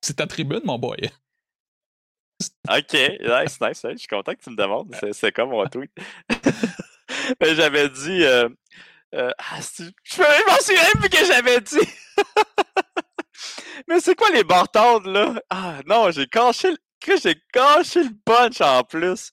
C'est 0.01 0.15
ta 0.15 0.27
tribune, 0.27 0.61
mon 0.63 0.79
boy. 0.79 0.97
Ok, 2.69 2.93
nice, 2.93 3.59
nice. 3.59 3.81
Je 3.83 3.97
suis 3.97 4.07
content 4.07 4.33
que 4.35 4.43
tu 4.43 4.51
me 4.51 4.55
demandes. 4.55 4.93
C'est- 4.99 5.13
C'est 5.13 5.31
comme 5.31 5.49
mon 5.49 5.65
tweet. 5.67 5.91
Ben, 7.39 7.55
j'avais 7.55 7.89
dit. 7.89 8.23
euh, 8.23 8.47
euh, 9.15 9.31
ah, 9.37 9.59
je 9.77 9.83
me- 9.83 9.91
je 10.03 10.45
m'en 10.47 10.57
souviens 10.59 10.91
plus 10.99 11.09
que 11.09 11.25
j'avais 11.25 11.61
dit. 11.61 11.87
Mais 13.87 13.99
c'est 13.99 14.15
quoi 14.15 14.29
les 14.31 14.43
bartendes, 14.43 15.05
là? 15.05 15.35
Ah 15.49 15.75
non, 15.85 16.11
j'ai 16.11 16.27
caché 16.27 16.71
le. 16.71 16.77
J'ai 17.23 17.35
caché 17.53 18.03
le 18.03 18.09
punch 18.25 18.59
en 18.59 18.83
plus. 18.83 19.31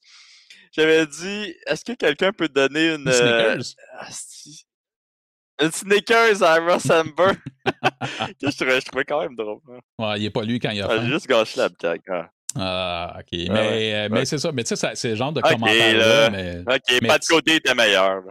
J'avais 0.73 1.07
dit, 1.07 1.55
est-ce 1.67 1.85
que 1.85 1.93
quelqu'un 1.93 2.33
peut 2.33 2.49
donner 2.49 2.95
une. 2.95 3.05
Les 3.05 3.13
euh, 3.21 3.61
Snickers. 3.61 3.75
ah, 3.99 5.65
une 5.65 5.73
Snickers 5.73 6.43
à 6.43 6.57
Ross 6.59 6.91
Amber? 6.91 7.33
que 8.41 8.51
je, 8.51 8.57
trouvais, 8.57 8.81
je 8.81 8.87
trouvais 8.87 9.05
quand 9.05 9.21
même 9.23 9.35
drôle. 9.35 9.61
hein. 9.73 9.79
Ouais, 9.99 10.21
il 10.21 10.27
est 10.27 10.31
pas 10.31 10.43
lui 10.43 10.59
quand 10.61 10.71
il 10.71 10.83
a 10.83 10.89
Ah. 10.91 10.99
J'ai 11.01 11.13
juste 11.13 11.27
gâché 11.27 11.59
la 11.61 11.69
blague. 11.71 12.01
ah. 12.11 12.31
Ah, 12.57 13.17
ok. 13.19 13.27
mais 13.33 13.49
ouais, 13.51 13.95
euh, 13.95 14.09
mais 14.13 14.25
c'est 14.27 14.39
ça. 14.39 14.53
Mais 14.53 14.63
tu 14.63 14.77
sais, 14.77 14.91
c'est 14.95 15.09
le 15.09 15.15
genre 15.17 15.33
de 15.33 15.41
Ok, 15.41 15.51
commentaire-là, 15.51 16.21
là. 16.21 16.31
mais. 16.31 16.59
Ok, 16.61 16.99
Mais 17.03 17.09
pas 17.09 17.19
de 17.19 17.25
côté 17.25 17.57
était 17.57 17.75
meilleur. 17.75 18.23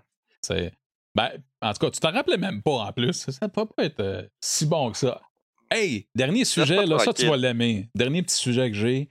C'est- 0.42 0.72
Ben, 1.16 1.30
en 1.62 1.74
tout 1.74 1.80
cas, 1.80 1.92
tu 1.92 2.00
t'en 2.00 2.12
rappelais 2.12 2.38
même 2.38 2.62
pas 2.62 2.72
en 2.72 2.92
plus. 2.92 3.30
Ça 3.30 3.48
peut 3.50 3.66
pas 3.66 3.86
être 3.86 4.00
euh, 4.00 4.28
si 4.42 4.66
bon 4.66 4.92
que 4.92 4.98
ça. 4.98 5.22
Hey, 5.70 6.08
dernier 6.16 6.46
sujet, 6.46 6.76
pas 6.78 6.86
là, 6.86 7.00
ça 7.00 7.14
tu 7.14 7.26
vas 7.28 7.38
l'aimer. 7.38 7.90
Dernier 7.96 8.22
petit 8.24 8.36
sujet 8.36 8.70
que 8.70 8.78
j'ai. 8.78 9.10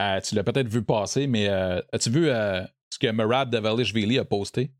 Euh, 0.00 0.20
tu 0.20 0.34
l'as 0.34 0.42
peut-être 0.44 0.68
vu 0.68 0.82
passer, 0.82 1.26
mais 1.26 1.48
euh, 1.48 1.80
as-tu 1.92 2.10
vu 2.10 2.28
euh, 2.28 2.62
ce 2.90 2.98
que 2.98 3.10
Murad 3.10 3.50
Develishvili 3.50 4.18
a 4.18 4.24
posté? 4.24 4.72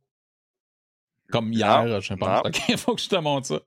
Comme 1.30 1.52
hier, 1.52 1.84
Non, 1.84 2.00
je 2.00 2.14
pense. 2.14 2.28
non. 2.28 2.50
OK, 2.50 2.76
faut 2.76 2.94
que 2.94 3.00
je 3.00 3.08
te 3.08 3.16
montre 3.16 3.46
ça. 3.46 3.60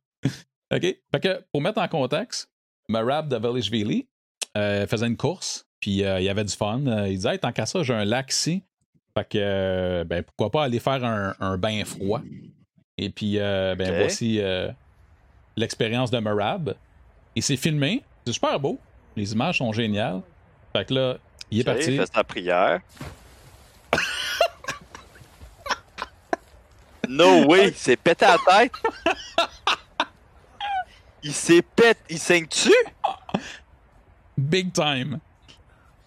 OK? 0.74 0.82
Fait 0.82 1.20
que 1.22 1.44
pour 1.52 1.62
mettre 1.62 1.80
en 1.80 1.88
contexte, 1.88 2.50
Marab 2.90 3.34
euh, 3.34 4.88
faisait 4.88 5.08
une 5.08 5.18
course, 5.18 5.68
puis 5.80 6.04
euh, 6.04 6.20
il 6.20 6.26
y 6.26 6.30
avait 6.30 6.44
du 6.44 6.54
fun. 6.54 6.86
Euh, 6.88 7.08
il 7.10 7.16
disait 7.16 7.34
hey, 7.34 7.40
tant 7.40 7.52
qu'à 7.52 7.66
ça, 7.66 7.84
j'ai 7.84 7.94
un 7.94 8.06
lac 8.06 8.32
ici. 8.32 8.64
Fait 9.18 9.28
que, 9.28 10.04
ben, 10.04 10.24
pourquoi 10.24 10.52
pas 10.52 10.64
aller 10.64 10.80
faire 10.80 11.04
un, 11.04 11.36
un 11.40 11.58
bain 11.58 11.84
froid? 11.86 12.22
Et 12.98 13.10
puis, 13.10 13.40
euh, 13.40 13.76
ben, 13.76 13.96
voici 13.96 14.40
euh, 14.42 14.70
l'expérience 15.56 16.10
de 16.12 16.20
Marab. 16.20 16.76
Il 17.36 17.44
s'est 17.44 17.58
filmé. 17.58 18.04
C'est 18.26 18.34
super 18.34 18.60
beau. 18.60 18.80
Les 19.16 19.34
images 19.34 19.60
sont 19.60 19.72
géniales. 19.72 20.22
Fait 20.74 20.86
que 20.86 20.94
là, 20.94 21.18
il 21.52 21.60
est 21.60 21.64
parti. 21.64 21.92
Il 21.94 22.00
fait 22.00 22.14
sa 22.14 22.24
prière. 22.24 22.82
no 27.08 27.46
way, 27.46 27.70
il 27.70 27.76
s'est 27.76 27.96
pété 27.96 28.26
la 28.26 28.38
tête. 28.38 28.74
Il 31.24 31.34
s'est 31.34 31.62
pété. 31.62 32.00
Il 32.10 32.20
saigne-tu? 32.20 32.74
Big 34.38 34.74
time. 34.74 35.20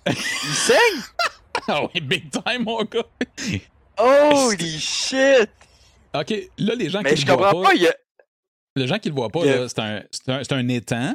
Il 0.07 0.15
saigne? 0.17 0.77
Ah 1.69 1.83
oui, 1.83 2.01
big 2.01 2.31
time, 2.31 2.65
mon 2.65 2.83
gars. 2.85 3.05
Holy 3.99 4.79
shit! 4.81 5.51
OK, 6.15 6.31
là, 6.59 6.74
les 6.74 6.91
gens 6.91 7.03
Mais 7.03 7.15
qui 7.15 7.20
je 7.23 7.27
le 7.27 7.32
voient 7.35 7.51
comprends 7.51 7.62
pas. 7.69 7.74
il 7.74 7.82
y 7.82 7.87
a- 7.89 7.95
Les 8.77 8.87
gens 8.87 8.99
qui 8.99 9.09
le 9.09 9.15
voient 9.15 9.31
pas, 9.31 9.41
Il 9.45 9.69
c'est 9.69 9.78
un, 9.81 10.59
un, 10.59 10.69
étang. 10.69 11.15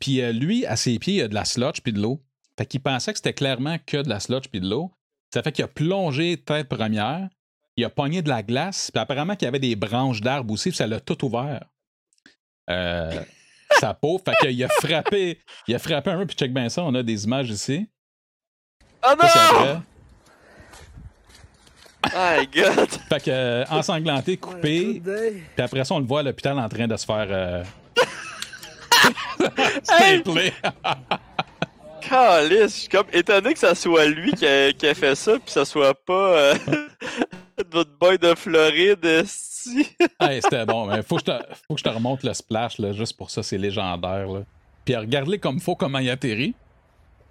Puis 0.00 0.20
euh, 0.20 0.32
lui, 0.32 0.66
à 0.66 0.76
ses 0.76 0.98
pieds, 0.98 1.14
il 1.14 1.18
y 1.18 1.22
a 1.22 1.28
de 1.28 1.34
la 1.34 1.44
sludge 1.44 1.80
puis 1.82 1.92
de 1.92 2.00
l'eau. 2.00 2.20
Fait 2.58 2.66
qu'il 2.66 2.80
pensait 2.80 3.12
que 3.12 3.18
c'était 3.18 3.32
clairement 3.32 3.78
que 3.86 3.98
de 3.98 4.08
la 4.08 4.20
sludge 4.20 4.48
puis 4.50 4.60
de 4.60 4.68
l'eau. 4.68 4.92
Ça 5.32 5.42
fait 5.42 5.52
qu'il 5.52 5.64
a 5.64 5.68
plongé 5.68 6.36
tête 6.36 6.68
première. 6.68 7.28
Il 7.76 7.84
a 7.84 7.90
pogné 7.90 8.22
de 8.22 8.28
la 8.28 8.42
glace. 8.44 8.90
Puis 8.92 9.00
apparemment 9.00 9.34
qu'il 9.34 9.46
y 9.46 9.48
avait 9.48 9.58
des 9.58 9.74
branches 9.76 10.20
d'arbres 10.20 10.52
aussi. 10.52 10.70
Puis 10.70 10.76
ça 10.76 10.86
l'a 10.86 11.00
tout 11.00 11.24
ouvert. 11.24 11.64
Euh, 12.70 13.20
sa 13.80 13.94
peau. 13.94 14.20
Fait 14.24 14.34
qu'il 14.40 14.62
a 14.64 14.68
frappé. 14.68 15.40
Il 15.66 15.74
a 15.74 15.78
frappé 15.80 16.10
un 16.10 16.18
peu. 16.18 16.26
Puis 16.26 16.36
check 16.36 16.52
bien 16.52 16.68
ça. 16.68 16.82
On 16.84 16.94
a 16.94 17.02
des 17.02 17.24
images 17.24 17.50
ici. 17.50 17.88
Oh 19.04 19.14
Ça, 19.20 19.52
non! 19.52 19.58
après. 19.58 19.80
My 22.14 22.46
god! 22.46 22.88
Fait 23.08 23.24
que 23.24 23.30
euh, 23.30 23.64
ensanglanté, 23.70 24.36
coupé. 24.36 25.02
Puis 25.02 25.64
après 25.64 25.84
ça, 25.84 25.94
on 25.94 25.98
le 25.98 26.06
voit 26.06 26.20
à 26.20 26.22
l'hôpital 26.22 26.58
en 26.58 26.68
train 26.68 26.86
de 26.86 26.96
se 26.96 27.04
faire. 27.04 27.26
Euh... 27.28 27.64
stapler. 29.82 30.52
Calice, 32.00 32.60
je 32.60 32.66
suis 32.66 32.88
comme 32.88 33.06
étonné 33.12 33.54
que 33.54 33.58
ça 33.58 33.74
soit 33.74 34.06
lui 34.06 34.32
qui 34.32 34.46
a, 34.46 34.72
qui 34.72 34.86
a 34.86 34.94
fait 34.94 35.14
ça, 35.14 35.32
puis 35.32 35.50
ça 35.50 35.64
soit 35.64 35.94
pas 35.94 36.38
euh, 36.38 36.54
notre 37.72 37.96
boy 37.98 38.18
de 38.18 38.34
Floride, 38.34 39.04
esti. 39.04 39.88
Hey, 40.20 40.42
c'était 40.42 40.66
bon, 40.66 40.86
mais 40.86 41.02
faut 41.02 41.16
que, 41.16 41.22
je 41.26 41.32
te, 41.32 41.44
faut 41.66 41.74
que 41.74 41.78
je 41.78 41.84
te 41.84 41.88
remonte 41.88 42.22
le 42.22 42.34
splash, 42.34 42.78
là, 42.78 42.92
juste 42.92 43.16
pour 43.16 43.30
ça, 43.30 43.42
c'est 43.42 43.56
légendaire. 43.56 44.28
Là. 44.28 44.40
Puis 44.84 44.94
regarde-les 44.94 45.38
comme 45.38 45.60
faut, 45.60 45.76
comment 45.76 45.98
il 45.98 46.10
atterrit. 46.10 46.54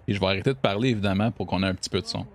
Et 0.08 0.14
je 0.14 0.20
vais 0.20 0.26
arrêter 0.26 0.50
de 0.50 0.58
parler, 0.58 0.90
évidemment, 0.90 1.30
pour 1.30 1.46
qu'on 1.46 1.62
ait 1.62 1.68
un 1.68 1.74
petit 1.74 1.88
peu 1.88 2.00
de 2.00 2.06
son. 2.06 2.26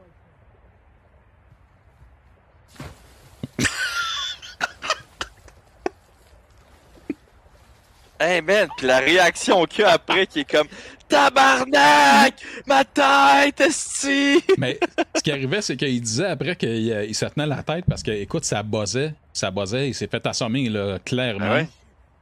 Hey 8.20 8.42
man, 8.42 8.68
puis 8.78 8.88
la 8.88 9.00
réaction 9.00 9.64
qu'il 9.66 9.82
y 9.82 9.84
a 9.86 9.92
après 9.92 10.28
qui 10.28 10.40
est 10.42 10.52
comme 10.52 10.68
Tabarnak! 11.08 12.36
Ma 12.68 12.84
tête, 12.84 13.62
esti! 13.62 14.44
Mais 14.58 14.78
ce 15.16 15.22
qui 15.22 15.32
arrivait, 15.32 15.62
c'est 15.62 15.78
qu'il 15.78 16.02
disait 16.02 16.26
après 16.28 16.56
qu'il 16.56 16.92
euh, 16.92 17.06
il 17.06 17.16
se 17.16 17.26
tenait 17.26 17.48
la 17.48 17.64
tête 17.64 17.86
parce 17.88 18.04
que, 18.04 18.12
écoute, 18.12 18.44
ça 18.46 18.62
buzzait. 18.62 19.14
Ça 19.34 19.50
buzzait, 19.52 19.88
il 19.90 19.94
s'est 19.96 20.08
fait 20.08 20.26
assommer, 20.28 20.70
là, 20.70 21.00
clairement. 21.00 21.46
Ah 21.50 21.54
ouais? 21.54 21.68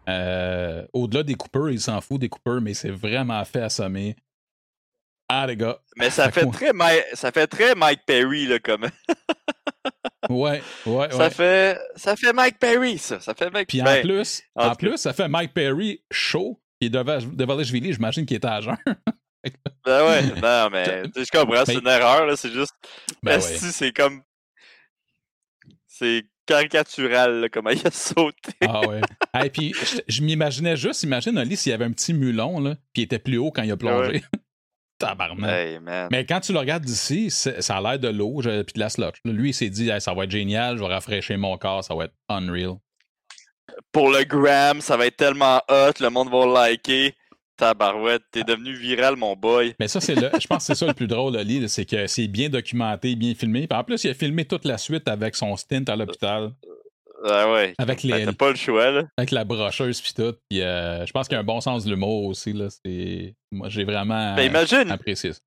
Euh, 0.07 0.85
Au-delà 0.93 1.23
des 1.23 1.35
coupeurs, 1.35 1.69
il 1.69 1.81
s'en 1.81 1.99
fout 1.99 2.21
des 2.21 2.29
coupeurs, 2.29 2.61
mais 2.61 2.71
il 2.71 2.75
s'est 2.75 2.91
vraiment 2.91 3.43
fait 3.43 3.61
assommer. 3.61 4.15
Ah, 5.29 5.45
les 5.47 5.57
gars. 5.57 5.77
Mais 5.97 6.09
ça 6.09 6.31
Fait 6.31 6.45
très 6.51 6.71
Mi- 6.73 7.03
ça 7.13 7.31
fait 7.31 7.47
très 7.47 7.75
Mike 7.75 8.01
Perry 8.05 8.47
là 8.47 8.59
comme. 8.59 8.87
Ouais, 10.29 10.61
ouais, 10.85 11.09
Ça 11.11 11.17
ouais. 11.17 11.29
fait 11.29 11.79
ça 11.95 12.15
fait 12.17 12.33
Mike 12.33 12.59
Perry 12.59 12.97
ça, 12.97 13.19
ça 13.21 13.33
fait 13.33 13.49
Mike 13.49 13.69
Puis 13.69 13.81
en 13.81 13.85
ben, 13.85 14.01
plus, 14.01 14.41
en 14.55 14.61
en 14.61 14.63
tout 14.63 14.69
cas. 14.71 14.75
plus, 14.75 14.97
ça 14.97 15.13
fait 15.13 15.29
Mike 15.29 15.53
Perry 15.53 16.03
chaud. 16.11 16.59
Il 16.81 16.91
devait 16.91 17.19
devait 17.21 17.63
j'imagine 17.63 18.25
qu'il 18.25 18.35
était 18.35 18.47
à 18.47 18.59
jeun. 18.59 18.77
Ben 19.85 20.05
ouais, 20.05 20.23
non 20.41 20.69
mais 20.69 21.03
je 21.15 21.31
comprends, 21.31 21.63
c'est 21.65 21.75
une 21.75 21.87
erreur 21.87 22.25
là, 22.25 22.35
c'est 22.35 22.51
juste 22.51 22.73
Ben 23.23 23.35
ouais. 23.35 23.41
c'est 23.41 23.93
comme 23.93 24.21
c'est 25.87 26.25
caricatural 26.45 27.41
là, 27.41 27.47
comment 27.49 27.69
il 27.69 27.85
a 27.87 27.91
sauté? 27.91 28.51
Ah 28.67 28.81
ouais. 28.81 28.99
Et 29.45 29.49
puis, 29.49 29.73
je, 29.73 29.99
je 30.07 30.21
m'imaginais 30.21 30.75
juste, 30.75 31.03
imagine 31.03 31.37
Oli 31.37 31.55
s'il 31.55 31.69
y 31.71 31.73
avait 31.73 31.85
un 31.85 31.91
petit 31.91 32.13
mulon, 32.13 32.59
là, 32.59 32.75
puis 32.93 33.03
il 33.03 33.05
était 33.05 33.19
plus 33.19 33.37
haut 33.37 33.51
quand 33.51 33.63
il 33.63 33.71
a 33.71 33.77
plongé. 33.77 34.23
Tabarnak. 34.97 35.49
Hey. 35.49 35.79
Mais 36.11 36.25
quand 36.25 36.39
tu 36.39 36.53
le 36.53 36.59
regardes 36.59 36.83
d'ici, 36.83 37.29
ça 37.29 37.77
a 37.77 37.81
l'air 37.81 37.99
de 37.99 38.09
l'eau 38.09 38.39
puis 38.41 38.73
de 38.73 38.79
la 38.79 38.89
slotch. 38.89 39.17
Lui, 39.25 39.49
il 39.49 39.53
s'est 39.53 39.69
dit, 39.69 39.89
Hey, 39.89 40.01
ça 40.01 40.13
va 40.13 40.23
être 40.23 40.31
génial, 40.31 40.77
je 40.77 40.83
vais 40.83 40.93
rafraîchir 40.93 41.37
mon 41.37 41.57
corps, 41.57 41.83
ça 41.83 41.95
va 41.95 42.05
être 42.05 42.13
unreal. 42.29 42.75
Pour 43.91 44.09
le 44.09 44.23
gram, 44.23 44.81
ça 44.81 44.97
va 44.97 45.07
être 45.07 45.17
tellement 45.17 45.61
hot, 45.69 45.93
le 45.99 46.09
monde 46.09 46.29
va 46.29 46.45
le 46.45 46.53
liker. 46.53 47.13
Tabarouette, 47.57 48.21
t'es 48.31 48.43
devenu 48.43 48.73
viral 48.73 49.15
mon 49.15 49.35
boy. 49.35 49.73
Mais 49.79 49.87
ça, 49.87 49.99
c'est 49.99 50.13
le. 50.13 50.29
Je 50.39 50.45
pense 50.45 50.59
que 50.59 50.63
c'est 50.63 50.75
ça 50.75 50.85
le 50.85 50.93
plus 50.93 51.07
drôle, 51.07 51.35
là, 51.35 51.67
c'est 51.67 51.85
que 51.85 52.05
c'est 52.05 52.27
bien 52.27 52.49
documenté, 52.49 53.15
bien 53.15 53.33
filmé. 53.33 53.67
Puis 53.67 53.77
en 53.77 53.83
plus, 53.83 54.03
il 54.03 54.11
a 54.11 54.13
filmé 54.13 54.45
toute 54.45 54.63
la 54.63 54.77
suite 54.77 55.07
avec 55.07 55.35
son 55.35 55.55
stint 55.57 55.83
à 55.87 55.95
l'hôpital, 55.95 56.51
Ah 57.23 57.51
ouais. 57.51 57.73
avec, 57.77 58.03
Ben, 58.03 58.17
les, 58.17 58.25
T'as 58.25 58.33
pas 58.33 58.49
le 58.49 58.55
choix 58.55 58.91
là. 58.91 59.03
avec 59.17 59.31
la 59.31 59.43
brocheuse 59.43 60.01
puis 60.01 60.13
tout. 60.13 60.35
Puis 60.49 60.61
euh, 60.61 61.05
je 61.05 61.11
pense 61.11 61.27
qu'il 61.27 61.35
y 61.35 61.37
a 61.37 61.41
un 61.41 61.45
bon 61.45 61.61
sens 61.61 61.83
de 61.85 61.89
l'humour 61.89 62.25
aussi. 62.25 62.53
Là. 62.53 62.67
C'est... 62.69 63.35
Moi, 63.51 63.69
j'ai 63.69 63.83
vraiment 63.83 64.35
Ben, 64.35 64.43
imagine, 64.43 64.91
apprécié 64.91 65.33
ça. 65.33 65.39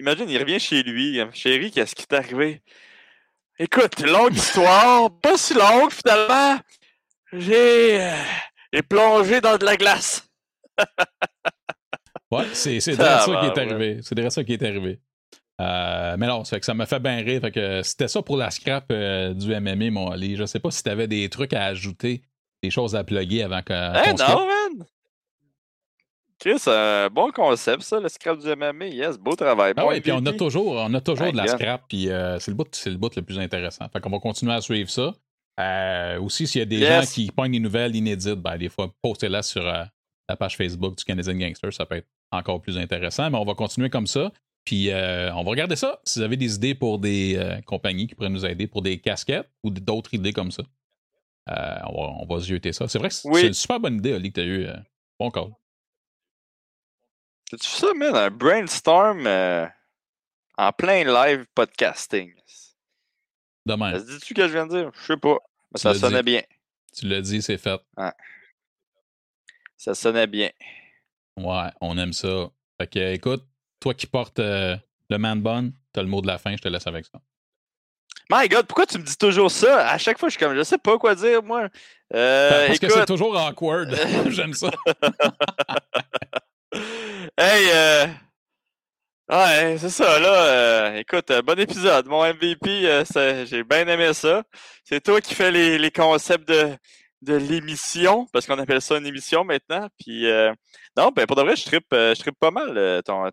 Imagine, 0.00 0.28
il 0.28 0.38
revient 0.38 0.60
chez 0.60 0.82
lui. 0.82 1.20
Chérie, 1.32 1.72
qu'est-ce 1.72 1.94
qui 1.94 2.06
t'est 2.06 2.16
arrivé? 2.16 2.62
Écoute, 3.58 3.98
longue 4.06 4.36
histoire, 4.36 5.10
pas 5.20 5.36
si 5.36 5.54
longue 5.54 5.90
finalement. 5.90 6.60
J'ai 7.32 8.00
euh, 8.00 8.12
j'ai 8.72 8.82
plongé 8.82 9.40
dans 9.40 9.58
de 9.58 9.64
la 9.64 9.76
glace. 9.76 10.24
Ouais, 12.30 12.44
c'est, 12.52 12.78
c'est 12.80 12.92
direct 12.96 13.22
ça 13.22 13.40
qui 13.40 13.46
est 13.46 13.58
arrivé. 13.58 14.00
C'est 14.02 14.14
direct 14.14 14.32
ça 14.32 14.44
qui 14.44 14.52
est 14.52 14.62
arrivé. 14.62 15.00
Euh, 15.60 16.16
mais 16.18 16.26
non, 16.26 16.44
ça 16.44 16.56
fait 16.56 16.60
que 16.60 16.66
ça 16.66 16.74
m'a 16.74 16.86
fait 16.86 17.00
bien 17.00 17.16
rire. 17.16 17.40
Fait 17.40 17.50
que 17.50 17.82
c'était 17.82 18.08
ça 18.08 18.22
pour 18.22 18.36
la 18.36 18.50
scrap 18.50 18.86
euh, 18.90 19.34
du 19.34 19.48
MMA, 19.48 19.90
mon 19.90 20.10
Ali. 20.10 20.36
Je 20.36 20.44
sais 20.46 20.60
pas 20.60 20.70
si 20.70 20.82
tu 20.82 20.90
avais 20.90 21.08
des 21.08 21.28
trucs 21.28 21.52
à 21.52 21.64
ajouter 21.64 22.22
des 22.62 22.70
choses 22.70 22.94
à 22.94 23.04
plugger 23.04 23.42
avant 23.42 23.62
que. 23.62 23.72
Hey, 23.72 24.14
non, 24.14 24.46
man! 24.46 24.86
Chris, 26.38 26.62
bon 27.10 27.32
concept, 27.32 27.82
ça, 27.82 27.98
le 27.98 28.08
scrap 28.08 28.38
du 28.38 28.46
MMA. 28.46 28.86
Yes, 28.86 29.18
beau 29.18 29.34
travail. 29.34 29.72
Ah 29.76 29.86
oui, 29.86 30.00
puis 30.00 30.12
on 30.12 30.24
a 30.24 30.32
toujours, 30.32 30.74
on 30.74 30.94
a 30.94 31.00
toujours 31.00 31.32
de 31.32 31.36
la 31.36 31.48
scrap, 31.48 31.82
puis 31.88 32.08
euh, 32.08 32.38
c'est 32.38 32.52
le, 32.52 32.56
bout, 32.56 32.68
le 32.86 32.94
bout 32.94 33.14
le 33.16 33.22
plus 33.22 33.40
intéressant. 33.40 33.88
Fait 33.92 34.00
qu'on 34.00 34.10
va 34.10 34.20
continuer 34.20 34.52
à 34.52 34.60
suivre 34.60 34.88
ça. 34.88 35.12
Aussi, 36.20 36.46
s'il 36.46 36.60
y 36.60 36.62
a 36.62 36.66
des 36.66 36.78
gens 36.78 37.02
qui 37.04 37.32
pognent 37.32 37.50
des 37.50 37.58
nouvelles 37.58 37.96
inédites, 37.96 38.36
ben, 38.36 38.56
des 38.56 38.68
fois, 38.68 38.94
postez-la 39.02 39.42
sur 39.42 39.64
la 39.64 40.36
page 40.36 40.56
Facebook 40.56 40.96
du 40.96 41.04
Canadian 41.04 41.34
Gangster. 41.34 41.72
Ça 41.72 41.84
peut 41.84 41.96
être 41.96 42.08
encore 42.30 42.60
plus 42.60 42.78
intéressant, 42.78 43.28
mais 43.30 43.38
on 43.38 43.44
va 43.44 43.54
continuer 43.54 43.90
comme 43.90 44.06
ça. 44.06 44.30
Puis 44.68 44.90
on 44.92 45.44
va 45.44 45.50
regarder 45.50 45.76
ça. 45.76 45.98
Si 46.04 46.18
vous 46.18 46.24
avez 46.26 46.36
des 46.36 46.56
idées 46.56 46.74
pour 46.74 46.98
des 46.98 47.58
compagnies 47.64 48.06
qui 48.06 48.14
pourraient 48.14 48.28
nous 48.28 48.44
aider 48.44 48.66
pour 48.66 48.82
des 48.82 49.00
casquettes 49.00 49.50
ou 49.62 49.70
d'autres 49.70 50.12
idées 50.12 50.34
comme 50.34 50.50
ça, 50.50 50.62
on, 51.46 51.52
va, 51.52 52.12
on 52.20 52.26
va 52.26 52.38
jeter 52.38 52.74
ça. 52.74 52.86
C'est 52.86 52.98
vrai 52.98 53.08
que 53.08 53.14
c'est 53.14 53.46
une 53.46 53.54
super 53.54 53.80
bonne 53.80 53.96
idée, 53.96 54.12
Ali, 54.12 54.30
que 54.30 54.34
tu 54.34 54.40
as 54.40 54.44
eu. 54.44 54.66
bon 55.18 55.30
call. 55.30 55.54
C'est 57.50 57.62
ça, 57.62 57.94
man? 57.94 58.14
Un 58.14 58.30
brainstorm 58.30 59.26
euh, 59.26 59.66
en 60.58 60.70
plein 60.72 61.02
live 61.04 61.46
podcasting. 61.54 62.34
Demain. 63.64 63.92
Ça 63.92 64.00
se 64.00 64.18
dit-tu 64.18 64.34
que 64.34 64.46
je 64.46 64.52
viens 64.52 64.66
de 64.66 64.82
dire? 64.82 64.90
Je 65.00 65.06
sais 65.06 65.16
pas. 65.16 65.38
Mais 65.72 65.80
ça 65.80 65.94
sonnait 65.94 66.22
bien. 66.22 66.42
Tu 66.94 67.08
l'as 67.08 67.22
dit, 67.22 67.40
c'est 67.40 67.56
fait. 67.56 67.80
Ça 69.78 69.94
sonnait 69.94 70.26
bien. 70.26 70.50
Ouais, 71.38 71.70
on 71.80 71.96
aime 71.96 72.12
ça. 72.12 72.50
Fait 72.78 72.86
que, 72.86 73.14
écoute, 73.14 73.46
toi 73.80 73.94
qui 73.94 74.06
portes 74.06 74.38
euh, 74.38 74.76
le 75.10 75.18
man 75.18 75.40
bun, 75.40 75.70
t'as 75.92 76.02
le 76.02 76.08
mot 76.08 76.20
de 76.20 76.26
la 76.26 76.38
fin, 76.38 76.52
je 76.56 76.62
te 76.62 76.68
laisse 76.68 76.86
avec 76.86 77.06
ça. 77.06 77.20
My 78.30 78.48
God, 78.48 78.66
pourquoi 78.66 78.86
tu 78.86 78.98
me 78.98 79.04
dis 79.04 79.16
toujours 79.16 79.50
ça? 79.50 79.88
À 79.88 79.96
chaque 79.96 80.18
fois, 80.18 80.28
je 80.28 80.36
suis 80.36 80.44
comme, 80.44 80.54
je 80.54 80.62
sais 80.62 80.76
pas 80.76 80.98
quoi 80.98 81.14
dire, 81.14 81.42
moi. 81.42 81.68
Euh, 82.14 82.66
Parce 82.66 82.78
que 82.78 82.90
c'est 82.90 83.06
toujours 83.06 83.34
awkward. 83.38 83.94
J'aime 84.28 84.54
ça. 84.54 84.70
Hey, 87.40 87.68
euh... 87.72 88.06
ouais, 89.30 89.76
c'est 89.78 89.90
ça, 89.90 90.18
là. 90.18 90.44
Euh, 90.44 90.96
écoute, 90.96 91.30
bon 91.44 91.58
épisode. 91.58 92.06
Mon 92.06 92.24
MVP, 92.24 93.04
j'ai 93.46 93.62
bien 93.64 93.86
aimé 93.86 94.12
ça. 94.12 94.42
C'est 94.84 95.00
toi 95.00 95.20
qui 95.20 95.34
fais 95.34 95.52
les, 95.52 95.78
les 95.78 95.90
concepts 95.90 96.48
de, 96.48 96.76
de 97.22 97.34
l'émission, 97.34 98.26
parce 98.32 98.46
qu'on 98.46 98.58
appelle 98.58 98.80
ça 98.80 98.96
une 98.96 99.06
émission 99.06 99.44
maintenant. 99.44 99.88
Puis, 99.98 100.24
non, 100.96 101.10
ben, 101.10 101.26
pour 101.26 101.36
de 101.36 101.42
vrai, 101.42 101.56
je 101.56 101.64
trippe, 101.64 101.86
je 101.90 102.18
trippe 102.18 102.38
pas 102.38 102.50
mal 102.50 103.02
ton, 103.04 103.28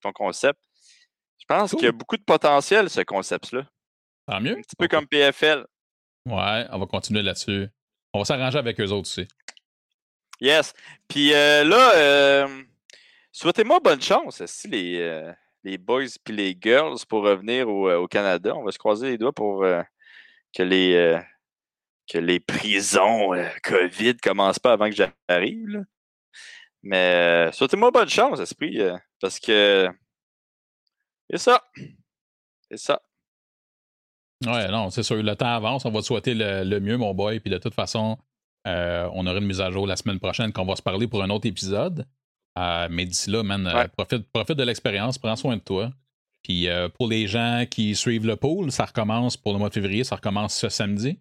ton 0.00 0.12
concept. 0.12 0.58
Je 1.38 1.44
pense 1.46 1.70
qu'il 1.70 1.84
y 1.84 1.86
a 1.86 1.92
beaucoup 1.92 2.16
de 2.16 2.22
potentiel, 2.22 2.90
ce 2.90 3.00
concept-là. 3.00 3.62
Tant 4.26 4.40
mieux. 4.40 4.52
Un 4.52 4.60
petit 4.60 4.76
peu 4.76 4.88
comme 4.88 5.06
PFL. 5.06 5.64
Ouais, 6.26 6.66
on 6.70 6.78
va 6.78 6.86
continuer 6.86 7.22
là-dessus. 7.22 7.68
On 8.12 8.18
va 8.18 8.24
s'arranger 8.24 8.58
avec 8.58 8.80
eux 8.80 8.90
autres 8.90 9.08
aussi. 9.08 9.26
Yes. 10.40 10.74
Puis 11.08 11.30
là, 11.30 12.46
Souhaitez-moi 13.40 13.78
bonne 13.78 14.02
chance, 14.02 14.44
si 14.46 14.66
les, 14.66 14.98
euh, 14.98 15.32
les 15.62 15.78
boys 15.78 16.06
et 16.06 16.32
les 16.32 16.58
girls 16.60 16.96
pour 17.08 17.22
revenir 17.22 17.68
au, 17.68 17.88
euh, 17.88 17.98
au, 17.98 18.08
Canada? 18.08 18.52
On 18.56 18.64
va 18.64 18.72
se 18.72 18.78
croiser 18.78 19.10
les 19.10 19.16
doigts 19.16 19.32
pour 19.32 19.62
euh, 19.62 19.80
que 20.52 20.64
les 20.64 21.16
que 22.10 22.18
les 22.18 22.40
prisons 22.40 23.32
COVID 23.62 24.16
commencent 24.16 24.58
pas 24.58 24.72
avant 24.72 24.90
que 24.90 24.96
j'arrive. 24.96 25.84
Mais 26.82 27.50
souhaitez-moi 27.52 27.90
bonne 27.90 28.08
chance, 28.08 28.40
esprit, 28.40 28.80
parce 29.20 29.38
que 29.38 29.88
c'est 31.30 31.38
ça. 31.38 31.62
C'est 32.70 32.78
ça. 32.78 33.02
Ouais, 34.46 34.68
non, 34.68 34.90
c'est 34.90 35.02
sûr. 35.02 35.22
Le 35.22 35.34
temps 35.34 35.54
avance. 35.54 35.84
On 35.84 35.90
va 35.90 36.00
te 36.00 36.06
souhaiter 36.06 36.34
le, 36.34 36.78
mieux, 36.80 36.96
mon 36.96 37.12
boy. 37.14 37.40
Puis 37.40 37.50
de 37.50 37.58
toute 37.58 37.74
façon, 37.74 38.16
on 38.64 39.26
aura 39.26 39.38
une 39.38 39.46
mise 39.46 39.60
à 39.60 39.70
jour 39.70 39.86
la 39.86 39.96
semaine 39.96 40.20
prochaine 40.20 40.52
qu'on 40.52 40.64
va 40.64 40.76
se 40.76 40.82
parler 40.82 41.08
pour 41.08 41.22
un 41.22 41.30
autre 41.30 41.46
épisode. 41.46 42.06
Euh, 42.58 42.88
mais 42.90 43.06
d'ici 43.06 43.30
là, 43.30 43.42
man, 43.42 43.66
euh, 43.66 43.86
profite, 43.88 44.30
profite 44.32 44.56
de 44.56 44.64
l'expérience, 44.64 45.18
prends 45.18 45.36
soin 45.36 45.56
de 45.56 45.62
toi. 45.62 45.92
Puis 46.42 46.68
euh, 46.68 46.88
pour 46.88 47.06
les 47.06 47.26
gens 47.26 47.64
qui 47.70 47.94
suivent 47.94 48.26
le 48.26 48.36
pool, 48.36 48.72
ça 48.72 48.86
recommence 48.86 49.36
pour 49.36 49.52
le 49.52 49.58
mois 49.58 49.68
de 49.68 49.74
février, 49.74 50.02
ça 50.02 50.16
recommence 50.16 50.54
ce 50.54 50.68
samedi. 50.68 51.18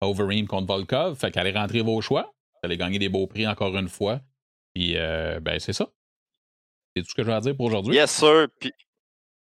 Overeem 0.00 0.46
contre 0.46 0.66
Volkov. 0.66 1.18
Fait 1.18 1.30
qu'allez 1.30 1.52
rentrer 1.52 1.82
vos 1.82 2.00
choix. 2.00 2.34
Vous 2.54 2.60
allez 2.64 2.76
gagner 2.76 2.98
des 2.98 3.08
beaux 3.08 3.26
prix 3.26 3.46
encore 3.46 3.76
une 3.76 3.88
fois. 3.88 4.20
Puis 4.74 4.94
ben 4.94 5.58
c'est 5.58 5.72
ça. 5.72 5.88
C'est 6.94 7.02
tout 7.02 7.10
ce 7.10 7.14
que 7.14 7.22
je 7.22 7.30
vais 7.30 7.40
dire 7.40 7.56
pour 7.56 7.66
aujourd'hui. 7.66 7.94
Yes, 7.94 8.10
sir. 8.10 8.48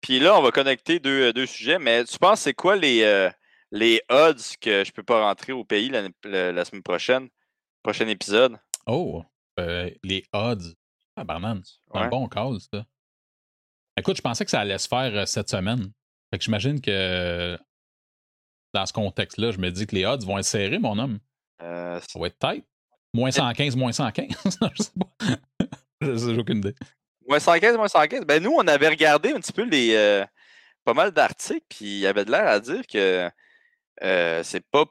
Puis, 0.01 0.19
là, 0.19 0.37
on 0.37 0.41
va 0.41 0.51
connecter 0.51 0.99
deux, 0.99 1.33
deux 1.33 1.45
sujets. 1.45 1.79
Mais 1.79 2.03
tu 2.05 2.17
penses 2.17 2.41
c'est 2.41 2.53
quoi 2.53 2.75
les, 2.75 3.29
les 3.71 4.01
odds 4.09 4.55
que 4.61 4.83
je 4.83 4.91
peux 4.91 5.03
pas 5.03 5.21
rentrer 5.23 5.53
au 5.53 5.63
pays 5.63 5.89
la, 5.89 6.51
la 6.51 6.65
semaine 6.65 6.83
prochaine? 6.83 7.29
Prochain 7.83 8.07
épisode? 8.07 8.57
Oh, 8.85 9.23
les 10.03 10.23
odds. 10.33 10.75
Ah, 11.15 11.23
banane. 11.25 11.63
un 11.93 12.07
bon 12.07 12.27
call, 12.27 12.59
ça. 12.61 12.85
Écoute, 13.97 14.15
je 14.15 14.21
pensais 14.21 14.45
que 14.45 14.51
ça 14.51 14.61
allait 14.61 14.77
se 14.77 14.87
faire 14.87 15.13
euh, 15.13 15.25
cette 15.25 15.49
semaine. 15.49 15.91
Fait 16.31 16.37
que 16.37 16.43
j'imagine 16.45 16.79
que 16.79 17.59
dans 18.73 18.85
ce 18.85 18.93
contexte-là, 18.93 19.51
je 19.51 19.57
me 19.57 19.69
dis 19.69 19.87
que 19.87 19.95
les 19.95 20.05
odds 20.05 20.25
vont 20.25 20.37
être 20.37 20.45
serrés, 20.45 20.79
mon 20.79 20.97
homme. 20.97 21.19
Euh, 21.61 21.99
ça 22.07 22.19
va 22.19 22.27
être 22.27 22.39
tight. 22.39 22.65
Moins 23.13 23.31
115, 23.31 23.75
moins 23.75 23.91
115. 23.91 24.27
je 24.77 24.83
sais 24.83 24.91
pas. 24.97 25.65
J'ai 26.01 26.37
aucune 26.37 26.59
idée. 26.59 26.75
Moins 27.27 27.39
115, 27.39 27.75
moins 27.77 27.87
115. 27.87 28.25
Ben, 28.25 28.41
nous, 28.41 28.53
on 28.55 28.67
avait 28.67 28.87
regardé 28.87 29.31
un 29.31 29.39
petit 29.39 29.53
peu 29.53 29.63
les. 29.63 29.95
Euh, 29.95 30.25
pas 30.85 30.93
mal 30.93 31.11
d'articles, 31.11 31.65
puis 31.69 31.85
il 31.85 31.99
y 31.99 32.07
avait 32.07 32.25
de 32.25 32.31
l'air 32.31 32.47
à 32.47 32.59
dire 32.59 32.87
que 32.87 33.29
c'est 34.43 34.65
pas, 34.71 34.85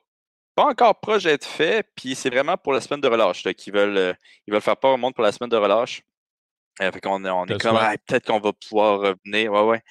pas 0.55 0.67
encore 0.67 1.01
proche 1.01 1.25
d'être 1.25 1.47
fait, 1.47 1.89
puis 1.97 2.15
c'est 2.15 2.31
vraiment 2.31 2.57
pour 2.57 2.73
la 2.73 2.81
semaine 2.81 3.01
de 3.01 3.09
relâche 3.09 3.43
qu'ils 3.57 3.73
veulent, 3.73 4.15
ils 4.47 4.53
veulent 4.53 4.61
faire 4.61 4.77
peur 4.77 4.93
au 4.93 4.97
monde 4.97 5.15
pour 5.15 5.25
la 5.25 5.33
semaine 5.33 5.51
de 5.51 5.57
relâche. 5.57 6.03
Euh, 6.81 6.93
fait 6.93 7.01
qu'on 7.01 7.25
on 7.25 7.47
est 7.47 7.61
comme, 7.61 7.79
peut-être 8.07 8.27
qu'on 8.27 8.41
va 8.41 8.53
pouvoir 8.53 9.01
revenir. 9.01 9.53
Ouais, 9.53 9.63
ouais. 9.63 9.83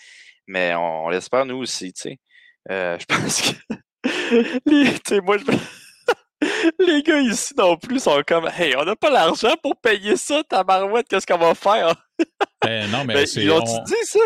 Mais 0.48 0.74
on, 0.76 1.10
l'espère 1.10 1.46
nous 1.46 1.58
aussi, 1.58 1.92
tu 1.94 2.02
sais. 2.02 2.20
Euh, 2.70 2.98
je 3.00 3.06
pense 3.06 3.42
que. 3.42 3.76
les, 4.66 5.22
moi, 5.22 5.38
les 6.80 7.04
gars 7.04 7.20
ici 7.20 7.54
non 7.58 7.78
plus 7.78 8.00
sont 8.00 8.22
comme, 8.28 8.48
hey, 8.58 8.76
on 8.78 8.86
n'a 8.86 8.96
pas 8.96 9.10
l'argent 9.10 9.56
pour 9.62 9.76
payer 9.78 10.18
ça, 10.18 10.44
ta 10.44 10.64
marouette, 10.64 11.08
qu'est-ce 11.08 11.26
qu'on 11.26 11.38
va 11.38 11.56
faire? 11.56 11.96
ben, 12.64 12.90
non, 12.92 13.06
mais 13.06 13.16
ben, 13.16 13.26
c'est. 13.26 13.44
Ils 13.44 13.52
ont-tu 13.52 13.84
dit 13.86 14.06
ça? 14.06 14.20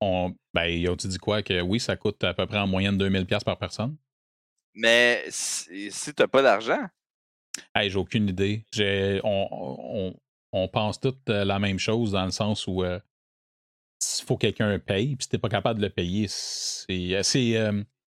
On, 0.00 0.34
ben, 0.52 0.66
ils 0.66 0.88
ont-tu 0.88 1.08
dit 1.08 1.18
quoi? 1.18 1.42
Que 1.42 1.60
oui, 1.60 1.80
ça 1.80 1.96
coûte 1.96 2.22
à 2.24 2.34
peu 2.34 2.46
près 2.46 2.58
en 2.58 2.66
moyenne 2.66 2.98
2000$ 2.98 3.44
par 3.44 3.58
personne? 3.58 3.96
Mais 4.74 5.24
si, 5.28 5.90
si 5.90 6.14
tu 6.14 6.22
n'as 6.22 6.28
pas 6.28 6.42
d'argent? 6.42 6.86
Hey, 7.74 7.90
j'ai 7.90 7.98
aucune 7.98 8.28
idée. 8.28 8.64
J'ai, 8.72 9.20
on, 9.24 10.14
on 10.52 10.68
pense 10.68 11.00
toutes 11.00 11.28
euh, 11.30 11.44
la 11.44 11.58
même 11.58 11.78
chose 11.78 12.12
dans 12.12 12.24
le 12.24 12.30
sens 12.30 12.66
où 12.66 12.82
euh, 12.82 12.98
il 14.00 14.24
faut 14.24 14.36
que 14.36 14.42
quelqu'un 14.42 14.78
paye, 14.78 15.16
puis 15.16 15.24
si 15.24 15.28
t'es 15.28 15.38
pas 15.38 15.48
capable 15.48 15.80
de 15.80 15.86
le 15.86 15.90
payer, 15.90 16.26
c'est 16.28 17.14
euh, 17.14 17.22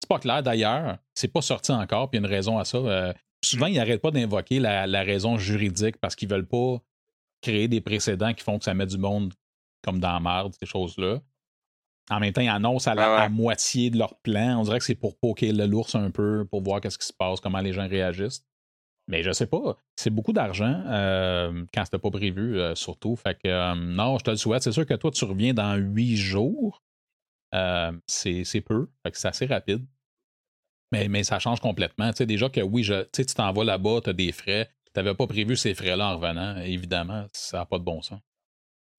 c'est 0.00 0.08
pas 0.08 0.18
clair 0.18 0.42
d'ailleurs. 0.42 0.98
C'est 1.14 1.32
pas 1.32 1.42
sorti 1.42 1.72
encore, 1.72 2.10
puis 2.10 2.18
il 2.18 2.22
y 2.22 2.24
a 2.24 2.28
une 2.28 2.34
raison 2.34 2.58
à 2.58 2.64
ça. 2.64 3.14
souvent, 3.44 3.66
ils 3.66 3.76
n'arrêtent 3.76 4.02
pas 4.02 4.10
d'invoquer 4.10 4.58
la, 4.58 5.02
raison 5.02 5.36
juridique 5.36 5.96
parce 5.98 6.16
qu'ils 6.16 6.28
veulent 6.28 6.48
pas 6.48 6.78
créer 7.42 7.68
des 7.68 7.80
précédents 7.80 8.32
qui 8.34 8.44
font 8.44 8.58
que 8.58 8.64
ça 8.64 8.74
met 8.74 8.86
du 8.86 8.98
monde 8.98 9.32
comme 9.82 9.98
dans 9.98 10.12
la 10.12 10.20
merde, 10.20 10.54
ces 10.58 10.66
choses-là. 10.66 11.20
En 12.10 12.18
même 12.18 12.32
temps, 12.32 12.42
ils 12.42 12.48
annoncent 12.48 12.90
à 12.90 12.94
la 12.94 13.28
moitié 13.28 13.90
de 13.90 13.98
leur 13.98 14.18
plan. 14.20 14.58
On 14.60 14.64
dirait 14.64 14.78
que 14.78 14.84
c'est 14.84 14.94
pour 14.94 15.16
poker 15.16 15.52
le 15.52 15.66
l'ours 15.66 15.94
un 15.94 16.10
peu, 16.10 16.44
pour 16.50 16.60
voir 16.62 16.80
qu'est-ce 16.80 16.98
qui 16.98 17.06
se 17.06 17.12
passe, 17.12 17.40
comment 17.40 17.60
les 17.60 17.72
gens 17.72 17.88
réagissent. 17.88 18.44
Mais 19.10 19.24
je 19.24 19.32
sais 19.32 19.46
pas. 19.46 19.76
C'est 19.96 20.10
beaucoup 20.10 20.32
d'argent 20.32 20.82
euh, 20.86 21.64
quand 21.74 21.84
c'était 21.84 21.98
pas 21.98 22.12
prévu, 22.12 22.60
euh, 22.60 22.76
surtout. 22.76 23.16
Fait 23.16 23.34
que 23.34 23.48
euh, 23.48 23.74
non, 23.74 24.18
je 24.18 24.24
te 24.24 24.30
le 24.30 24.36
souhaite. 24.36 24.62
C'est 24.62 24.70
sûr 24.70 24.86
que 24.86 24.94
toi, 24.94 25.10
tu 25.10 25.24
reviens 25.24 25.52
dans 25.52 25.74
huit 25.74 26.16
jours. 26.16 26.80
c'est 28.06 28.64
peu. 28.64 28.88
Fait 29.02 29.10
que 29.10 29.18
c'est 29.18 29.28
assez 29.28 29.46
rapide. 29.46 29.84
Mais, 30.92 31.08
mais 31.08 31.24
ça 31.24 31.40
change 31.40 31.60
complètement. 31.60 32.10
Tu 32.10 32.18
sais, 32.18 32.26
déjà 32.26 32.48
que 32.48 32.60
oui, 32.60 32.84
je, 32.84 33.02
tu 33.12 33.24
t'en 33.26 33.52
vas 33.52 33.64
là-bas, 33.64 34.00
tu 34.04 34.10
as 34.10 34.12
des 34.12 34.30
frais. 34.30 34.70
Tu 34.94 35.00
n'avais 35.00 35.14
pas 35.14 35.26
prévu 35.26 35.56
ces 35.56 35.74
frais-là 35.74 36.06
en 36.06 36.18
revenant. 36.18 36.58
Évidemment, 36.58 37.26
ça 37.32 37.58
n'a 37.58 37.66
pas 37.66 37.78
de 37.78 37.84
bon 37.84 38.02
sens. 38.02 38.20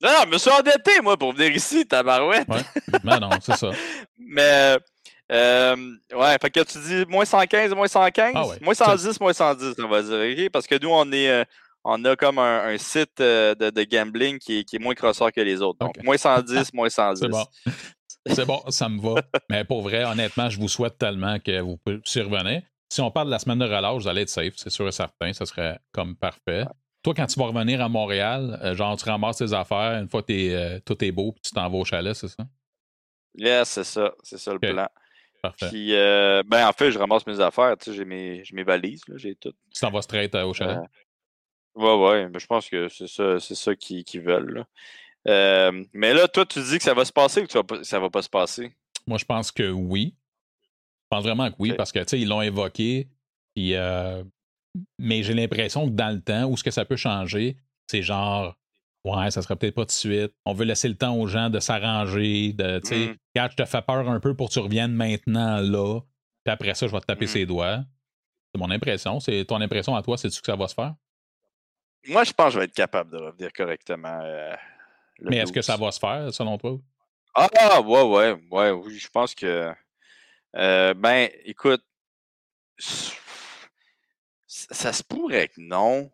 Non, 0.02 0.10
non, 0.10 0.24
je 0.26 0.30
me 0.30 0.38
suis 0.38 0.52
endetté, 0.52 1.00
moi, 1.02 1.16
pour 1.16 1.34
venir 1.34 1.56
ici, 1.56 1.88
tabarouette. 1.88 2.48
Ouais. 2.50 2.64
Mais 3.04 3.20
non, 3.20 3.30
c'est 3.42 3.56
ça. 3.56 3.72
mais 4.18 4.78
euh, 5.32 5.76
ouais, 6.14 6.38
fait 6.42 6.50
que 6.50 6.60
tu 6.62 6.78
dis 6.80 7.06
moins 7.10 7.24
115, 7.24 7.74
moins 7.74 7.88
115, 7.88 8.34
ah 8.36 8.44
moins 8.62 8.74
110, 8.74 9.20
moins 9.20 9.34
110, 9.34 9.76
on 9.80 9.88
va 9.88 10.02
dire. 10.02 10.50
Parce 10.52 10.68
que 10.68 10.76
nous, 10.82 10.90
on 10.90 11.10
est 11.12 11.30
euh, 11.30 11.44
on 11.84 12.04
a 12.06 12.16
comme 12.16 12.38
un, 12.38 12.78
site 12.78 13.22
euh, 13.22 13.56
de, 13.56 13.70
de, 13.70 13.84
gambling 13.84 14.38
qui 14.40 14.60
est, 14.60 14.64
qui 14.64 14.76
est, 14.76 14.80
moins 14.80 14.94
crosseur 14.94 15.32
que 15.32 15.42
les 15.42 15.62
autres. 15.62 15.80
Donc, 15.80 16.04
moins 16.04 16.18
110, 16.18 16.74
moins 16.74 16.90
110. 16.90 17.22
C'est 17.22 17.28
bon. 17.30 17.46
C'est 18.28 18.46
bon, 18.46 18.62
ça 18.68 18.88
me 18.88 19.02
va. 19.02 19.22
Mais 19.50 19.64
pour 19.64 19.82
vrai, 19.82 20.04
honnêtement, 20.04 20.50
je 20.50 20.60
vous 20.60 20.68
souhaite 20.68 20.98
tellement 20.98 21.40
que 21.40 21.60
vous 21.60 21.80
revenir. 21.86 22.62
Si 22.90 23.02
on 23.02 23.10
parle 23.10 23.28
de 23.28 23.32
la 23.32 23.40
semaine 23.40 23.58
de 23.58 23.66
relâche, 23.66 24.04
vous 24.04 24.08
allez 24.08 24.24
être 24.24 24.30
safe, 24.30 24.54
c'est 24.58 24.70
sûr 24.70 24.88
et 24.88 24.92
certain. 24.92 25.34
Ça 25.34 25.46
serait 25.46 25.80
comme 25.92 26.16
parfait. 26.16 26.66
Toi, 27.04 27.14
quand 27.16 27.26
tu 27.26 27.40
vas 27.40 27.48
revenir 27.48 27.82
à 27.82 27.90
Montréal, 27.90 28.60
genre, 28.76 28.96
tu 28.96 29.10
ramasses 29.10 29.38
tes 29.38 29.54
affaires, 29.54 30.00
une 30.00 30.08
fois 30.08 30.22
que 30.22 30.78
tout 30.80 31.04
est 31.04 31.12
beau, 31.12 31.32
puis 31.32 31.42
tu 31.42 31.52
t'en 31.52 31.68
vas 31.68 31.78
au 31.78 31.86
chalet, 31.86 32.14
c'est 32.14 32.28
ça? 32.28 32.44
Yes, 33.34 33.70
c'est 33.70 33.86
ça. 33.86 34.12
C'est 34.22 34.38
ça 34.38 34.54
le 34.54 34.60
plan. 34.60 34.88
Parfait. 35.42 35.70
Puis, 35.70 35.96
euh, 35.96 36.44
ben, 36.46 36.68
en 36.68 36.74
fait, 36.74 36.92
je 36.92 37.00
ramasse 37.00 37.26
mes 37.26 37.40
affaires. 37.40 37.76
Tu 37.78 37.86
sais, 37.86 37.98
j'ai 37.98 38.06
mes, 38.06 38.44
j'ai 38.44 38.56
mes 38.56 38.64
valises, 38.64 39.02
là, 39.08 39.16
j'ai 39.18 39.36
tout. 39.36 39.54
Tu 39.74 39.80
t'en 39.80 39.90
vas 39.90 40.02
straight 40.02 40.34
euh, 40.36 40.46
au 40.46 40.54
chalet? 40.54 40.78
Euh, 40.78 41.82
ouais, 41.82 42.08
ouais, 42.08 42.30
mais 42.30 42.40
je 42.40 42.46
pense 42.46 42.70
que 42.70 42.88
c'est 42.90 43.08
ça, 43.08 43.40
c'est 43.40 43.56
ça 43.56 43.76
qu'ils 43.76 44.04
qu'ils 44.04 44.22
veulent. 44.22 44.54
là. 44.54 44.68
Euh, 45.28 45.84
mais 45.94 46.14
là, 46.14 46.28
toi, 46.28 46.46
tu 46.46 46.62
dis 46.62 46.78
que 46.78 46.84
ça 46.84 46.94
va 46.94 47.06
se 47.06 47.12
passer 47.12 47.42
ou 47.42 47.46
que 47.48 47.52
ça 47.52 47.62
va 47.68 47.84
ça 47.84 48.00
va 48.00 48.10
pas 48.10 48.22
se 48.22 48.30
passer? 48.30 48.72
Moi, 49.08 49.18
je 49.18 49.26
pense 49.26 49.52
que 49.52 49.70
oui. 49.70 50.16
Je 51.04 51.18
pense 51.18 51.24
vraiment 51.24 51.50
que 51.50 51.56
oui, 51.60 51.74
parce 51.74 51.92
que, 51.92 52.00
tu 52.00 52.08
sais, 52.08 52.20
ils 52.20 52.28
l'ont 52.28 52.42
évoqué. 52.42 53.10
Puis, 53.56 53.74
mais 54.98 55.24
j'ai 55.24 55.34
l'impression 55.34 55.86
que 55.88 55.92
dans 55.92 56.14
le 56.16 56.22
temps, 56.22 56.46
où 56.46 56.56
ce 56.56 56.64
que 56.64 56.72
ça 56.72 56.86
peut 56.86 56.96
changer, 56.96 57.58
c'est 57.88 58.02
genre, 58.04 58.56
ouais, 59.06 59.32
ça 59.32 59.42
sera 59.42 59.56
peut-être 59.56 59.76
pas 59.76 59.82
tout 59.84 59.88
de 59.88 59.92
suite. 59.92 60.34
On 60.46 60.54
veut 60.54 60.66
laisser 60.66 60.88
le 60.90 60.96
temps 60.96 61.16
aux 61.16 61.28
gens 61.28 61.50
de 61.50 61.60
s'arranger, 61.60 62.54
de, 62.54 62.80
tu 62.80 62.88
sais, 62.88 63.16
regarde, 63.36 63.52
je 63.52 63.58
te 63.64 63.66
fais 63.66 63.82
peur 63.82 64.10
un 64.10 64.20
peu 64.20 64.36
pour 64.36 64.50
que 64.50 64.54
tu 64.54 64.60
reviennes 64.60 64.94
maintenant 64.94 65.60
là. 65.62 66.00
Puis 66.44 66.52
après 66.52 66.74
ça, 66.74 66.88
je 66.88 66.92
vais 66.92 67.00
te 67.02 67.06
taper 67.06 67.26
Mhm. 67.26 67.32
ses 67.32 67.46
doigts. 67.46 67.84
C'est 68.54 68.60
mon 68.60 68.70
impression. 68.72 69.20
C'est 69.20 69.46
ton 69.46 69.62
impression 69.62 69.96
à 69.96 70.02
toi, 70.02 70.18
c'est-tu 70.18 70.40
que 70.42 70.46
ça 70.48 70.56
va 70.56 70.68
se 70.68 70.74
faire? 70.74 70.94
Moi, 72.08 72.24
je 72.24 72.34
pense 72.34 72.48
que 72.48 72.52
je 72.54 72.60
vais 72.60 72.66
être 72.66 72.74
capable 72.74 73.12
de 73.12 73.18
revenir 73.18 73.54
correctement. 73.54 74.20
euh, 74.24 74.56
mais 75.22 75.38
est-ce 75.38 75.52
que 75.52 75.60
12. 75.60 75.66
ça 75.66 75.78
va 75.78 75.92
se 75.92 76.00
faire, 76.00 76.34
selon 76.34 76.58
toi? 76.58 76.80
Ah, 77.36 77.80
ouais, 77.82 78.02
ouais, 78.02 78.42
ouais, 78.52 78.72
oui, 78.72 78.98
je 78.98 79.08
pense 79.10 79.36
que. 79.36 79.72
euh, 80.58 80.94
ben, 80.96 81.30
écoute, 81.46 81.84
ça 84.48 84.92
se 84.94 85.04
pourrait 85.04 85.48
que 85.48 85.60
non, 85.62 86.12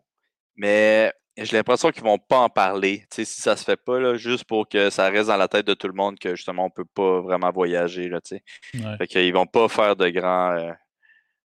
mais 0.56 1.12
j'ai 1.44 1.56
l'impression 1.56 1.90
qu'ils 1.90 2.02
vont 2.02 2.18
pas 2.18 2.40
en 2.40 2.48
parler. 2.48 3.04
Si 3.12 3.24
ça 3.24 3.56
se 3.56 3.64
fait 3.64 3.76
pas, 3.76 3.98
là, 3.98 4.16
juste 4.16 4.44
pour 4.44 4.68
que 4.68 4.90
ça 4.90 5.08
reste 5.08 5.28
dans 5.28 5.36
la 5.36 5.48
tête 5.48 5.66
de 5.66 5.74
tout 5.74 5.86
le 5.86 5.94
monde 5.94 6.18
que 6.18 6.34
justement 6.34 6.66
on 6.66 6.70
peut 6.70 6.84
pas 6.84 7.20
vraiment 7.20 7.50
voyager, 7.50 8.08
là. 8.08 8.20
Ouais. 8.30 8.96
Fait 8.98 9.06
qu'ils 9.06 9.32
vont 9.32 9.46
pas 9.46 9.68
faire 9.68 9.96
de 9.96 10.08
grand, 10.08 10.52
euh, 10.52 10.72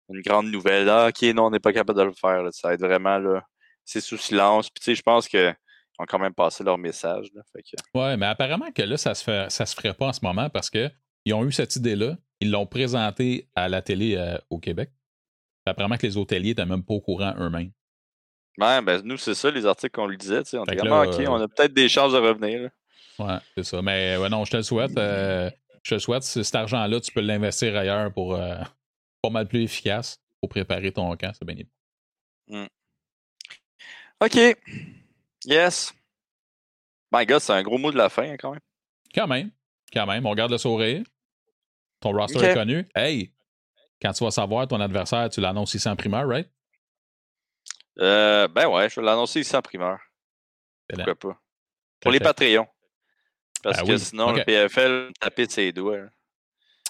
une 0.09 0.21
grande 0.21 0.51
nouvelle. 0.51 0.89
Ah, 0.89 1.07
ok, 1.09 1.21
non, 1.33 1.47
on 1.47 1.49
n'est 1.51 1.59
pas 1.59 1.73
capable 1.73 1.99
de 1.99 2.05
le 2.05 2.13
faire. 2.13 2.43
là. 2.43 2.49
Ça 2.51 2.69
va 2.69 2.73
être 2.73 2.81
vraiment 2.81 3.17
là, 3.17 3.43
c'est 3.85 4.01
sous 4.01 4.17
silence. 4.17 4.69
Puis 4.69 4.95
je 4.95 5.01
pense 5.01 5.27
qu'ils 5.27 5.55
ont 5.99 6.05
quand 6.05 6.19
même 6.19 6.33
passé 6.33 6.63
leur 6.63 6.77
message. 6.77 7.27
Là. 7.33 7.41
Fait 7.51 7.63
que, 7.63 7.97
Ouais, 7.97 8.17
mais 8.17 8.25
apparemment 8.27 8.71
que 8.71 8.81
là, 8.81 8.97
ça 8.97 9.13
se 9.13 9.23
fait, 9.23 9.49
ça 9.51 9.65
se 9.65 9.75
ferait 9.75 9.93
pas 9.93 10.07
en 10.07 10.13
ce 10.13 10.21
moment 10.23 10.49
parce 10.49 10.69
que 10.69 10.89
ils 11.25 11.33
ont 11.33 11.45
eu 11.45 11.51
cette 11.51 11.75
idée-là, 11.75 12.17
ils 12.41 12.51
l'ont 12.51 12.65
présentée 12.65 13.47
à 13.55 13.69
la 13.69 13.81
télé 13.81 14.15
euh, 14.17 14.37
au 14.49 14.59
Québec. 14.59 14.91
Apparemment 15.65 15.95
que 15.97 16.05
les 16.05 16.17
hôteliers 16.17 16.49
n'étaient 16.49 16.65
même 16.65 16.83
pas 16.83 16.95
au 16.95 17.01
courant 17.01 17.33
eux-mêmes. 17.39 17.71
Ouais, 18.59 18.81
ben 18.81 19.01
nous, 19.03 19.17
c'est 19.17 19.33
ça, 19.33 19.49
les 19.49 19.65
articles 19.65 19.91
qu'on 19.95 20.05
lui 20.07 20.17
disait. 20.17 20.41
On 20.53 20.63
était 20.63 20.75
là, 20.75 21.01
ah, 21.01 21.07
ok, 21.07 21.19
euh, 21.19 21.25
on 21.27 21.41
a 21.41 21.47
peut-être 21.47 21.73
des 21.73 21.89
chances 21.89 22.13
de 22.13 22.17
revenir. 22.19 22.61
là. 22.63 22.69
Ouais, 23.19 23.39
c'est 23.55 23.63
ça. 23.63 23.81
Mais 23.81 24.17
ouais, 24.17 24.29
non, 24.29 24.45
je 24.45 24.51
te 24.51 24.57
le 24.57 24.63
souhaite. 24.63 24.95
euh, 24.97 25.49
je 25.83 25.89
te 25.89 25.95
le 25.95 25.99
souhaite. 25.99 26.23
Cet 26.23 26.53
argent-là, 26.55 26.99
tu 26.99 27.11
peux 27.11 27.21
l'investir 27.21 27.75
ailleurs 27.75 28.11
pour 28.13 28.35
euh, 28.35 28.55
pas 29.21 29.29
mal 29.29 29.47
plus 29.47 29.63
efficace 29.63 30.19
pour 30.39 30.49
préparer 30.49 30.91
ton 30.91 31.15
camp. 31.17 31.31
C'est 31.33 31.45
bien 31.45 31.55
évident. 32.47 32.67
OK. 34.21 34.57
Yes. 35.45 35.93
My 37.11 37.25
God, 37.25 37.39
c'est 37.39 37.53
un 37.53 37.63
gros 37.63 37.77
mot 37.77 37.91
de 37.91 37.97
la 37.97 38.09
fin, 38.09 38.23
hein, 38.31 38.35
quand 38.39 38.51
même. 38.51 38.61
Quand 39.13 39.27
même. 39.27 39.51
Quand 39.91 40.05
même. 40.05 40.25
On 40.25 40.33
garde 40.33 40.51
le 40.51 40.57
sourire. 40.57 41.03
Ton 41.99 42.11
roster 42.11 42.43
est 42.43 42.53
connu. 42.53 42.87
Hey! 42.95 43.31
Quand 44.01 44.11
tu 44.13 44.23
vas 44.23 44.31
savoir 44.31 44.67
ton 44.67 44.79
adversaire, 44.81 45.29
tu 45.29 45.39
l'annonces 45.39 45.73
ici 45.73 45.87
en 45.87 45.95
primeur, 45.95 46.27
right? 46.27 46.49
Euh, 47.99 48.47
ben 48.47 48.67
ouais, 48.67 48.89
je 48.89 48.99
vais 48.99 49.05
l'annoncer 49.05 49.41
ici 49.41 49.55
en 49.55 49.61
primeur. 49.61 49.99
Pourquoi 50.89 51.15
pas? 51.15 51.37
Pour 52.01 52.11
les. 52.11 52.19
Patreons. 52.19 52.67
Parce 53.61 53.77
Ben 53.79 53.85
que 53.87 53.91
oui. 53.93 53.99
sinon, 53.99 54.31
le 54.33 54.43
PFL 54.43 55.11
taper 55.19 55.47
de 55.47 55.51
ses 55.51 55.71
doigts. 55.71 55.97
là. 55.97 56.09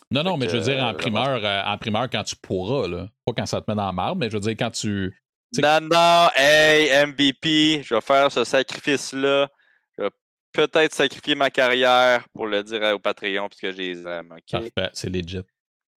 Non, 0.09 0.23
non, 0.23 0.37
mais 0.37 0.47
je 0.49 0.57
veux 0.57 0.63
dire 0.63 0.83
en 0.83 0.89
euh, 0.89 0.93
primeur, 0.93 1.43
euh, 1.43 1.63
en 1.65 1.77
primeur 1.77 2.09
quand 2.09 2.23
tu 2.23 2.35
pourras, 2.35 2.87
là. 2.87 3.07
Pas 3.25 3.33
quand 3.37 3.45
ça 3.45 3.61
te 3.61 3.69
met 3.69 3.75
dans 3.75 3.85
la 3.85 3.91
marde, 3.91 4.19
mais 4.19 4.29
je 4.29 4.33
veux 4.33 4.39
dire 4.39 4.51
quand 4.57 4.71
tu. 4.71 5.15
Non, 5.57 5.79
non, 5.81 6.29
hey, 6.35 7.05
MVP, 7.07 7.83
je 7.83 7.93
vais 7.93 8.01
faire 8.01 8.31
ce 8.31 8.43
sacrifice-là. 8.43 9.47
Je 9.97 10.03
vais 10.03 10.09
peut-être 10.51 10.93
sacrifier 10.93 11.35
ma 11.35 11.51
carrière 11.51 12.27
pour 12.33 12.47
le 12.47 12.63
dire 12.63 12.81
au 12.95 12.99
Patreon 12.99 13.49
parce 13.49 13.61
que 13.61 13.71
je 13.71 13.77
les 13.77 14.07
aime. 14.07 14.35
Parfait, 14.51 14.89
c'est 14.93 15.09
legit. 15.09 15.41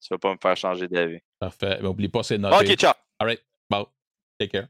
Tu 0.01 0.09
vas 0.11 0.19
pas 0.19 0.33
me 0.33 0.39
faire 0.41 0.57
changer 0.57 0.89
d'avis. 0.89 1.21
Parfait. 1.39 1.79
Mais 1.81 1.89
oublie 1.89 2.09
pas, 2.09 2.23
c'est 2.23 2.37
noté. 2.39 2.71
OK, 2.73 2.77
ciao. 2.77 2.93
All 3.19 3.29
right. 3.29 3.43
Bon. 3.71 3.87
Take 4.39 4.51
care. 4.53 4.69